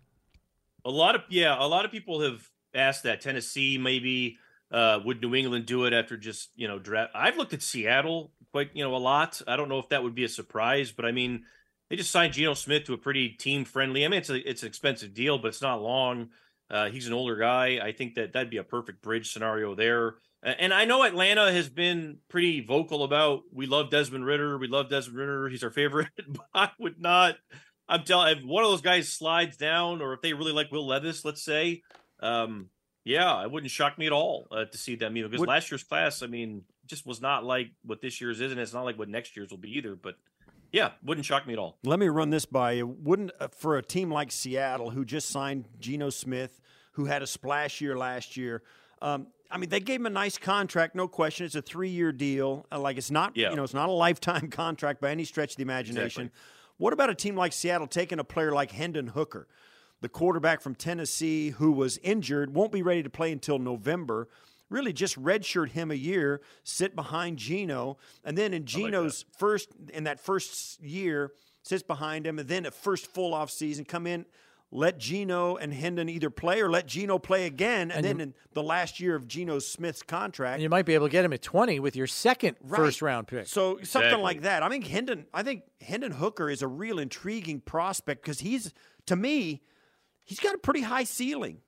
A 0.84 0.90
lot 0.90 1.14
of 1.14 1.22
yeah, 1.28 1.56
a 1.58 1.66
lot 1.66 1.84
of 1.84 1.90
people 1.90 2.20
have 2.20 2.48
asked 2.74 3.04
that 3.04 3.20
Tennessee 3.20 3.78
maybe 3.78 4.38
uh, 4.70 5.00
would 5.04 5.22
New 5.22 5.34
England 5.34 5.66
do 5.66 5.84
it 5.84 5.92
after 5.92 6.16
just 6.16 6.50
you 6.56 6.68
know 6.68 6.78
draft? 6.78 7.12
I've 7.14 7.36
looked 7.36 7.54
at 7.54 7.62
Seattle 7.62 8.32
quite 8.52 8.70
you 8.74 8.84
know 8.84 8.94
a 8.94 8.98
lot. 8.98 9.40
I 9.46 9.56
don't 9.56 9.68
know 9.68 9.78
if 9.78 9.88
that 9.90 10.02
would 10.02 10.14
be 10.14 10.24
a 10.24 10.28
surprise, 10.28 10.92
but 10.92 11.04
I 11.04 11.12
mean 11.12 11.44
they 11.88 11.96
just 11.96 12.10
signed 12.10 12.32
Geno 12.32 12.54
Smith 12.54 12.84
to 12.84 12.94
a 12.94 12.98
pretty 12.98 13.30
team 13.30 13.64
friendly. 13.64 14.04
I 14.04 14.08
mean, 14.08 14.18
it's 14.18 14.30
a 14.30 14.48
it's 14.48 14.62
an 14.62 14.68
expensive 14.68 15.14
deal, 15.14 15.38
but 15.38 15.48
it's 15.48 15.62
not 15.62 15.82
long. 15.82 16.30
Uh, 16.70 16.88
he's 16.88 17.06
an 17.06 17.12
older 17.12 17.36
guy. 17.36 17.78
I 17.82 17.92
think 17.92 18.14
that 18.14 18.32
that'd 18.32 18.50
be 18.50 18.56
a 18.56 18.64
perfect 18.64 19.02
bridge 19.02 19.32
scenario 19.32 19.74
there. 19.74 20.16
And 20.44 20.74
I 20.74 20.84
know 20.84 21.02
Atlanta 21.02 21.50
has 21.50 21.70
been 21.70 22.18
pretty 22.28 22.60
vocal 22.60 23.02
about 23.02 23.40
we 23.50 23.64
love 23.66 23.90
Desmond 23.90 24.26
Ridder, 24.26 24.58
We 24.58 24.68
love 24.68 24.90
Desmond 24.90 25.18
Ridder, 25.18 25.48
He's 25.48 25.64
our 25.64 25.70
favorite. 25.70 26.08
but 26.28 26.46
I 26.54 26.70
would 26.78 27.00
not. 27.00 27.36
I'm 27.88 28.04
telling. 28.04 28.38
If 28.38 28.44
one 28.44 28.62
of 28.62 28.70
those 28.70 28.82
guys 28.82 29.08
slides 29.08 29.56
down, 29.56 30.02
or 30.02 30.12
if 30.12 30.20
they 30.22 30.32
really 30.34 30.52
like 30.52 30.70
Will 30.70 30.86
Levis, 30.86 31.24
let's 31.24 31.42
say, 31.42 31.82
um, 32.20 32.68
yeah, 33.04 33.42
it 33.42 33.50
wouldn't 33.50 33.70
shock 33.70 33.98
me 33.98 34.06
at 34.06 34.12
all 34.12 34.46
uh, 34.50 34.64
to 34.64 34.78
see 34.78 34.96
them. 34.96 35.16
You 35.16 35.22
know, 35.22 35.28
because 35.28 35.46
last 35.46 35.70
year's 35.70 35.82
class, 35.82 36.22
I 36.22 36.26
mean, 36.26 36.62
just 36.86 37.06
was 37.06 37.20
not 37.20 37.44
like 37.44 37.68
what 37.82 38.00
this 38.00 38.20
year's 38.20 38.40
is, 38.40 38.52
and 38.52 38.60
it's 38.60 38.72
not 38.72 38.84
like 38.84 38.98
what 38.98 39.08
next 39.08 39.36
year's 39.36 39.50
will 39.50 39.58
be 39.58 39.76
either. 39.76 39.96
But 39.96 40.14
yeah, 40.72 40.92
wouldn't 41.04 41.26
shock 41.26 41.46
me 41.46 41.52
at 41.52 41.58
all. 41.58 41.78
Let 41.84 41.98
me 41.98 42.08
run 42.08 42.30
this 42.30 42.46
by 42.46 42.72
you. 42.72 42.86
Wouldn't 42.86 43.32
uh, 43.38 43.48
for 43.48 43.76
a 43.76 43.82
team 43.82 44.10
like 44.10 44.32
Seattle, 44.32 44.90
who 44.90 45.04
just 45.04 45.28
signed 45.28 45.66
Geno 45.78 46.10
Smith, 46.10 46.60
who 46.92 47.04
had 47.04 47.22
a 47.22 47.26
splash 47.26 47.80
year 47.80 47.96
last 47.96 48.36
year. 48.36 48.62
Um, 49.04 49.26
I 49.50 49.58
mean, 49.58 49.68
they 49.68 49.80
gave 49.80 50.00
him 50.00 50.06
a 50.06 50.10
nice 50.10 50.38
contract, 50.38 50.94
no 50.94 51.06
question. 51.06 51.44
It's 51.44 51.54
a 51.54 51.62
three-year 51.62 52.10
deal. 52.10 52.66
Uh, 52.72 52.80
like 52.80 52.96
it's 52.96 53.10
not, 53.10 53.36
yeah. 53.36 53.50
you 53.50 53.56
know, 53.56 53.62
it's 53.62 53.74
not 53.74 53.88
a 53.88 53.92
lifetime 53.92 54.48
contract 54.50 55.00
by 55.00 55.10
any 55.10 55.24
stretch 55.24 55.52
of 55.52 55.56
the 55.56 55.62
imagination. 55.62 56.22
Exactly. 56.22 56.40
What 56.78 56.92
about 56.92 57.10
a 57.10 57.14
team 57.14 57.36
like 57.36 57.52
Seattle 57.52 57.86
taking 57.86 58.18
a 58.18 58.24
player 58.24 58.52
like 58.52 58.72
Hendon 58.72 59.08
Hooker, 59.08 59.46
the 60.00 60.08
quarterback 60.08 60.60
from 60.60 60.74
Tennessee 60.74 61.50
who 61.50 61.70
was 61.70 61.98
injured, 61.98 62.54
won't 62.54 62.72
be 62.72 62.82
ready 62.82 63.02
to 63.02 63.10
play 63.10 63.30
until 63.30 63.58
November? 63.58 64.28
really 64.70 64.94
just 64.94 65.22
redshirt 65.22 65.70
him 65.70 65.90
a 65.90 65.94
year, 65.94 66.40
sit 66.64 66.96
behind 66.96 67.36
Geno, 67.36 67.98
and 68.24 68.36
then 68.36 68.54
in 68.54 68.64
Geno's 68.64 69.24
like 69.28 69.38
first 69.38 69.68
in 69.92 70.04
that 70.04 70.18
first 70.18 70.82
year, 70.82 71.32
sits 71.62 71.82
behind 71.82 72.26
him, 72.26 72.38
and 72.38 72.48
then 72.48 72.66
a 72.66 72.70
first 72.70 73.06
full 73.06 73.34
off 73.34 73.50
season, 73.50 73.84
come 73.84 74.06
in, 74.06 74.24
let 74.76 74.98
Geno 74.98 75.54
and 75.54 75.72
Hendon 75.72 76.08
either 76.08 76.30
play 76.30 76.60
or 76.60 76.68
let 76.68 76.88
Geno 76.88 77.18
play 77.20 77.46
again, 77.46 77.92
and, 77.92 77.92
and 77.92 78.04
then 78.04 78.18
you, 78.18 78.22
in 78.24 78.34
the 78.54 78.62
last 78.62 78.98
year 78.98 79.14
of 79.14 79.28
Geno 79.28 79.60
Smith's 79.60 80.02
contract, 80.02 80.60
you 80.60 80.68
might 80.68 80.84
be 80.84 80.94
able 80.94 81.06
to 81.06 81.12
get 81.12 81.24
him 81.24 81.32
at 81.32 81.42
twenty 81.42 81.78
with 81.78 81.94
your 81.94 82.08
second 82.08 82.56
right. 82.60 82.76
first 82.76 83.00
round 83.00 83.28
pick. 83.28 83.46
So 83.46 83.78
something 83.84 84.08
exactly. 84.08 84.22
like 84.22 84.42
that. 84.42 84.64
I 84.64 84.68
think 84.68 84.88
Hendon, 84.88 85.26
I 85.32 85.44
think 85.44 85.62
Hendon 85.80 86.10
Hooker 86.10 86.50
is 86.50 86.60
a 86.60 86.66
real 86.66 86.98
intriguing 86.98 87.60
prospect 87.60 88.22
because 88.22 88.40
he's 88.40 88.74
to 89.06 89.14
me, 89.14 89.62
he's 90.24 90.40
got 90.40 90.56
a 90.56 90.58
pretty 90.58 90.80
high 90.80 91.04
ceiling. 91.04 91.58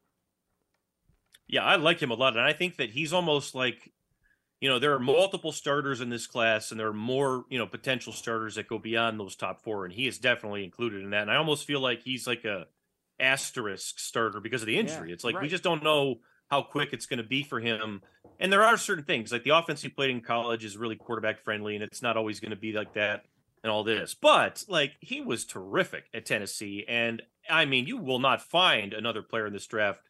Yeah, 1.47 1.62
I 1.62 1.77
like 1.77 2.03
him 2.03 2.11
a 2.11 2.15
lot, 2.15 2.37
and 2.37 2.45
I 2.45 2.53
think 2.55 2.77
that 2.78 2.91
he's 2.91 3.12
almost 3.12 3.55
like, 3.55 3.93
you 4.61 4.69
know, 4.69 4.81
there 4.81 4.95
are 4.95 4.99
multiple 4.99 5.53
starters 5.53 6.01
in 6.01 6.09
this 6.09 6.27
class, 6.27 6.73
and 6.73 6.81
there 6.81 6.89
are 6.89 6.93
more, 6.93 7.45
you 7.51 7.59
know, 7.59 7.66
potential 7.66 8.12
starters 8.12 8.57
that 8.57 8.66
go 8.66 8.81
beyond 8.81 9.20
those 9.20 9.37
top 9.37 9.62
four, 9.62 9.85
and 9.85 9.95
he 9.95 10.09
is 10.09 10.19
definitely 10.19 10.65
included 10.65 11.05
in 11.05 11.11
that. 11.11 11.23
And 11.23 11.31
I 11.31 11.37
almost 11.37 11.65
feel 11.65 11.78
like 11.78 12.03
he's 12.03 12.27
like 12.27 12.45
a 12.45 12.66
asterisk 13.18 13.98
starter 13.98 14.40
because 14.40 14.62
of 14.62 14.66
the 14.66 14.78
injury. 14.78 15.09
Yeah, 15.09 15.14
it's 15.14 15.24
like 15.24 15.34
right. 15.34 15.43
we 15.43 15.48
just 15.48 15.62
don't 15.62 15.82
know 15.82 16.16
how 16.48 16.62
quick 16.62 16.90
it's 16.93 17.06
going 17.06 17.18
to 17.18 17.24
be 17.24 17.43
for 17.43 17.60
him. 17.60 18.02
And 18.38 18.52
there 18.52 18.64
are 18.64 18.76
certain 18.76 19.05
things 19.05 19.32
like 19.32 19.44
the 19.44 19.56
offense 19.56 19.82
he 19.82 19.88
played 19.88 20.10
in 20.10 20.20
college 20.20 20.64
is 20.64 20.76
really 20.76 20.97
quarterback 20.97 21.43
friendly, 21.43 21.74
and 21.74 21.82
it's 21.82 22.02
not 22.02 22.16
always 22.16 22.40
going 22.40 22.51
to 22.51 22.56
be 22.56 22.72
like 22.72 22.94
that 22.94 23.24
and 23.62 23.70
all 23.70 23.84
this. 23.84 24.14
But 24.14 24.64
like 24.68 24.93
he 25.01 25.20
was 25.20 25.44
terrific 25.44 26.05
at 26.14 26.26
Tennessee, 26.26 26.84
and 26.88 27.22
I 27.48 27.64
mean, 27.64 27.86
you 27.86 27.97
will 27.97 28.18
not 28.18 28.43
find 28.43 28.93
another 28.93 29.22
player 29.22 29.47
in 29.47 29.52
this 29.52 29.66
draft 29.66 30.01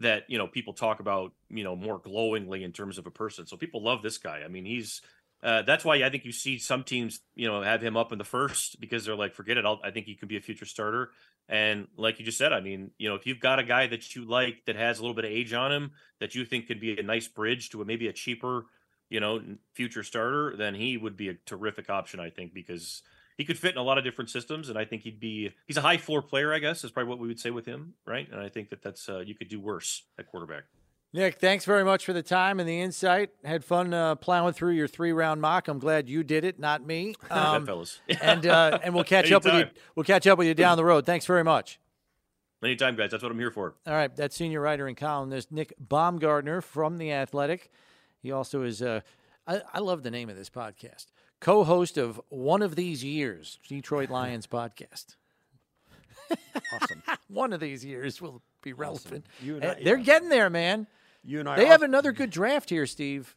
that 0.00 0.24
you 0.28 0.38
know 0.38 0.46
people 0.46 0.72
talk 0.72 1.00
about 1.00 1.32
you 1.50 1.62
know 1.62 1.76
more 1.76 1.98
glowingly 1.98 2.64
in 2.64 2.72
terms 2.72 2.98
of 2.98 3.06
a 3.06 3.10
person. 3.10 3.46
So 3.46 3.56
people 3.56 3.82
love 3.82 4.02
this 4.02 4.18
guy. 4.18 4.42
I 4.44 4.48
mean, 4.48 4.64
he's 4.64 5.02
Uh, 5.44 5.60
that's 5.60 5.84
why 5.84 6.02
I 6.02 6.08
think 6.08 6.24
you 6.24 6.32
see 6.32 6.58
some 6.58 6.84
teams, 6.84 7.20
you 7.34 7.46
know, 7.46 7.60
have 7.60 7.82
him 7.82 7.98
up 7.98 8.12
in 8.12 8.18
the 8.18 8.24
first 8.24 8.80
because 8.80 9.04
they're 9.04 9.14
like, 9.14 9.34
forget 9.34 9.58
it. 9.58 9.66
I'll, 9.66 9.78
I 9.84 9.90
think 9.90 10.06
he 10.06 10.14
can 10.14 10.26
be 10.26 10.38
a 10.38 10.40
future 10.40 10.64
starter. 10.64 11.10
And 11.50 11.86
like 11.98 12.18
you 12.18 12.24
just 12.24 12.38
said, 12.38 12.54
I 12.54 12.60
mean, 12.60 12.92
you 12.96 13.10
know, 13.10 13.14
if 13.14 13.26
you've 13.26 13.40
got 13.40 13.58
a 13.58 13.62
guy 13.62 13.86
that 13.88 14.16
you 14.16 14.24
like 14.24 14.64
that 14.64 14.76
has 14.76 14.98
a 14.98 15.02
little 15.02 15.14
bit 15.14 15.26
of 15.26 15.30
age 15.30 15.52
on 15.52 15.70
him 15.70 15.92
that 16.18 16.34
you 16.34 16.46
think 16.46 16.66
could 16.66 16.80
be 16.80 16.98
a 16.98 17.02
nice 17.02 17.28
bridge 17.28 17.68
to 17.70 17.82
a, 17.82 17.84
maybe 17.84 18.08
a 18.08 18.12
cheaper, 18.14 18.64
you 19.10 19.20
know, 19.20 19.42
future 19.74 20.02
starter, 20.02 20.56
then 20.56 20.74
he 20.74 20.96
would 20.96 21.14
be 21.14 21.28
a 21.28 21.34
terrific 21.44 21.90
option, 21.90 22.20
I 22.20 22.30
think, 22.30 22.54
because 22.54 23.02
he 23.36 23.44
could 23.44 23.58
fit 23.58 23.72
in 23.72 23.78
a 23.78 23.82
lot 23.82 23.98
of 23.98 24.04
different 24.04 24.30
systems. 24.30 24.70
And 24.70 24.78
I 24.78 24.86
think 24.86 25.02
he'd 25.02 25.20
be, 25.20 25.52
he's 25.66 25.76
a 25.76 25.82
high 25.82 25.98
floor 25.98 26.22
player, 26.22 26.54
I 26.54 26.58
guess, 26.58 26.84
is 26.84 26.90
probably 26.90 27.10
what 27.10 27.18
we 27.18 27.28
would 27.28 27.38
say 27.38 27.50
with 27.50 27.66
him. 27.66 27.92
Right. 28.06 28.26
And 28.32 28.40
I 28.40 28.48
think 28.48 28.70
that 28.70 28.82
that's, 28.82 29.10
uh, 29.10 29.18
you 29.18 29.34
could 29.34 29.48
do 29.48 29.60
worse 29.60 30.04
at 30.18 30.26
quarterback. 30.26 30.64
Nick, 31.14 31.36
thanks 31.38 31.64
very 31.64 31.84
much 31.84 32.04
for 32.04 32.12
the 32.12 32.24
time 32.24 32.58
and 32.58 32.68
the 32.68 32.80
insight. 32.80 33.30
Had 33.44 33.64
fun 33.64 33.94
uh, 33.94 34.16
plowing 34.16 34.52
through 34.52 34.72
your 34.72 34.88
three 34.88 35.12
round 35.12 35.40
mock. 35.40 35.68
I'm 35.68 35.78
glad 35.78 36.08
you 36.08 36.24
did 36.24 36.44
it, 36.44 36.58
not 36.58 36.84
me. 36.84 37.14
Um, 37.30 37.64
fellas. 37.64 38.00
and 38.20 38.44
uh, 38.46 38.80
and 38.82 38.92
we'll 38.94 39.04
catch 39.04 39.30
up 39.30 39.44
with 39.44 39.54
you. 39.54 39.66
We'll 39.94 40.02
catch 40.04 40.26
up 40.26 40.38
with 40.38 40.48
you 40.48 40.54
down 40.54 40.76
the 40.76 40.84
road. 40.84 41.06
Thanks 41.06 41.24
very 41.24 41.44
much. 41.44 41.78
Anytime, 42.64 42.96
guys. 42.96 43.12
That's 43.12 43.22
what 43.22 43.30
I'm 43.30 43.38
here 43.38 43.52
for. 43.52 43.76
All 43.86 43.94
right, 43.94 44.14
that's 44.16 44.34
senior 44.34 44.60
writer 44.60 44.88
and 44.88 44.96
columnist 44.96 45.52
Nick 45.52 45.72
Baumgardner 45.80 46.62
from 46.62 46.98
the 46.98 47.12
Athletic. 47.12 47.70
He 48.20 48.32
also 48.32 48.62
is. 48.62 48.82
Uh, 48.82 49.00
I, 49.46 49.62
I 49.72 49.78
love 49.80 50.02
the 50.02 50.10
name 50.10 50.28
of 50.28 50.36
this 50.36 50.50
podcast. 50.50 51.06
Co-host 51.40 51.96
of 51.96 52.20
One 52.30 52.60
of 52.62 52.74
These 52.74 53.04
Years, 53.04 53.60
Detroit 53.68 54.10
Lions 54.10 54.48
podcast. 54.48 55.14
Awesome. 56.72 57.02
One 57.28 57.52
of 57.52 57.60
these 57.60 57.84
years 57.84 58.20
will 58.20 58.42
be 58.62 58.72
relevant. 58.72 59.26
You 59.42 59.56
and 59.56 59.64
Uh, 59.64 59.74
I- 59.78 59.82
They're 59.84 59.98
yeah. 59.98 60.04
getting 60.04 60.28
there, 60.28 60.50
man. 60.50 60.86
You 61.24 61.40
and 61.40 61.48
I. 61.48 61.56
They 61.56 61.64
our- 61.64 61.72
have 61.72 61.82
another 61.82 62.12
good 62.12 62.30
draft 62.30 62.70
here, 62.70 62.86
Steve. 62.86 63.36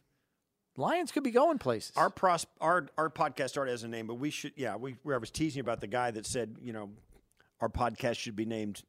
Lions 0.76 1.10
could 1.10 1.24
be 1.24 1.32
going 1.32 1.58
places. 1.58 1.92
Our 1.96 2.08
pros, 2.08 2.46
our 2.60 2.86
our 2.96 3.10
podcast 3.10 3.48
started 3.48 3.72
as 3.72 3.82
a 3.82 3.88
name, 3.88 4.06
but 4.06 4.14
we 4.14 4.30
should. 4.30 4.52
Yeah, 4.56 4.76
we. 4.76 4.96
Where 5.02 5.16
I 5.16 5.18
was 5.18 5.30
teasing 5.30 5.60
about 5.60 5.80
the 5.80 5.88
guy 5.88 6.12
that 6.12 6.24
said, 6.24 6.56
you 6.62 6.72
know, 6.72 6.90
our 7.60 7.68
podcast 7.68 8.16
should 8.16 8.36
be 8.36 8.44
named 8.44 8.82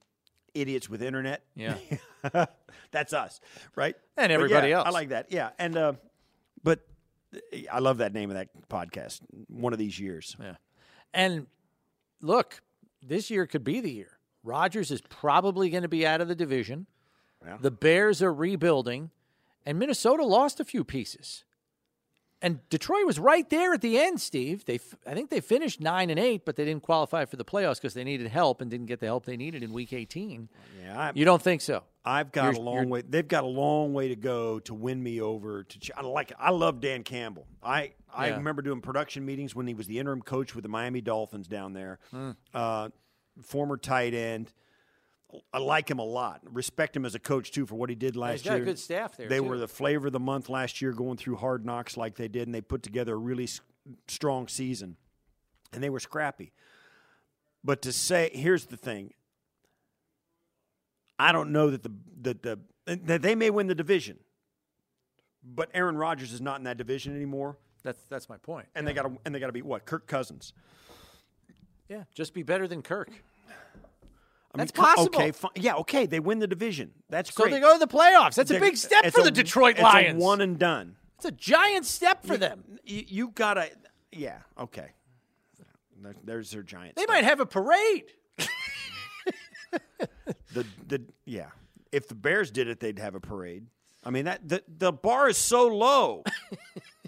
"Idiots 0.54 0.88
with 0.88 1.02
Internet." 1.02 1.44
Yeah. 1.56 1.78
that's 2.92 3.14
us, 3.14 3.40
right? 3.76 3.96
And 4.18 4.32
everybody 4.32 4.70
yeah, 4.70 4.78
else. 4.78 4.88
I 4.88 4.92
like 4.92 5.10
that. 5.10 5.32
Yeah, 5.32 5.50
and 5.58 5.76
uh, 5.76 5.94
but 6.64 6.82
I 7.72 7.80
love 7.80 7.98
that 7.98 8.14
name 8.14 8.30
of 8.30 8.36
that 8.36 8.50
podcast. 8.70 9.22
One 9.48 9.74
of 9.74 9.80
these 9.80 10.00
years. 10.00 10.36
Yeah. 10.40 10.56
And 11.14 11.48
look, 12.22 12.62
this 13.02 13.30
year 13.30 13.46
could 13.46 13.64
be 13.64 13.80
the 13.80 13.92
year. 13.92 14.20
Rodgers 14.44 14.92
is 14.92 15.02
probably 15.02 15.70
going 15.70 15.84
to 15.84 15.90
be 15.90 16.06
out 16.06 16.22
of 16.22 16.28
the 16.28 16.36
division. 16.36 16.88
Yeah. 17.46 17.58
The 17.60 17.72
Bears 17.72 18.22
are 18.22 18.34
rebuilding, 18.34 19.12
and 19.66 19.80
Minnesota 19.80 20.24
lost 20.26 20.60
a 20.60 20.66
few 20.66 20.84
pieces. 20.84 21.44
And 22.42 22.60
Detroit 22.70 23.06
was 23.06 23.20
right 23.20 23.50
there 23.50 23.74
at 23.74 23.82
the 23.82 24.00
end, 24.00 24.22
Steve. 24.22 24.64
They, 24.64 24.80
I 25.06 25.14
think 25.14 25.30
they 25.30 25.42
finished 25.42 25.82
nine 25.82 26.10
and 26.10 26.18
eight, 26.18 26.46
but 26.46 26.56
they 26.56 26.64
didn't 26.64 26.84
qualify 26.84 27.26
for 27.26 27.36
the 27.36 27.44
playoffs 27.44 27.76
because 27.76 27.94
they 27.94 28.06
needed 28.06 28.28
help 28.30 28.62
and 28.62 28.72
didn't 28.72 28.86
get 28.86 29.02
the 29.02 29.08
help 29.08 29.26
they 29.26 29.36
needed 29.36 29.62
in 29.62 29.74
Week 29.74 29.92
18. 29.92 30.48
Yeah, 30.82 30.98
I, 30.98 31.12
You 31.14 31.26
don't 31.26 31.42
think 31.42 31.60
so? 31.60 31.84
I've 32.06 32.32
got 32.32 32.46
You're- 32.54 32.58
a 32.60 32.62
long 32.62 32.90
way. 32.90 33.02
They've 33.08 33.28
got 33.28 33.44
a 33.44 33.48
long 33.48 33.94
way 33.94 34.08
to 34.08 34.16
go 34.16 34.60
to 34.62 34.74
win 34.74 35.04
me 35.04 35.20
over. 35.20 35.64
To 35.66 35.98
I 35.98 36.02
like. 36.02 36.32
I 36.40 36.52
love 36.52 36.80
Dan 36.80 37.04
Campbell. 37.04 37.46
I 37.62 37.92
I 38.12 38.30
Yeah. 38.30 38.38
remember 38.38 38.62
doing 38.62 38.80
production 38.80 39.26
meetings 39.26 39.54
when 39.54 39.68
he 39.68 39.74
was 39.74 39.88
the 39.88 40.00
interim 40.00 40.22
coach 40.22 40.56
with 40.56 40.64
the 40.64 40.70
Miami 40.70 41.02
Dolphins 41.02 41.48
down 41.48 41.74
there. 41.74 42.00
Hmm. 42.12 42.32
Uh, 42.54 42.90
former 43.44 43.76
tight 43.76 44.14
end. 44.14 44.54
I 45.54 45.60
like 45.60 45.90
him 45.90 46.00
a 46.00 46.04
lot. 46.04 46.42
Respect 46.52 46.96
him 46.96 47.06
as 47.06 47.14
a 47.16 47.20
coach 47.20 47.52
too 47.52 47.66
for 47.66 47.76
what 47.76 47.90
he 47.90 47.96
did 47.96 48.16
last 48.16 48.46
a 48.48 48.56
year. 48.56 48.66
good 48.66 48.80
staff 48.80 49.16
there, 49.18 49.28
They 49.30 49.38
too. 49.38 49.44
were 49.44 49.58
the 49.58 49.68
flavor 49.68 50.08
of 50.08 50.14
the 50.14 50.20
month 50.20 50.50
last 50.50 50.82
year, 50.82 50.92
going 50.92 51.18
through 51.18 51.36
hard 51.36 51.66
knocks 51.66 51.96
like 51.98 52.16
they 52.16 52.28
did, 52.28 52.48
and 52.48 52.56
they 52.56 52.62
put 52.62 52.82
together 52.82 53.14
a 53.14 53.18
really 53.18 53.44
s- 53.44 53.62
strong 54.08 54.48
season. 54.48 54.98
And 55.72 55.84
they 55.84 55.90
were 55.92 56.00
scrappy. 56.00 56.52
But 57.64 57.82
to 57.84 57.92
say, 57.92 58.32
here's 58.34 58.66
the 58.66 58.78
thing. 58.78 59.14
I 61.20 61.32
don't 61.32 61.52
know 61.52 61.70
that 61.70 61.84
the 61.84 61.92
that 62.22 62.42
the 62.44 62.60
that 62.86 63.22
they 63.22 63.36
may 63.36 63.50
win 63.50 63.68
the 63.68 63.76
division, 63.76 64.18
but 65.44 65.70
Aaron 65.74 65.98
Rodgers 65.98 66.32
is 66.34 66.42
not 66.42 66.58
in 66.60 66.64
that 66.64 66.78
division 66.78 67.16
anymore, 67.16 67.58
That's 67.84 68.02
that's 68.10 68.30
my 68.30 68.38
point. 68.38 68.68
and 68.74 68.88
they 68.88 68.94
got 68.94 69.04
to 69.04 69.18
and 69.26 69.36
they 69.36 69.40
got 69.40 69.48
to 69.48 69.52
beat 69.54 69.66
what 69.66 69.86
Kirk 69.86 70.08
Cousins. 70.08 70.54
Yeah, 71.90 72.04
just 72.14 72.34
be 72.34 72.42
better 72.44 72.68
than 72.68 72.82
Kirk. 72.82 73.12
That's 74.60 74.74
mean, 74.76 74.86
possible. 74.86 75.16
Okay, 75.16 75.32
fi- 75.32 75.50
yeah, 75.56 75.76
okay, 75.76 76.06
they 76.06 76.20
win 76.20 76.40
the 76.40 76.48
division. 76.48 76.92
That's 77.10 77.34
So 77.34 77.44
great. 77.44 77.52
they 77.54 77.60
go 77.60 77.74
to 77.74 77.80
the 77.80 77.88
playoffs. 77.88 78.36
That's 78.36 78.50
a 78.52 78.54
They're- 78.54 78.60
big 78.62 78.78
step 78.78 79.06
for 79.12 79.22
a- 79.22 79.24
the 79.24 79.32
Detroit 79.32 79.76
it's 79.76 79.82
Lions. 79.84 80.22
A 80.22 80.26
one 80.26 80.42
and 80.42 80.58
done. 80.60 80.96
it's 81.16 81.26
a 81.26 81.32
giant 81.32 81.86
step 81.86 82.26
for 82.26 82.38
them. 82.38 82.64
You, 82.84 83.04
you 83.08 83.32
gotta, 83.34 83.70
yeah, 84.12 84.40
okay. 84.60 84.92
There- 86.02 86.16
There's 86.24 86.52
their 86.52 86.64
giant. 86.64 86.96
They 86.96 87.04
step. 87.04 87.14
might 87.14 87.24
have 87.26 87.40
a 87.40 87.46
parade. 87.46 88.06
the 90.54 90.66
the 90.88 91.02
yeah. 91.26 91.48
If 91.92 92.08
the 92.08 92.16
Bears 92.16 92.52
did 92.52 92.68
it, 92.68 92.80
they'd 92.80 93.00
have 93.00 93.16
a 93.16 93.20
parade. 93.20 93.66
I 94.04 94.12
mean 94.12 94.26
that 94.26 94.48
the 94.48 94.64
the 94.68 94.92
bar 94.94 95.28
is 95.30 95.38
so 95.38 95.68
low 95.68 96.24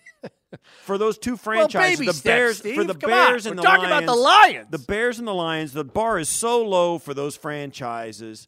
for 0.84 0.98
those 0.98 1.18
two 1.18 1.38
franchises. 1.38 2.00
baby 2.00 2.08
the 2.08 2.14
steps, 2.14 2.24
Bears 2.24 2.58
Steve. 2.60 2.76
for 2.76 2.84
the 2.84 2.96
Come 2.96 3.12
on. 3.12 3.28
Bears 3.30 3.46
and 3.46 3.56
We're 3.56 3.62
the 3.62 3.68
talking 3.68 3.90
Lions. 3.90 4.04
about 4.04 4.16
the 4.16 4.20
Lions. 4.22 4.68
The 4.72 4.80
Bears 4.80 5.20
and 5.20 5.28
the 5.28 5.34
Lions. 5.34 5.74
The 5.74 5.84
bar 5.84 6.20
is 6.20 6.30
so 6.30 6.64
low 6.64 6.98
for 6.98 7.14
those 7.14 7.36
franchises. 7.36 8.48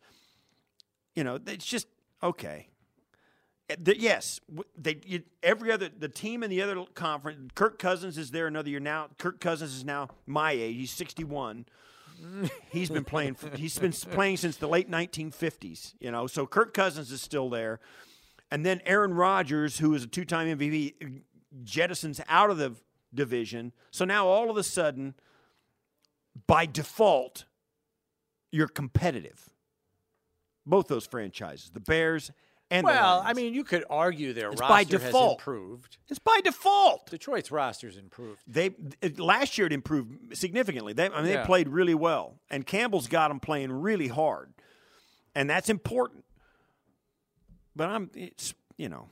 You 1.15 1.23
know, 1.23 1.39
it's 1.47 1.65
just 1.65 1.87
okay. 2.21 2.67
Uh, 3.69 3.75
the- 3.79 3.99
yes, 3.99 4.39
they 4.77 4.99
you, 5.05 5.23
every 5.41 5.71
other 5.71 5.89
the 5.89 6.09
team 6.09 6.43
in 6.43 6.49
the 6.49 6.61
other 6.61 6.83
conference. 6.95 7.51
Kirk 7.55 7.79
Cousins 7.79 8.17
is 8.17 8.31
there 8.31 8.47
another 8.47 8.69
year 8.69 8.79
now. 8.81 9.07
Kirk 9.17 9.39
Cousins 9.39 9.73
is 9.75 9.85
now 9.85 10.09
my 10.25 10.51
age. 10.51 10.75
He's 10.75 10.91
sixty 10.91 11.23
one. 11.23 11.65
He's 12.69 12.89
been 12.89 13.03
playing. 13.03 13.33
For, 13.35 13.55
he's 13.57 13.77
been 13.77 13.91
playing 13.91 14.37
since 14.37 14.55
the 14.55 14.67
late 14.67 14.89
1950s. 14.89 15.93
You 15.99 16.11
know, 16.11 16.25
so 16.27 16.45
Kirk 16.47 16.73
Cousins 16.73 17.11
is 17.11 17.21
still 17.21 17.49
there, 17.49 17.79
and 18.51 18.65
then 18.65 18.81
Aaron 18.85 19.13
Rodgers, 19.13 19.79
who 19.79 19.93
is 19.93 20.03
a 20.03 20.07
two-time 20.07 20.57
MVP, 20.57 21.21
jettisons 21.63 22.21
out 22.27 22.49
of 22.49 22.57
the 22.57 22.75
division. 23.13 23.73
So 23.91 24.05
now 24.05 24.27
all 24.27 24.49
of 24.49 24.57
a 24.57 24.63
sudden, 24.63 25.13
by 26.47 26.65
default, 26.65 27.45
you're 28.51 28.67
competitive. 28.67 29.49
Both 30.65 30.87
those 30.87 31.05
franchises, 31.05 31.71
the 31.71 31.79
Bears 31.81 32.31
and 32.71 32.85
the 32.87 32.91
Well, 32.91 33.21
I 33.25 33.33
mean, 33.33 33.53
you 33.53 33.63
could 33.63 33.83
argue 33.89 34.33
their 34.33 34.49
It's 34.51 34.61
roster 34.61 34.97
by 34.97 35.03
has 35.03 35.13
improved. 35.31 35.97
it's 36.09 36.19
by 36.19 36.39
default. 36.43 37.09
Detroit's 37.09 37.51
roster's 37.51 37.97
improved. 37.97 38.41
They 38.47 38.71
it, 39.01 39.19
last 39.19 39.57
year 39.57 39.67
it 39.67 39.73
improved 39.73 40.35
significantly. 40.37 40.93
They, 40.93 41.07
I 41.07 41.21
mean, 41.21 41.31
Yeah. 41.31 41.41
they 41.41 41.45
played 41.45 41.67
really 41.67 41.93
well, 41.93 42.39
and 42.49 42.65
Campbell's 42.65 43.07
got 43.07 43.27
them 43.27 43.39
playing 43.41 43.71
really 43.71 44.07
hard, 44.07 44.53
and 45.35 45.49
that's 45.49 45.69
important. 45.69 46.23
But 47.75 47.89
I'm, 47.89 48.09
it's 48.15 48.53
you 48.77 48.87
know, 48.89 49.09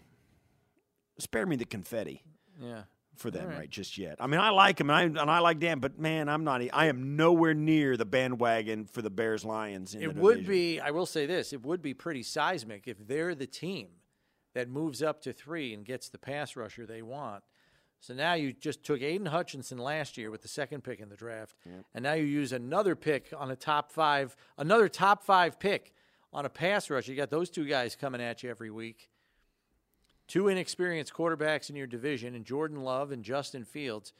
spare 1.19 1.45
me 1.45 1.55
the 1.57 1.65
confetti 1.65 2.23
Yeah. 2.61 2.83
for 3.15 3.31
them 3.31 3.47
right. 3.49 3.57
right. 3.59 3.69
just 3.69 3.97
yet. 3.97 4.17
I 4.19 4.27
mean, 4.27 4.39
I 4.39 4.49
like 4.49 4.79
him, 4.79 4.89
and 4.89 5.17
I 5.17 5.21
and 5.21 5.31
I 5.31 5.39
like 5.39 5.59
Dan, 5.59 5.79
but 5.79 5.99
man, 5.99 6.29
I'm 6.29 6.43
not. 6.43 6.61
I 6.73 6.85
am 6.87 7.15
nowhere 7.15 7.53
near 7.53 7.97
the 7.97 8.05
bandwagon 8.05 8.85
for 8.85 9.01
the 9.01 9.09
Bears 9.09 9.43
Lions. 9.43 9.95
It 9.95 10.01
the 10.13 10.21
would 10.21 10.45
division. 10.45 10.51
be, 10.51 10.79
I 10.79 10.91
will 10.91 11.05
say 11.05 11.25
this, 11.25 11.53
it 11.53 11.63
would 11.63 11.81
be 11.81 11.93
pretty 11.93 12.23
seismic 12.23 12.87
if 12.87 13.05
they're 13.07 13.35
the 13.35 13.47
team 13.47 13.87
that 14.53 14.69
moves 14.69 15.01
up 15.01 15.21
to 15.21 15.33
three 15.33 15.73
and 15.73 15.85
gets 15.85 16.09
the 16.09 16.17
pass 16.17 16.55
rusher 16.55 16.85
they 16.85 17.01
want. 17.01 17.43
So 17.99 18.15
now 18.15 18.33
you 18.33 18.51
just 18.51 18.83
took 18.83 19.01
Aidan 19.01 19.27
Hutchinson 19.27 19.77
last 19.77 20.17
year 20.17 20.31
with 20.31 20.41
the 20.41 20.47
second 20.47 20.83
pick 20.83 20.99
in 20.99 21.09
the 21.09 21.15
draft, 21.15 21.55
and 21.93 22.01
now 22.03 22.13
you 22.13 22.25
use 22.25 22.51
another 22.51 22.95
pick 22.95 23.31
on 23.37 23.51
a 23.51 23.55
top 23.55 23.91
five, 23.91 24.35
another 24.57 24.89
top 24.89 25.23
five 25.23 25.59
pick 25.59 25.93
on 26.33 26.45
a 26.45 26.49
pass 26.49 26.89
rush. 26.89 27.07
You 27.07 27.15
got 27.15 27.29
those 27.29 27.49
two 27.51 27.65
guys 27.65 27.95
coming 27.95 28.19
at 28.19 28.41
you 28.41 28.49
every 28.49 28.71
week. 28.71 29.09
Two 30.31 30.47
inexperienced 30.47 31.13
quarterbacks 31.13 31.69
in 31.69 31.75
your 31.75 31.87
division, 31.87 32.35
and 32.35 32.45
Jordan 32.45 32.83
Love 32.83 33.11
and 33.11 33.21
Justin 33.21 33.65
Fields. 33.65 34.13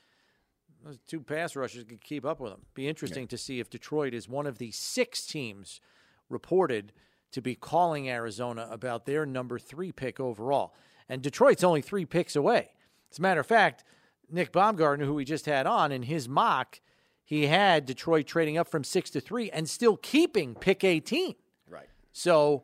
Those 0.84 1.00
two 1.08 1.22
pass 1.22 1.56
rushers 1.56 1.86
can 1.86 2.00
keep 2.00 2.26
up 2.26 2.42
with 2.42 2.52
them. 2.52 2.64
Be 2.74 2.90
interesting 2.90 3.30
to 3.30 3.38
see 3.38 3.62
if 3.62 3.70
Detroit 3.70 4.14
is 4.14 4.28
one 4.28 4.46
of 4.46 4.58
the 4.58 4.72
six 4.72 5.26
teams 5.26 5.80
reported 6.28 6.92
to 7.32 7.42
be 7.42 7.56
calling 7.56 8.10
Arizona 8.10 8.68
about 8.70 9.06
their 9.06 9.26
number 9.26 9.58
three 9.58 9.94
pick 9.94 10.20
overall. 10.20 10.74
And 11.08 11.22
Detroit's 11.22 11.64
only 11.64 11.82
three 11.82 12.04
picks 12.04 12.36
away. 12.36 12.72
As 13.10 13.20
a 13.20 13.22
matter 13.22 13.40
of 13.40 13.48
fact, 13.48 13.86
Nick 14.30 14.52
Baumgardner, 14.52 15.06
who 15.06 15.14
we 15.14 15.24
just 15.24 15.46
had 15.46 15.66
on 15.66 15.94
in 15.94 16.04
his 16.04 16.28
mock, 16.28 16.82
he 17.24 17.48
had 17.48 17.86
Detroit 17.86 18.28
trading 18.28 18.58
up 18.58 18.68
from 18.68 18.84
six 18.84 19.10
to 19.12 19.22
three 19.22 19.50
and 19.50 19.70
still 19.70 19.96
keeping 19.96 20.56
pick 20.56 20.84
18. 20.84 21.36
right. 21.70 21.88
So 22.12 22.64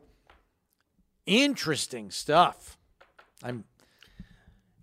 interesting 1.24 2.10
stuff. 2.10 2.77
I'm 3.42 3.64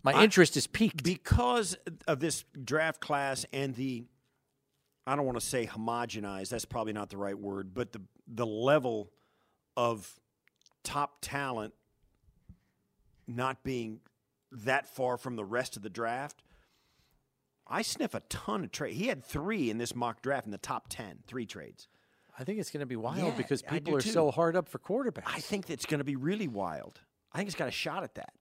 my 0.04 0.24
interest 0.24 0.56
is 0.56 0.68
peaked. 0.68 1.04
because 1.04 1.76
of 2.08 2.20
this 2.20 2.44
draft 2.64 3.02
class 3.02 3.46
and 3.52 3.74
the 3.76 4.06
I 5.08 5.16
don't 5.16 5.26
want 5.26 5.40
to 5.40 5.46
say 5.46 5.68
homogenized, 5.68 6.50
that's 6.50 6.66
probably 6.66 6.94
not 6.94 7.10
the 7.10 7.18
right 7.18 7.38
word, 7.38 7.74
but 7.74 7.92
the 7.92 8.02
the 8.28 8.46
level 8.46 9.12
of 9.78 10.20
top 10.84 11.18
talent 11.22 11.74
not 13.28 13.64
being 13.64 14.00
that 14.52 14.88
far 14.88 15.18
from 15.18 15.36
the 15.36 15.44
rest 15.46 15.76
of 15.76 15.82
the 15.84 15.90
draft, 15.90 16.44
I 17.68 17.82
sniff 17.82 18.14
a 18.14 18.20
ton 18.30 18.64
of 18.64 18.72
trade. 18.72 18.94
He 18.94 19.08
had 19.08 19.24
three 19.24 19.70
in 19.70 19.78
this 19.78 19.96
mock 19.96 20.22
draft 20.22 20.46
in 20.46 20.52
the 20.52 20.58
top 20.58 20.86
10, 20.90 21.20
three 21.28 21.46
trades. 21.46 21.88
I 22.38 22.44
think 22.44 22.60
it's 22.60 22.70
going 22.70 22.82
to 22.82 22.86
be 22.86 22.96
wild 22.96 23.18
Yeah, 23.18 23.34
because 23.36 23.62
people 23.62 23.96
are 23.96 24.02
too. 24.02 24.12
so 24.12 24.30
hard 24.30 24.56
up 24.56 24.70
for 24.70 24.78
quarterbacks. 24.78 25.24
I 25.26 25.40
think 25.40 25.70
it's 25.70 25.86
going 25.86 25.98
to 26.00 26.04
be 26.04 26.16
really 26.16 26.48
wild. 26.48 27.00
I 27.34 27.38
think 27.38 27.48
it's 27.48 27.58
got 27.58 27.68
a 27.68 27.72
shot 27.72 28.04
at 28.04 28.16
that. 28.16 28.34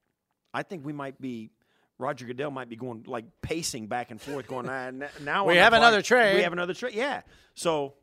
I 0.55 0.63
think 0.63 0.85
we 0.85 0.93
might 0.93 1.19
be. 1.19 1.51
Roger 1.97 2.25
Goodell 2.25 2.51
might 2.51 2.67
be 2.67 2.75
going 2.75 3.03
like 3.07 3.25
pacing 3.41 3.87
back 3.87 4.11
and 4.11 4.21
forth, 4.21 4.47
going. 4.47 4.67
"Ah, 4.69 4.91
now 5.21 5.45
We 5.45 5.57
have 5.57 5.71
clock, 5.71 5.81
another 5.81 6.01
trade." 6.01 6.35
We 6.35 6.41
have 6.41 6.53
another 6.53 6.73
trade. 6.73 6.93
Yeah. 6.93 7.21
So, 7.53 7.93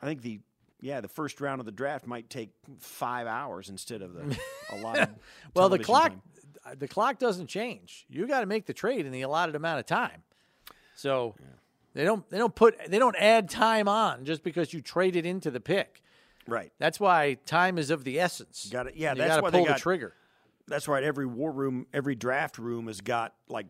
I 0.00 0.06
think 0.06 0.22
the 0.22 0.40
yeah 0.80 1.00
the 1.00 1.08
first 1.08 1.40
round 1.40 1.60
of 1.60 1.66
the 1.66 1.72
draft 1.72 2.06
might 2.06 2.30
take 2.30 2.50
five 2.78 3.26
hours 3.26 3.70
instead 3.70 4.02
of 4.02 4.14
the 4.14 4.38
a 4.70 4.76
lot. 4.76 4.98
Of 4.98 5.08
well, 5.54 5.68
the 5.68 5.78
clock 5.78 6.10
time. 6.10 6.78
the 6.78 6.88
clock 6.88 7.18
doesn't 7.18 7.48
change. 7.48 8.06
You 8.08 8.26
got 8.26 8.40
to 8.40 8.46
make 8.46 8.66
the 8.66 8.74
trade 8.74 9.06
in 9.06 9.12
the 9.12 9.22
allotted 9.22 9.56
amount 9.56 9.80
of 9.80 9.86
time. 9.86 10.22
So 10.94 11.34
they 11.94 12.04
don't 12.04 12.28
they 12.30 12.38
don't 12.38 12.54
put 12.54 12.76
they 12.88 12.98
don't 12.98 13.16
add 13.16 13.48
time 13.48 13.88
on 13.88 14.24
just 14.24 14.42
because 14.42 14.72
you 14.72 14.80
traded 14.80 15.26
into 15.26 15.50
the 15.50 15.60
pick. 15.60 16.02
Right. 16.46 16.72
That's 16.78 17.00
why 17.00 17.34
time 17.46 17.78
is 17.78 17.90
of 17.90 18.04
the 18.04 18.20
essence. 18.20 18.68
Got 18.70 18.88
it. 18.88 18.96
Yeah, 18.96 19.12
you 19.12 19.18
that's 19.18 19.42
why 19.42 19.50
pull 19.50 19.62
they 19.62 19.66
got 19.66 19.76
the 19.76 19.80
trigger. 19.80 20.14
That's 20.68 20.88
right. 20.88 21.02
Every 21.04 21.26
war 21.26 21.52
room, 21.52 21.86
every 21.92 22.14
draft 22.14 22.58
room 22.58 22.86
has 22.86 23.00
got 23.00 23.34
like 23.48 23.66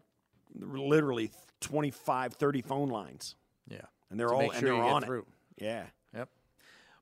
literally 0.59 1.31
25, 1.61 2.35
30 2.35 2.63
phone 2.63 2.89
lines. 2.89 3.35
Yeah. 3.69 3.79
And 4.11 4.21
they're 4.21 4.29
To 4.29 4.35
all 4.35 4.41
make 4.43 4.55
and 4.57 4.67
they're 4.67 4.75
on 4.75 5.03
through. 5.03 5.27
it. 5.59 5.65
Yeah. 5.65 5.85
Yep. 6.15 6.29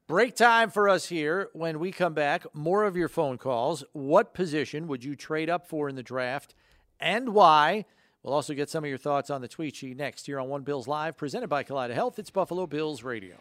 Break 0.07 0.35
time 0.37 0.71
for 0.71 0.89
us 0.89 1.09
here. 1.09 1.49
When 1.53 1.79
we 1.79 1.93
come 1.93 2.15
back, 2.15 2.47
more 2.55 2.85
of 2.85 2.97
your 2.97 3.09
phone 3.09 3.37
calls. 3.39 3.85
What 3.93 4.33
position 4.35 4.87
would 4.89 5.05
you 5.05 5.15
trade 5.17 5.51
up 5.51 5.67
for 5.67 5.89
in 5.89 5.95
the 5.97 6.03
draft 6.03 6.55
and 6.99 7.35
why? 7.35 7.85
We'll 8.23 8.35
also 8.35 8.55
get 8.55 8.71
some 8.71 8.85
of 8.85 8.89
your 8.89 8.99
thoughts 8.99 9.31
on 9.31 9.41
the 9.41 9.49
tweet 9.49 9.75
sheet 9.75 9.97
next 9.97 10.27
here 10.27 10.39
on 10.39 10.49
One 10.49 10.63
Bills 10.63 10.87
Live, 10.87 11.17
presented 11.17 11.49
by 11.49 11.65
Kaleida 11.65 11.93
Health. 11.93 12.21
It's 12.21 12.31
Buffalo 12.31 12.67
Bills 12.69 13.03
Radio. 13.03 13.35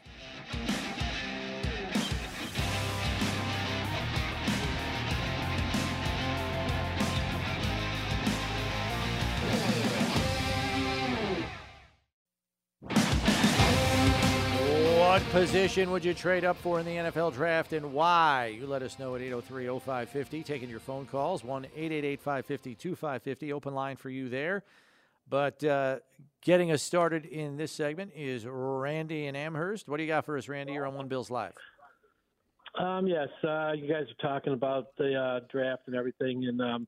What 15.11 15.29
position 15.31 15.91
would 15.91 16.05
you 16.05 16.13
trade 16.13 16.45
up 16.45 16.55
for 16.55 16.79
in 16.79 16.85
the 16.85 16.95
NFL 16.95 17.33
draft 17.33 17.73
and 17.73 17.91
why? 17.91 18.55
You 18.57 18.65
let 18.65 18.81
us 18.81 18.97
know 18.97 19.13
at 19.15 19.21
803 19.21 19.65
0550. 19.65 20.41
Taking 20.41 20.69
your 20.69 20.79
phone 20.79 21.05
calls, 21.05 21.43
1 21.43 21.65
888 21.65 22.21
550 22.21 22.75
2550. 22.75 23.51
Open 23.51 23.73
line 23.73 23.97
for 23.97 24.09
you 24.09 24.29
there. 24.29 24.63
But 25.29 25.61
uh, 25.65 25.97
getting 26.41 26.71
us 26.71 26.81
started 26.81 27.25
in 27.25 27.57
this 27.57 27.73
segment 27.73 28.13
is 28.15 28.45
Randy 28.47 29.25
and 29.25 29.35
Amherst. 29.35 29.89
What 29.89 29.97
do 29.97 30.03
you 30.03 30.07
got 30.07 30.23
for 30.23 30.37
us, 30.37 30.47
Randy? 30.47 30.71
You're 30.71 30.87
on 30.87 30.93
One 30.93 31.09
Bills 31.09 31.29
Live. 31.29 31.55
Um, 32.79 33.05
yes, 33.05 33.27
uh, 33.43 33.73
you 33.73 33.91
guys 33.91 34.05
are 34.07 34.29
talking 34.29 34.53
about 34.53 34.95
the 34.97 35.13
uh, 35.13 35.39
draft 35.51 35.81
and 35.87 35.95
everything, 35.97 36.45
and 36.45 36.61
um, 36.61 36.87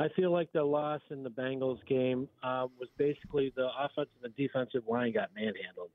I 0.00 0.08
feel 0.16 0.32
like 0.32 0.50
the 0.52 0.64
loss 0.64 1.00
in 1.10 1.22
the 1.22 1.30
Bengals 1.30 1.78
game 1.86 2.28
uh, 2.42 2.66
was 2.80 2.88
basically 2.98 3.52
the 3.54 3.68
offensive 3.78 4.24
and 4.24 4.34
defensive 4.34 4.82
line 4.88 5.12
got 5.12 5.28
manhandled. 5.36 5.90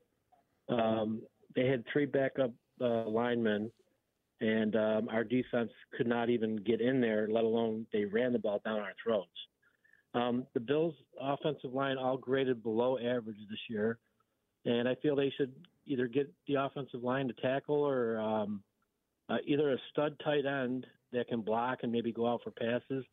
Um, 0.70 1.22
they 1.58 1.66
had 1.66 1.82
three 1.92 2.06
backup 2.06 2.52
uh, 2.80 3.04
linemen, 3.08 3.72
and 4.40 4.76
um, 4.76 5.08
our 5.10 5.24
defense 5.24 5.72
could 5.96 6.06
not 6.06 6.30
even 6.30 6.54
get 6.54 6.80
in 6.80 7.00
there, 7.00 7.26
let 7.28 7.42
alone 7.42 7.84
they 7.92 8.04
ran 8.04 8.32
the 8.32 8.38
ball 8.38 8.62
down 8.64 8.78
our 8.78 8.92
throats. 9.02 9.26
Um, 10.14 10.46
the 10.54 10.60
Bills' 10.60 10.94
offensive 11.20 11.74
line 11.74 11.98
all 11.98 12.16
graded 12.16 12.62
below 12.62 12.96
average 12.96 13.38
this 13.50 13.58
year, 13.68 13.98
and 14.66 14.88
I 14.88 14.94
feel 15.02 15.16
they 15.16 15.32
should 15.36 15.52
either 15.84 16.06
get 16.06 16.32
the 16.46 16.54
offensive 16.54 17.02
line 17.02 17.26
to 17.26 17.34
tackle 17.34 17.82
or 17.82 18.20
um, 18.20 18.62
uh, 19.28 19.38
either 19.44 19.72
a 19.72 19.78
stud 19.90 20.14
tight 20.24 20.46
end 20.46 20.86
that 21.12 21.26
can 21.26 21.40
block 21.40 21.80
and 21.82 21.90
maybe 21.90 22.12
go 22.12 22.28
out 22.28 22.42
for 22.44 22.52
passes. 22.52 23.04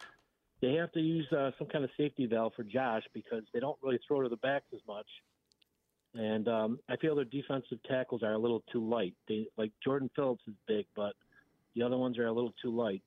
They 0.62 0.74
have 0.74 0.92
to 0.92 1.00
use 1.00 1.26
uh, 1.34 1.50
some 1.58 1.68
kind 1.68 1.84
of 1.84 1.90
safety 1.98 2.28
valve 2.28 2.54
for 2.56 2.64
Josh 2.64 3.04
because 3.12 3.42
they 3.56 3.60
don't 3.60 3.78
really 3.82 4.00
throw 4.08 4.22
to 4.22 4.30
the 4.30 4.38
backs 4.38 4.68
as 4.72 4.82
much. 4.88 5.08
And 6.16 6.48
um, 6.48 6.80
I 6.90 6.96
feel 6.96 7.16
their 7.16 7.26
defensive 7.26 7.78
tackles 7.88 8.24
are 8.24 8.34
a 8.34 8.38
little 8.38 8.64
too 8.72 8.88
light. 8.88 9.14
They 9.28 9.48
like 9.58 9.72
Jordan 9.84 10.10
Phillips 10.16 10.44
is 10.48 10.54
big, 10.66 10.86
but 10.96 11.14
the 11.76 11.84
other 11.84 11.98
ones 11.98 12.18
are 12.18 12.28
a 12.28 12.32
little 12.32 12.54
too 12.62 12.76
light. 12.76 13.02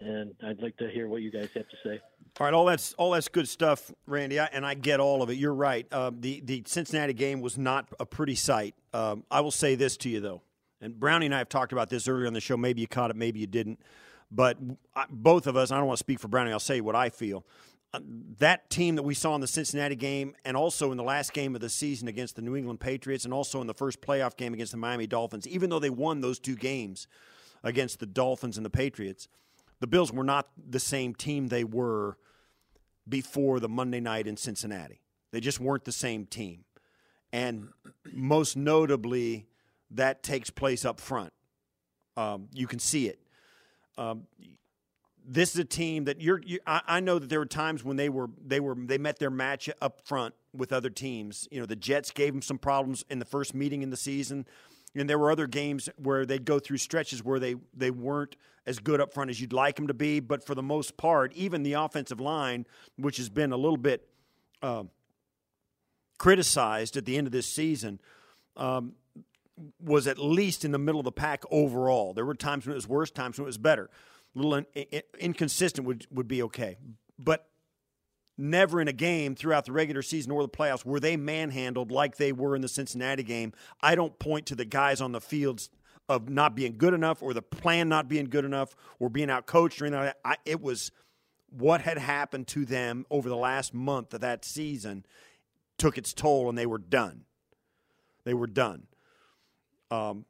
And 0.00 0.34
I'd 0.44 0.60
like 0.60 0.76
to 0.78 0.90
hear 0.90 1.08
what 1.08 1.22
you 1.22 1.30
guys 1.30 1.50
have 1.54 1.68
to 1.68 1.76
say. 1.84 2.00
All 2.38 2.46
right, 2.46 2.54
all 2.54 2.64
that's 2.64 2.94
all 2.94 3.10
that's 3.12 3.28
good 3.28 3.48
stuff, 3.48 3.92
Randy, 4.06 4.40
I, 4.40 4.46
and 4.46 4.64
I 4.64 4.74
get 4.74 4.98
all 4.98 5.22
of 5.22 5.30
it. 5.30 5.34
You're 5.34 5.54
right. 5.54 5.86
Uh, 5.92 6.10
the 6.18 6.40
the 6.44 6.62
Cincinnati 6.66 7.12
game 7.12 7.40
was 7.40 7.58
not 7.58 7.88
a 8.00 8.06
pretty 8.06 8.34
sight. 8.34 8.74
Um, 8.94 9.24
I 9.30 9.40
will 9.40 9.50
say 9.50 9.74
this 9.74 9.96
to 9.98 10.08
you 10.08 10.20
though, 10.20 10.42
and 10.80 10.98
Brownie 10.98 11.26
and 11.26 11.34
I 11.34 11.38
have 11.38 11.48
talked 11.48 11.72
about 11.72 11.90
this 11.90 12.08
earlier 12.08 12.26
on 12.26 12.32
the 12.32 12.40
show. 12.40 12.56
Maybe 12.56 12.80
you 12.80 12.88
caught 12.88 13.10
it, 13.10 13.16
maybe 13.16 13.40
you 13.40 13.46
didn't. 13.46 13.80
But 14.30 14.58
I, 14.94 15.06
both 15.10 15.46
of 15.46 15.56
us, 15.56 15.70
I 15.70 15.76
don't 15.76 15.86
want 15.86 15.98
to 15.98 16.04
speak 16.04 16.20
for 16.20 16.28
Brownie. 16.28 16.52
I'll 16.52 16.60
say 16.60 16.80
what 16.80 16.94
I 16.94 17.10
feel. 17.10 17.44
Uh, 17.92 17.98
that 18.38 18.70
team 18.70 18.94
that 18.94 19.02
we 19.02 19.14
saw 19.14 19.34
in 19.34 19.40
the 19.40 19.48
Cincinnati 19.48 19.96
game, 19.96 20.34
and 20.44 20.56
also 20.56 20.92
in 20.92 20.96
the 20.96 21.02
last 21.02 21.32
game 21.32 21.56
of 21.56 21.60
the 21.60 21.68
season 21.68 22.06
against 22.06 22.36
the 22.36 22.42
New 22.42 22.54
England 22.54 22.78
Patriots, 22.78 23.24
and 23.24 23.34
also 23.34 23.60
in 23.60 23.66
the 23.66 23.74
first 23.74 24.00
playoff 24.00 24.36
game 24.36 24.54
against 24.54 24.72
the 24.72 24.78
Miami 24.78 25.08
Dolphins, 25.08 25.48
even 25.48 25.70
though 25.70 25.80
they 25.80 25.90
won 25.90 26.20
those 26.20 26.38
two 26.38 26.54
games 26.54 27.08
against 27.64 27.98
the 27.98 28.06
Dolphins 28.06 28.56
and 28.56 28.64
the 28.64 28.70
Patriots, 28.70 29.26
the 29.80 29.88
Bills 29.88 30.12
were 30.12 30.24
not 30.24 30.48
the 30.56 30.78
same 30.78 31.14
team 31.14 31.48
they 31.48 31.64
were 31.64 32.16
before 33.08 33.58
the 33.58 33.68
Monday 33.68 34.00
night 34.00 34.26
in 34.26 34.36
Cincinnati. 34.36 35.00
They 35.32 35.40
just 35.40 35.58
weren't 35.58 35.84
the 35.84 35.92
same 35.92 36.26
team. 36.26 36.64
And 37.32 37.68
most 38.12 38.56
notably, 38.56 39.46
that 39.90 40.22
takes 40.22 40.50
place 40.50 40.84
up 40.84 41.00
front. 41.00 41.32
Um, 42.16 42.48
you 42.52 42.66
can 42.66 42.78
see 42.78 43.08
it. 43.08 43.18
Um, 43.96 44.26
this 45.26 45.54
is 45.54 45.60
a 45.60 45.64
team 45.64 46.04
that 46.04 46.20
you're. 46.20 46.40
You, 46.44 46.58
I, 46.66 46.80
I 46.86 47.00
know 47.00 47.18
that 47.18 47.28
there 47.28 47.38
were 47.38 47.46
times 47.46 47.84
when 47.84 47.96
they 47.96 48.08
were 48.08 48.28
they 48.44 48.60
were 48.60 48.74
they 48.74 48.98
met 48.98 49.18
their 49.18 49.30
match 49.30 49.68
up 49.80 50.00
front 50.06 50.34
with 50.54 50.72
other 50.72 50.90
teams. 50.90 51.48
You 51.50 51.60
know, 51.60 51.66
the 51.66 51.76
Jets 51.76 52.10
gave 52.10 52.32
them 52.32 52.42
some 52.42 52.58
problems 52.58 53.04
in 53.10 53.18
the 53.18 53.24
first 53.24 53.54
meeting 53.54 53.82
in 53.82 53.90
the 53.90 53.96
season, 53.96 54.46
and 54.94 55.08
there 55.08 55.18
were 55.18 55.30
other 55.30 55.46
games 55.46 55.88
where 55.96 56.26
they'd 56.26 56.44
go 56.44 56.58
through 56.58 56.78
stretches 56.78 57.24
where 57.24 57.38
they 57.38 57.56
they 57.74 57.90
weren't 57.90 58.36
as 58.66 58.78
good 58.78 59.00
up 59.00 59.12
front 59.12 59.30
as 59.30 59.40
you'd 59.40 59.52
like 59.52 59.76
them 59.76 59.86
to 59.86 59.94
be. 59.94 60.20
But 60.20 60.44
for 60.44 60.54
the 60.54 60.62
most 60.62 60.96
part, 60.96 61.32
even 61.34 61.62
the 61.62 61.74
offensive 61.74 62.20
line, 62.20 62.66
which 62.96 63.16
has 63.16 63.28
been 63.28 63.52
a 63.52 63.56
little 63.56 63.78
bit 63.78 64.08
uh, 64.62 64.84
criticized 66.18 66.96
at 66.96 67.04
the 67.04 67.16
end 67.16 67.26
of 67.26 67.32
this 67.32 67.46
season. 67.46 68.00
Um, 68.56 68.94
was 69.82 70.06
at 70.06 70.18
least 70.18 70.64
in 70.64 70.72
the 70.72 70.78
middle 70.78 71.00
of 71.00 71.04
the 71.04 71.12
pack 71.12 71.42
overall. 71.50 72.14
There 72.14 72.24
were 72.24 72.34
times 72.34 72.66
when 72.66 72.72
it 72.72 72.76
was 72.76 72.88
worse, 72.88 73.10
times 73.10 73.38
when 73.38 73.44
it 73.44 73.46
was 73.46 73.58
better. 73.58 73.90
Little 74.34 74.54
in, 74.54 74.66
in, 74.74 75.02
inconsistent 75.18 75.86
would, 75.86 76.06
would 76.10 76.28
be 76.28 76.42
okay. 76.44 76.76
But 77.18 77.46
never 78.38 78.80
in 78.80 78.88
a 78.88 78.92
game 78.92 79.34
throughout 79.34 79.66
the 79.66 79.72
regular 79.72 80.02
season 80.02 80.32
or 80.32 80.42
the 80.42 80.48
playoffs 80.48 80.84
were 80.84 81.00
they 81.00 81.16
manhandled 81.16 81.90
like 81.90 82.16
they 82.16 82.32
were 82.32 82.56
in 82.56 82.62
the 82.62 82.68
Cincinnati 82.68 83.22
game. 83.22 83.52
I 83.82 83.94
don't 83.94 84.18
point 84.18 84.46
to 84.46 84.54
the 84.54 84.64
guys 84.64 85.00
on 85.00 85.12
the 85.12 85.20
fields 85.20 85.68
of 86.08 86.28
not 86.28 86.56
being 86.56 86.76
good 86.76 86.94
enough 86.94 87.22
or 87.22 87.34
the 87.34 87.42
plan 87.42 87.88
not 87.88 88.08
being 88.08 88.26
good 88.26 88.44
enough 88.44 88.74
or 88.98 89.08
being 89.08 89.30
out 89.30 89.46
coached 89.46 89.80
or 89.80 89.86
anything 89.86 90.04
like 90.04 90.14
that. 90.14 90.20
I, 90.24 90.36
it 90.44 90.60
was 90.60 90.90
what 91.50 91.82
had 91.82 91.98
happened 91.98 92.48
to 92.48 92.64
them 92.64 93.04
over 93.10 93.28
the 93.28 93.36
last 93.36 93.74
month 93.74 94.14
of 94.14 94.20
that 94.20 94.44
season 94.44 95.04
took 95.78 95.98
its 95.98 96.12
toll 96.12 96.48
and 96.48 96.56
they 96.56 96.66
were 96.66 96.78
done. 96.78 97.24
They 98.24 98.34
were 98.34 98.46
done. 98.46 98.86
Um, 99.90 100.24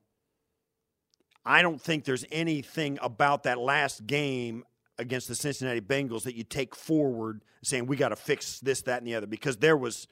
I 1.44 1.62
don't 1.62 1.80
think 1.80 2.04
there's 2.04 2.24
anything 2.30 2.98
about 3.00 3.44
that 3.44 3.58
last 3.58 4.06
game 4.06 4.64
against 4.98 5.28
the 5.28 5.34
Cincinnati 5.34 5.80
Bengals 5.80 6.24
that 6.24 6.34
you 6.34 6.44
take 6.44 6.74
forward 6.74 7.42
saying 7.62 7.86
we 7.86 7.96
got 7.96 8.10
to 8.10 8.16
fix 8.16 8.60
this, 8.60 8.82
that, 8.82 8.98
and 8.98 9.06
the 9.06 9.14
other 9.14 9.26
because 9.26 9.56
there 9.56 9.76
was 9.76 10.06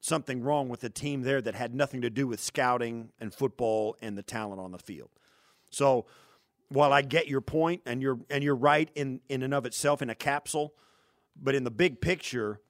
something 0.00 0.42
wrong 0.42 0.68
with 0.68 0.80
the 0.80 0.90
team 0.90 1.22
there 1.22 1.40
that 1.40 1.54
had 1.54 1.74
nothing 1.74 2.00
to 2.02 2.10
do 2.10 2.26
with 2.26 2.40
scouting 2.40 3.10
and 3.20 3.32
football 3.32 3.96
and 4.02 4.16
the 4.16 4.22
talent 4.22 4.60
on 4.60 4.72
the 4.72 4.78
field. 4.78 5.10
So 5.70 6.06
while 6.68 6.92
I 6.92 7.02
get 7.02 7.28
your 7.28 7.40
point 7.40 7.82
and 7.86 8.02
you're 8.02 8.18
and 8.30 8.42
you're 8.42 8.56
right 8.56 8.90
in 8.94 9.20
in 9.28 9.42
and 9.42 9.54
of 9.54 9.66
itself 9.66 10.02
in 10.02 10.10
a 10.10 10.14
capsule, 10.14 10.74
but 11.40 11.54
in 11.54 11.64
the 11.64 11.70
big 11.70 12.00
picture, 12.00 12.60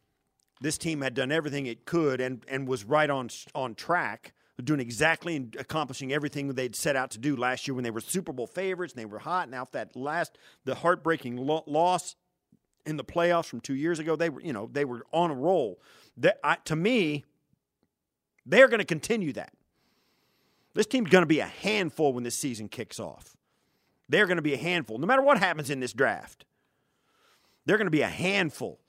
this 0.61 0.77
team 0.77 1.01
had 1.01 1.15
done 1.15 1.33
everything 1.33 1.67
it 1.67 1.87
could 1.87 2.21
and 2.21 2.45
and 2.49 2.69
was 2.69 2.85
right 2.85 3.09
on 3.09 3.31
on 3.55 3.75
track 3.75 4.35
doing 4.65 4.81
exactly 4.81 5.37
and 5.37 5.57
accomplishing 5.59 6.13
everything 6.13 6.49
they'd 6.49 6.77
set 6.77 6.97
out 6.97 7.11
to 7.13 7.19
do 7.19 7.37
last 7.37 7.67
year 7.67 7.75
when 7.75 7.85
they 7.85 7.91
were 7.91 8.01
Super 8.01 8.33
Bowl 8.33 8.47
favorites 8.47 8.95
and 8.95 9.01
they 9.01 9.07
were 9.07 9.19
hot. 9.19 9.49
Now 9.49 9.63
if 9.63 9.71
that 9.73 9.97
last 9.97 10.39
the 10.65 10.75
heartbreaking 10.75 11.37
lo- 11.37 11.65
loss 11.67 12.17
in 12.85 12.97
the 12.97 13.05
playoffs 13.05 13.47
from 13.47 13.61
two 13.61 13.75
years 13.75 13.99
ago, 13.99 14.17
they 14.17 14.31
were 14.31 14.41
you 14.41 14.53
know 14.53 14.69
they 14.73 14.85
were 14.85 15.05
on 15.13 15.31
a 15.31 15.35
roll. 15.35 15.81
That 16.17 16.39
I, 16.45 16.57
to 16.65 16.77
me, 16.77 17.25
they're 18.45 18.69
going 18.69 18.81
to 18.81 18.85
continue 18.85 19.33
that. 19.35 19.53
This 20.75 20.87
team's 20.87 21.11
going 21.11 21.23
to 21.23 21.27
be 21.27 21.41
a 21.41 21.47
handful 21.47 22.13
when 22.13 22.25
this 22.25 22.37
season 22.37 22.69
kicks 22.69 22.99
off. 22.99 23.37
They're 24.09 24.27
going 24.27 24.37
to 24.37 24.43
be 24.43 24.55
a 24.55 24.59
handful, 24.59 24.99
no 24.99 25.07
matter 25.07 25.23
what 25.23 25.39
happens 25.39 25.71
in 25.71 25.81
this 25.81 25.93
draft. 25.93 26.45
They're 27.65 27.77
going 27.77 27.87
to 27.87 27.91
be 27.91 28.03
a 28.03 28.09
handful. 28.09 28.81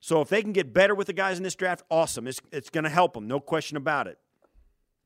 So 0.00 0.20
if 0.20 0.28
they 0.28 0.42
can 0.42 0.52
get 0.52 0.72
better 0.72 0.94
with 0.94 1.06
the 1.06 1.12
guys 1.12 1.36
in 1.36 1.44
this 1.44 1.54
draft, 1.54 1.84
awesome. 1.90 2.26
It's 2.26 2.40
it's 2.50 2.70
going 2.70 2.84
to 2.84 2.90
help 2.90 3.14
them, 3.14 3.28
no 3.28 3.38
question 3.38 3.76
about 3.76 4.06
it. 4.08 4.18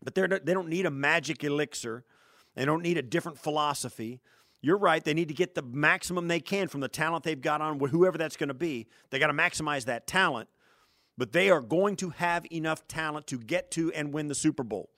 But 0.02 0.14
they're 0.14 0.28
they 0.28 0.54
don't 0.54 0.68
need 0.68 0.86
a 0.86 0.90
magic 0.90 1.42
elixir. 1.44 2.04
They 2.54 2.64
don't 2.64 2.82
need 2.82 2.98
a 2.98 3.02
different 3.02 3.38
philosophy. 3.38 4.20
You're 4.62 4.78
right. 4.78 5.04
They 5.04 5.14
need 5.14 5.28
to 5.28 5.34
get 5.34 5.54
the 5.54 5.62
maximum 5.62 6.28
they 6.28 6.40
can 6.40 6.68
from 6.68 6.80
the 6.80 6.88
talent 6.88 7.24
they've 7.24 7.40
got 7.40 7.60
on 7.60 7.78
whoever 7.78 8.18
that's 8.18 8.36
going 8.36 8.48
to 8.48 8.54
be. 8.54 8.88
They 9.10 9.18
got 9.18 9.28
to 9.28 9.32
maximize 9.32 9.84
that 9.84 10.06
talent. 10.06 10.48
But 11.18 11.32
they 11.32 11.50
are 11.50 11.60
going 11.60 11.96
to 11.96 12.10
have 12.10 12.46
enough 12.50 12.86
talent 12.88 13.26
to 13.28 13.38
get 13.38 13.70
to 13.72 13.92
and 13.92 14.12
win 14.12 14.28
the 14.28 14.34
Super 14.34 14.62
Bowl. 14.62 14.90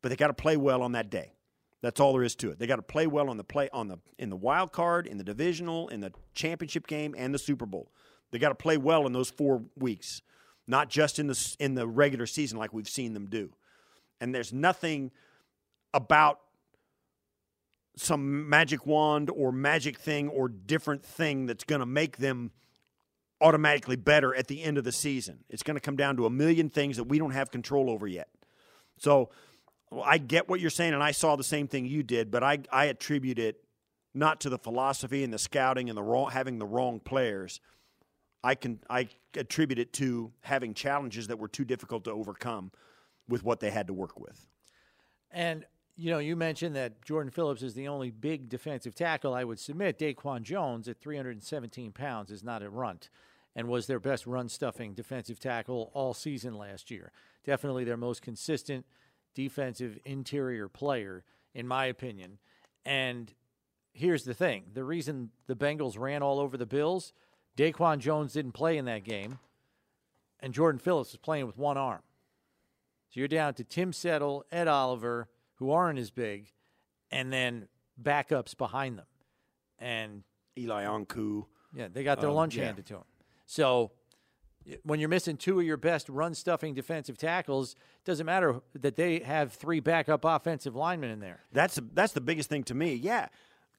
But 0.00 0.10
they 0.10 0.16
got 0.16 0.28
to 0.28 0.34
play 0.34 0.56
well 0.56 0.82
on 0.82 0.92
that 0.92 1.10
day. 1.10 1.32
That's 1.80 2.00
all 2.00 2.12
there 2.12 2.22
is 2.22 2.34
to 2.36 2.50
it. 2.50 2.58
They 2.58 2.66
got 2.66 2.76
to 2.76 2.82
play 2.82 3.06
well 3.06 3.30
on 3.30 3.36
the 3.36 3.44
play 3.44 3.68
on 3.72 3.88
the 3.88 3.98
in 4.18 4.30
the 4.30 4.36
wild 4.36 4.72
card, 4.72 5.06
in 5.06 5.18
the 5.18 5.24
divisional, 5.24 5.88
in 5.88 6.00
the 6.00 6.12
championship 6.34 6.86
game, 6.86 7.14
and 7.16 7.32
the 7.32 7.38
Super 7.38 7.66
Bowl. 7.66 7.92
They 8.30 8.38
got 8.38 8.48
to 8.48 8.54
play 8.54 8.76
well 8.76 9.06
in 9.06 9.12
those 9.12 9.30
four 9.30 9.62
weeks, 9.76 10.22
not 10.66 10.90
just 10.90 11.18
in 11.18 11.28
the 11.28 11.56
in 11.60 11.74
the 11.74 11.86
regular 11.86 12.26
season 12.26 12.58
like 12.58 12.72
we've 12.72 12.88
seen 12.88 13.14
them 13.14 13.26
do. 13.26 13.50
And 14.20 14.34
there's 14.34 14.52
nothing 14.52 15.10
about 15.94 16.40
some 17.96 18.48
magic 18.48 18.86
wand 18.86 19.30
or 19.30 19.52
magic 19.52 19.98
thing 19.98 20.28
or 20.28 20.48
different 20.48 21.04
thing 21.04 21.46
that's 21.46 21.64
going 21.64 21.80
to 21.80 21.86
make 21.86 22.18
them 22.18 22.52
automatically 23.40 23.96
better 23.96 24.34
at 24.34 24.48
the 24.48 24.62
end 24.62 24.78
of 24.78 24.84
the 24.84 24.92
season. 24.92 25.44
It's 25.48 25.62
going 25.62 25.76
to 25.76 25.80
come 25.80 25.96
down 25.96 26.16
to 26.16 26.26
a 26.26 26.30
million 26.30 26.70
things 26.70 26.96
that 26.96 27.04
we 27.04 27.18
don't 27.18 27.32
have 27.32 27.50
control 27.50 27.90
over 27.90 28.06
yet. 28.06 28.28
So 28.98 29.30
well, 29.90 30.04
I 30.04 30.18
get 30.18 30.48
what 30.48 30.60
you're 30.60 30.70
saying, 30.70 30.94
and 30.94 31.02
I 31.02 31.12
saw 31.12 31.36
the 31.36 31.44
same 31.44 31.66
thing 31.66 31.86
you 31.86 32.02
did, 32.02 32.30
but 32.30 32.42
I, 32.42 32.58
I 32.70 32.86
attribute 32.86 33.38
it 33.38 33.62
not 34.14 34.40
to 34.40 34.50
the 34.50 34.58
philosophy 34.58 35.24
and 35.24 35.32
the 35.32 35.38
scouting 35.38 35.88
and 35.88 35.96
the 35.96 36.02
wrong, 36.02 36.30
having 36.30 36.58
the 36.58 36.66
wrong 36.66 37.00
players. 37.00 37.60
I 38.42 38.54
can 38.54 38.80
I 38.88 39.08
attribute 39.34 39.78
it 39.78 39.92
to 39.94 40.32
having 40.42 40.74
challenges 40.74 41.28
that 41.28 41.38
were 41.38 41.48
too 41.48 41.64
difficult 41.64 42.04
to 42.04 42.12
overcome 42.12 42.70
with 43.28 43.44
what 43.44 43.60
they 43.60 43.70
had 43.70 43.86
to 43.86 43.92
work 43.92 44.18
with. 44.18 44.46
And 45.30 45.64
you 45.98 46.12
know, 46.12 46.18
you 46.18 46.36
mentioned 46.36 46.76
that 46.76 47.04
Jordan 47.04 47.32
Phillips 47.32 47.60
is 47.60 47.74
the 47.74 47.88
only 47.88 48.12
big 48.12 48.48
defensive 48.48 48.94
tackle. 48.94 49.34
I 49.34 49.42
would 49.42 49.58
submit 49.58 49.98
DaQuan 49.98 50.42
Jones 50.42 50.86
at 50.86 51.00
317 51.00 51.90
pounds 51.90 52.30
is 52.30 52.44
not 52.44 52.62
a 52.62 52.70
runt 52.70 53.10
and 53.56 53.66
was 53.66 53.88
their 53.88 53.98
best 53.98 54.24
run 54.24 54.48
stuffing 54.48 54.94
defensive 54.94 55.40
tackle 55.40 55.90
all 55.94 56.14
season 56.14 56.54
last 56.54 56.92
year. 56.92 57.10
Definitely 57.44 57.82
their 57.82 57.96
most 57.96 58.22
consistent 58.22 58.86
defensive 59.34 59.98
interior 60.04 60.68
player, 60.68 61.24
in 61.52 61.66
my 61.66 61.86
opinion. 61.86 62.38
And 62.86 63.34
here's 63.92 64.22
the 64.22 64.34
thing 64.34 64.66
the 64.72 64.84
reason 64.84 65.30
the 65.48 65.56
Bengals 65.56 65.98
ran 65.98 66.22
all 66.22 66.38
over 66.38 66.56
the 66.56 66.64
Bills, 66.64 67.12
DaQuan 67.56 67.98
Jones 67.98 68.34
didn't 68.34 68.52
play 68.52 68.78
in 68.78 68.84
that 68.84 69.02
game, 69.02 69.40
and 70.38 70.54
Jordan 70.54 70.78
Phillips 70.78 71.10
was 71.10 71.18
playing 71.18 71.46
with 71.46 71.58
one 71.58 71.76
arm. 71.76 72.02
So 73.10 73.20
you're 73.20 73.28
down 73.28 73.54
to 73.54 73.64
Tim 73.64 73.92
Settle, 73.92 74.44
Ed 74.52 74.68
Oliver, 74.68 75.28
who 75.56 75.70
aren't 75.70 75.98
as 75.98 76.10
big, 76.10 76.52
and 77.10 77.32
then 77.32 77.68
backups 78.00 78.56
behind 78.56 78.98
them. 78.98 79.06
And 79.78 80.22
Eli 80.56 80.84
Ankou. 80.84 81.46
Yeah, 81.74 81.88
they 81.92 82.04
got 82.04 82.20
their 82.20 82.30
Um, 82.30 82.36
lunch 82.36 82.56
yeah. 82.56 82.66
handed 82.66 82.86
to 82.86 82.94
them. 82.94 83.04
So 83.46 83.92
when 84.82 85.00
you're 85.00 85.08
missing 85.08 85.36
two 85.36 85.58
of 85.60 85.64
your 85.64 85.76
best 85.76 86.08
run 86.08 86.34
stuffing 86.34 86.74
defensive 86.74 87.16
tackles, 87.16 87.76
doesn't 88.04 88.26
matter 88.26 88.60
that 88.74 88.96
they 88.96 89.20
have 89.20 89.52
three 89.52 89.80
backup 89.80 90.24
offensive 90.24 90.74
linemen 90.76 91.10
in 91.10 91.20
there. 91.20 91.44
That's 91.52 91.80
that's 91.94 92.12
the 92.12 92.20
biggest 92.20 92.48
thing 92.48 92.64
to 92.64 92.74
me. 92.74 92.94
Yeah, 92.94 93.28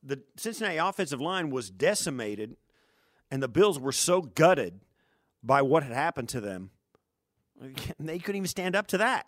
the 0.01 0.23
Cincinnati 0.38 0.77
offensive 0.77 1.22
line 1.22 1.51
was 1.51 1.69
decimated, 1.69 2.57
and 3.30 3.43
the 3.43 3.47
Bills 3.47 3.77
were 3.80 3.91
so 3.91 4.22
gutted 4.22 4.80
by 5.43 5.61
what 5.61 5.84
had 5.84 5.91
happened 5.91 6.30
to 6.30 6.41
them. 6.41 6.72
They 7.99 8.19
couldn't 8.19 8.38
even 8.38 8.48
stand 8.48 8.76
up 8.76 8.88
to 8.88 8.98
that. 8.99 9.27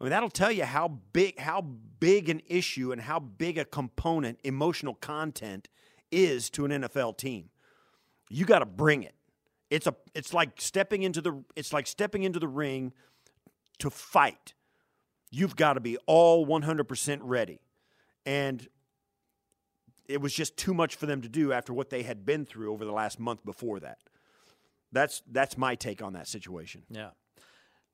I 0.00 0.04
mean, 0.04 0.10
that'll 0.10 0.30
tell 0.30 0.50
you 0.50 0.64
how 0.64 0.88
big 1.12 1.38
how 1.38 1.60
big 1.60 2.28
an 2.28 2.42
issue 2.48 2.90
and 2.90 3.00
how 3.00 3.20
big 3.20 3.56
a 3.56 3.64
component 3.64 4.38
emotional 4.42 4.94
content 4.94 5.68
is 6.10 6.50
to 6.50 6.64
an 6.64 6.72
NFL 6.72 7.16
team. 7.18 7.50
You 8.28 8.44
got 8.44 8.60
to 8.60 8.66
bring 8.66 9.04
it. 9.04 9.14
It's 9.70 9.86
a 9.86 9.94
it's 10.14 10.34
like 10.34 10.60
stepping 10.60 11.02
into 11.02 11.20
the 11.20 11.44
it's 11.54 11.72
like 11.72 11.86
stepping 11.86 12.24
into 12.24 12.40
the 12.40 12.48
ring 12.48 12.92
to 13.78 13.90
fight. 13.90 14.54
You've 15.30 15.56
got 15.56 15.74
to 15.74 15.80
be 15.80 15.96
all 16.06 16.46
100% 16.46 17.20
ready. 17.22 17.60
And 18.26 18.68
it 20.06 20.20
was 20.20 20.34
just 20.34 20.56
too 20.56 20.74
much 20.74 20.96
for 20.96 21.06
them 21.06 21.22
to 21.22 21.28
do 21.28 21.52
after 21.52 21.72
what 21.72 21.90
they 21.90 22.02
had 22.02 22.26
been 22.26 22.44
through 22.44 22.72
over 22.72 22.84
the 22.84 22.92
last 22.92 23.18
month 23.18 23.44
before 23.44 23.80
that. 23.80 23.98
That's 24.92 25.22
that's 25.30 25.56
my 25.56 25.74
take 25.74 26.02
on 26.02 26.12
that 26.12 26.28
situation. 26.28 26.82
Yeah. 26.90 27.10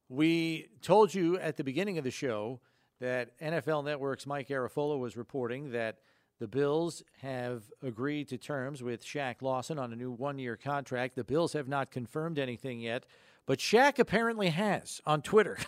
We 0.09 0.69
told 0.81 1.13
you 1.13 1.39
at 1.39 1.57
the 1.57 1.65
beginning 1.65 1.99
of 1.99 2.05
the 2.05 2.11
show 2.11 2.61
that 2.99 3.39
NFL 3.41 3.85
Network's 3.85 4.27
Mike 4.27 4.49
Garafolo 4.49 4.99
was 4.99 5.17
reporting 5.17 5.73
that 5.73 5.99
the 6.41 6.49
Bills 6.49 7.03
have 7.21 7.65
agreed 7.83 8.29
to 8.29 8.39
terms 8.39 8.83
with 8.83 9.05
Shaq 9.05 9.43
Lawson 9.43 9.79
on 9.79 9.93
a 9.93 9.97
new 9.97 10.11
one 10.11 10.39
year 10.39 10.57
contract. 10.57 11.15
The 11.15 11.25
Bills 11.25 11.53
have 11.53 11.69
not 11.69 11.91
confirmed 11.91 12.39
anything 12.39 12.81
yet, 12.81 13.05
but 13.45 13.59
Shaq 13.59 13.99
apparently 13.99 14.49
has 14.49 15.03
on 15.05 15.21
Twitter. 15.21 15.59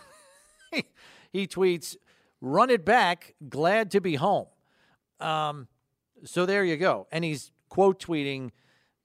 he 1.32 1.46
tweets, 1.46 1.96
Run 2.40 2.70
it 2.70 2.86
back, 2.86 3.34
glad 3.50 3.90
to 3.90 4.00
be 4.00 4.14
home. 4.14 4.46
Um, 5.18 5.68
so 6.24 6.46
there 6.46 6.64
you 6.64 6.78
go. 6.78 7.06
And 7.12 7.22
he's 7.22 7.52
quote 7.68 8.00
tweeting 8.00 8.52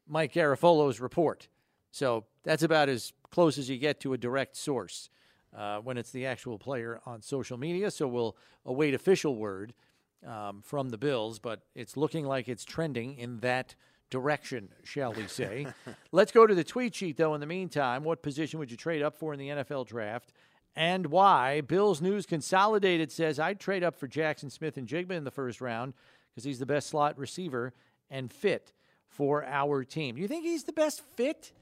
Mike 0.07 0.34
Garafolo's 0.34 1.02
report. 1.02 1.49
So 1.91 2.24
that's 2.44 2.64
about 2.64 2.88
as 2.88 3.12
close 3.32 3.57
as 3.57 3.70
you 3.70 3.78
get 3.78 3.99
to 4.02 4.14
a 4.14 4.18
direct 4.18 4.56
source 4.56 5.10
uh, 5.56 5.80
when 5.80 5.98
it's 5.98 6.11
the 6.11 6.26
actual 6.26 6.57
player 6.57 6.99
on 7.06 7.22
social 7.22 7.57
media. 7.57 7.91
So 7.91 8.07
we'll 8.07 8.36
await 8.65 8.94
official 8.94 9.36
word 9.36 9.73
um, 10.26 10.61
from 10.64 10.90
the 10.90 10.98
Bills, 10.98 11.40
but 11.40 11.61
it's 11.76 11.95
looking 11.95 12.26
like 12.26 12.48
it's 12.48 12.65
trending 12.65 13.18
in 13.18 13.40
that 13.40 13.76
direction, 14.10 14.69
shall 14.84 15.14
we 15.14 15.27
say. 15.27 15.68
Let's 16.11 16.32
go 16.32 16.45
to 16.45 16.56
the 16.56 16.64
tweet 16.64 16.95
sheet, 16.95 17.18
though, 17.18 17.34
in 17.34 17.41
the 17.41 17.48
meantime. 17.48 18.03
What 18.03 18.22
position 18.22 18.60
would 18.60 18.72
you 18.72 18.77
trade 18.77 19.02
up 19.02 19.15
for 19.15 19.34
in 19.34 19.40
the 19.40 19.49
NFL 19.49 19.88
draft? 19.88 20.32
And 20.76 21.07
why? 21.07 21.61
Bills 21.61 22.02
News 22.02 22.26
Consolidated 22.26 23.11
says 23.11 23.40
I'd 23.40 23.60
trade 23.60 23.84
up 23.84 23.95
for 23.95 24.07
Jaxon 24.07 24.52
Smith-Njigba 24.52 25.11
in 25.11 25.23
the 25.23 25.32
first 25.32 25.61
round 25.61 25.94
because 26.30 26.44
he's 26.44 26.60
the 26.60 26.65
best 26.65 26.88
slot 26.90 27.18
receiver 27.18 27.73
and 28.10 28.32
fit 28.32 28.73
for 29.07 29.45
our 29.45 29.86
team. 29.86 30.15
Do 30.15 30.22
you 30.22 30.27
think 30.27 30.44
he's 30.44 30.65
the 30.65 30.73
best 30.73 31.02
fit? 31.15 31.53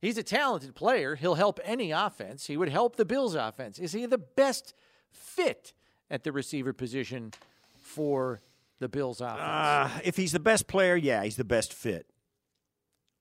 He's 0.00 0.16
a 0.16 0.22
talented 0.22 0.74
player. 0.74 1.16
He'll 1.16 1.34
help 1.34 1.58
any 1.64 1.90
offense. 1.90 2.46
He 2.46 2.56
would 2.56 2.68
help 2.68 2.96
the 2.96 3.04
Bills' 3.04 3.34
offense. 3.34 3.78
Is 3.78 3.92
he 3.92 4.06
the 4.06 4.18
best 4.18 4.74
fit 5.10 5.72
at 6.10 6.22
the 6.24 6.30
receiver 6.32 6.72
position 6.72 7.32
for 7.76 8.40
the 8.78 8.88
Bills' 8.88 9.20
offense? 9.20 9.40
Uh, 9.40 10.00
if 10.04 10.16
he's 10.16 10.32
the 10.32 10.40
best 10.40 10.68
player, 10.68 10.94
yeah, 10.96 11.24
he's 11.24 11.36
the 11.36 11.44
best 11.44 11.72
fit. 11.72 12.06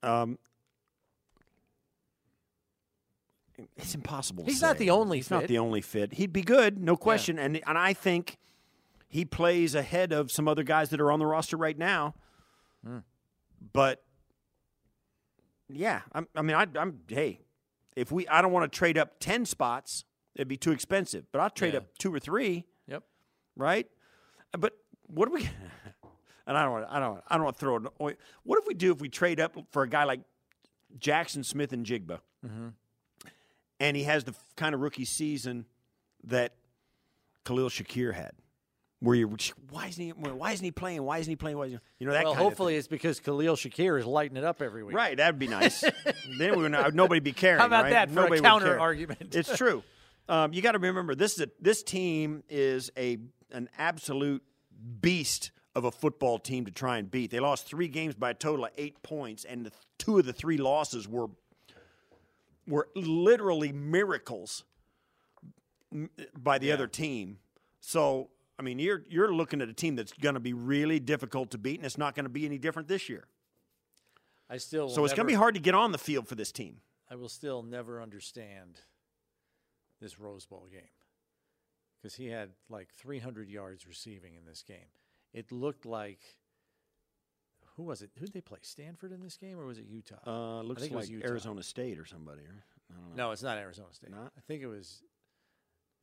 Um, 0.03 0.37
it's 3.75 3.95
impossible. 3.95 4.43
to 4.43 4.51
He's 4.51 4.61
not 4.61 4.77
the 4.77 4.91
only 4.91 5.17
He's 5.17 5.27
fit. 5.29 5.35
not 5.35 5.47
the 5.47 5.57
only 5.57 5.81
fit. 5.81 6.13
He'd 6.13 6.31
be 6.31 6.43
good, 6.43 6.77
no 6.79 6.95
question. 6.95 7.39
And 7.39 7.59
and 7.67 7.77
I 7.77 7.93
think 7.93 8.37
he 9.07 9.25
plays 9.25 9.73
ahead 9.73 10.11
of 10.13 10.31
some 10.31 10.47
other 10.47 10.63
guys 10.63 10.89
that 10.89 11.01
are 11.01 11.11
on 11.11 11.17
the 11.17 11.25
roster 11.25 11.57
right 11.57 11.77
now. 11.77 12.13
Hmm. 12.85 12.99
But 13.73 14.03
yeah, 15.69 16.01
I'm, 16.13 16.27
I 16.35 16.41
mean, 16.41 16.55
I, 16.55 16.65
I'm 16.79 16.99
hey, 17.07 17.41
if 17.95 18.11
we, 18.11 18.27
I 18.27 18.41
don't 18.41 18.51
want 18.51 18.71
to 18.71 18.77
trade 18.77 18.97
up 18.97 19.19
ten 19.19 19.45
spots. 19.45 20.03
It'd 20.35 20.47
be 20.47 20.57
too 20.57 20.71
expensive. 20.71 21.25
But 21.31 21.39
I'll 21.41 21.49
trade 21.49 21.73
Yeah. 21.73 21.79
up 21.79 21.97
two 21.97 22.13
or 22.13 22.19
three. 22.19 22.65
Yep. 22.87 23.03
Right. 23.55 23.87
But 24.57 24.73
what 25.07 25.27
do 25.27 25.33
we? 25.33 25.49
And 26.45 26.57
I 26.57 26.63
don't 26.63 26.71
want. 26.71 26.85
I 26.89 26.99
don't. 27.01 27.21
I 27.27 27.35
don't 27.35 27.43
want 27.43 27.57
to 27.57 27.59
throw 27.59 27.75
it. 27.75 28.17
What 28.43 28.59
if 28.59 28.65
we 28.65 28.73
do 28.73 28.93
if 28.93 29.01
we 29.01 29.09
trade 29.09 29.41
up 29.41 29.57
for 29.71 29.83
a 29.83 29.89
guy 29.89 30.05
like 30.05 30.21
Jaxon 30.97 31.43
Smith-Njigba, 31.43 32.19
Mhm. 32.45 32.71
and 33.81 33.97
he 33.97 34.03
has 34.03 34.23
the 34.23 34.33
kind 34.55 34.73
of 34.73 34.79
rookie 34.79 35.03
season 35.03 35.65
that 36.23 36.53
Khalil 37.43 37.67
Shakir 37.67 38.13
had, 38.13 38.31
where 38.99 39.15
you 39.15 39.35
why 39.69 39.87
isn't 39.87 40.03
he 40.03 40.09
why 40.09 40.51
isn't 40.51 40.63
he 40.63 40.71
playing? 40.71 41.03
Why 41.03 41.19
isn't 41.19 41.29
he 41.29 41.35
playing? 41.35 41.57
Why 41.57 41.65
isn't, 41.67 41.81
you 41.99 42.07
know 42.07 42.13
that 42.13 42.25
well, 42.25 42.33
hopefully 42.33 42.75
it's 42.75 42.87
because 42.87 43.19
Khalil 43.19 43.55
Shakir 43.55 43.99
is 43.99 44.05
lighting 44.05 44.37
it 44.37 44.43
up 44.43 44.61
every 44.61 44.83
week. 44.83 44.95
Right, 44.95 45.15
that'd 45.15 45.39
be 45.39 45.47
nice. 45.47 45.81
then 46.39 46.55
we 46.55 46.63
would 46.63 46.71
not, 46.71 46.93
nobody 46.93 47.19
be 47.19 47.33
caring. 47.33 47.59
How 47.59 47.67
about 47.67 47.83
right? 47.83 47.91
that 47.91 48.09
for 48.09 48.19
a 48.19 48.23
Nobody 48.23 48.41
would 48.41 48.47
counter 48.47 48.79
argument 48.79 49.35
It's 49.35 49.55
true. 49.55 49.83
Um, 50.29 50.51
you 50.51 50.61
got 50.61 50.73
to 50.73 50.79
remember 50.79 51.15
this 51.15 51.35
is 51.35 51.41
a, 51.41 51.49
this 51.61 51.83
team 51.83 52.43
is 52.49 52.91
a 52.97 53.17
an 53.51 53.69
absolute 53.77 54.43
beast 54.99 55.51
of 55.75 55.85
a 55.85 55.91
football 55.91 56.39
team 56.39 56.65
to 56.65 56.71
try 56.71 56.97
and 56.97 57.09
beat. 57.09 57.29
They 57.29 57.39
lost 57.39 57.67
three 57.67 57.87
games 57.87 58.15
by 58.15 58.31
a 58.31 58.33
total 58.33 58.65
of 58.65 58.71
eight 58.77 59.03
points, 59.03 59.45
and 59.45 59.67
the, 59.67 59.71
two 59.99 60.17
of 60.17 60.25
the 60.25 60.33
three 60.33 60.57
losses 60.57 61.07
were 61.07 61.29
were 62.67 62.89
literally 62.95 63.71
miracles 63.71 64.63
by 66.37 66.57
the 66.57 66.71
other 66.71 66.87
team. 66.87 67.37
So, 67.79 68.29
I 68.59 68.63
mean, 68.63 68.79
you're 68.79 69.03
you're 69.07 69.33
looking 69.33 69.61
at 69.61 69.69
a 69.69 69.73
team 69.73 69.95
that's 69.95 70.13
going 70.13 70.33
to 70.33 70.39
be 70.39 70.53
really 70.53 70.99
difficult 70.99 71.51
to 71.51 71.57
beat, 71.57 71.77
and 71.77 71.85
it's 71.85 71.97
not 71.97 72.15
going 72.15 72.25
to 72.25 72.29
be 72.29 72.45
any 72.45 72.57
different 72.57 72.87
this 72.87 73.07
year. 73.09 73.25
I 74.49 74.57
still 74.57 74.89
So 74.89 75.03
it's 75.05 75.13
going 75.13 75.27
to 75.27 75.31
be 75.31 75.35
hard 75.35 75.55
to 75.55 75.61
get 75.61 75.75
on 75.75 75.91
the 75.91 75.97
field 75.97 76.27
for 76.27 76.35
this 76.35 76.51
team. 76.51 76.77
I 77.09 77.15
will 77.15 77.29
still 77.29 77.63
never 77.63 78.01
understand 78.01 78.81
this 80.01 80.19
Rose 80.19 80.45
Bowl 80.45 80.67
game 80.71 80.81
because 82.01 82.15
he 82.15 82.27
had 82.27 82.49
like 82.69 82.89
300 82.93 83.49
yards 83.49 83.87
receiving 83.87 84.35
in 84.35 84.45
this 84.45 84.63
game. 84.63 84.89
It 85.33 85.51
looked 85.51 85.85
like 85.85 86.19
who 87.75 87.83
was 87.83 88.01
it? 88.01 88.09
Who 88.17 88.25
did 88.25 88.33
they 88.33 88.41
play? 88.41 88.57
Stanford 88.63 89.11
in 89.11 89.21
this 89.21 89.37
game, 89.37 89.59
or 89.59 89.65
was 89.65 89.77
it 89.77 89.85
Utah? 89.87 90.15
Uh, 90.25 90.61
looks 90.63 90.81
think 90.81 90.93
it 90.93 90.95
was 90.95 91.11
like. 91.11 91.23
Arizona 91.23 91.61
State 91.61 91.99
or 91.99 92.05
somebody. 92.05 92.41
Or, 92.41 92.63
I 92.89 92.93
don't 92.95 93.15
know. 93.15 93.25
No, 93.25 93.31
it's 93.31 93.43
not 93.43 93.57
Arizona 93.57 93.89
State. 93.91 94.09
Not? 94.09 94.31
I 94.35 94.41
think 94.47 94.63
it 94.63 94.67
was 94.67 95.03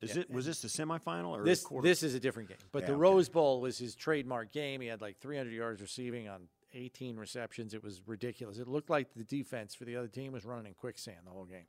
Is 0.04 0.16
yeah, 0.16 0.22
it? 0.22 0.30
Was 0.30 0.46
this 0.46 0.60
the 0.60 0.68
semifinal 0.68 1.28
or 1.28 1.44
this. 1.44 1.62
quarter? 1.62 1.86
This 1.86 2.02
is 2.02 2.14
a 2.14 2.20
different 2.20 2.48
game, 2.48 2.58
but 2.72 2.82
Yeah, 2.82 2.88
the 2.88 2.92
okay. 2.92 3.00
Rose 3.00 3.28
Bowl 3.28 3.60
was 3.60 3.78
his 3.78 3.94
trademark 3.94 4.52
game. 4.52 4.80
He 4.80 4.86
had 4.86 5.00
like 5.00 5.18
300 5.18 5.52
yards 5.52 5.80
receiving 5.80 6.28
on 6.28 6.48
18 6.74 7.16
receptions. 7.16 7.74
It 7.74 7.82
was 7.82 8.02
ridiculous. 8.06 8.58
It 8.58 8.68
looked 8.68 8.90
like 8.90 9.14
the 9.14 9.24
defense 9.24 9.74
for 9.74 9.84
the 9.84 9.96
other 9.96 10.08
team 10.08 10.32
was 10.32 10.44
running 10.44 10.66
in 10.66 10.74
quicksand 10.74 11.18
the 11.24 11.30
whole 11.30 11.44
game 11.44 11.66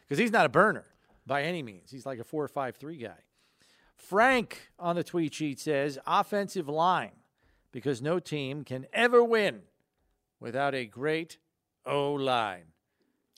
because 0.00 0.18
he's 0.18 0.32
not 0.32 0.46
a 0.46 0.48
burner 0.48 0.86
by 1.26 1.42
any 1.42 1.62
means. 1.62 1.90
He's 1.90 2.06
like 2.06 2.18
a 2.18 2.24
four 2.24 2.44
or 2.44 2.48
five 2.48 2.76
three 2.76 2.96
guy. 2.96 3.18
Frank 3.96 4.70
on 4.78 4.96
the 4.96 5.04
tweet 5.04 5.34
sheet 5.34 5.58
says 5.58 5.98
offensive 6.06 6.68
line 6.68 7.12
because 7.72 8.00
no 8.00 8.18
team 8.18 8.62
can 8.62 8.86
ever 8.92 9.24
win 9.24 9.62
without 10.40 10.74
a 10.74 10.86
great 10.86 11.38
O 11.84 12.12
line. 12.12 12.72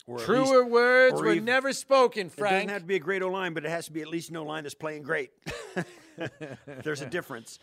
Or 0.08 0.18
Truer 0.18 0.60
least- 0.60 0.70
words 0.70 1.20
or 1.20 1.24
were 1.24 1.32
even- 1.32 1.44
never 1.44 1.72
spoken, 1.74 2.30
Frank. 2.30 2.52
It 2.52 2.56
doesn't 2.56 2.68
have 2.70 2.82
to 2.82 2.86
be 2.88 2.96
a 2.96 2.98
great 2.98 3.20
O 3.22 3.28
line, 3.28 3.52
but 3.52 3.64
it 3.66 3.68
has 3.68 3.84
to 3.86 3.92
be 3.92 4.00
at 4.00 4.08
least 4.08 4.32
no 4.32 4.42
line 4.42 4.62
that's 4.62 4.74
playing 4.74 5.02
great. 5.02 5.30
There's 6.82 7.02
a 7.02 7.06
difference, 7.06 7.58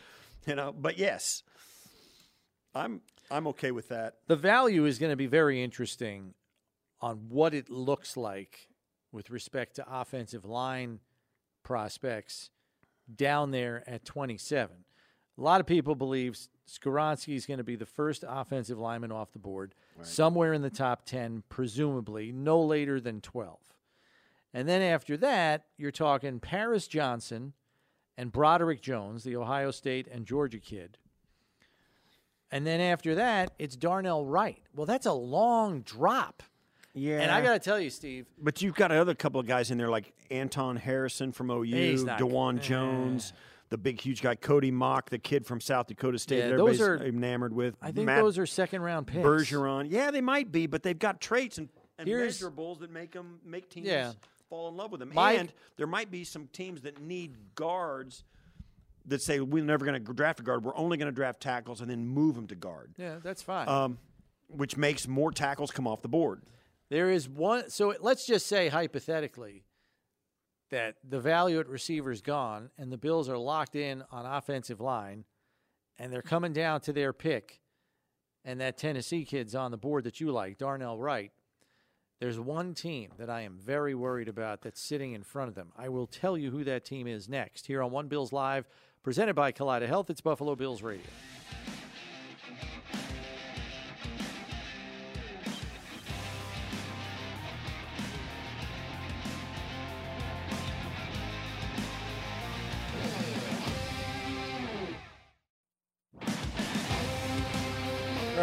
you 0.45 0.53
know. 0.55 0.71
But 0.71 0.99
yes, 0.99 1.41
I'm 2.75 3.01
I'm 3.31 3.47
okay 3.47 3.71
with 3.71 3.89
that. 3.89 4.17
The 4.27 4.35
value 4.35 4.85
is 4.85 4.99
going 4.99 5.09
to 5.09 5.15
be 5.17 5.25
very 5.25 5.63
interesting 5.63 6.35
on 7.01 7.29
what 7.29 7.53
it 7.55 7.69
looks 7.69 8.15
like 8.15 8.69
with 9.11 9.31
respect 9.31 9.77
to 9.77 9.85
offensive 9.91 10.45
line 10.45 10.99
prospects 11.63 12.51
down 13.13 13.51
there 13.51 13.83
at 13.87 14.05
27. 14.05 14.84
A 15.37 15.41
lot 15.41 15.59
of 15.59 15.67
people 15.67 15.95
believe 15.95 16.37
Skoronski 16.67 17.35
is 17.35 17.45
going 17.45 17.57
to 17.57 17.63
be 17.63 17.75
the 17.75 17.85
first 17.85 18.23
offensive 18.27 18.79
lineman 18.79 19.11
off 19.11 19.31
the 19.33 19.39
board, 19.39 19.75
somewhere 20.01 20.53
in 20.53 20.61
the 20.61 20.69
top 20.69 21.05
10, 21.05 21.43
presumably, 21.49 22.31
no 22.31 22.61
later 22.61 22.99
than 22.99 23.21
12. 23.21 23.57
And 24.53 24.69
then 24.69 24.81
after 24.81 25.17
that, 25.17 25.65
you're 25.77 25.91
talking 25.91 26.39
Paris 26.39 26.87
Johnson 26.87 27.53
and 28.17 28.31
Broderick 28.31 28.81
Jones, 28.81 29.23
the 29.25 29.35
Ohio 29.35 29.71
State 29.71 30.07
and 30.09 30.25
Georgia 30.25 30.59
kid. 30.59 30.97
And 32.51 32.65
then 32.65 32.79
after 32.79 33.15
that, 33.15 33.51
it's 33.59 33.75
Darnell 33.75 34.25
Wright. 34.25 34.63
Well, 34.73 34.85
that's 34.85 35.05
a 35.05 35.13
long 35.13 35.81
drop. 35.81 36.41
Yeah, 36.93 37.19
And 37.19 37.29
I 37.29 37.41
got 37.41 37.51
to 37.51 37.59
tell 37.59 37.77
you, 37.77 37.89
Steve, 37.89 38.25
But 38.41 38.61
you've 38.61 38.75
got 38.75 38.89
another 38.89 39.13
couple 39.13 39.41
of 39.41 39.45
guys 39.45 39.69
in 39.69 39.77
there 39.77 39.89
like 39.89 40.13
Anton 40.31 40.77
Harrison 40.77 41.33
from 41.33 41.51
OU, 41.51 41.65
Dawand 41.65 42.59
eh. 42.59 42.61
Jones, 42.61 43.33
the 43.69 43.77
big 43.77 43.99
huge 43.99 44.21
guy 44.21 44.35
Cody 44.35 44.71
Mauch, 44.71 45.09
the 45.09 45.17
kid 45.17 45.45
from 45.45 45.59
South 45.59 45.87
Dakota 45.87 46.19
State. 46.19 46.49
Yeah, 46.49 46.55
those 46.57 46.79
are- 46.81 46.97
enamored 46.97 47.53
with. 47.53 47.75
I 47.81 47.91
think 47.91 48.05
Matt 48.05 48.21
those 48.21 48.37
are 48.37 48.45
second 48.45 48.81
round 48.81 49.07
picks. 49.07 49.25
Bergeron. 49.25 49.87
Yeah, 49.89 50.11
they 50.11 50.21
might 50.21 50.51
be, 50.51 50.67
but 50.67 50.83
they've 50.83 50.97
got 50.97 51.19
traits 51.19 51.57
and, 51.57 51.69
and 51.97 52.07
Here's- 52.07 52.39
measurables 52.41 52.79
that 52.79 52.91
make 52.91 53.11
them 53.11 53.39
make 53.43 53.69
teams 53.69 53.87
Yeah. 53.87 54.13
fall 54.49 54.69
in 54.69 54.75
love 54.77 54.91
with 54.91 54.99
them. 54.99 55.11
Mike- 55.13 55.39
and 55.39 55.53
there 55.77 55.87
might 55.87 56.11
be 56.11 56.23
some 56.23 56.47
teams 56.47 56.81
that 56.83 57.01
need 57.01 57.35
guards 57.55 58.23
that 59.07 59.21
say 59.21 59.39
we're 59.39 59.63
never 59.63 59.85
going 59.85 60.03
to 60.03 60.13
draft 60.13 60.39
a 60.39 60.43
guard. 60.43 60.63
We're 60.63 60.75
only 60.75 60.97
going 60.97 61.11
to 61.11 61.15
draft 61.15 61.39
tackles 61.41 61.81
and 61.81 61.89
then 61.89 62.05
move 62.07 62.35
them 62.35 62.47
to 62.47 62.55
guard, 62.55 62.91
Yeah, 62.97 63.17
that's 63.21 63.41
fine. 63.43 63.67
um, 63.69 63.97
which 64.47 64.77
makes 64.77 65.07
more 65.07 65.31
tackles 65.31 65.71
come 65.71 65.87
off 65.87 66.01
the 66.01 66.07
board. 66.07 66.41
There 66.89 67.09
is 67.11 67.27
one. 67.29 67.69
So 67.69 67.95
let's 67.99 68.25
just 68.27 68.45
say 68.47 68.67
hypothetically 68.69 69.63
that 70.75 70.97
the 71.07 71.21
value 71.21 71.57
at 71.61 71.69
receiver 71.69 72.11
is 72.11 72.21
gone, 72.21 72.69
and 72.77 72.91
the 72.91 72.97
Bills 72.97 73.29
are 73.29 73.37
locked 73.37 73.77
in 73.77 74.03
on 74.11 74.25
offensive 74.25 74.81
line, 74.81 75.23
and 75.97 76.11
they're 76.11 76.21
coming 76.21 76.51
down 76.51 76.81
to 76.81 76.91
their 76.91 77.13
pick, 77.13 77.61
and 78.43 78.59
that 78.59 78.77
Tennessee 78.77 79.23
kid's 79.23 79.55
on 79.55 79.71
the 79.71 79.77
board 79.77 80.03
that 80.03 80.19
you 80.19 80.33
like, 80.33 80.57
Darnell 80.57 80.99
Wright. 80.99 81.31
There's 82.19 82.41
one 82.41 82.73
team 82.73 83.11
that 83.17 83.29
I 83.29 83.43
am 83.43 83.57
very 83.57 83.95
worried 83.95 84.27
about 84.27 84.63
that's 84.63 84.81
sitting 84.81 85.13
in 85.13 85.23
front 85.23 85.47
of 85.47 85.55
them. 85.55 85.71
I 85.77 85.87
will 85.87 86.07
tell 86.07 86.37
you 86.37 86.51
who 86.51 86.65
that 86.65 86.83
team 86.83 87.07
is 87.07 87.29
next 87.29 87.67
here 87.67 87.81
on 87.81 87.91
One 87.91 88.09
Bills 88.09 88.33
Live, 88.33 88.67
presented 89.01 89.33
by 89.33 89.53
Kaleida 89.53 89.87
Health. 89.87 90.09
It's 90.09 90.19
Buffalo 90.19 90.57
Bills 90.57 90.81
Radio. 90.81 91.05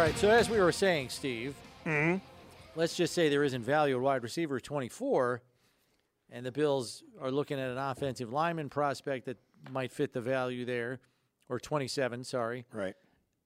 Right. 0.03 0.17
So 0.17 0.29
as 0.29 0.49
we 0.49 0.59
were 0.59 0.73
saying, 0.73 1.09
Steve, 1.09 1.55
mm-hmm. 1.85 2.17
let's 2.75 2.95
just 2.95 3.13
say 3.13 3.29
there 3.29 3.45
isn't 3.45 3.63
value 3.63 3.95
at 3.95 4.01
wide 4.01 4.21
receiver 4.21 4.59
24, 4.59 5.41
and 6.29 6.45
the 6.45 6.51
Bills 6.51 7.03
are 7.21 7.31
looking 7.31 7.57
at 7.57 7.69
an 7.69 7.77
offensive 7.77 8.33
lineman 8.33 8.67
prospect 8.69 9.27
that 9.27 9.37
might 9.71 9.93
fit 9.93 10.11
the 10.11 10.19
value 10.19 10.65
there, 10.65 10.99
or 11.47 11.57
27, 11.57 12.25
sorry. 12.25 12.65
Right. 12.73 12.95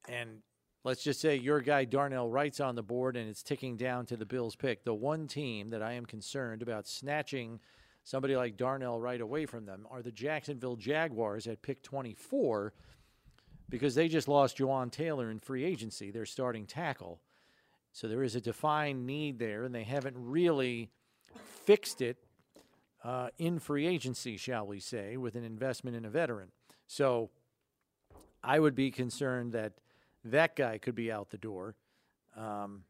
And 0.10 0.42
let's 0.84 1.04
just 1.04 1.22
say 1.22 1.36
your 1.36 1.62
guy 1.62 1.86
Darnell 1.86 2.28
Wright's 2.28 2.60
on 2.60 2.74
the 2.74 2.82
board 2.82 3.16
and 3.18 3.30
it's 3.30 3.44
ticking 3.44 3.78
down 3.78 4.08
to 4.08 4.18
the 4.18 4.26
Bills 4.26 4.56
pick. 4.56 4.84
The 4.84 4.96
one 4.96 5.28
team 5.28 5.70
that 5.70 5.84
I 5.84 5.94
am 5.94 6.08
concerned 6.08 6.64
about 6.64 6.88
snatching 6.88 7.60
somebody 8.04 8.36
like 8.36 8.58
Darnell 8.58 9.00
Wright 9.00 9.22
away 9.22 9.46
from 9.46 9.66
them 9.66 9.86
are 9.92 10.02
the 10.02 10.12
Jacksonville 10.12 10.76
Jaguars 10.76 11.46
at 11.46 11.62
pick 11.62 11.84
24 11.84 12.74
because 13.70 13.96
they 13.96 14.08
just 14.08 14.28
lost 14.28 14.58
Jawaan 14.58 14.92
Taylor 14.92 15.30
in 15.30 15.40
free 15.40 15.64
agency, 15.64 16.12
their 16.12 16.26
starting 16.26 16.66
tackle. 16.66 17.20
So 17.92 18.08
there 18.08 18.24
is 18.24 18.36
a 18.36 18.42
defined 18.42 19.06
need 19.08 19.40
there, 19.40 19.64
and 19.64 19.74
they 19.74 19.84
haven't 19.84 20.16
really 20.18 20.90
fixed 21.66 22.02
it 22.02 22.18
uh, 23.04 23.30
in 23.38 23.60
free 23.60 23.88
agency, 23.88 24.38
shall 24.38 24.66
we 24.68 24.80
say, 24.80 25.18
with 25.18 25.36
an 25.36 25.44
investment 25.44 25.98
in 25.98 26.06
a 26.06 26.10
veteran. 26.10 26.50
So 26.88 27.30
I 28.44 28.60
would 28.60 28.76
be 28.76 28.92
concerned 28.92 29.54
that 29.54 29.74
that 30.24 30.56
guy 30.56 30.78
could 30.78 30.96
be 30.96 31.12
out 31.12 31.30
the 31.30 31.38
door 31.38 31.76
um, 32.36 32.84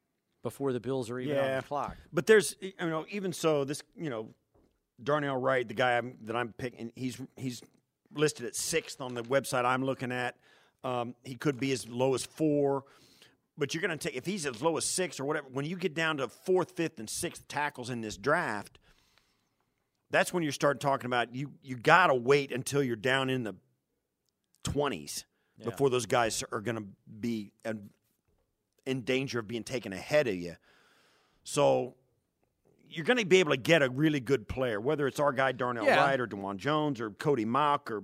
before 0.44 0.74
the 0.74 0.80
Bills 0.80 1.10
are 1.10 1.20
even 1.20 1.38
on 1.38 1.58
the 1.58 1.64
clock. 1.64 1.98
But 2.12 2.26
there's, 2.26 2.56
you 2.60 2.74
know, 2.82 3.06
even 3.10 3.34
so, 3.34 3.64
this, 3.64 3.82
you 3.96 4.10
know, 4.10 4.30
Darnell 5.02 5.38
Wright, 5.38 5.68
the 5.68 5.74
guy 5.74 5.98
I'm, 5.98 6.16
that 6.26 6.36
I'm 6.36 6.54
picking, 6.54 6.92
he's 6.96 7.20
he's 7.36 7.62
listed 8.14 8.46
at 8.46 8.56
sixth 8.56 9.00
on 9.02 9.14
the 9.14 9.24
website 9.24 9.66
I'm 9.66 9.84
looking 9.84 10.12
at. 10.12 10.36
Um, 10.84 11.16
he 11.24 11.36
could 11.36 11.60
be 11.60 11.72
as 11.72 11.88
low 11.88 12.14
as 12.16 12.24
four, 12.24 12.84
but 13.58 13.74
you're 13.74 13.82
going 13.82 13.98
to 13.98 14.08
take 14.08 14.16
if 14.16 14.26
he's 14.26 14.46
as 14.46 14.62
low 14.62 14.78
as 14.78 14.86
six 14.86 15.20
or 15.20 15.26
whatever. 15.26 15.48
When 15.52 15.66
you 15.66 15.76
get 15.76 15.94
down 15.94 16.18
to 16.18 16.28
fourth, 16.28 16.72
fifth, 16.72 17.00
and 17.00 17.10
sixth 17.10 17.48
tackles 17.48 17.90
in 17.90 18.02
this 18.02 18.16
draft, 18.18 18.80
that's 20.10 20.32
when 20.32 20.44
you 20.44 20.52
start 20.52 20.80
talking 20.80 21.08
about 21.08 21.36
you. 21.36 21.52
You 21.62 21.76
got 21.76 22.08
to 22.08 22.16
wait 22.16 22.52
until 22.52 22.82
you're 22.82 22.96
down 22.96 23.30
in 23.30 23.44
the 23.44 23.56
twenties 24.64 25.26
before 25.64 25.90
those 25.90 26.06
guys 26.06 26.44
are 26.52 26.62
going 26.62 26.78
to 26.78 26.86
be 27.20 27.52
in 28.86 29.02
danger 29.02 29.40
of 29.40 29.48
being 29.48 29.64
taken 29.64 29.92
ahead 29.92 30.28
of 30.28 30.36
you. 30.36 30.56
So 31.44 31.96
you're 32.90 33.06
going 33.06 33.18
to 33.18 33.26
be 33.26 33.40
able 33.40 33.52
to 33.52 33.58
get 33.58 33.82
a 33.82 33.90
really 33.90 34.20
good 34.20 34.48
player, 34.48 34.80
whether 34.80 35.08
it's 35.08 35.20
our 35.20 35.32
guy 35.32 35.52
Darnell 35.52 35.86
Yeah. 35.86 35.98
Wright 35.98 36.20
or 36.20 36.28
Dawand 36.28 36.58
Jones 36.58 37.00
or 37.02 37.12
Cody 37.12 37.46
Mauch 37.46 37.92
or 37.92 38.02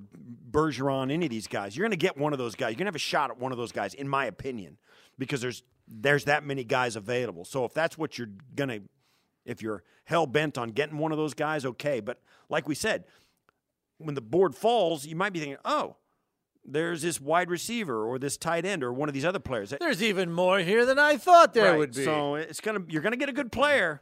Bergeron, 0.51 1.11
any 1.11 1.25
of 1.25 1.29
these 1.29 1.47
guys. 1.47 1.75
You're 1.75 1.83
going 1.85 1.91
to 1.91 1.97
get 1.97 2.17
one 2.17 2.33
of 2.33 2.39
those 2.39 2.55
guys. 2.55 2.71
You're 2.71 2.77
going 2.77 2.85
to 2.85 2.89
have 2.89 2.95
a 2.95 2.99
shot 2.99 3.31
at 3.31 3.39
one 3.39 3.51
of 3.51 3.57
those 3.57 3.71
guys, 3.71 3.93
in 3.93 4.07
my 4.07 4.25
opinion, 4.25 4.77
because 5.17 5.41
there's 5.41 5.63
there's 5.87 6.25
that 6.25 6.45
many 6.45 6.63
guys 6.63 6.95
available. 6.95 7.43
So 7.43 7.65
if 7.65 7.73
that's 7.73 7.97
what 7.97 8.17
you're 8.17 8.29
going 8.55 8.69
to, 8.69 8.81
if 9.45 9.61
you're 9.61 9.83
hell 10.05 10.25
bent 10.25 10.57
on 10.57 10.69
getting 10.69 10.97
one 10.97 11.11
of 11.11 11.17
those 11.17 11.33
guys, 11.33 11.65
okay. 11.65 11.99
But 11.99 12.21
like 12.49 12.67
we 12.67 12.75
said, 12.75 13.03
when 13.97 14.15
the 14.15 14.21
board 14.21 14.55
falls, 14.55 15.05
you 15.05 15.15
might 15.15 15.33
be 15.33 15.39
thinking, 15.39 15.57
oh, 15.65 15.97
there's 16.65 17.01
this 17.01 17.19
wide 17.19 17.49
receiver 17.49 18.05
or 18.05 18.17
this 18.17 18.37
tight 18.37 18.65
end 18.65 18.83
or 18.83 18.93
one 18.93 19.09
of 19.09 19.13
these 19.13 19.25
other 19.25 19.39
players. 19.39 19.73
There's 19.77 20.01
even 20.01 20.31
more 20.31 20.59
here 20.59 20.85
than 20.85 20.97
I 20.97 21.17
thought 21.17 21.53
there 21.53 21.71
Right, 21.71 21.77
would 21.77 21.93
be. 21.93 22.05
So 22.05 22.35
it's 22.35 22.61
gonna 22.61 22.79
you're 22.87 23.01
gonna 23.01 23.17
get 23.17 23.27
a 23.29 23.33
good 23.33 23.51
player. 23.51 24.01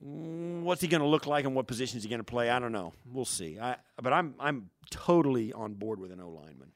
What's 0.00 0.80
he 0.80 0.88
going 0.88 1.00
to 1.00 1.06
look 1.06 1.26
like 1.26 1.44
and 1.44 1.54
what 1.54 1.66
position 1.66 1.98
is 1.98 2.04
he 2.04 2.08
going 2.08 2.20
to 2.20 2.24
play? 2.24 2.50
I 2.50 2.58
don't 2.58 2.72
know. 2.72 2.92
We'll 3.10 3.24
see. 3.24 3.58
I, 3.58 3.76
but 4.00 4.12
I'm 4.12 4.34
I'm 4.38 4.70
totally 4.90 5.52
on 5.52 5.74
board 5.74 5.98
with 5.98 6.12
an 6.12 6.20
O 6.20 6.28
lineman. 6.28 6.72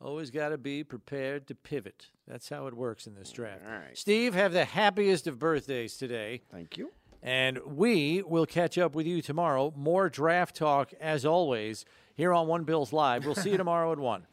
Always 0.00 0.30
got 0.30 0.50
to 0.50 0.58
be 0.58 0.84
prepared 0.84 1.46
to 1.48 1.54
pivot. 1.54 2.08
That's 2.28 2.48
how 2.48 2.66
it 2.66 2.74
works 2.74 3.06
in 3.06 3.14
this 3.14 3.30
draft. 3.30 3.62
All 3.66 3.72
right. 3.72 3.96
Steve, 3.96 4.34
have 4.34 4.52
the 4.52 4.64
happiest 4.64 5.26
of 5.26 5.38
birthdays 5.38 5.96
today. 5.96 6.42
Thank 6.50 6.76
you. 6.76 6.92
And 7.22 7.58
we 7.64 8.22
will 8.22 8.46
catch 8.46 8.78
up 8.78 8.94
with 8.94 9.06
you 9.06 9.22
tomorrow. 9.22 9.72
More 9.74 10.08
draft 10.08 10.54
talk, 10.54 10.92
as 11.00 11.24
always, 11.24 11.84
here 12.14 12.32
on 12.32 12.46
One 12.46 12.64
Bills 12.64 12.92
Live. 12.92 13.24
We'll 13.24 13.34
see 13.34 13.50
you 13.50 13.56
tomorrow 13.56 13.90
at 13.90 13.98
1. 13.98 14.26